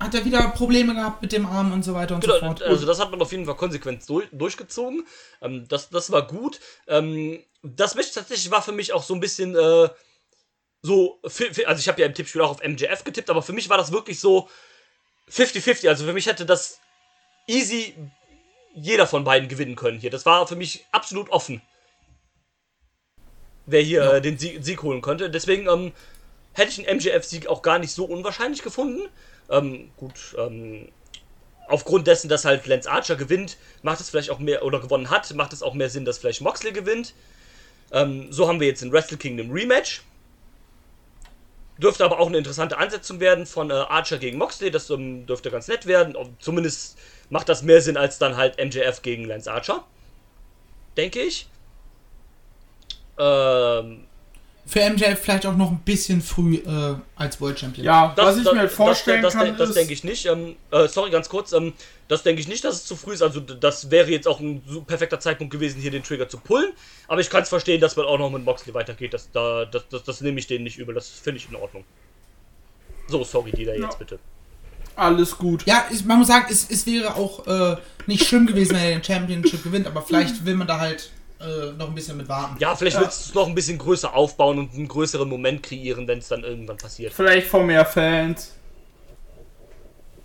hat 0.00 0.14
er 0.14 0.24
wieder 0.24 0.48
Probleme 0.48 0.94
gehabt 0.94 1.22
mit 1.22 1.32
dem 1.32 1.46
Arm 1.46 1.72
und 1.72 1.84
so 1.84 1.94
weiter 1.94 2.14
und 2.16 2.24
so 2.24 2.32
Genau, 2.32 2.46
fort. 2.46 2.62
also 2.62 2.86
das 2.86 3.00
hat 3.00 3.10
man 3.10 3.20
auf 3.22 3.30
jeden 3.32 3.46
Fall 3.46 3.54
konsequent 3.56 4.08
durch, 4.08 4.28
durchgezogen. 4.32 5.06
Ähm, 5.40 5.66
das, 5.68 5.90
das 5.90 6.10
war 6.12 6.26
gut. 6.26 6.60
Ähm, 6.88 7.42
das 7.62 7.94
Match 7.94 8.12
tatsächlich 8.12 8.50
war 8.50 8.62
für 8.62 8.72
mich 8.72 8.92
auch 8.92 9.02
so 9.02 9.14
ein 9.14 9.20
bisschen 9.20 9.54
äh, 9.54 9.88
so, 10.82 11.20
fi- 11.26 11.54
fi- 11.54 11.66
also 11.66 11.78
ich 11.80 11.88
habe 11.88 12.00
ja 12.00 12.06
im 12.08 12.14
Tippspiel 12.14 12.40
auch 12.42 12.50
auf 12.50 12.62
MJF 12.62 13.04
getippt, 13.04 13.30
aber 13.30 13.42
für 13.42 13.52
mich 13.52 13.68
war 13.68 13.78
das 13.78 13.92
wirklich 13.92 14.18
so 14.18 14.48
50-50. 15.30 15.88
Also 15.88 16.04
für 16.04 16.12
mich 16.12 16.26
hätte 16.26 16.44
das 16.44 16.80
easy 17.46 17.94
jeder 18.74 19.06
von 19.06 19.24
beiden 19.24 19.48
gewinnen 19.48 19.76
können 19.76 19.98
hier. 19.98 20.10
Das 20.10 20.26
war 20.26 20.46
für 20.46 20.56
mich 20.56 20.86
absolut 20.92 21.30
offen. 21.30 21.62
Wer 23.66 23.82
hier 23.82 24.14
äh, 24.14 24.20
den 24.20 24.38
Sieg, 24.38 24.64
Sieg 24.64 24.82
holen 24.82 25.02
konnte. 25.02 25.30
Deswegen 25.30 25.68
ähm, 25.68 25.92
hätte 26.52 26.70
ich 26.70 26.86
einen 26.86 26.98
MJF-Sieg 26.98 27.46
auch 27.46 27.62
gar 27.62 27.78
nicht 27.78 27.92
so 27.92 28.04
unwahrscheinlich 28.04 28.62
gefunden. 28.62 29.08
Ähm, 29.50 29.90
gut, 29.96 30.34
ähm, 30.38 30.88
aufgrund 31.68 32.06
dessen, 32.06 32.28
dass 32.28 32.44
halt 32.44 32.66
Lance 32.66 32.90
Archer 32.90 33.16
gewinnt, 33.16 33.56
macht 33.82 34.00
es 34.00 34.10
vielleicht 34.10 34.30
auch 34.30 34.38
mehr, 34.38 34.64
oder 34.64 34.80
gewonnen 34.80 35.10
hat, 35.10 35.32
macht 35.34 35.52
es 35.52 35.62
auch 35.62 35.74
mehr 35.74 35.90
Sinn, 35.90 36.04
dass 36.04 36.18
vielleicht 36.18 36.40
Moxley 36.40 36.72
gewinnt. 36.72 37.14
Ähm, 37.92 38.32
so 38.32 38.48
haben 38.48 38.60
wir 38.60 38.66
jetzt 38.66 38.82
ein 38.82 38.92
Wrestle 38.92 39.18
Kingdom 39.18 39.50
Rematch. 39.50 40.02
Dürfte 41.78 42.04
aber 42.04 42.20
auch 42.20 42.28
eine 42.28 42.38
interessante 42.38 42.78
Ansetzung 42.78 43.20
werden 43.20 43.46
von 43.46 43.70
äh, 43.70 43.74
Archer 43.74 44.18
gegen 44.18 44.38
Moxley. 44.38 44.70
Das 44.70 44.90
ähm, 44.90 45.26
dürfte 45.26 45.50
ganz 45.50 45.68
nett 45.68 45.86
werden. 45.86 46.16
Zumindest 46.38 46.98
macht 47.32 47.48
das 47.48 47.62
mehr 47.62 47.80
Sinn 47.80 47.96
als 47.96 48.18
dann 48.18 48.36
halt 48.36 48.62
MJF 48.62 49.00
gegen 49.00 49.24
Lance 49.24 49.50
Archer. 49.50 49.82
Denke 50.98 51.20
ich. 51.22 51.48
Ähm, 53.18 54.04
Für 54.66 54.90
MJF 54.90 55.18
vielleicht 55.18 55.46
auch 55.46 55.56
noch 55.56 55.70
ein 55.70 55.80
bisschen 55.80 56.20
früh 56.20 56.56
äh, 56.56 56.94
als 57.16 57.40
World 57.40 57.58
Champion. 57.58 57.86
Ja, 57.86 58.12
Das, 58.14 58.26
was 58.26 58.36
ich 58.36 58.44
das, 58.44 58.52
mir 58.52 58.60
halt 58.60 58.70
vorstellen 58.70 59.22
das, 59.22 59.32
das, 59.32 59.42
kann, 59.42 59.56
das, 59.56 59.72
denke 59.72 59.94
ich 59.94 60.04
nicht. 60.04 60.26
Ähm, 60.26 60.56
äh, 60.70 60.86
sorry, 60.88 61.10
ganz 61.10 61.30
kurz. 61.30 61.52
Ähm, 61.52 61.72
das 62.06 62.22
denke 62.22 62.42
ich 62.42 62.48
nicht, 62.48 62.64
dass 62.64 62.74
es 62.74 62.84
zu 62.84 62.96
früh 62.96 63.14
ist. 63.14 63.22
Also, 63.22 63.40
das 63.40 63.90
wäre 63.90 64.10
jetzt 64.10 64.28
auch 64.28 64.38
ein 64.38 64.62
so 64.66 64.82
perfekter 64.82 65.18
Zeitpunkt 65.18 65.50
gewesen, 65.52 65.80
hier 65.80 65.90
den 65.90 66.02
Trigger 66.02 66.28
zu 66.28 66.36
pullen. 66.36 66.72
Aber 67.08 67.22
ich 67.22 67.30
kann 67.30 67.42
es 67.44 67.48
verstehen, 67.48 67.80
dass 67.80 67.96
man 67.96 68.04
auch 68.04 68.18
noch 68.18 68.28
mit 68.28 68.44
Moxley 68.44 68.74
weitergeht. 68.74 69.14
Das, 69.14 69.30
da, 69.32 69.64
das, 69.64 69.88
das, 69.88 70.04
das 70.04 70.20
nehme 70.20 70.38
ich 70.38 70.46
denen 70.48 70.64
nicht 70.64 70.76
übel. 70.76 70.94
Das 70.94 71.08
finde 71.08 71.38
ich 71.38 71.48
in 71.48 71.56
Ordnung. 71.56 71.84
So, 73.08 73.24
sorry, 73.24 73.52
die 73.52 73.64
da 73.64 73.72
Ja. 73.72 73.84
jetzt 73.84 73.98
bitte. 73.98 74.18
Alles 74.96 75.36
gut. 75.38 75.64
Ja, 75.66 75.84
es, 75.92 76.04
man 76.04 76.18
muss 76.18 76.28
sagen, 76.28 76.46
es, 76.50 76.68
es 76.70 76.86
wäre 76.86 77.14
auch 77.16 77.46
äh, 77.46 77.76
nicht 78.06 78.26
schlimm 78.26 78.46
gewesen, 78.46 78.74
wenn 78.74 78.82
er 78.82 78.90
den 78.98 79.04
Championship 79.04 79.62
gewinnt, 79.64 79.86
aber 79.86 80.02
vielleicht 80.02 80.44
will 80.44 80.54
man 80.54 80.66
da 80.66 80.78
halt 80.78 81.10
äh, 81.40 81.72
noch 81.76 81.88
ein 81.88 81.94
bisschen 81.94 82.16
mit 82.16 82.28
warten. 82.28 82.56
Ja, 82.58 82.74
vielleicht 82.76 82.98
willst 83.00 83.20
du 83.26 83.28
es 83.30 83.34
noch 83.34 83.46
ein 83.48 83.54
bisschen 83.54 83.78
größer 83.78 84.14
aufbauen 84.14 84.58
und 84.58 84.74
einen 84.74 84.88
größeren 84.88 85.28
Moment 85.28 85.62
kreieren, 85.62 86.06
wenn 86.06 86.18
es 86.18 86.28
dann 86.28 86.44
irgendwann 86.44 86.76
passiert. 86.76 87.12
Vielleicht 87.12 87.46
vor 87.48 87.64
mehr 87.64 87.84
Fans. 87.84 88.52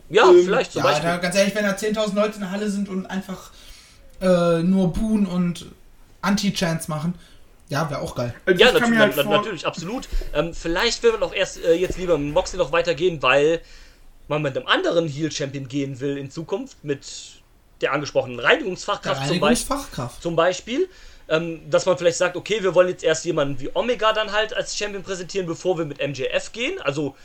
Ja, 0.10 0.30
Ähm, 0.30 0.44
vielleicht 0.46 0.72
zum 0.72 0.84
Ja, 0.84 0.90
Beispiel. 0.90 1.10
da, 1.10 1.18
ganz 1.18 1.36
ehrlich, 1.36 1.56
wenn 1.56 1.66
da 1.66 1.72
10.000 1.72 2.16
Leute 2.16 2.36
in 2.36 2.42
der 2.42 2.52
Halle 2.52 2.70
sind 2.70 2.88
und 2.90 3.06
einfach 3.08 3.52
äh, 4.22 4.64
nur 4.64 4.94
buhen 4.94 5.26
und 5.26 5.66
Anti-Chants 6.22 6.88
machen, 6.88 7.16
ja, 7.70 7.90
wäre 7.90 8.02
auch 8.02 8.16
geil. 8.16 8.34
Also 8.46 8.60
Ja, 8.62 8.68
ich 8.68 8.74
natürlich, 8.80 9.00
halt 9.18 9.26
natürlich, 9.28 9.68
absolut. 9.68 10.08
Ähm, 10.34 10.54
vielleicht 10.54 11.04
will 11.04 11.12
man 11.12 11.24
auch 11.24 11.34
erst 11.34 11.62
äh, 11.64 11.74
jetzt 11.74 11.98
lieber 11.98 12.18
mit 12.18 12.34
Moxley 12.34 12.58
noch 12.58 12.72
weitergehen, 12.72 13.22
weil 13.22 13.62
man 14.28 14.42
mit 14.42 14.58
einem 14.58 14.68
anderen 14.68 15.08
Heel-Champion 15.08 15.68
gehen 15.68 16.00
will 16.00 16.18
in 16.18 16.30
Zukunft, 16.30 16.84
mit 16.84 17.42
der 17.82 17.94
angesprochenen 17.94 18.40
Reinigungsfachkraft 18.40 19.28
zum, 19.28 19.40
Beispiel, 19.40 19.44
Reinigungsfachkraft. 19.46 20.22
zum 20.22 20.36
Beispiel. 20.36 20.90
Ähm, 21.30 21.70
dass 21.70 21.86
man 21.86 21.98
vielleicht 21.98 22.18
sagt, 22.18 22.38
okay, 22.38 22.64
wir 22.64 22.74
wollen 22.74 22.88
jetzt 22.88 23.04
erst 23.04 23.26
jemanden 23.26 23.60
wie 23.60 23.70
Omega 23.74 24.14
dann 24.14 24.32
halt 24.32 24.54
als 24.54 24.78
Champion 24.78 25.04
präsentieren, 25.04 25.46
bevor 25.46 25.78
wir 25.78 25.84
mit 25.84 26.00
MJF 26.00 26.54
gehen. 26.54 26.80
Also 26.80 27.18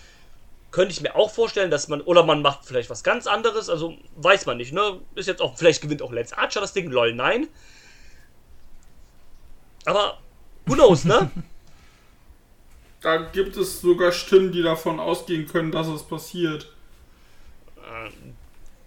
könnte 0.73 0.93
ich 0.93 1.01
mir 1.03 1.15
auch 1.15 1.31
vorstellen, 1.31 1.71
dass 1.71 1.87
man, 1.87 2.01
oder 2.01 2.25
man 2.25 2.43
macht 2.43 2.65
vielleicht 2.65 2.91
was 2.91 3.05
ganz 3.05 3.29
anderes, 3.29 3.69
also 3.69 3.95
weiß 4.17 4.47
man 4.47 4.57
nicht, 4.57 4.73
ne? 4.73 5.01
Ist 5.15 5.29
jetzt 5.29 5.41
auch, 5.41 5.57
vielleicht 5.57 5.83
gewinnt 5.83 6.03
auch 6.03 6.11
Lance 6.11 6.37
Archer 6.37 6.61
das 6.61 6.73
Ding, 6.73 6.91
lol, 6.91 7.15
nein. 7.15 7.47
Aber, 9.85 10.19
who 10.67 10.75
knows, 10.75 11.05
ne? 11.05 11.31
Da 13.03 13.17
gibt 13.17 13.57
es 13.57 13.81
sogar 13.81 14.13
Stimmen, 14.13 14.53
die 14.53 14.63
davon 14.63 15.01
ausgehen 15.01 15.49
können, 15.49 15.73
dass 15.73 15.89
es 15.89 16.05
passiert. 16.05 16.73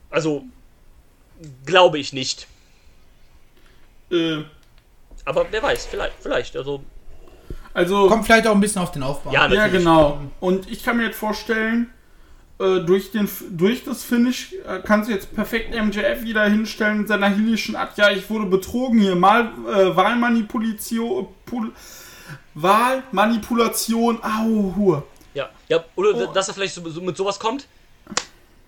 Also, 0.10 0.44
glaube 1.66 1.98
ich 2.00 2.14
nicht. 2.14 2.48
Äh, 4.12 4.44
Aber 5.26 5.46
wer 5.52 5.64
weiß, 5.64 5.86
vielleicht, 5.88 6.16
vielleicht. 6.22 6.56
Also, 6.56 6.84
also, 7.74 8.08
Kommt 8.08 8.26
vielleicht 8.26 8.48
auch 8.48 8.54
ein 8.54 8.62
bisschen 8.62 8.82
auf 8.82 8.92
den 8.92 9.04
Aufbau. 9.04 9.32
ja, 9.34 9.48
ja, 9.52 9.68
genau. 9.68 10.22
Und 10.40 10.70
ich 10.72 10.84
kann 10.84 10.98
mir 10.98 11.08
jetzt 11.08 11.18
vorstellen, 11.18 11.90
äh, 12.58 12.80
durch, 12.80 13.12
den, 13.12 13.28
durch 13.50 13.84
das 13.84 14.04
Finish 14.04 14.54
äh, 14.66 14.80
kannst 14.82 15.10
du 15.10 15.14
jetzt 15.14 15.36
perfekt 15.36 15.76
MJF 15.76 16.24
wieder 16.24 16.46
hinstellen 16.46 17.02
in 17.02 17.08
seiner 17.08 17.28
hilischen 17.28 17.76
Art. 17.76 17.98
Ja, 17.98 18.12
ich 18.12 18.30
wurde 18.30 18.46
betrogen 18.46 19.00
hier. 19.00 19.16
Mal 19.18 19.52
äh, 19.68 19.94
Wahlmanipulation. 19.96 21.28
Pul 21.46 21.74
Wahlmanipulation. 22.54 24.24
Au, 24.24 24.74
Hur. 24.78 25.04
Ja, 25.34 25.50
ja, 25.68 25.84
oder 25.98 26.30
Oh. 26.30 26.32
dass 26.34 26.48
er 26.48 26.54
vielleicht 26.54 26.76
so, 26.76 26.90
so 26.90 27.02
mit 27.02 27.18
sowas 27.18 27.38
kommt. 27.40 27.68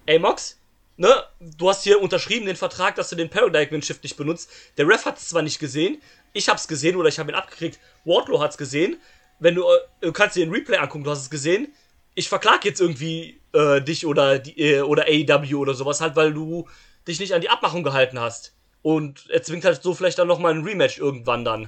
Ey, 0.07 0.19
Mox, 0.19 0.57
ne? 0.95 1.09
Du 1.41 1.69
hast 1.69 1.84
hier 1.84 2.01
unterschrieben 2.01 2.45
den 2.45 2.55
Vertrag, 2.55 2.95
dass 2.95 3.09
du 3.09 3.17
den 3.17 3.29
Paradigm 3.29 3.81
Shift 3.81 4.03
nicht 4.03 4.15
benutzt. 4.15 4.49
Der 4.77 4.88
Ref 4.88 5.05
hat 5.05 5.17
es 5.17 5.27
zwar 5.27 5.41
nicht 5.41 5.59
gesehen, 5.59 6.01
ich 6.31 6.47
hab's 6.47 6.67
gesehen 6.69 6.95
oder 6.95 7.09
ich 7.09 7.19
habe 7.19 7.31
ihn 7.31 7.35
abgekriegt. 7.35 7.77
Wardlow 8.05 8.39
hat's 8.39 8.57
gesehen. 8.57 8.95
Wenn 9.39 9.55
du, 9.55 9.63
äh, 9.63 9.79
du 9.99 10.13
kannst 10.13 10.38
dir 10.38 10.45
den 10.45 10.53
Replay 10.53 10.77
angucken, 10.77 11.03
du 11.03 11.11
hast 11.11 11.21
es 11.21 11.29
gesehen. 11.29 11.73
Ich 12.15 12.29
verklag 12.29 12.63
jetzt 12.63 12.79
irgendwie 12.79 13.41
äh, 13.53 13.81
dich 13.81 14.05
oder 14.05 14.39
die 14.39 14.57
äh, 14.59 14.81
oder 14.81 15.03
AEW 15.07 15.57
oder 15.57 15.73
sowas 15.73 15.99
halt, 15.99 16.15
weil 16.15 16.34
du 16.34 16.67
dich 17.05 17.19
nicht 17.19 17.34
an 17.34 17.41
die 17.41 17.49
Abmachung 17.49 17.84
gehalten 17.84 18.17
hast. 18.17 18.55
Und 18.81 19.29
er 19.29 19.43
zwingt 19.43 19.65
halt 19.65 19.84
so 19.84 19.93
vielleicht 19.93 20.19
dann 20.19 20.27
nochmal 20.29 20.53
ein 20.53 20.63
Rematch 20.63 20.99
irgendwann 20.99 21.43
dann, 21.43 21.67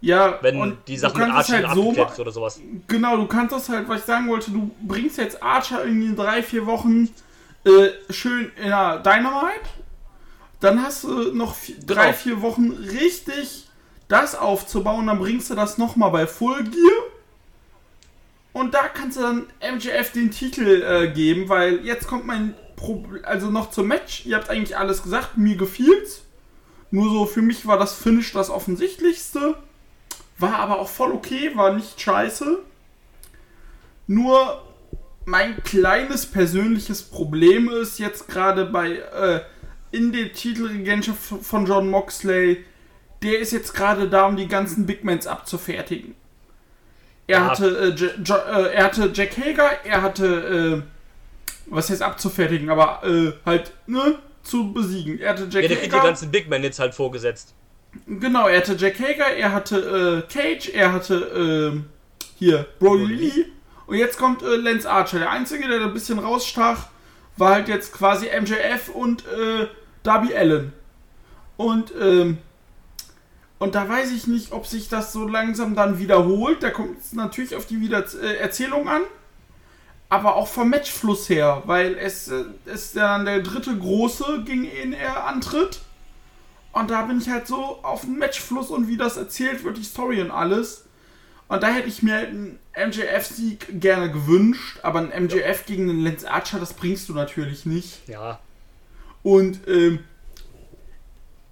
Ja, 0.00 0.38
wenn 0.40 0.78
die 0.86 0.96
Sache 0.96 1.18
mit 1.18 1.30
Archer 1.30 1.68
halt 1.68 1.74
so 1.74 2.22
oder 2.22 2.30
sowas. 2.30 2.60
Genau, 2.86 3.16
du 3.16 3.26
kannst 3.26 3.52
das 3.52 3.68
halt, 3.68 3.88
was 3.88 4.00
ich 4.00 4.04
sagen 4.04 4.28
wollte, 4.28 4.52
du 4.52 4.70
bringst 4.82 5.18
jetzt 5.18 5.42
Archer 5.42 5.84
in 5.84 6.14
drei, 6.14 6.44
vier 6.44 6.64
Wochen 6.66 7.08
äh, 7.64 7.90
schön 8.12 8.50
in 8.56 8.68
der 8.68 8.98
Dynamite. 8.98 9.60
Dann 10.60 10.82
hast 10.82 11.04
du 11.04 11.32
noch 11.34 11.56
vi- 11.56 11.74
drei, 11.84 12.06
Genau. 12.06 12.16
vier 12.16 12.42
Wochen 12.42 12.70
richtig 12.70 13.68
das 14.08 14.34
aufzubauen. 14.34 15.06
Dann 15.06 15.18
bringst 15.18 15.50
du 15.50 15.54
das 15.54 15.78
nochmal 15.78 16.10
bei 16.10 16.26
Full 16.26 16.64
Gear. 16.64 16.92
Und 18.52 18.74
da 18.74 18.88
kannst 18.88 19.16
du 19.16 19.22
dann 19.22 19.46
MJF 19.60 20.12
den 20.12 20.30
Titel 20.30 20.82
äh, 20.82 21.08
geben, 21.10 21.48
weil 21.48 21.84
jetzt 21.86 22.06
kommt 22.06 22.26
mein 22.26 22.54
Problem, 22.76 23.24
also 23.24 23.50
noch 23.50 23.70
zum 23.70 23.86
Match. 23.88 24.26
Ihr 24.26 24.36
habt 24.36 24.50
eigentlich 24.50 24.76
alles 24.76 25.02
gesagt, 25.02 25.38
mir 25.38 25.56
gefiel's. 25.56 26.22
Nur 26.90 27.08
so, 27.10 27.24
für 27.26 27.40
mich 27.42 27.66
war 27.66 27.78
das 27.78 27.94
Finish 27.94 28.32
das 28.32 28.50
offensichtlichste. 28.50 29.56
War 30.38 30.56
aber 30.56 30.78
auch 30.80 30.88
voll 30.88 31.12
okay, 31.12 31.52
war 31.56 31.72
nicht 31.72 31.98
scheiße. 32.00 32.58
Nur 34.06 34.62
mein 35.24 35.62
kleines 35.62 36.26
persönliches 36.26 37.02
Problem 37.02 37.68
ist 37.68 37.98
jetzt 37.98 38.28
gerade 38.28 38.64
bei 38.66 38.96
äh, 38.96 39.40
in 39.90 40.12
der 40.12 40.32
Titelregentschaft 40.32 41.18
von 41.42 41.66
John 41.66 41.88
Moxley, 41.90 42.64
der 43.22 43.38
ist 43.38 43.52
jetzt 43.52 43.74
gerade 43.74 44.08
da, 44.08 44.26
um 44.26 44.36
die 44.36 44.48
ganzen 44.48 44.86
Big 44.86 45.04
Mans 45.04 45.26
abzufertigen. 45.26 46.14
Er, 47.26 47.38
Ja. 47.38 47.50
hatte, 47.50 47.66
äh, 47.78 47.88
J- 47.90 48.30
äh, 48.46 48.72
er 48.74 48.84
hatte 48.84 49.10
Jack 49.14 49.36
Hager, 49.38 49.70
er 49.84 50.02
hatte, 50.02 50.82
äh, 50.84 51.62
was 51.66 51.88
heißt 51.90 52.02
abzufertigen, 52.02 52.68
aber 52.68 53.02
äh, 53.04 53.32
halt, 53.46 53.72
ne, 53.86 54.18
zu 54.42 54.72
besiegen. 54.72 55.20
Er 55.20 55.30
hatte 55.30 55.44
Ja, 55.44 55.48
Jack 55.60 55.68
der 55.68 55.76
kriegt 55.78 55.92
die 55.92 55.96
Hager. 55.96 56.08
ganzen 56.08 56.30
Big 56.32 56.48
Men 56.48 56.62
jetzt 56.64 56.80
halt 56.80 56.94
vorgesetzt. 56.94 57.54
Genau, 58.06 58.48
er 58.48 58.58
hatte 58.58 58.74
Jack 58.74 58.98
Hager, 58.98 59.28
er 59.36 59.52
hatte 59.52 60.24
äh, 60.28 60.32
Cage, 60.32 60.70
er 60.70 60.92
hatte 60.92 61.84
hier 62.38 62.66
Brody 62.80 63.04
Lee 63.04 63.44
und 63.92 63.98
jetzt 63.98 64.16
kommt 64.16 64.40
äh, 64.40 64.56
Lance 64.56 64.90
Archer. 64.90 65.18
Der 65.18 65.30
einzige, 65.30 65.68
der 65.68 65.80
da 65.80 65.84
ein 65.84 65.92
bisschen 65.92 66.18
rausstach, 66.18 66.86
war 67.36 67.52
halt 67.52 67.68
jetzt 67.68 67.92
quasi 67.92 68.26
MJF 68.26 68.88
und 68.88 69.26
äh, 69.26 69.68
Darby 70.02 70.34
Allen. 70.34 70.72
Und 71.58 71.92
ähm, 72.00 72.38
und 73.58 73.74
da 73.74 73.86
weiß 73.86 74.10
ich 74.12 74.26
nicht, 74.26 74.52
ob 74.52 74.66
sich 74.66 74.88
das 74.88 75.12
so 75.12 75.28
langsam 75.28 75.74
dann 75.74 75.98
wiederholt. 75.98 76.62
Da 76.62 76.70
kommt 76.70 77.00
es 77.00 77.12
natürlich 77.12 77.54
auf 77.54 77.66
die 77.66 77.82
Wieder 77.82 78.02
äh, 78.22 78.36
Erzählung 78.38 78.88
an. 78.88 79.02
Aber 80.08 80.36
auch 80.36 80.48
vom 80.48 80.70
Matchfluss 80.70 81.28
her, 81.28 81.62
weil 81.66 81.98
es 81.98 82.28
äh, 82.28 82.44
ist 82.64 82.96
dann 82.96 83.26
der 83.26 83.40
dritte 83.40 83.76
große, 83.76 84.44
gegen 84.46 84.62
den 84.62 84.94
er 84.94 85.26
antritt. 85.26 85.80
Und 86.72 86.90
da 86.90 87.02
bin 87.02 87.18
ich 87.18 87.28
halt 87.28 87.46
so 87.46 87.80
auf 87.82 88.00
den 88.00 88.16
Matchfluss 88.16 88.70
und 88.70 88.88
wie 88.88 88.96
das 88.96 89.18
erzählt 89.18 89.64
wird, 89.64 89.76
die 89.76 89.84
Story 89.84 90.22
und 90.22 90.30
alles. 90.30 90.86
Und 91.52 91.62
da 91.62 91.68
hätte 91.68 91.86
ich 91.86 92.02
mir 92.02 92.14
halt 92.14 92.28
einen 92.28 92.58
MJF-Sieg 92.74 93.78
gerne 93.78 94.10
gewünscht, 94.10 94.78
aber 94.82 95.00
ein 95.00 95.24
MJF 95.24 95.66
gegen 95.66 95.90
einen 95.90 96.02
Lance 96.02 96.30
Archer, 96.30 96.58
das 96.58 96.72
bringst 96.72 97.10
du 97.10 97.12
natürlich 97.12 97.66
nicht. 97.66 98.08
Ja. 98.08 98.40
Und 99.22 99.68
ähm, 99.68 99.98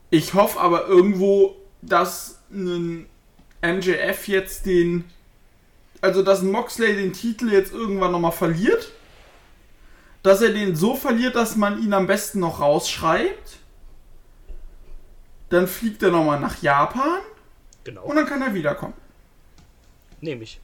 ich 0.09 0.33
hoffe 0.33 0.59
aber 0.59 0.87
irgendwo, 0.87 1.55
dass 1.83 2.41
ein 2.51 3.11
MJF 3.61 4.27
jetzt 4.27 4.65
den, 4.65 5.05
also 6.01 6.23
dass 6.23 6.41
ein 6.41 6.51
Moxley 6.51 6.97
den 6.97 7.13
Titel 7.13 7.53
jetzt 7.53 7.75
irgendwann 7.75 8.13
nochmal 8.13 8.33
verliert. 8.33 8.93
Dass 10.23 10.41
er 10.41 10.55
den 10.55 10.77
so 10.77 10.97
verliert, 10.97 11.37
dass 11.37 11.57
man 11.57 11.83
ihn 11.83 11.93
am 11.93 12.07
besten 12.07 12.41
noch 12.41 12.61
rausschreibt. 12.61 13.59
Dann 15.51 15.67
fliegt 15.67 16.03
er 16.03 16.11
nochmal 16.11 16.41
nach 16.41 16.63
Japan 16.63 17.21
Genau. 17.85 18.05
und 18.05 18.17
dann 18.17 18.25
kann 18.25 18.41
er 18.41 18.55
wiederkommen. 18.55 18.95
Nehme 20.21 20.43
ich. 20.45 20.61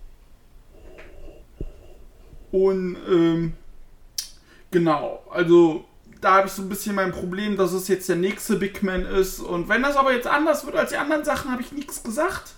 Und 2.52 2.96
ähm, 3.08 3.52
genau, 4.70 5.22
also 5.30 5.84
da 6.20 6.36
habe 6.36 6.46
ich 6.46 6.52
so 6.52 6.62
ein 6.62 6.68
bisschen 6.68 6.94
mein 6.94 7.12
Problem, 7.12 7.56
dass 7.56 7.72
es 7.72 7.88
jetzt 7.88 8.08
der 8.08 8.16
nächste 8.16 8.56
Big 8.56 8.82
Man 8.82 9.04
ist. 9.04 9.40
Und 9.40 9.68
wenn 9.68 9.82
das 9.82 9.96
aber 9.96 10.12
jetzt 10.12 10.26
anders 10.26 10.64
wird 10.64 10.76
als 10.76 10.90
die 10.90 10.96
anderen 10.96 11.24
Sachen, 11.24 11.50
habe 11.50 11.62
ich 11.62 11.72
nichts 11.72 12.02
gesagt. 12.02 12.54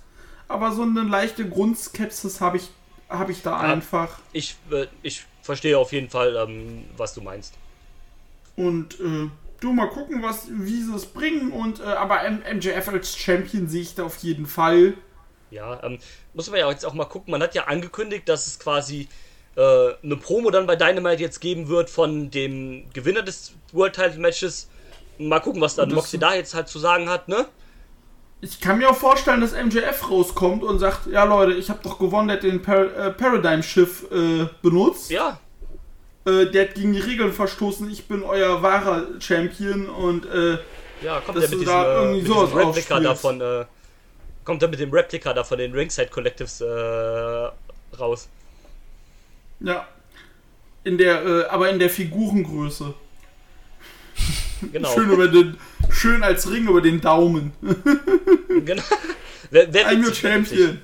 Aber 0.46 0.72
so 0.72 0.82
eine 0.82 1.02
leichte 1.02 1.48
Grundskepsis 1.48 2.40
habe 2.40 2.58
ich, 2.58 2.70
habe 3.08 3.32
ich 3.32 3.42
da 3.42 3.50
Ja. 3.62 3.72
einfach. 3.72 4.18
Ich, 4.32 4.56
äh, 4.70 4.86
ich 5.02 5.26
verstehe 5.42 5.78
auf 5.78 5.92
jeden 5.92 6.08
Fall, 6.10 6.36
ähm, 6.36 6.84
was 6.96 7.14
du 7.14 7.20
meinst. 7.20 7.54
Und 8.56 8.98
äh, 9.00 9.28
du 9.60 9.72
mal 9.72 9.88
gucken, 9.88 10.22
was, 10.22 10.46
wie 10.50 10.82
sie 10.82 10.94
es 10.94 11.06
bringen. 11.06 11.52
Und 11.52 11.80
äh, 11.80 11.84
aber 11.84 12.20
MJF 12.30 12.88
als 12.88 13.16
Champion 13.16 13.68
sehe 13.68 13.82
ich 13.82 13.94
da 13.94 14.04
auf 14.04 14.16
jeden 14.18 14.46
Fall. 14.46 14.94
Ja, 15.50 15.82
ähm, 15.82 15.98
muss 16.34 16.50
man 16.50 16.60
ja 16.60 16.70
jetzt 16.70 16.84
auch 16.84 16.94
mal 16.94 17.04
gucken. 17.06 17.30
Man 17.30 17.42
hat 17.42 17.54
ja 17.54 17.64
angekündigt, 17.64 18.28
dass 18.28 18.46
es 18.46 18.58
quasi 18.58 19.08
äh, 19.56 19.60
eine 20.02 20.16
Promo 20.16 20.50
dann 20.50 20.66
bei 20.66 20.76
Dynamite 20.76 21.22
jetzt 21.22 21.40
geben 21.40 21.68
wird 21.68 21.90
von 21.90 22.30
dem 22.30 22.84
Gewinner 22.92 23.22
des 23.22 23.52
World 23.72 23.94
Title 23.94 24.18
Matches. 24.18 24.68
Mal 25.18 25.40
gucken, 25.40 25.60
was 25.60 25.74
dann 25.74 25.90
Moxie 25.92 26.18
da 26.18 26.34
jetzt 26.34 26.54
halt 26.54 26.68
zu 26.68 26.78
sagen 26.78 27.08
hat, 27.08 27.28
ne? 27.28 27.46
Ich 28.40 28.60
kann 28.60 28.78
mir 28.78 28.88
auch 28.88 28.96
vorstellen, 28.96 29.40
dass 29.40 29.52
MJF 29.52 30.08
rauskommt 30.10 30.62
und 30.62 30.78
sagt, 30.78 31.08
ja 31.08 31.24
Leute, 31.24 31.54
ich 31.54 31.70
habe 31.70 31.80
doch 31.82 31.98
gewonnen, 31.98 32.28
der 32.28 32.36
hat 32.36 32.44
den 32.44 32.62
Par 32.62 32.84
äh, 32.96 33.10
Paradigm-Schiff 33.10 34.06
äh, 34.12 34.46
benutzt. 34.62 35.10
Ja, 35.10 35.40
Äh, 36.24 36.46
der 36.46 36.68
hat 36.68 36.74
gegen 36.74 36.92
die 36.92 37.00
Regeln 37.00 37.32
verstoßen, 37.32 37.90
ich 37.90 38.06
bin 38.06 38.22
euer 38.22 38.62
wahrer 38.62 39.06
Champion 39.18 39.88
und 39.88 40.26
äh, 40.26 40.58
ja, 41.02 41.20
kommt 41.20 41.38
Dass 41.38 41.44
er 41.44 41.50
mit 41.50 41.60
diesem, 41.62 41.66
da 41.66 41.84
äh, 41.84 41.94
irgendwie 41.96 42.18
mit 42.22 42.26
sowas 42.28 42.48
diesem 42.50 42.58
Replika 42.60 43.00
davon, 43.00 43.40
äh, 43.40 43.64
kommt 44.48 44.62
er 44.62 44.68
mit 44.68 44.80
dem 44.80 44.90
Replika 44.90 45.34
da 45.34 45.44
von 45.44 45.58
den 45.58 45.72
Ringside 45.72 46.08
Collectives 46.08 46.62
äh, 46.62 47.50
raus. 47.98 48.30
ja. 49.60 49.86
In 50.84 50.96
der, 50.96 51.22
äh, 51.22 51.44
aber 51.48 51.68
in 51.68 51.78
der 51.78 51.90
Figurengröße. 51.90 52.94
Genau. 54.72 54.88
Schön 54.94 55.10
über 55.10 55.28
den, 55.28 55.58
schön 55.90 56.22
als 56.22 56.50
Ring 56.50 56.66
über 56.66 56.80
den 56.80 56.98
Daumen. 56.98 57.52
genau. 58.64 58.82
Wer, 59.50 59.70
wer 59.74 59.86
I'm 59.86 59.98
your 59.98 60.06
witzig, 60.06 60.24
witzig. 60.24 60.58
Champion. 60.58 60.80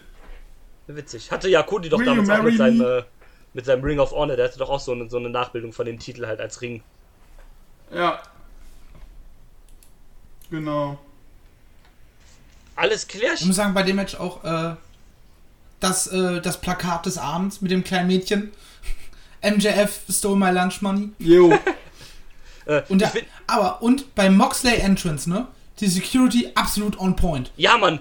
Wer 0.87 0.97
witzig. 0.97 1.31
Hatte 1.31 1.49
ja 1.49 1.63
Cody 1.63 1.89
doch 1.89 1.99
Will 1.99 2.05
damals 2.05 2.29
auch 2.29 2.43
mit 2.43 2.59
seinem, 2.59 2.81
äh, 2.83 3.03
mit 3.55 3.65
seinem 3.65 3.83
Ring 3.83 3.99
of 3.99 4.13
Honor, 4.13 4.37
der 4.37 4.45
hatte 4.45 4.59
doch 4.59 4.69
auch 4.69 4.81
so 4.81 4.93
eine, 4.93 5.09
so 5.09 5.17
eine 5.17 5.31
Nachbildung 5.31 5.73
von 5.73 5.87
dem 5.87 5.99
Titel 5.99 6.27
halt 6.27 6.41
als 6.41 6.61
Ring. 6.61 6.83
Ja. 7.91 8.21
Genau. 10.51 10.99
Alles 12.77 13.03
Ich 13.05 13.09
klärchen. 13.09 13.47
muss 13.47 13.57
sagen, 13.57 13.75
bei 13.75 13.83
dem 13.83 13.97
Match 13.97 14.15
auch 14.17 14.43
äh, 14.45 14.75
das, 15.81 16.07
äh, 16.09 16.41
das 16.41 16.61
Plakat 16.61 17.07
des 17.07 17.19
Abends 17.19 17.61
mit 17.61 17.71
dem 17.71 17.85
kleinen 17.85 18.09
Mädchen. 18.09 18.53
MJF 19.43 20.01
stole 20.11 20.37
my 20.37 20.51
lunch 20.51 20.81
money. 20.83 21.11
Jo. 21.19 21.57
Äh, 22.67 22.81
Und 22.89 23.03
ich 23.03 23.11
der, 23.11 23.23
aber, 23.47 23.83
und 23.83 24.15
beim 24.15 24.39
Moxley 24.39 24.77
Entrance, 24.79 25.29
ne? 25.29 25.47
Die 25.81 25.87
Security 25.87 26.51
absolut 26.55 26.99
on 26.99 27.15
point. 27.15 27.53
ja, 27.59 27.77
Mann. 27.77 27.99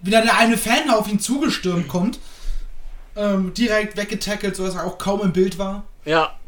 Wieder 0.00 0.22
der 0.22 0.38
eine 0.38 0.56
Fan 0.56 0.90
auf 0.90 1.08
ihn 1.08 1.18
zugestürmt 1.18 1.88
kommt. 1.88 2.20
Ähm, 3.16 3.52
direkt 3.54 3.96
weggetackelt, 3.96 4.54
sodass 4.54 4.76
er 4.76 4.84
auch 4.84 4.98
kaum 4.98 5.22
im 5.22 5.32
Bild 5.32 5.58
war. 5.58 5.82
Ja. 6.04 6.38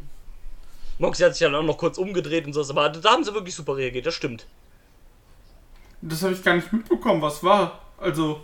Moxie 0.99 1.25
hat 1.25 1.33
sich 1.35 1.41
dann 1.45 1.53
auch 1.53 1.63
noch 1.63 1.77
kurz 1.77 1.97
umgedreht 1.97 2.45
und 2.45 2.53
so, 2.53 2.61
aber 2.69 2.87
da 2.87 3.11
haben 3.11 3.25
sie 3.25 3.33
wirklich 3.33 3.55
super 3.55 3.75
reagiert, 3.75 4.05
das 4.05 4.13
stimmt. 4.13 4.45
Das 6.01 6.23
habe 6.23 6.33
ich 6.33 6.43
gar 6.43 6.55
nicht 6.55 6.71
mitbekommen, 6.71 7.21
was 7.21 7.43
war. 7.43 7.79
Also. 7.97 8.41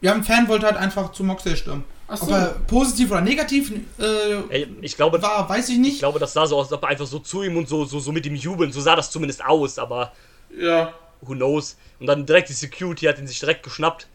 Ja, 0.00 0.14
ein 0.14 0.24
Fan 0.24 0.48
wollte 0.48 0.66
halt 0.66 0.76
einfach 0.76 1.12
zu 1.12 1.24
Moxley 1.24 1.56
stürmen. 1.56 1.84
Achso. 2.08 2.24
Ob 2.26 2.30
er 2.32 2.46
positiv 2.66 3.10
oder 3.10 3.20
negativ 3.20 3.70
äh, 3.98 4.34
Ey, 4.48 4.76
ich 4.80 4.96
glaube, 4.96 5.20
war, 5.22 5.48
weiß 5.48 5.68
ich 5.68 5.74
ich 5.74 5.80
nicht. 5.80 5.98
glaube, 6.00 6.18
das 6.18 6.32
sah 6.32 6.46
so 6.46 6.56
aus, 6.56 6.66
als 6.66 6.72
ob 6.72 6.82
er 6.84 6.88
einfach 6.88 7.06
so 7.06 7.18
zu 7.18 7.42
ihm 7.42 7.56
und 7.56 7.68
so, 7.68 7.84
so, 7.84 8.00
so 8.00 8.10
mit 8.10 8.24
ihm 8.26 8.34
jubeln. 8.34 8.72
So 8.72 8.80
sah 8.80 8.96
das 8.96 9.10
zumindest 9.10 9.44
aus, 9.44 9.78
aber 9.78 10.12
Ja. 10.58 10.92
who 11.20 11.34
knows. 11.34 11.76
Und 12.00 12.06
dann 12.06 12.24
direkt 12.26 12.48
die 12.48 12.52
Security 12.54 13.06
hat 13.06 13.18
ihn 13.18 13.26
sich 13.26 13.38
direkt 13.40 13.62
geschnappt. 13.62 14.06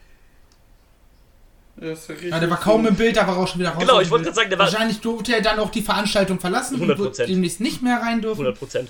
Ja, 1.80 1.92
ist 1.92 2.10
ja 2.10 2.40
der 2.40 2.50
war 2.50 2.60
kaum 2.60 2.86
im 2.88 2.96
Bild, 2.96 3.18
da 3.18 3.28
war 3.28 3.38
auch 3.38 3.48
schon 3.48 3.60
wieder 3.60 3.72
raus. 3.72 3.82
Genau, 3.82 4.00
ich 4.00 4.10
wollte 4.10 4.24
gerade 4.26 4.36
sagen, 4.36 4.50
der 4.50 4.58
war- 4.60 4.66
Wahrscheinlich 4.72 5.02
durfte 5.02 5.36
er 5.36 5.42
dann 5.42 5.60
auch 5.60 5.70
die 5.70 5.82
Veranstaltung 5.82 6.40
verlassen 6.40 6.78
100%. 6.80 6.82
und 6.92 6.98
wird 7.00 7.30
demnächst 7.30 7.60
nicht 7.60 7.82
mehr 7.82 8.02
rein 8.02 8.22
dürfen. 8.22 8.40
100 8.42 8.58
Prozent. 8.58 8.90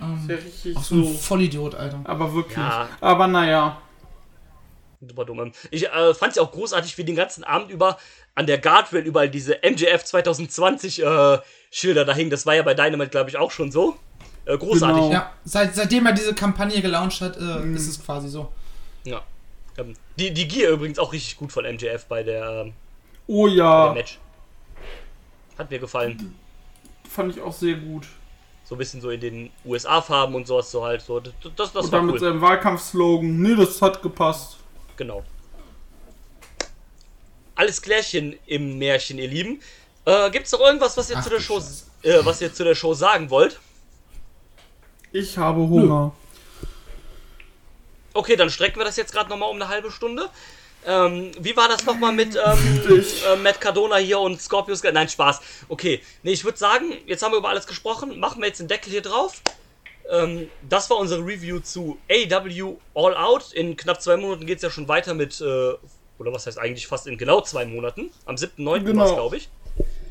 Ähm, 0.00 0.18
Ist 0.20 0.28
ja 0.28 0.36
richtig 0.36 0.76
auch 0.76 0.82
so 0.82 0.94
ein 0.94 1.04
so. 1.04 1.14
Vollidiot, 1.14 1.74
Alter. 1.74 2.00
Aber 2.04 2.34
wirklich. 2.34 2.56
Ja. 2.56 2.88
Aber 3.00 3.26
naja. 3.26 3.80
Super 5.00 5.24
dumm. 5.24 5.52
Ich 5.70 5.86
äh, 5.86 6.14
fand 6.14 6.30
es 6.30 6.36
ja 6.36 6.42
auch 6.42 6.52
großartig, 6.52 6.96
wie 6.98 7.04
den 7.04 7.16
ganzen 7.16 7.44
Abend 7.44 7.70
über 7.70 7.98
an 8.34 8.46
der 8.46 8.58
Guardrail 8.58 9.02
überall 9.02 9.30
diese 9.30 9.58
MJF 9.62 10.04
2020 10.04 11.02
äh, 11.02 11.38
Schilder 11.70 12.04
da 12.04 12.14
hingen. 12.14 12.30
Das 12.30 12.46
war 12.46 12.54
ja 12.54 12.62
bei 12.62 12.74
Dynamite, 12.74 13.10
glaube 13.10 13.30
ich, 13.30 13.36
auch 13.36 13.50
schon 13.50 13.70
so. 13.70 13.96
Äh, 14.44 14.56
großartig. 14.56 15.02
Genau. 15.02 15.12
Ja, 15.12 15.32
seit, 15.44 15.74
seitdem 15.74 16.06
er 16.06 16.12
diese 16.12 16.34
Kampagne 16.34 16.80
gelauncht 16.80 17.20
hat, 17.20 17.36
äh, 17.36 17.72
ist 17.72 17.88
es 17.88 18.02
quasi 18.02 18.28
so. 18.28 18.52
Ja. 19.04 19.22
Ähm, 19.78 19.94
die, 20.18 20.32
die 20.32 20.48
Gear 20.48 20.72
übrigens 20.72 20.98
auch 20.98 21.12
richtig 21.12 21.36
gut 21.36 21.52
von 21.52 21.64
MJF 21.64 22.06
bei 22.06 22.22
der, 22.22 22.64
ähm, 22.66 22.72
Oh 23.26 23.44
bei 23.44 23.50
der 23.50 23.56
ja. 23.56 23.92
Match. 23.92 24.18
Hat 25.58 25.70
mir 25.70 25.78
gefallen. 25.78 26.34
Fand 27.08 27.34
ich 27.34 27.40
auch 27.40 27.52
sehr 27.52 27.74
gut. 27.74 28.06
So 28.68 28.74
ein 28.74 28.78
bisschen 28.78 29.00
so 29.00 29.10
in 29.10 29.20
den 29.20 29.50
USA-Farben 29.64 30.34
und 30.34 30.46
sowas 30.46 30.70
so 30.70 30.84
halt. 30.84 31.00
So. 31.00 31.20
Das, 31.20 31.32
das, 31.54 31.72
das 31.72 31.84
Und 31.84 31.92
war 31.92 31.98
dann 32.00 32.06
mit 32.06 32.14
cool. 32.14 32.20
seinem 32.20 32.40
Wahlkampfslogan. 32.40 33.40
Nee, 33.40 33.54
das 33.54 33.80
hat 33.80 34.02
gepasst. 34.02 34.56
Genau. 34.96 35.22
Alles 37.54 37.80
Klärchen 37.80 38.36
im 38.46 38.76
Märchen, 38.78 39.18
ihr 39.18 39.28
Lieben. 39.28 39.60
Äh, 40.04 40.30
gibt's 40.30 40.50
noch 40.52 40.60
irgendwas, 40.60 40.96
was 40.96 41.10
ihr 41.10 41.16
Ach 41.16 41.22
zu 41.22 41.30
der 41.30 41.40
Show, 41.40 41.62
äh, 42.02 42.24
was 42.24 42.40
ihr 42.40 42.52
zu 42.52 42.64
der 42.64 42.74
Show 42.74 42.92
sagen 42.92 43.30
wollt? 43.30 43.60
Ich 45.12 45.38
habe 45.38 45.60
Hunger. 45.60 46.12
Okay, 48.14 48.34
dann 48.34 48.50
strecken 48.50 48.78
wir 48.80 48.84
das 48.84 48.96
jetzt 48.96 49.12
gerade 49.12 49.30
nochmal 49.30 49.50
um 49.50 49.56
eine 49.56 49.68
halbe 49.68 49.90
Stunde. 49.90 50.28
Ähm, 50.86 51.32
wie 51.40 51.56
war 51.56 51.68
das 51.68 51.84
nochmal 51.84 52.12
mit 52.12 52.36
ähm, 52.36 52.80
äh, 52.88 53.36
Matt 53.36 53.60
Cardona 53.60 53.96
hier 53.96 54.20
und 54.20 54.40
Scorpius? 54.40 54.82
Nein, 54.84 55.08
Spaß. 55.08 55.40
Okay, 55.68 56.00
nee, 56.22 56.32
ich 56.32 56.44
würde 56.44 56.58
sagen, 56.58 56.92
jetzt 57.06 57.22
haben 57.22 57.32
wir 57.32 57.38
über 57.38 57.48
alles 57.48 57.66
gesprochen. 57.66 58.20
Machen 58.20 58.40
wir 58.40 58.48
jetzt 58.48 58.60
den 58.60 58.68
Deckel 58.68 58.92
hier 58.92 59.02
drauf. 59.02 59.42
Ähm, 60.08 60.48
das 60.68 60.88
war 60.88 60.98
unsere 60.98 61.20
Review 61.22 61.58
zu 61.58 61.98
AW 62.08 62.76
All 62.94 63.16
Out. 63.16 63.52
In 63.52 63.76
knapp 63.76 64.00
zwei 64.00 64.16
Monaten 64.16 64.46
geht 64.46 64.56
es 64.56 64.62
ja 64.62 64.70
schon 64.70 64.86
weiter 64.86 65.14
mit, 65.14 65.40
äh, 65.40 65.44
oder 65.44 66.32
was 66.32 66.46
heißt 66.46 66.58
eigentlich 66.58 66.86
fast 66.86 67.08
in 67.08 67.18
genau 67.18 67.40
zwei 67.40 67.64
Monaten. 67.64 68.10
Am 68.24 68.36
7.9. 68.36 68.84
Genau. 68.84 69.00
war 69.00 69.06
es, 69.06 69.14
glaube 69.14 69.36
ich. 69.38 69.48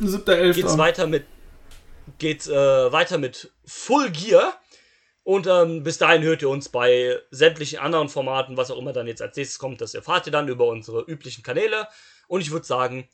7.11. 0.02 0.54
Geht's 0.54 0.78
weiter 0.78 1.08
mit, 1.08 1.24
geht's 2.18 2.48
äh, 2.48 2.92
weiter 2.92 3.18
mit 3.18 3.52
Full 3.66 4.10
Gear. 4.12 4.60
Und 5.26 5.48
ähm, 5.48 5.82
bis 5.82 5.98
dahin 5.98 6.22
hört 6.22 6.44
ihr 6.44 6.50
uns 6.50 6.70
bei 6.70 7.20
sämtlichen 7.32 7.80
anderen 7.80 8.10
Formaten, 8.10 8.58
was 8.58 8.70
auch 8.70 8.78
immer 8.78 8.94
dann 8.94 9.08
jetzt 9.08 9.24
als 9.24 9.36
nächstes 9.36 9.58
kommt, 9.58 9.82
das 9.82 9.96
erfahrt 9.96 10.28
ihr 10.28 10.32
dann 10.32 10.48
über 10.48 10.68
unsere 10.68 11.02
üblichen 11.02 11.44
Kanäle. 11.44 11.88
Und 12.28 12.42
ich 12.42 12.52
würde 12.52 12.68
sagen, 12.68 13.10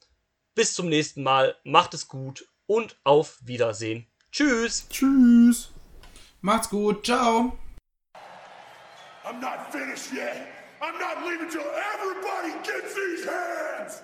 bis 0.53 0.73
zum 0.73 0.89
nächsten 0.89 1.23
Mal, 1.23 1.55
macht 1.63 1.93
es 1.93 2.09
gut 2.09 2.45
und 2.65 2.99
auf 3.05 3.37
Wiedersehen. 3.45 4.07
Tschüss! 4.29 4.89
Tschüss. 4.89 5.71
Macht's 6.41 6.69
gut, 6.69 7.05
ciao. 7.05 7.57
I'm 9.23 9.39
not 9.39 9.71
finished 9.71 10.11
yet. 10.11 10.47
I'm 10.81 10.99
not 10.99 11.25
leaving 11.25 11.49
till 11.49 11.61
everybody 11.61 12.51
gets 12.65 12.93
these 12.93 13.25
hands. 13.25 14.03